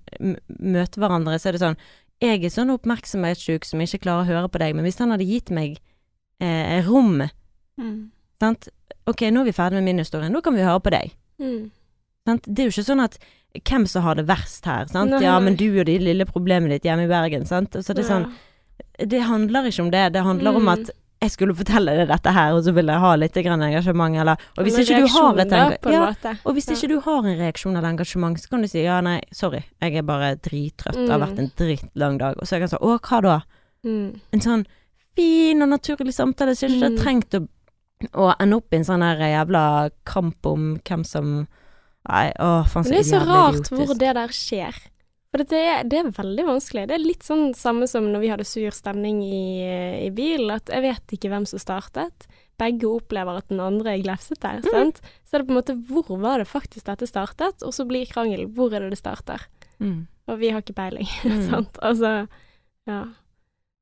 møte 0.59 0.99
hverandre, 1.03 1.39
så 1.39 1.49
er 1.51 1.53
det 1.59 1.63
sånn 1.63 1.77
Jeg 2.23 2.45
er 2.45 2.49
sånn 2.51 2.71
oppmerksomhetssjuk 2.73 3.65
som 3.67 3.79
ikke 3.85 3.99
klarer 4.07 4.25
å 4.25 4.31
høre 4.31 4.49
på 4.49 4.59
deg, 4.59 4.75
men 4.75 4.85
hvis 4.87 4.99
han 4.99 5.11
hadde 5.13 5.27
gitt 5.29 5.51
meg 5.51 5.77
eh, 6.41 6.81
rom, 6.87 7.29
Mm. 7.81 8.11
sant 8.41 8.69
Ok, 9.07 9.21
nå 9.31 9.41
er 9.41 9.45
vi 9.45 9.53
ferdig 9.53 9.73
med 9.79 9.85
min 9.85 9.99
historie, 9.99 10.29
nå 10.29 10.41
kan 10.43 10.55
vi 10.55 10.63
høre 10.67 10.81
på 10.83 10.91
deg. 10.91 11.13
Mm. 11.41 11.71
Sant? 12.27 12.43
Det 12.49 12.59
er 12.65 12.67
jo 12.71 12.73
ikke 12.75 12.89
sånn 12.89 13.05
at 13.05 13.19
hvem 13.65 13.87
som 13.89 14.03
har 14.03 14.15
det 14.19 14.27
verst 14.27 14.65
her, 14.67 14.87
sant. 14.91 15.11
Nei, 15.11 15.21
ja, 15.23 15.39
men 15.41 15.55
du 15.57 15.69
og 15.79 15.87
de 15.87 15.99
lille 16.03 16.25
problemet 16.27 16.69
ditt 16.75 16.83
hjemme 16.89 17.05
i 17.07 17.09
Bergen, 17.09 17.47
sant. 17.47 17.71
Så 17.73 17.95
det 17.95 18.05
er 18.05 18.09
sånn 18.11 18.33
Det 18.99 19.21
handler 19.23 19.69
ikke 19.71 19.85
om 19.85 19.91
det. 19.91 20.13
Det 20.13 20.23
handler 20.25 20.57
om 20.57 20.63
Mm. 20.65 20.69
at 20.73 20.91
jeg 21.23 21.31
skulle 21.31 21.55
fortelle 21.55 21.95
deg 21.97 22.09
dette 22.09 22.33
her, 22.33 22.53
og 22.53 22.65
så 22.65 22.73
vil 22.75 22.87
jeg 22.87 22.99
ha 22.99 23.15
litt 23.17 23.33
engasjement, 23.37 24.17
eller 24.21 24.37
Og 24.59 24.65
hvis 24.65 24.79
ikke 24.79 24.97
du 24.99 25.07
engasjement 25.07 25.37
måte. 25.37 26.39
Og 26.45 26.55
hvis 26.55 26.67
Ja. 26.69 26.75
ikke 26.75 26.89
du 26.89 27.01
har 27.01 27.19
en 27.27 27.39
reaksjon 27.39 27.77
eller 27.77 27.89
engasjement, 27.89 28.37
så 28.41 28.49
kan 28.51 28.61
du 28.63 28.69
si 28.69 28.83
ja, 28.83 29.01
nei, 29.01 29.21
sorry, 29.33 29.65
jeg 29.81 29.95
er 29.97 30.03
bare 30.03 30.35
drittrøtt, 30.37 30.93
det 30.95 31.09
har 31.09 31.19
Mm. 31.19 31.29
vært 31.29 31.39
en 31.39 31.53
drittlang 31.57 32.19
dag. 32.19 32.37
Og 32.39 32.43
så 32.47 32.51
kan 32.59 32.61
jeg 32.63 32.71
si 32.71 32.77
å, 32.77 32.99
hva 33.01 33.23
da? 33.23 33.41
Mm. 33.85 34.21
En 34.33 34.41
sånn 34.41 34.67
fin 35.17 35.63
og 35.63 35.69
naturlig 35.69 36.13
samtale, 36.13 36.53
så 36.55 36.69
ikke 36.69 36.81
det 36.81 36.99
Mm. 36.99 36.99
trengt 36.99 37.31
å, 37.41 37.49
å 38.13 38.33
ende 38.41 38.57
opp 38.61 38.73
i 38.73 38.77
en 38.81 38.85
sånn 38.85 39.03
her 39.03 39.23
jævla 39.25 39.63
kamp 40.05 40.47
om 40.47 40.75
hvem 40.85 41.05
som 41.07 41.47
Nei, 42.07 42.29
å, 42.39 42.61
faen 42.71 42.85
Men 42.87 42.93
det 42.93 42.99
er 43.01 43.07
så 43.09 43.19
rart 43.27 43.57
idiotisk. 43.57 43.81
hvor 43.89 43.99
det 43.99 44.11
der 44.15 44.29
skjer. 44.37 44.77
For 45.35 45.43
det 45.43 45.59
er, 45.59 45.81
det 45.91 45.97
er 45.99 46.11
veldig 46.15 46.45
vanskelig. 46.47 46.85
Det 46.87 46.95
er 46.95 47.03
litt 47.03 47.25
sånn 47.27 47.49
samme 47.59 47.89
som 47.91 48.07
når 48.13 48.21
vi 48.23 48.29
hadde 48.31 48.45
sur 48.47 48.71
stemning 48.71 49.19
i, 49.27 49.41
i 50.07 50.11
bilen, 50.15 50.53
at 50.55 50.71
jeg 50.71 50.85
vet 50.85 51.17
ikke 51.17 51.33
hvem 51.33 51.49
som 51.51 51.59
startet. 51.59 52.29
Begge 52.63 52.87
opplever 52.87 53.41
at 53.41 53.49
den 53.51 53.59
andre 53.61 53.97
er 53.97 54.05
glefsete, 54.05 54.53
Mm. 54.63 54.71
sant. 54.71 55.01
Så 55.27 55.35
er 55.35 55.43
det 55.43 55.49
på 55.49 55.57
en 55.57 55.59
måte 55.59 55.75
hvor 55.91 56.15
var 56.23 56.39
det 56.39 56.47
faktisk 56.47 56.87
dette 56.87 57.09
startet, 57.11 57.67
og 57.67 57.75
så 57.75 57.85
blir 57.91 58.07
krangelen 58.07 58.55
hvor 58.55 58.71
er 58.73 58.87
det 58.87 58.95
det 58.95 59.03
starter. 59.03 59.43
Mm. 59.83 60.07
Og 60.31 60.39
vi 60.39 60.55
har 60.55 60.63
ikke 60.63 60.79
peiling, 60.79 61.11
Mm. 61.27 61.43
sant. 61.51 61.83
Altså, 61.83 62.29
ja. 62.87 63.03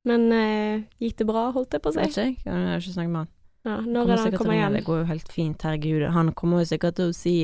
Men 0.08 0.26
eh, 0.32 0.80
gikk 0.98 1.20
det 1.20 1.28
bra, 1.28 1.50
holdt 1.52 1.76
jeg 1.76 1.84
på 1.84 1.92
å 1.92 1.98
Vet 2.00 2.08
ikke 2.08 2.24
jeg, 2.24 2.38
jeg 2.48 2.52
har 2.72 2.80
ikke 2.80 2.96
snakket 2.96 3.12
med 3.18 3.26
han. 3.26 3.33
Ja, 3.64 3.78
når 3.80 4.02
Kommer 4.04 4.12
er 4.12 4.16
det 4.16 4.24
han 4.24 4.38
kommer 4.38 4.54
hjem? 4.58 4.72
Det 4.78 4.84
går 4.84 4.98
jo 4.98 5.04
helt 5.08 5.30
fint, 5.32 5.62
herregud. 5.64 6.02
Han 6.12 6.32
kommer 6.36 6.58
jo 6.60 6.64
sikkert 6.74 6.96
til 6.98 7.08
å 7.12 7.14
si 7.16 7.36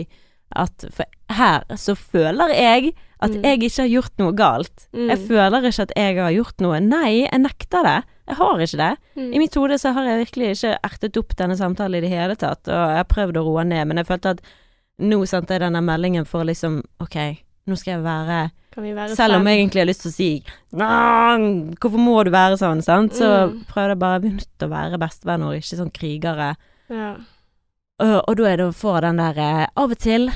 at 0.56 0.84
For 0.90 1.06
her 1.30 1.62
så 1.78 1.94
føler 1.94 2.50
jeg 2.50 2.94
at 3.22 3.30
Mm. 3.30 3.42
jeg 3.44 3.58
ikke 3.60 3.82
har 3.84 3.88
gjort 3.92 4.12
noe 4.18 4.32
galt. 4.34 4.88
Mm. 4.92 5.08
Jeg 5.10 5.18
føler 5.28 5.62
ikke 5.68 5.82
at 5.86 5.92
jeg 5.96 6.16
har 6.18 6.32
gjort 6.32 6.60
noe. 6.60 6.80
Nei, 6.80 7.10
jeg 7.30 7.40
nekter 7.40 7.82
det. 7.86 8.04
Jeg 8.28 8.36
har 8.36 8.58
ikke 8.58 8.76
det. 8.80 8.96
Mm. 9.16 9.34
I 9.34 9.38
mitt 9.38 9.54
hode 9.54 9.78
så 9.78 9.92
har 9.94 10.04
jeg 10.04 10.26
virkelig 10.26 10.50
ikke 10.56 10.78
ertet 10.84 11.16
opp 11.16 11.36
denne 11.36 11.56
samtalen 11.56 11.94
i 11.98 12.00
det 12.00 12.10
hele 12.10 12.34
tatt, 12.36 12.66
og 12.66 12.74
jeg 12.74 12.96
har 12.96 13.04
prøvd 13.04 13.36
å 13.36 13.44
roe 13.46 13.64
ned, 13.64 13.86
men 13.88 13.96
jeg 13.98 14.06
følte 14.06 14.30
at 14.36 14.40
nå 15.00 15.22
sendte 15.26 15.54
jeg 15.54 15.60
denne 15.60 15.80
meldingen 15.82 16.26
for 16.26 16.44
liksom 16.44 16.82
Ok, 17.00 17.16
nå 17.70 17.78
skal 17.78 17.94
jeg 17.96 18.04
være 18.04 18.40
Kan 18.74 18.84
vi 18.86 18.92
være 18.94 19.16
Selv 19.18 19.38
om 19.40 19.46
jeg 19.50 19.58
egentlig 19.62 19.80
har 19.82 19.88
lyst 19.88 20.04
til 20.04 20.10
å 20.10 20.14
si 20.14 20.28
Hvorfor 21.80 21.98
må 22.02 22.18
du 22.26 22.30
være 22.34 22.58
sånn, 22.60 22.82
sant? 22.84 23.16
Så 23.18 23.28
Mm. 23.50 23.64
prøvde 23.70 23.94
jeg 23.94 23.98
bare 23.98 24.20
å 24.66 24.68
være 24.70 24.98
bestevenner 25.00 25.46
og 25.50 25.58
ikke 25.58 25.78
sånn 25.80 25.92
krigere. 25.94 26.50
Ja. 26.90 27.10
Og, 28.00 28.14
og 28.28 28.36
da 28.38 28.44
er 28.50 28.56
det 28.60 28.66
å 28.70 28.76
få 28.76 28.94
den 29.04 29.16
der 29.20 29.38
eh, 29.38 29.66
Av 29.76 29.90
og 29.90 29.98
til 29.98 30.30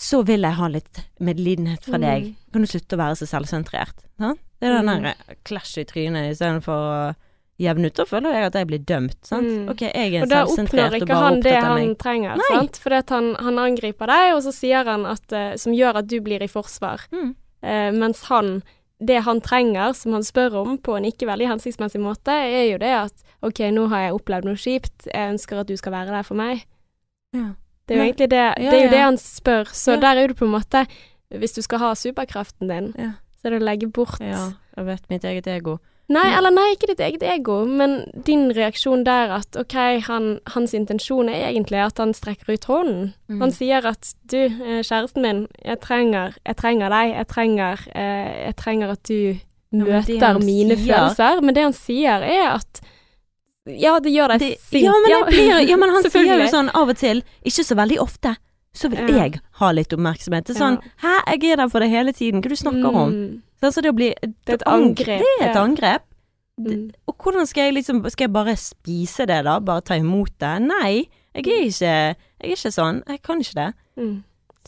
så 0.00 0.22
vil 0.24 0.40
jeg 0.46 0.56
ha 0.56 0.68
litt 0.72 1.00
medlidenhet 1.20 1.84
fra 1.84 1.98
deg. 2.00 2.30
Mm. 2.30 2.36
Kan 2.54 2.62
du 2.64 2.68
slutte 2.70 2.96
å 2.96 3.00
være 3.02 3.16
så 3.20 3.26
selvsentrert? 3.28 3.98
Sant? 4.18 4.40
Det 4.60 4.68
er 4.68 4.76
den 4.82 4.88
Mm. 4.88 5.02
der 5.02 5.36
clash 5.44 5.76
i 5.78 5.84
trynet 5.84 6.30
istedenfor 6.32 6.72
å 6.72 7.14
jevne 7.60 7.90
ut. 7.90 7.94
Da 7.98 8.06
føler 8.08 8.32
jeg 8.38 8.48
at 8.48 8.56
jeg 8.58 8.68
blir 8.70 8.82
dømt. 8.88 9.18
Sant? 9.28 9.46
Mm. 9.46 9.68
Ok, 9.72 9.82
jeg 9.86 10.14
er 10.16 10.22
Og 10.24 10.32
da 10.32 10.42
oppnår 10.48 10.96
og 10.96 11.02
ikke 11.02 11.20
han 11.20 11.40
det 11.44 11.54
han 11.60 11.94
trenger, 12.00 12.40
Nei. 12.40 12.48
sant? 12.48 12.80
At 13.00 13.10
han, 13.14 13.34
han 13.38 13.58
angriper 13.60 14.06
deg, 14.10 14.34
og 14.34 14.42
så 14.46 14.52
sier 14.56 14.84
han 14.88 15.04
at 15.06 15.32
eh, 15.36 15.54
Som 15.60 15.76
gjør 15.76 16.00
at 16.02 16.08
du 16.08 16.18
blir 16.24 16.42
i 16.42 16.48
forsvar. 16.50 17.04
Mm. 17.12 17.34
Eh, 17.62 17.90
mens 17.92 18.24
han 18.32 18.62
Det 19.00 19.22
han 19.24 19.40
trenger, 19.40 19.94
som 19.96 20.12
han 20.12 20.22
spør 20.24 20.58
om 20.60 20.78
på 20.78 20.96
en 20.96 21.04
ikke 21.08 21.24
veldig 21.28 21.46
hensiktsmessig 21.54 22.00
måte, 22.04 22.28
er 22.32 22.66
jo 22.72 22.78
det 22.78 22.90
at 22.92 23.22
OK, 23.42 23.60
nå 23.72 23.86
har 23.88 24.02
jeg 24.08 24.12
opplevd 24.18 24.44
noe 24.44 24.58
kjipt, 24.60 25.06
jeg 25.08 25.30
ønsker 25.32 25.60
at 25.62 25.66
du 25.70 25.76
skal 25.80 25.92
være 25.94 26.12
der 26.12 26.22
for 26.28 26.36
meg. 26.36 26.66
Ja. 27.32 27.54
Det 27.88 27.96
er 27.96 27.98
jo 28.02 28.04
egentlig 28.10 28.28
det 28.30 28.42
Det 28.60 28.74
er 28.74 28.84
jo 28.84 28.90
det 28.92 29.00
han 29.00 29.16
spør. 29.18 29.64
Så 29.72 29.94
Ja. 29.96 30.00
der 30.00 30.20
er 30.20 30.28
det 30.28 30.36
på 30.36 30.44
en 30.44 30.52
måte 30.52 30.86
Hvis 31.32 31.54
du 31.54 31.62
skal 31.62 31.78
ha 31.78 31.94
superkraften 31.94 32.68
din, 32.68 32.92
Ja. 32.98 33.12
så 33.40 33.46
er 33.46 33.50
det 33.50 33.62
å 33.62 33.64
legge 33.64 33.86
bort 33.90 34.20
ja, 34.20 34.52
jeg 34.76 34.84
vet 34.84 35.08
mitt 35.10 35.22
eget 35.24 35.46
ego. 35.46 35.78
Nei, 36.10 36.26
eller 36.34 36.50
nei, 36.50 36.72
ikke 36.74 36.88
ditt 36.90 37.00
eget 37.06 37.22
ego, 37.22 37.60
men 37.70 38.00
din 38.26 38.48
reaksjon 38.56 39.04
der 39.06 39.30
at 39.36 39.54
OK, 39.60 39.74
han, 40.08 40.40
hans 40.56 40.72
intensjon 40.74 41.28
er 41.30 41.44
egentlig 41.52 41.78
at 41.84 41.98
han 42.02 42.10
strekker 42.16 42.50
ut 42.56 42.64
hånden. 42.66 43.12
Mm. 43.30 43.40
Han 43.44 43.52
sier 43.54 43.86
at 43.86 44.08
du, 44.26 44.40
eh, 44.48 44.80
kjæresten 44.82 45.22
min, 45.22 45.44
jeg 45.64 45.78
trenger, 45.84 46.34
jeg 46.46 46.56
trenger 46.58 46.90
deg, 46.90 47.12
jeg 47.14 47.28
trenger, 47.30 47.84
eh, 47.94 48.32
jeg 48.48 48.56
trenger 48.58 48.90
at 48.96 49.02
du 49.06 49.38
møter 49.70 50.16
ja, 50.18 50.32
mine 50.42 50.74
sier- 50.74 50.96
følelser. 50.96 51.40
Men 51.46 51.54
det 51.54 51.62
han 51.68 51.76
sier 51.78 52.24
er 52.26 52.46
at 52.56 52.80
ja, 53.70 53.92
det 54.02 54.10
gjør 54.10 54.32
deg 54.34 54.56
sint. 54.58 54.82
ja, 54.82 54.92
men, 55.04 55.26
blir, 55.28 55.60
ja, 55.68 55.76
men 55.78 55.90
han 55.94 56.02
sier 56.10 56.40
jo 56.42 56.48
sånn 56.50 56.72
av 56.74 56.90
og 56.90 56.96
til, 56.98 57.22
ikke 57.46 57.62
så 57.68 57.76
veldig 57.78 58.00
ofte, 58.02 58.34
så 58.74 58.90
vil 58.90 59.06
Ja. 59.14 59.24
jeg 59.28 59.40
ha 59.60 59.70
litt 59.74 59.92
oppmerksomhet. 59.94 60.46
Det 60.46 60.56
er 60.56 60.60
sånn 60.60 60.80
Hæ, 61.04 61.14
jeg 61.36 61.52
er 61.52 61.56
der 61.62 61.68
for 61.70 61.80
deg 61.86 61.90
hele 61.94 62.12
tiden, 62.12 62.42
hva 62.42 62.50
du 62.50 62.56
snakker 62.58 62.90
om? 62.90 63.14
Mm, 63.14 63.30
Sånn, 63.30 63.42
så 63.68 63.82
det, 63.84 63.92
blir, 63.94 64.14
Det 64.22 64.54
er 64.54 64.54
et 64.54 64.66
angrep, 64.66 65.20
Det 65.20 65.34
er 65.44 65.50
et 65.50 65.56
angrep. 65.60 66.02
mm. 66.58 66.90
Og 67.06 67.14
hvordan 67.20 67.46
skal 67.46 67.64
jeg 67.68 67.74
liksom 67.74 68.02
Skal 68.10 68.24
jeg 68.28 68.32
bare 68.32 68.56
spise 68.56 69.26
det, 69.28 69.44
da? 69.44 69.58
Bare 69.60 69.80
ta 69.84 69.94
imot 70.00 70.32
det? 70.40 70.54
Nei, 70.64 71.04
jeg 71.34 71.44
er 71.44 71.44
ikke, 71.44 71.84
jeg 71.84 72.16
er 72.40 72.56
ikke 72.56 72.72
sånn. 72.72 73.02
Jeg 73.08 73.22
kan 73.22 73.40
ikke 73.44 73.54
det. 73.60 73.68
Mm. 74.00 74.16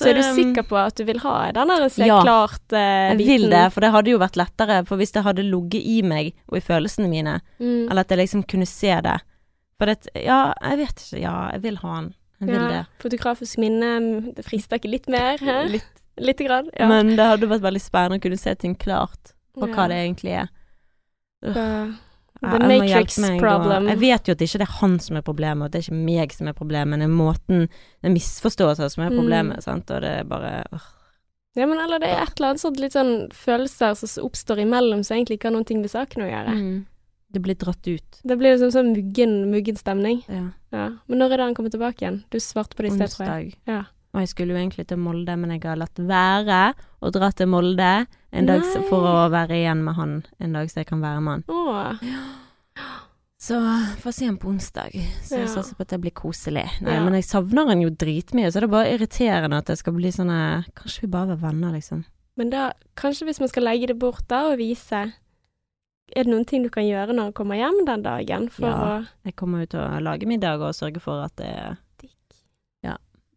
Så 0.01 0.09
er 0.09 0.15
du 0.17 0.23
um, 0.25 0.35
sikker 0.37 0.65
på 0.65 0.77
at 0.81 0.97
du 0.97 1.05
vil 1.05 1.19
ha 1.21 1.53
den 1.53 1.69
der 1.69 1.83
se 1.93 2.07
ja, 2.07 2.21
klart 2.25 2.73
eh, 2.73 3.11
Jeg 3.13 3.19
vil 3.19 3.51
det, 3.53 3.67
for 3.75 3.85
det 3.85 3.91
hadde 3.93 4.11
jo 4.15 4.19
vært 4.23 4.39
lettere. 4.41 4.79
For 4.89 4.97
hvis 4.97 5.13
det 5.13 5.23
hadde 5.27 5.45
ligget 5.45 5.85
i 5.85 5.99
meg 6.03 6.31
og 6.49 6.57
i 6.57 6.65
følelsene 6.65 7.09
mine, 7.13 7.41
Mm. 7.61 7.91
eller 7.91 8.01
at 8.01 8.11
jeg 8.11 8.19
liksom 8.23 8.43
kunne 8.49 8.67
se 8.67 8.89
det 9.05 9.19
For 9.79 9.87
det 9.87 10.09
Ja, 10.17 10.53
jeg 10.63 10.79
vet 10.79 10.97
ikke. 11.05 11.21
Ja, 11.21 11.35
jeg 11.53 11.63
vil 11.63 11.77
ha 11.83 11.95
den. 12.01 12.15
Jeg 12.41 12.49
vil 12.49 12.57
ja, 12.61 12.69
det. 12.69 12.87
Fotografisk 13.05 13.59
minne, 13.59 13.91
det 14.35 14.45
frister 14.45 14.79
ikke 14.81 14.91
litt 14.91 15.09
mer? 15.13 15.37
Hæ? 15.39 15.59
Litt. 15.77 16.02
Lite 16.21 16.45
grann? 16.45 16.71
Ja. 16.79 16.89
Men 16.89 17.15
det 17.17 17.25
hadde 17.25 17.49
vært 17.49 17.63
veldig 17.65 17.81
spennende 17.83 18.19
å 18.21 18.23
kunne 18.23 18.39
se 18.41 18.55
ting 18.55 18.75
klart 18.77 19.33
på 19.57 19.69
hva 19.69 19.89
det 19.89 19.97
egentlig 20.03 20.35
er. 20.43 20.49
Så, 21.43 21.53
The 22.43 22.59
ja, 22.59 22.67
Matrix 22.67 23.19
meg 23.23 23.39
problem. 23.39 23.87
Jeg 23.93 23.99
vet 24.03 24.27
jo 24.29 24.35
at 24.35 24.39
det 24.41 24.49
ikke 24.49 24.65
er 24.65 24.73
han 24.81 24.97
som 24.99 25.17
er 25.17 25.23
problemet, 25.23 25.63
og 25.67 25.71
det 25.71 25.79
er 25.79 25.85
ikke 25.87 25.99
meg 26.09 26.33
som 26.35 26.49
er 26.51 26.57
problemet, 26.59 26.91
men 26.91 26.99
det 27.05 27.07
er 27.07 27.13
måten 27.15 27.69
Det 27.69 28.09
er 28.09 28.15
misforståelser 28.17 28.91
som 28.91 29.05
er 29.05 29.11
Mm. 29.11 29.19
problemet, 29.21 29.63
sant, 29.63 29.91
og 29.91 30.01
det 30.03 30.11
er 30.11 30.25
bare 30.25 30.65
øh. 30.73 30.81
Ja, 31.55 31.67
men 31.67 31.79
eller 31.79 31.99
det 32.01 32.09
er 32.09 32.23
et 32.23 32.35
eller 32.41 32.49
annet 32.49 32.61
sånt 32.61 32.81
litt 32.81 32.93
sånn 32.93 33.31
følelser 33.31 33.95
som 33.95 34.25
oppstår 34.25 34.59
imellom 34.65 35.05
som 35.05 35.17
egentlig 35.17 35.39
ikke 35.39 35.51
har 35.51 35.53
noen 35.53 35.67
ting 35.67 35.81
med 35.83 35.91
saken 35.91 36.23
å 36.25 36.31
gjøre. 36.31 36.55
Mm. 36.57 36.87
Det 37.33 37.43
blir 37.43 37.55
dratt 37.55 37.87
ut. 37.87 38.21
Det 38.25 38.39
blir 38.39 38.57
liksom 38.57 38.73
sånn 38.73 38.93
muggen, 38.97 39.51
muggen 39.51 39.77
stemning. 39.77 40.25
Ja. 40.29 40.51
Ja. 40.73 40.89
Men 41.09 41.19
når 41.19 41.33
er 41.33 41.37
det 41.37 41.45
han 41.45 41.55
kommer 41.55 41.71
tilbake 41.71 42.01
igjen? 42.03 42.25
Du 42.31 42.39
svarte 42.41 42.75
på 42.75 42.83
det 42.83 42.93
i 42.93 42.97
sted, 42.97 43.09
tror 43.11 43.27
jeg. 43.27 43.47
Onsdag. 43.47 43.59
Ja. 43.67 43.85
Og 44.13 44.21
jeg 44.21 44.29
skulle 44.29 44.53
jo 44.53 44.61
egentlig 44.61 44.85
til 44.91 44.99
Molde, 45.01 45.35
men 45.41 45.55
jeg 45.55 45.63
har 45.65 45.79
latt 45.81 45.97
være 45.97 46.75
å 47.01 47.11
dra 47.15 47.31
til 47.33 47.49
Molde 47.49 48.07
en 48.33 48.49
dag 48.49 48.61
Nei. 48.61 48.83
for 48.91 49.07
å 49.09 49.31
være 49.33 49.57
igjen 49.57 49.81
med 49.87 49.95
han 49.97 50.13
en 50.39 50.53
dag, 50.59 50.69
så 50.69 50.83
jeg 50.83 50.87
kan 50.91 51.01
være 51.01 51.23
med 51.25 51.33
han. 51.33 51.45
Åh. 51.49 52.03
Så 53.43 53.57
får 54.05 54.13
se 54.15 54.27
han 54.29 54.37
på 54.39 54.51
onsdag. 54.53 54.93
Så 55.25 55.35
jeg 55.41 55.49
Ja. 55.49 55.55
satser 55.55 55.75
på 55.75 55.81
at 55.83 55.89
det 55.89 56.01
blir 56.01 56.13
koselig. 56.13 56.69
Nei, 56.81 56.93
Ja. 56.95 57.03
men 57.05 57.15
jeg 57.15 57.25
savner 57.25 57.67
han 57.67 57.81
jo 57.81 57.89
dritmye, 57.91 58.47
så 58.53 58.61
det 58.61 58.65
er 58.65 58.69
bare 58.69 58.93
irriterende 58.99 59.57
at 59.59 59.65
det 59.67 59.79
skal 59.79 59.93
bli 59.95 60.09
sånn 60.13 60.65
Kanskje 60.77 61.01
vi 61.03 61.07
bare 61.09 61.27
var 61.35 61.51
venner, 61.51 61.73
liksom. 61.73 62.05
Men 62.37 62.51
da, 62.51 62.73
kanskje 62.97 63.25
hvis 63.27 63.41
man 63.41 63.49
skal 63.49 63.65
legge 63.65 63.87
det 63.89 63.99
bort 63.99 64.27
da, 64.29 64.53
og 64.53 64.59
vise 64.59 65.13
Er 66.15 66.25
det 66.25 66.27
noen 66.27 66.45
ting 66.47 66.63
du 66.63 66.69
kan 66.69 66.85
gjøre 66.85 67.09
når 67.15 67.23
han 67.23 67.33
kommer 67.33 67.57
hjem 67.57 67.87
den 67.87 68.03
dagen? 68.03 68.49
For 68.51 68.67
Ja. 68.67 68.75
å 69.01 69.09
Jeg 69.25 69.35
kommer 69.37 69.61
jo 69.61 69.67
til 69.67 69.81
å 69.81 70.03
lage 70.03 70.27
middag 70.27 70.61
og 70.61 70.75
sørge 70.75 71.01
for 71.01 71.25
at 71.25 71.35
det 71.37 71.79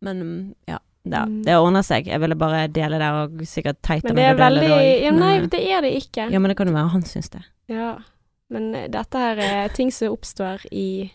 er 0.02 0.06
Ja. 0.06 0.10
Men 0.12 0.20
mm, 0.22 0.56
ja. 0.68 0.80
Det, 1.46 1.54
ordner 1.62 1.84
seg. 1.86 2.08
Jeg 2.08 2.20
ville 2.20 2.36
bare 2.36 2.68
dele 2.68 2.98
det, 2.98 3.08
og 3.14 3.42
sikkert 3.46 3.78
teit 3.86 4.04
Men 4.04 4.16
meg 4.16 4.26
er 4.26 4.34
å 4.34 4.38
dele 4.40 4.60
det 4.64 4.70
òg. 4.74 5.04
ja, 5.04 5.12
Nei, 5.12 5.48
det 5.54 5.60
er 5.70 5.82
det 5.86 5.92
ikke. 6.00 6.32
ja, 6.34 6.40
men 6.40 6.50
det 6.50 6.56
kan 6.58 6.68
jo 6.68 6.74
være 6.74 6.88
han 6.96 7.04
syns 7.06 7.30
det. 7.30 7.44
Ja. 7.70 7.92
Men 8.50 8.74
eh, 8.76 8.88
dette 8.90 9.18
her 9.22 9.38
er 9.38 9.68
ting 9.70 9.92
som 9.94 10.12
oppstår 10.16 10.66
i 10.72 11.12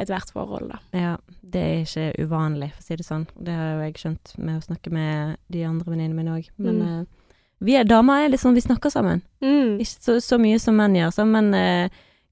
ethvert 0.00 0.30
forhold, 0.32 0.70
da. 0.72 0.78
Ja, 0.96 1.16
det 1.42 1.60
er 1.60 1.82
ikke 1.84 2.24
uvanlig, 2.24 2.70
for 2.72 2.80
å 2.80 2.86
si 2.86 2.96
det 2.96 3.04
sånn. 3.04 3.26
Det 3.36 3.52
har 3.52 3.74
jo 3.74 3.82
jeg 3.84 3.94
skjønt 4.00 4.32
med 4.38 4.56
å 4.56 4.64
snakke 4.64 4.90
med 4.96 5.36
de 5.52 5.64
andre 5.68 5.90
venninnene 5.92 6.16
mine 6.16 6.36
òg. 6.38 6.48
Men 6.56 6.78
Mm. 6.80 7.00
uh, 7.00 7.34
vi 7.60 7.74
er 7.76 7.84
damer 7.84 8.24
er 8.24 8.30
litt 8.32 8.40
sånn, 8.40 8.54
vi 8.56 8.64
snakker 8.64 8.88
sammen. 8.88 9.20
Mm. 9.44 9.76
Ikke 9.84 10.00
så, 10.00 10.16
så 10.24 10.38
mye 10.40 10.58
som 10.58 10.76
menn 10.80 10.96
gjør, 10.96 11.12
så, 11.12 11.26
men 11.28 11.52
uh, 11.52 11.88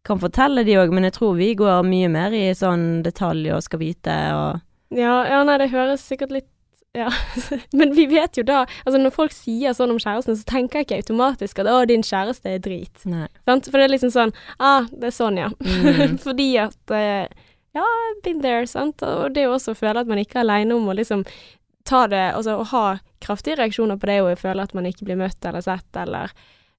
kan 0.09 0.18
fortelle 0.18 0.64
de 0.64 0.79
òg. 0.81 0.91
Men 0.97 1.05
jeg 1.05 1.12
tror 1.18 1.37
vi 1.37 1.51
går 1.55 1.85
mye 1.85 2.09
mer 2.09 2.33
i 2.33 2.47
sånn 2.57 3.03
detalj 3.05 3.53
og 3.53 3.61
skal 3.62 3.79
vite 3.85 4.16
og 4.33 4.62
Ja, 4.95 5.16
ja, 5.28 5.43
nei, 5.45 5.59
det 5.61 5.72
høres 5.72 6.07
sikkert 6.09 6.32
litt 6.32 6.49
Ja, 6.97 7.11
men 7.78 7.93
vi 7.95 8.07
vet 8.09 8.39
jo 8.41 8.45
da 8.49 8.62
Altså 8.84 8.97
når 8.99 9.12
folk 9.12 9.34
sier 9.36 9.74
sånn 9.76 9.93
om 9.93 10.01
kjæresten, 10.01 10.39
så 10.39 10.47
tenker 10.49 10.80
jeg 10.80 10.89
ikke 10.89 11.03
automatisk 11.03 11.61
at 11.61 11.68
'å, 11.68 11.82
din 11.86 12.03
kjæreste 12.03 12.55
er 12.55 12.62
drit'. 12.64 13.05
For 13.68 13.76
det 13.76 13.84
er 13.84 13.93
liksom 13.93 14.14
sånn 14.14 14.32
'ah, 14.59 14.89
det 14.91 15.11
er 15.11 15.14
sånn, 15.18 15.36
ja'. 15.36 15.53
Mm. 15.61 16.16
Fordi 16.24 16.49
at 16.64 16.97
eh, 16.97 17.28
Ja, 17.76 17.84
been 18.24 18.41
there, 18.41 18.66
sant. 18.66 19.03
Og 19.05 19.34
det 19.34 19.43
er 19.43 19.51
jo 19.51 19.55
også 19.59 19.74
å 19.76 19.78
føle 19.78 20.01
at 20.01 20.09
man 20.09 20.18
ikke 20.18 20.41
er 20.41 20.47
aleine 20.47 20.74
om 20.74 20.89
å 20.89 20.97
liksom 20.97 21.26
ta 21.84 22.07
det 22.09 22.34
Altså 22.34 22.57
å 22.59 22.64
ha 22.72 22.99
kraftige 23.20 23.59
reaksjoner 23.61 23.99
på 24.01 24.09
det 24.09 24.20
og 24.22 24.39
føle 24.41 24.62
at 24.62 24.74
man 24.74 24.86
ikke 24.89 25.05
blir 25.05 25.20
møtt 25.20 25.45
eller 25.45 25.61
sett, 25.64 25.89
eller 25.97 26.32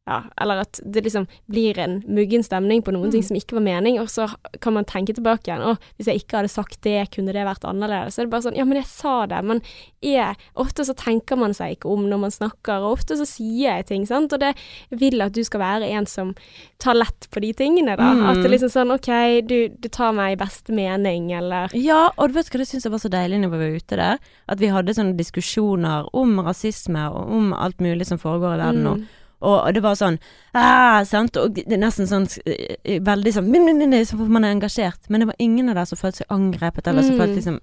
ja, 0.10 0.24
eller 0.42 0.64
at 0.64 0.80
det 0.82 1.04
liksom 1.06 1.28
blir 1.54 1.78
en 1.84 2.00
muggen 2.10 2.42
stemning 2.46 2.82
på 2.82 2.90
noen 2.96 3.12
ting 3.14 3.22
Mm. 3.22 3.28
som 3.30 3.38
ikke 3.38 3.58
var 3.60 3.66
mening, 3.68 4.00
og 4.02 4.08
så 4.10 4.26
kan 4.64 4.74
man 4.74 4.88
tenke 4.90 5.14
tilbake 5.14 5.46
igjen. 5.52 5.62
Å, 5.62 5.76
hvis 6.00 6.08
jeg 6.10 6.24
ikke 6.24 6.40
hadde 6.40 6.50
sagt 6.50 6.80
det, 6.88 7.12
kunne 7.14 7.34
det 7.36 7.44
vært 7.46 7.68
annerledes? 7.70 8.16
Så 8.18 8.24
er 8.24 8.26
det 8.26 8.32
bare 8.34 8.46
sånn, 8.48 8.58
ja, 8.58 8.66
men 8.66 8.80
jeg 8.82 8.88
sa 8.90 9.26
det. 9.30 9.44
Man 9.46 9.62
er 10.02 10.34
Ofte 10.56 10.86
så 10.88 10.96
tenker 10.96 11.38
man 11.38 11.54
seg 11.54 11.76
ikke 11.78 11.92
om 11.92 12.08
når 12.10 12.20
man 12.24 12.32
snakker, 12.34 12.80
og 12.82 12.98
ofte 12.98 13.18
så 13.20 13.26
sier 13.28 13.76
jeg 13.78 13.86
ting, 13.92 14.06
sant, 14.10 14.34
og 14.34 14.40
det 14.42 14.54
vil 14.90 15.22
at 15.22 15.34
du 15.36 15.44
skal 15.44 15.60
være 15.62 15.90
en 15.94 16.08
som 16.10 16.34
tar 16.80 16.96
lett 16.98 17.28
på 17.30 17.42
de 17.44 17.52
tingene, 17.54 17.98
da. 18.00 18.10
Mm. 18.16 18.24
At 18.32 18.42
det 18.44 18.52
liksom 18.54 18.72
sånn, 18.74 18.94
OK, 18.96 19.12
du, 19.46 19.58
du 19.78 19.90
tar 19.92 20.16
meg 20.18 20.34
i 20.38 20.40
beste 20.42 20.74
mening, 20.74 21.30
eller 21.36 21.70
Ja, 21.78 22.10
og 22.18 22.32
du 22.32 22.40
vet 22.40 22.50
hva 22.50 22.64
det 22.64 22.70
syns 22.72 22.88
jeg 22.88 22.92
var 22.96 23.04
så 23.04 23.12
deilig 23.14 23.42
når 23.44 23.54
vi 23.54 23.62
var 23.62 23.78
ute 23.78 24.00
der? 24.02 24.18
At 24.50 24.64
vi 24.64 24.72
hadde 24.74 24.96
sånne 24.98 25.18
diskusjoner 25.20 26.10
om 26.16 26.40
rasisme 26.48 27.06
og 27.12 27.30
om 27.36 27.54
alt 27.54 27.80
mulig 27.84 28.08
som 28.10 28.18
foregår 28.22 28.56
i 28.58 28.62
verden 28.64 28.84
nå. 28.88 28.96
Mm. 29.04 29.08
Og 29.42 29.74
det 29.74 29.82
var 29.82 29.96
sånn 29.96 30.18
ah, 30.54 31.04
sant? 31.08 31.38
Og 31.40 31.54
det 31.56 31.72
er 31.72 31.80
nesten 31.80 32.08
sånn 32.10 32.26
eh, 32.46 33.00
Veldig 33.00 33.32
sånn 33.38 33.48
min, 33.48 33.64
min, 33.64 33.78
min, 33.90 34.06
Så 34.06 34.18
man 34.20 34.44
er 34.44 34.52
engasjert. 34.52 35.08
Men 35.10 35.22
det 35.24 35.28
var 35.28 35.36
ingen 35.40 35.70
av 35.70 35.76
der 35.80 35.86
som 35.86 35.98
følte 35.98 36.18
seg 36.26 36.28
angrepet, 36.36 36.88
eller 36.88 37.04
som 37.08 37.16
Mm. 37.16 37.20
følte 37.22 37.36
liksom 37.40 37.60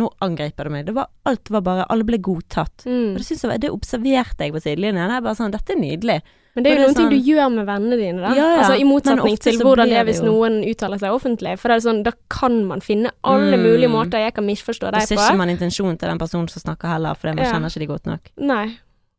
Nå 0.00 0.08
angriper 0.24 0.64
du 0.64 0.70
meg. 0.70 0.86
Det 0.86 0.94
var, 0.94 1.08
alt 1.26 1.50
var 1.50 1.60
bare 1.60 1.86
Alle 1.90 2.04
ble 2.04 2.18
godtatt. 2.18 2.84
Mm. 2.86 3.12
Og 3.14 3.18
det, 3.20 3.28
jeg, 3.42 3.60
det 3.60 3.70
observerte 3.70 4.44
jeg 4.48 4.52
på 4.56 4.60
sidelinjen. 4.64 5.10
Jeg 5.10 5.22
bare 5.22 5.34
sånn 5.36 5.52
Dette 5.52 5.72
er 5.76 5.80
nydelig. 5.82 6.22
Men 6.56 6.64
det 6.64 6.70
er 6.72 6.74
jo 6.74 6.80
det 6.80 6.86
noen 6.88 6.96
ting 6.96 7.10
du 7.10 7.16
sånn- 7.20 7.28
gjør 7.28 7.50
med 7.54 7.66
vennene 7.68 7.96
dine, 8.00 8.18
da. 8.24 8.30
Ja, 8.34 8.46
ja. 8.48 8.62
Altså 8.64 8.80
I 8.80 8.84
motsetning 8.88 9.36
til 9.38 9.60
hvordan 9.62 9.92
det 9.92 9.98
er 10.00 10.04
hvis 10.08 10.22
noen 10.24 10.56
uttaler 10.66 10.98
seg 10.98 11.12
offentlig. 11.14 11.52
For 11.60 11.68
det 11.68 11.76
er 11.76 11.84
sånn, 11.90 12.02
da 12.02 12.12
kan 12.32 12.64
man 12.66 12.80
finne 12.80 13.12
alle 13.22 13.54
Mm. 13.56 13.62
mulige 13.68 13.90
måter 13.92 14.18
jeg 14.24 14.34
kan 14.34 14.46
misforstå 14.48 14.88
deg 14.88 14.92
Da 14.92 14.98
deg 15.04 15.08
ser 15.12 15.16
ikke 15.20 15.36
man 15.36 15.50
intensjonen 15.50 15.98
til 16.00 16.08
den 16.08 16.18
personen 16.18 16.48
som 16.50 16.62
snakker 16.64 16.88
heller, 16.88 17.14
for 17.14 17.28
man 17.28 17.44
Ja. 17.44 17.52
kjenner 17.52 17.68
ikke 17.68 17.78
de 17.84 17.86
godt 17.86 18.06
nok. 18.06 18.20
Nei. 18.38 18.78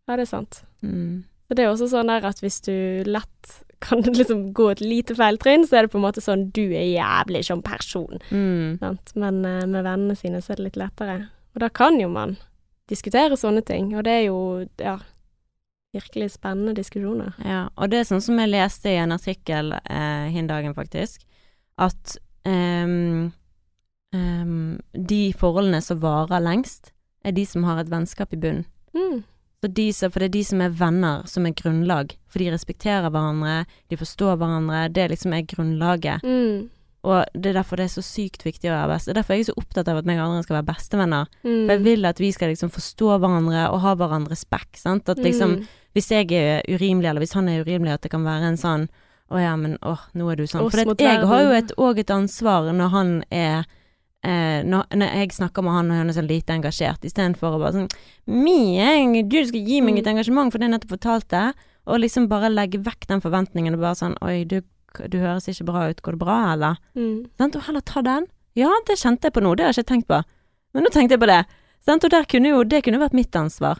Ja, 0.09 0.15
det 0.17 0.25
er 0.25 0.25
sant. 0.25 0.63
Mm. 0.83 1.23
Så 1.49 1.57
det 1.57 1.65
er 1.65 1.71
også 1.71 1.89
sånn 1.89 2.11
at 2.13 2.43
hvis 2.43 2.59
du 2.61 2.75
lett 3.09 3.53
kan 3.81 4.03
liksom 4.19 4.51
gå 4.53 4.67
et 4.69 4.83
lite 4.85 5.15
feiltrinn, 5.17 5.65
så 5.65 5.79
er 5.79 5.87
det 5.87 5.93
på 5.95 5.97
en 5.97 6.05
måte 6.05 6.21
sånn 6.21 6.49
du 6.53 6.67
er 6.67 6.85
jævlig 6.91 7.41
som 7.47 7.63
person. 7.65 8.21
Mm. 8.29 8.77
Men 9.17 9.39
uh, 9.41 9.65
med 9.65 9.81
vennene 9.81 10.17
sine 10.19 10.43
så 10.45 10.53
er 10.53 10.61
det 10.61 10.67
litt 10.67 10.81
lettere. 10.83 11.17
Og 11.57 11.63
da 11.63 11.71
kan 11.73 11.97
jo 11.97 12.11
man 12.13 12.37
diskutere 12.89 13.37
sånne 13.37 13.63
ting, 13.65 13.95
og 13.97 14.05
det 14.05 14.13
er 14.13 14.23
jo 14.27 14.39
ja, 14.81 14.99
virkelig 15.93 16.35
spennende 16.35 16.75
diskusjoner. 16.77 17.33
Ja, 17.45 17.65
og 17.77 17.89
det 17.89 18.01
er 18.01 18.07
sånn 18.09 18.23
som 18.23 18.39
jeg 18.41 18.53
leste 18.53 18.93
i 18.93 18.99
en 19.01 19.13
artikkel 19.13 19.73
eh, 19.79 20.29
hin 20.33 20.49
dagen, 20.49 20.75
faktisk, 20.77 21.25
at 21.81 22.15
um, 22.45 23.29
um, 24.13 24.79
de 24.93 25.21
forholdene 25.37 25.81
som 25.85 26.01
varer 26.01 26.41
lengst, 26.45 26.93
er 27.25 27.35
de 27.35 27.45
som 27.45 27.65
har 27.67 27.81
et 27.81 27.91
vennskap 27.91 28.33
i 28.33 28.41
bunnen. 28.41 28.65
Mm. 28.95 29.21
De 29.67 29.91
som, 29.93 30.11
for 30.11 30.23
det 30.23 30.29
er 30.29 30.35
de 30.37 30.43
som 30.47 30.61
er 30.63 30.69
venner, 30.71 31.23
som 31.27 31.45
er 31.45 31.51
grunnlag. 31.51 32.13
For 32.31 32.39
de 32.39 32.51
respekterer 32.53 33.09
hverandre, 33.11 33.65
de 33.91 33.97
forstår 33.99 34.37
hverandre, 34.39 34.85
det 34.95 35.09
liksom 35.11 35.33
er 35.35 35.47
grunnlaget. 35.49 36.23
Mm. 36.23 36.69
Og 37.09 37.25
det 37.33 37.51
er 37.51 37.57
derfor 37.59 37.79
det 37.79 37.87
er 37.87 37.93
så 37.93 38.03
sykt 38.03 38.43
viktig 38.43 38.69
å 38.71 38.75
være 38.75 38.91
best. 38.93 39.07
Det 39.07 39.13
er 39.13 39.19
derfor 39.21 39.35
jeg 39.35 39.43
er 39.45 39.49
så 39.49 39.57
opptatt 39.59 39.91
av 39.91 39.99
at 40.01 40.07
meg 40.07 40.19
og 40.19 40.25
andre 40.29 40.43
skal 40.43 40.57
være 40.59 40.69
bestevenner. 40.71 41.27
Mm. 41.43 41.51
For 41.65 41.73
jeg 41.73 41.83
vil 41.85 42.09
at 42.09 42.19
vi 42.19 42.31
skal 42.35 42.51
liksom 42.51 42.71
forstå 42.75 43.11
hverandre 43.17 43.67
og 43.73 43.83
ha 43.83 43.93
hverandres 43.99 44.45
back, 44.51 44.69
sant. 44.79 45.11
At 45.11 45.19
liksom 45.23 45.59
Mm. 45.59 45.67
hvis 45.95 46.11
jeg 46.11 46.31
er 46.31 46.63
urimelig, 46.67 47.09
eller 47.09 47.19
hvis 47.23 47.33
han 47.33 47.49
er 47.49 47.63
urimelig, 47.63 47.93
at 47.93 48.01
det 48.01 48.11
kan 48.11 48.23
være 48.23 48.51
en 48.51 48.57
sånn 48.57 48.89
å 49.31 49.39
ja, 49.39 49.55
men 49.55 49.77
åh, 49.85 49.99
nå 50.17 50.31
er 50.31 50.35
du 50.35 50.47
sånn. 50.47 50.69
For 50.71 50.95
jeg 50.97 51.25
har 51.25 51.41
jo 51.43 51.51
et, 51.51 51.71
et 51.99 52.09
ansvar 52.11 52.71
når 52.73 52.89
han 52.89 53.23
er 53.31 53.65
eh, 54.23 54.61
når, 54.63 54.85
når 54.95 55.13
jeg 55.21 55.31
snakker 55.37 55.63
med 55.63 55.73
han 55.73 55.91
og 55.91 55.97
han 56.01 56.09
er 56.09 56.17
sånn 56.17 56.27
lite 56.29 56.53
engasjert, 56.55 57.03
istedenfor 57.07 57.55
å 57.55 57.59
bare 57.61 57.73
sånn 57.77 57.89
Mie, 58.43 59.23
du 59.27 59.37
skal 59.45 59.65
gi 59.65 59.81
meg 59.81 59.97
et 59.99 60.05
Mm. 60.05 60.11
engasjement 60.15 60.51
for 60.51 60.59
det 60.59 60.67
jeg 60.69 60.73
nettopp 60.75 60.93
fortalte, 60.97 61.53
og 61.87 61.99
liksom 62.03 62.27
bare 62.29 62.49
legge 62.53 62.77
vekk 62.83 63.07
den 63.07 63.21
forventningen 63.21 63.73
og 63.73 63.81
bare 63.81 63.95
sånn 63.97 64.15
Oi, 64.21 64.43
du, 64.45 64.61
du 65.09 65.17
høres 65.19 65.47
ikke 65.49 65.65
bra 65.65 65.89
ut, 65.89 66.01
går 66.01 66.11
det 66.17 66.19
bra, 66.19 66.37
eller? 66.53 66.75
Mm. 66.95 67.25
Sånn, 67.39 67.55
Og 67.55 67.63
heller 67.65 67.81
ta 67.81 68.01
den. 68.01 68.27
Ja, 68.55 68.69
det 68.87 68.97
kjente 68.99 69.29
jeg 69.29 69.33
på 69.33 69.41
nå, 69.41 69.55
det 69.55 69.63
har 69.65 69.73
jeg 69.73 69.83
ikke 69.83 69.93
tenkt 69.93 70.07
på. 70.09 70.23
Men 70.73 70.83
nå 70.83 70.89
tenkte 70.93 71.15
jeg 71.15 71.21
på 71.23 71.29
det. 71.31 71.45
Sånn, 71.85 72.01
Og 72.03 72.27
kunne 72.27 72.49
jo, 72.49 72.63
det 72.63 72.83
kunne 72.83 72.99
vært 72.99 73.13
mitt 73.13 73.31
ansvar. 73.35 73.79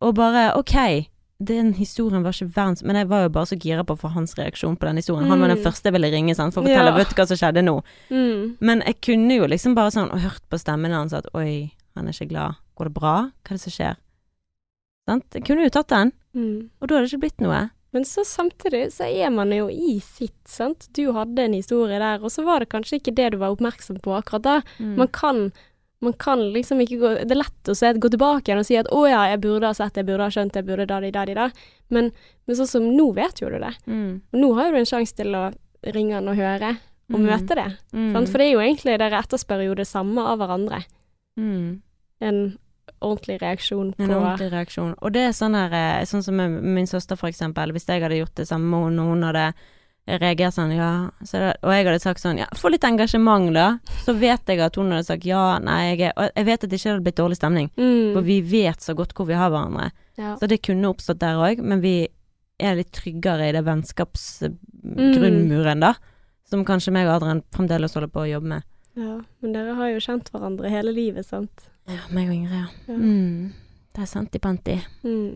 Og 0.00 0.14
bare, 0.14 0.54
ok, 0.56 1.08
den 1.42 1.72
historien 1.74 2.22
var 2.22 2.32
ikke 2.32 2.52
verdens 2.52 2.82
Men 2.84 2.96
jeg 2.96 3.08
var 3.08 3.22
jo 3.22 3.28
bare 3.30 3.46
så 3.46 3.56
gira 3.58 3.82
på 3.84 3.94
å 3.96 4.00
få 4.00 4.10
hans 4.12 4.34
reaksjon 4.36 4.76
på 4.76 4.86
den 4.86 4.96
historien. 5.00 5.28
Han 5.28 5.40
var 5.40 5.48
den 5.48 5.56
Mm. 5.58 5.64
første 5.64 5.84
jeg 5.84 5.92
ville 5.94 6.10
ringe, 6.12 6.34
sant, 6.36 6.52
for 6.54 6.60
å 6.62 6.66
fortelle, 6.66 6.90
Ja. 6.92 6.96
vet 6.96 7.08
du 7.08 7.14
hva 7.14 7.26
som 7.26 7.36
skjedde 7.36 7.64
nå? 7.64 7.82
Mm. 8.10 8.56
Men 8.60 8.82
jeg 8.82 9.00
kunne 9.00 9.36
jo 9.36 9.46
liksom 9.46 9.74
bare 9.74 9.90
sånn, 9.90 10.12
og 10.12 10.20
hørt 10.20 10.42
på 10.50 10.58
stemmen 10.60 10.92
hans 10.92 11.12
at 11.14 11.26
oi, 11.34 11.72
han 11.96 12.06
er 12.08 12.12
ikke 12.12 12.28
glad. 12.28 12.56
Går 12.76 12.84
det 12.84 12.94
bra? 12.94 13.30
Hva 13.44 13.50
er 13.50 13.56
det 13.56 13.60
som 13.60 13.72
skjer? 13.72 13.96
Sant? 15.08 15.24
Jeg 15.34 15.44
kunne 15.44 15.64
jo 15.64 15.70
tatt 15.70 15.88
den, 15.88 16.12
Mm. 16.36 16.70
og 16.80 16.88
da 16.88 16.94
hadde 16.96 17.08
det 17.08 17.12
ikke 17.12 17.20
blitt 17.24 17.40
noe. 17.40 17.70
Men 17.92 18.04
så 18.04 18.22
samtidig 18.24 18.92
så 18.92 19.02
er 19.04 19.30
man 19.30 19.50
jo 19.50 19.66
i 19.68 19.98
sitt, 19.98 20.46
sant. 20.46 20.86
Du 20.92 21.12
hadde 21.12 21.38
en 21.40 21.54
historie 21.54 21.98
der, 21.98 22.20
og 22.22 22.30
så 22.30 22.44
var 22.44 22.60
det 22.60 22.68
kanskje 22.68 23.00
ikke 23.00 23.14
det 23.16 23.32
du 23.32 23.38
var 23.38 23.56
oppmerksom 23.56 24.00
på 24.00 24.14
akkurat 24.22 24.42
da. 24.42 24.60
Mm. 24.78 24.96
Man 24.96 25.08
kan 25.08 25.52
man 26.02 26.12
kan 26.16 26.40
liksom 26.54 26.80
ikke 26.80 26.98
gå 26.98 27.08
Det 27.28 27.30
er 27.34 27.42
lett 27.42 27.68
å 27.68 27.74
se, 27.76 27.92
gå 27.92 28.08
tilbake 28.10 28.48
igjen 28.48 28.58
og 28.62 28.66
si 28.66 28.76
at 28.76 28.86
'å 28.88 29.02
ja, 29.08 29.24
jeg 29.30 29.40
burde 29.40 29.66
ha 29.68 29.72
sett 29.74 29.96
jeg 29.96 30.06
burde 30.06 30.24
ha 30.24 30.30
skjønt 30.32 30.54
jeg 30.56 30.64
burde 30.64 30.86
da, 30.86 31.00
da, 31.00 31.24
di, 31.24 31.34
da'. 31.34 31.50
Men, 31.90 32.10
men 32.46 32.56
sånn 32.56 32.66
som 32.66 32.82
nå 32.96 33.12
vet 33.14 33.40
jo 33.42 33.50
du 33.50 33.58
det. 33.58 33.74
Mm. 33.86 34.20
Nå 34.32 34.54
har 34.54 34.66
jo 34.66 34.72
du 34.72 34.78
en 34.78 34.84
sjanse 34.88 35.14
til 35.14 35.34
å 35.34 35.52
ringe 35.92 36.14
han 36.14 36.28
og 36.28 36.36
høre, 36.36 36.76
og 37.12 37.18
Mm. 37.20 37.26
møte 37.26 37.54
det. 37.54 37.76
Mm. 37.92 38.12
Sant? 38.12 38.28
For 38.28 38.38
det 38.38 38.46
er 38.46 38.52
jo 38.52 38.60
egentlig 38.60 38.98
dere 38.98 39.18
etterspør 39.22 39.64
jo 39.66 39.74
det 39.74 39.86
samme 39.86 40.18
av 40.20 40.38
hverandre. 40.38 40.84
Mm. 41.38 41.80
En 42.20 42.58
ordentlig 43.02 43.40
reaksjon 43.40 43.94
på 43.96 44.02
En 44.04 44.10
ordentlig 44.10 44.50
reaksjon. 44.52 44.94
Og 45.02 45.12
det 45.12 45.20
er 45.28 45.32
sånn 45.32 45.54
her, 45.54 45.72
eh, 45.72 46.04
sånn 46.04 46.22
som 46.22 46.36
min 46.36 46.86
søster 46.86 47.16
for 47.16 47.28
eksempel, 47.28 47.72
hvis 47.72 47.86
jeg 47.86 48.02
hadde 48.02 48.18
gjort 48.20 48.34
det 48.36 48.46
samme 48.48 48.70
med 48.70 48.84
henne, 48.90 49.00
og 49.00 49.08
hun 49.08 49.22
hadde 49.22 49.54
reagert 50.18 50.54
sånn, 50.56 50.72
ja, 50.74 51.10
så 51.22 51.38
det, 51.42 51.50
og 51.62 51.70
jeg 51.74 51.86
hadde 51.86 52.02
sagt 52.02 52.22
sånn, 52.22 52.38
ja, 52.42 52.48
få 52.58 52.68
litt 52.72 52.86
engasjement 52.86 53.54
da, 53.54 53.66
så 54.04 54.12
vet 54.18 54.42
jeg 54.50 54.58
at 54.64 54.76
hun 54.80 54.92
hadde 54.94 55.06
sagt 55.06 55.24
ja, 55.28 55.44
nei, 55.62 55.80
jeg 55.92 56.00
er, 56.08 56.12
og 56.16 56.22
jeg 56.34 56.44
vet 56.48 56.64
at 56.64 56.70
det 56.70 56.76
ikke 56.80 56.92
hadde 56.92 57.06
blitt 57.06 57.20
dårlig 57.20 57.38
stemning, 57.38 57.68
mm. 57.76 58.08
for 58.16 58.22
vi 58.26 58.38
vet 58.42 58.80
så 58.84 58.92
godt 58.98 59.12
hvor 59.16 59.26
vi 59.30 59.38
har 59.38 59.50
hverandre. 59.52 59.86
ja. 60.20 60.30
Så 60.40 60.44
det 60.50 60.64
kunne 60.66 60.90
oppstått 60.90 61.22
der 61.22 61.36
òg, 61.40 61.56
men 61.62 61.78
vi 61.84 61.96
er 62.60 62.72
litt 62.76 62.92
tryggere 62.96 63.44
i 63.48 63.54
det 63.56 63.64
vennskapsgrunnmuren, 63.68 65.80
da, 65.86 65.92
som 66.50 66.68
kanskje 66.68 66.94
meg 66.96 67.04
og 67.08 67.14
Adrian 67.18 67.46
fremdeles 67.54 67.94
holder 67.96 68.12
på 68.12 68.24
å 68.24 68.32
jobbe 68.34 68.48
med. 68.56 68.62
ja. 68.98 69.14
Men 69.40 69.50
dere 69.56 69.72
har 69.78 69.88
jo 69.94 70.04
kjent 70.04 70.26
hverandre 70.34 70.66
hele 70.72 70.90
livet, 70.96 71.24
sant? 71.28 71.56
Ja, 71.90 72.02
meg 72.14 72.24
og 72.28 72.34
Ingrid, 72.36 72.58
ja. 72.58 72.68
Ja. 72.90 72.98
Mm. 72.98 73.40
Det 73.90 74.00
er 74.04 74.10
sant 74.10 74.36
i 74.36 74.42
panti. 74.42 74.76
Mm. 75.02 75.34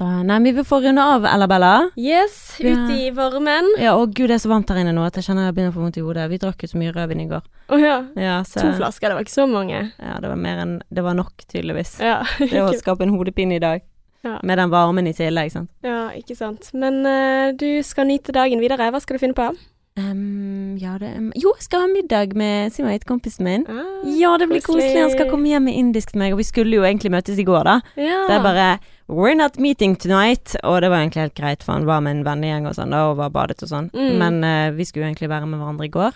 Så, 0.00 0.06
nei, 0.24 0.38
vi 0.46 0.52
vi 0.56 0.62
får 0.64 0.80
runde 0.86 1.02
av, 1.04 1.26
Ella 1.28 1.44
Bella. 1.46 1.90
Yes, 2.00 2.56
Ja. 2.58 2.70
ute 2.72 2.94
i 2.96 3.10
varmen. 3.12 3.66
Ja, 3.78 3.92
å 4.00 4.06
gud, 4.08 4.28
det 4.30 4.38
er 4.38 4.40
så 4.40 4.48
varmt 4.48 4.70
her 4.72 4.78
inne 4.80 4.94
nå 4.96 5.02
at 5.04 5.18
jeg 5.18 5.26
kjenner 5.26 5.44
jeg 5.50 5.54
begynner 5.58 5.74
å 5.74 5.76
få 5.76 5.82
vondt 5.84 5.98
i 6.00 6.04
hodet. 6.06 6.24
Vi 6.30 6.38
drakk 6.40 6.62
jo 6.64 6.68
så 6.72 6.78
mye 6.80 6.94
rødvin 6.94 7.20
i 7.20 7.26
går. 7.28 7.42
Å 7.68 7.78
ja. 7.82 7.98
Ja, 8.16 8.38
så, 8.48 8.62
To 8.64 8.72
flasker, 8.78 9.10
det 9.12 9.18
var 9.18 9.26
ikke 9.26 9.34
så 9.36 9.44
mange. 9.50 9.92
Ja, 10.00 10.16
det 10.24 10.30
var 10.32 10.36
mer 10.40 10.62
enn 10.64 10.82
Det 10.88 11.04
var 11.04 11.12
nok, 11.14 11.44
tydeligvis. 11.52 11.98
Ja, 12.00 12.22
Det 12.38 12.62
å 12.64 12.72
skape 12.80 13.04
en 13.04 13.12
hodepine 13.12 13.56
i 13.56 13.60
dag. 13.60 13.82
Ja. 14.24 14.38
Med 14.42 14.56
den 14.56 14.70
varmen 14.72 15.06
i 15.06 15.12
tillegg, 15.12 15.52
sant. 15.52 15.68
ja, 15.84 16.08
ikke 16.16 16.36
sant. 16.36 16.70
Men 16.72 17.04
uh, 17.04 17.52
du 17.52 17.82
skal 17.84 18.08
nyte 18.08 18.32
dagen 18.32 18.60
videre. 18.60 18.88
Hva 18.92 19.00
skal 19.04 19.16
du 19.16 19.20
finne 19.20 19.36
på? 19.36 19.50
Ehm, 19.98 20.76
ja, 20.78 20.96
det 20.98 21.10
Jo, 21.42 21.52
jeg 21.56 21.62
skal 21.66 21.80
ha 21.82 21.86
middag 21.90 22.34
med 22.38 22.70
Simait, 22.72 23.04
kompisen 23.04 23.44
min. 23.44 23.64
Ah, 23.68 24.06
Ja, 24.06 24.36
det 24.38 24.48
blir 24.48 24.60
koselig. 24.62 24.84
koselig. 24.86 25.00
Han 25.02 25.10
skal 25.10 25.30
komme 25.30 25.48
hjem 25.50 25.62
med 25.64 25.74
indisk 25.74 26.12
til 26.12 26.18
meg, 26.22 26.32
og 26.32 26.38
vi 26.38 26.44
skulle 26.46 26.76
jo 26.76 26.82
egentlig 26.86 27.10
møtes 27.10 27.38
i 27.38 27.44
går, 27.44 27.64
da. 27.64 27.80
ja. 27.96 28.26
Det 28.28 28.36
er 28.38 28.42
bare 28.42 28.78
We're 29.10 29.34
not 29.34 29.58
meeting 29.58 29.96
tonight. 29.98 30.54
Og 30.62 30.80
det 30.82 30.90
var 30.90 30.98
egentlig 31.02 31.22
helt 31.22 31.34
greit, 31.34 31.62
for 31.64 31.72
han 31.72 31.84
var 31.86 32.00
med 32.00 32.12
en 32.20 32.24
vennegjeng 32.24 32.66
og 32.68 32.74
sånn, 32.78 32.90
da, 32.94 33.08
og 33.10 33.16
var 33.18 33.30
badet 33.30 33.62
og 33.62 33.68
sånn. 33.68 33.90
Mm. 33.92 34.18
Men 34.18 34.44
uh, 34.44 34.70
vi 34.76 34.84
skulle 34.84 35.04
jo 35.06 35.10
egentlig 35.10 35.28
være 35.28 35.46
med 35.50 35.58
hverandre 35.58 35.84
i 35.84 35.90
går. 35.90 36.14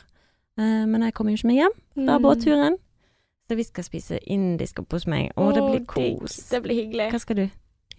Uh, 0.61 0.87
men 0.87 1.03
jeg 1.03 1.15
kom 1.15 1.29
jo 1.29 1.35
ikke 1.35 1.47
med 1.51 1.57
hjem 1.59 1.75
fra 2.07 2.19
Mm. 2.19 2.23
båtturen. 2.23 2.77
Så 3.51 3.57
vi 3.57 3.63
skal 3.65 3.85
spise 3.85 4.19
indisk 4.27 4.79
oppe 4.81 4.95
hos 4.97 5.07
meg. 5.07 5.33
Å, 5.37 5.53
det 5.53 5.63
blir 5.67 5.85
kos. 5.85 6.37
Det 6.49 6.63
blir 6.63 6.75
hyggelig. 6.87 7.11
Hva 7.13 7.19
skal 7.21 7.37
du? 7.37 7.43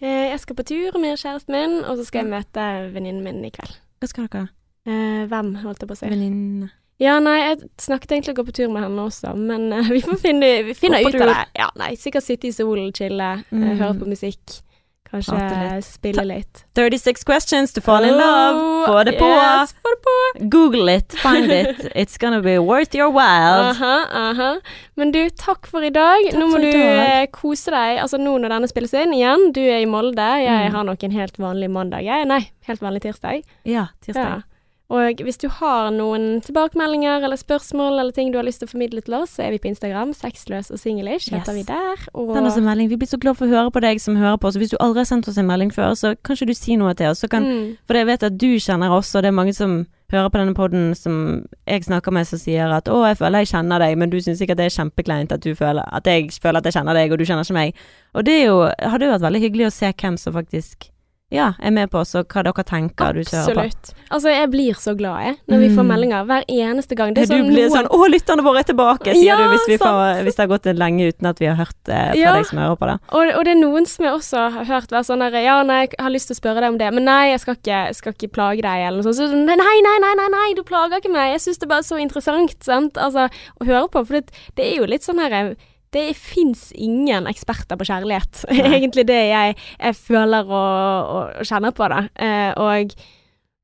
Eh, 0.00 0.30
jeg 0.32 0.40
skal 0.40 0.56
på 0.56 0.64
tur 0.64 0.98
med 0.98 1.16
kjæresten 1.18 1.52
min, 1.54 1.84
og 1.84 1.96
så 1.98 2.04
skal 2.04 2.24
jeg 2.24 2.30
møte 2.32 2.64
venninnen 2.92 3.22
min 3.22 3.44
i 3.44 3.50
kveld. 3.50 3.76
Hva 4.00 4.08
skal 4.08 4.26
dere? 4.28 4.48
Eh, 4.86 5.22
hvem, 5.30 5.54
holdt 5.64 5.80
jeg 5.82 5.88
på 5.90 5.96
å 5.96 5.98
si. 5.98 6.10
Venninne? 6.10 6.70
Ja, 7.02 7.18
nei, 7.20 7.36
jeg 7.42 7.58
snakket 7.82 8.12
egentlig 8.14 8.32
å 8.32 8.38
gå 8.38 8.44
på 8.48 8.52
tur 8.56 8.68
med 8.72 8.82
henne 8.86 9.02
også, 9.04 9.34
men 9.36 9.66
uh, 9.72 9.88
vi 9.94 10.00
får 10.00 10.16
finne 10.22 10.62
vi 10.64 10.74
finner 10.78 11.02
ut 11.04 11.14
av 11.20 11.28
det. 11.28 11.40
Ja, 11.58 11.66
nei, 11.76 11.90
sikkert 12.00 12.24
sitte 12.24 12.48
i 12.48 12.52
solen, 12.56 12.92
chille, 12.96 13.32
eh, 13.42 13.52
Mm. 13.52 13.74
høre 13.82 13.98
på 14.00 14.06
musikk. 14.08 14.62
Kanskje 15.06 15.36
litt. 15.38 15.84
spille 15.86 16.24
litt. 16.26 16.64
36 16.74 17.22
questions 17.24 17.72
to 17.72 17.80
fall 17.80 18.02
in 18.04 18.16
love. 18.18 18.56
Få 18.88 19.04
det 19.06 19.12
på! 19.20 19.28
Yes, 19.28 19.72
få 19.84 19.92
det 19.92 20.00
på! 20.02 20.48
Google 20.50 20.88
it, 20.96 21.12
find 21.22 21.52
it. 21.52 21.84
It's 22.02 22.18
gonna 22.18 22.40
be 22.42 22.56
worth 22.58 22.92
your 22.96 23.12
while. 23.14 23.70
Aha, 23.70 24.32
-huh. 24.34 24.60
Men 24.96 25.12
du, 25.12 25.28
takk 25.30 25.66
for 25.66 25.84
i 25.84 25.90
dag. 25.90 26.24
Takk 26.30 26.40
nå 26.40 26.46
må 26.48 26.56
du 26.58 26.72
dag. 26.72 27.22
eh, 27.22 27.26
kose 27.30 27.70
deg. 27.70 28.00
Altså 28.02 28.18
nå 28.18 28.34
når 28.38 28.48
denne 28.48 28.68
spilles 28.68 28.94
inn 28.94 29.12
igjen, 29.14 29.52
du 29.52 29.60
er 29.60 29.78
i 29.78 29.86
Molde, 29.86 30.26
jeg 30.42 30.68
Mm. 30.70 30.74
har 30.74 30.84
nok 30.84 31.04
en 31.04 31.10
helt 31.12 31.38
vanlig 31.38 31.70
mandag. 31.70 32.02
Jeg. 32.04 32.26
Nei, 32.26 32.50
helt 32.66 32.80
vanlig 32.82 33.02
tirsdag. 33.02 33.42
Ja, 33.64 33.86
tirsdag. 34.02 34.24
Ja. 34.24 34.42
Og 34.88 35.18
hvis 35.26 35.40
du 35.42 35.48
har 35.50 35.88
noen 35.90 36.40
tilbakemeldinger 36.46 37.24
eller 37.26 37.38
spørsmål 37.40 37.98
eller 37.98 38.14
ting 38.14 38.30
du 38.30 38.38
har 38.38 38.46
lyst 38.46 38.62
til 38.62 38.68
å 38.68 38.70
formidle 38.70 39.02
til 39.02 39.16
oss, 39.18 39.32
så 39.34 39.42
er 39.42 39.56
vi 39.56 39.58
på 39.58 39.70
Instagram. 39.72 40.12
Sexløs 40.14 40.70
og 40.70 40.78
singlish 40.78 41.32
heter 41.34 41.50
Yes. 41.50 41.58
vi 41.58 41.62
der. 41.66 42.04
Og 42.14 42.36
Send 42.36 42.46
oss 42.46 42.56
en 42.56 42.64
melding. 42.64 42.88
Vi 42.88 42.96
blir 42.96 43.10
så 43.10 43.18
glad 43.18 43.36
for 43.36 43.46
å 43.46 43.50
høre 43.50 43.72
på 43.74 43.82
deg 43.82 44.00
som 44.00 44.14
hører 44.14 44.38
på 44.38 44.46
oss. 44.46 44.56
Hvis 44.56 44.70
du 44.70 44.76
aldri 44.78 45.02
har 45.02 45.10
sendt 45.10 45.28
oss 45.28 45.38
en 45.38 45.46
melding 45.46 45.74
før, 45.74 45.96
så 45.98 46.14
kan 46.22 46.36
ikke 46.36 46.46
du 46.46 46.54
si 46.54 46.76
noe 46.76 46.94
til 46.94 47.10
oss. 47.10 47.18
Så 47.18 47.28
kan, 47.28 47.42
mm. 47.42 47.76
For 47.86 47.94
jeg 47.98 48.06
vet 48.06 48.22
at 48.22 48.38
du 48.38 48.46
kjenner 48.62 48.94
oss, 48.94 49.14
og 49.14 49.22
det 49.22 49.28
er 49.28 49.38
mange 49.42 49.54
som 49.54 49.86
hører 50.12 50.30
på 50.30 50.38
denne 50.38 50.54
poden 50.54 50.94
som 50.94 51.44
jeg 51.66 51.82
snakker 51.82 52.12
med, 52.12 52.26
som 52.26 52.38
sier 52.38 52.70
at 52.70 52.84
'Å, 52.86 53.08
jeg 53.08 53.18
føler 53.18 53.38
jeg 53.42 53.48
kjenner 53.48 53.78
deg', 53.80 53.98
men 53.98 54.10
du 54.10 54.18
syns 54.18 54.38
sikkert 54.38 54.56
det 54.56 54.66
er 54.66 54.84
kjempekleint 54.84 55.32
at 55.32 55.40
du 55.42 55.54
føler 55.54 55.82
at 55.92 56.04
jeg 56.06 56.30
føler 56.30 56.58
at 56.58 56.64
jeg 56.64 56.74
kjenner 56.74 56.94
deg, 56.94 57.10
og 57.10 57.18
du 57.18 57.24
kjenner 57.24 57.42
ikke 57.42 57.58
meg. 57.58 57.74
Og 58.14 58.24
det 58.24 58.46
jo, 58.46 58.70
hadde 58.78 59.04
jo 59.04 59.10
vært 59.10 59.26
veldig 59.26 59.40
hyggelig 59.40 59.66
å 59.66 59.72
se 59.72 59.92
hvem 59.92 60.16
som 60.16 60.32
faktisk 60.32 60.90
ja, 61.34 61.54
er 61.58 61.72
med 61.74 61.90
på 61.90 61.98
også 61.98 62.20
hva 62.22 62.42
dere 62.46 62.62
tenker 62.62 63.16
du 63.16 63.18
hører 63.26 63.54
på. 63.56 63.62
Absolutt. 63.66 63.88
Altså, 64.14 64.30
jeg 64.30 64.50
blir 64.52 64.76
så 64.78 64.92
glad, 64.94 65.22
jeg, 65.26 65.36
når 65.50 65.58
vi 65.58 65.68
får 65.74 65.82
Mm. 65.82 65.88
meldinger 65.90 66.26
hver 66.28 66.44
eneste 66.46 66.94
gang. 66.94 67.14
Det 67.14 67.24
er 67.24 67.26
du 67.26 67.42
sånn 67.42 67.48
blir 67.50 67.66
noen- 67.66 67.74
sånn 67.74 67.88
'Å, 67.90 68.10
lytterne 68.14 68.42
våre 68.46 68.58
er 68.62 68.68
tilbake', 68.70 69.12
sier 69.12 69.24
Ja, 69.26 69.36
du 69.36 69.48
hvis, 69.50 69.66
vi 69.66 69.76
får, 69.76 70.22
hvis 70.22 70.36
det 70.36 70.42
har 70.48 70.58
gått 70.58 70.78
lenge 70.78 71.02
uten 71.10 71.26
at 71.26 71.38
vi 71.40 71.46
har 71.46 71.56
hørt 71.56 71.88
eh, 71.88 72.10
fra 72.12 72.16
Ja. 72.16 72.32
deg 72.36 72.46
som 72.46 72.58
hører 72.58 72.76
på 72.78 72.86
det. 72.86 73.00
Og, 73.10 73.34
og 73.38 73.44
det 73.44 73.56
er 73.56 73.60
noen 73.60 73.86
som 73.86 74.04
jeg 74.04 74.14
også 74.14 74.50
har 74.52 74.64
hørt 74.66 74.88
være 74.94 75.04
sånn 75.04 75.20
herre 75.22 75.42
Ja, 75.42 75.62
nei, 75.64 75.86
jeg 75.88 75.94
har 75.98 76.10
lyst 76.10 76.28
til 76.28 76.36
å 76.36 76.40
spørre 76.40 76.60
deg 76.60 76.68
om 76.70 76.78
det, 76.78 76.94
men 76.94 77.04
nei, 77.04 77.30
jeg 77.32 77.40
skal 77.40 77.54
ikke, 77.56 77.94
skal 77.94 78.12
ikke 78.12 78.30
plage 78.32 78.62
deg, 78.62 78.86
eller 78.86 79.02
noe 79.02 79.12
sånt. 79.12 79.16
Så, 79.16 79.34
nei, 79.34 79.56
nei, 79.56 79.98
nei, 79.98 80.14
nei, 80.14 80.28
nei, 80.30 80.54
du 80.54 80.62
plager 80.62 81.00
ikke 81.02 81.10
meg. 81.10 81.32
Jeg 81.34 81.40
syns 81.42 81.58
det 81.58 81.64
er 81.66 81.74
bare 81.74 81.82
så 81.82 81.98
interessant, 82.00 82.54
sant. 82.62 82.94
Altså, 82.94 83.28
å 83.60 83.66
høre 83.66 83.88
på. 83.90 84.06
For 84.06 84.14
det, 84.20 84.30
det 84.54 84.72
er 84.72 84.76
jo 84.78 84.86
litt 84.86 85.02
sånn 85.02 85.18
her 85.18 85.56
det 85.94 86.06
fins 86.18 86.70
ingen 86.72 87.28
eksperter 87.30 87.78
på 87.78 87.86
kjærlighet. 87.88 88.44
Egentlig 88.76 89.06
det 89.08 89.20
jeg, 89.30 89.54
jeg 89.78 89.98
føler 90.00 90.50
og, 90.50 91.12
og, 91.12 91.46
kjenner 91.46 91.76
på, 91.76 91.88
da. 91.92 92.02
Eh, 92.14 92.50
og 92.58 92.96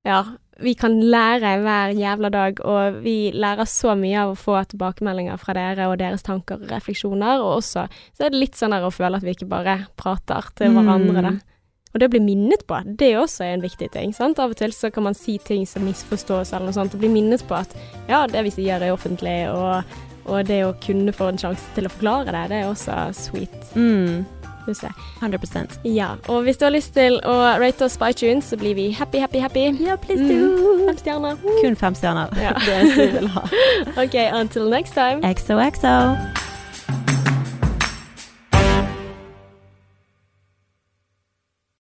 ja, 0.07 0.23
vi 0.63 0.75
kan 0.79 0.99
lære 1.01 1.57
hver 1.63 1.95
jævla 1.99 2.31
dag, 2.33 2.61
og 2.65 2.99
vi 3.03 3.33
lærer 3.35 3.69
så 3.69 3.97
mye 3.99 4.19
av 4.23 4.33
å 4.33 4.39
få 4.39 4.59
tilbakemeldinger 4.71 5.41
fra 5.41 5.55
dere 5.57 5.89
og 5.91 5.99
deres 6.03 6.25
tanker 6.27 6.61
og 6.61 6.71
refleksjoner, 6.71 7.43
og 7.43 7.59
også 7.61 7.87
så 7.89 8.27
er 8.27 8.33
det 8.33 8.43
litt 8.43 8.59
sånn 8.59 8.75
der 8.75 8.87
å 8.87 8.93
føle 8.95 9.19
at 9.19 9.27
vi 9.27 9.35
ikke 9.35 9.51
bare 9.51 9.81
prater 9.99 10.53
til 10.59 10.77
hverandre, 10.77 11.19
da. 11.23 11.35
Mm. 11.39 11.41
Og 11.93 12.01
det 12.01 12.09
å 12.09 12.13
bli 12.15 12.23
minnet 12.25 12.63
på, 12.69 12.79
det 12.87 13.11
er 13.13 13.19
også 13.21 13.45
en 13.45 13.65
viktig 13.65 13.91
ting. 13.93 14.15
sant? 14.17 14.39
Av 14.41 14.55
og 14.55 14.57
til 14.57 14.73
så 14.73 14.89
kan 14.93 15.05
man 15.05 15.17
si 15.17 15.37
ting 15.45 15.67
som 15.69 15.85
misforstås 15.85 16.55
eller 16.55 16.71
noe 16.71 16.77
sånt, 16.77 16.95
og 16.97 17.03
bli 17.03 17.11
minnet 17.13 17.45
på 17.49 17.59
at 17.59 17.75
ja, 18.09 18.25
det 18.31 18.47
vi 18.47 18.55
sier 18.55 18.81
er 18.81 18.95
offentlig, 18.95 19.37
og, 19.53 19.85
og 20.27 20.47
det 20.47 20.61
å 20.67 20.75
kunne 20.85 21.13
få 21.13 21.33
en 21.33 21.39
sjanse 21.41 21.75
til 21.77 21.89
å 21.89 21.93
forklare 21.93 22.33
det, 22.35 22.45
det 22.53 22.61
er 22.63 22.71
også 22.71 23.01
sweet. 23.17 23.59
Mm, 23.75 24.25
100% 25.21 25.81
Ja, 25.85 26.13
og 26.29 26.45
hvis 26.47 26.57
du 26.57 26.65
har 26.65 26.71
lyst 26.71 26.95
til 26.95 27.19
å 27.27 27.35
rate 27.59 27.85
oss 27.85 27.97
på 27.99 28.13
iTunes, 28.13 28.47
så 28.53 28.57
blir 28.57 28.77
vi 28.79 28.91
happy, 28.93 29.19
happy, 29.19 29.39
happy. 29.43 29.65
Ja, 29.83 29.97
please 29.97 30.23
Mm. 30.23 30.87
Fem 30.87 30.97
stjerner. 30.97 31.37
Kun 31.63 31.77
fem 31.77 31.95
stjerner. 31.95 32.31
Ja. 32.39 32.53
Det 32.67 32.75
er 32.75 32.85
det 32.85 32.97
vi 32.97 33.19
vil 33.19 33.29
ha. 33.29 33.43
OK, 34.05 34.17
until 34.33 34.71
next 34.71 34.95
time. 34.95 35.23
XOXO. 35.23 36.52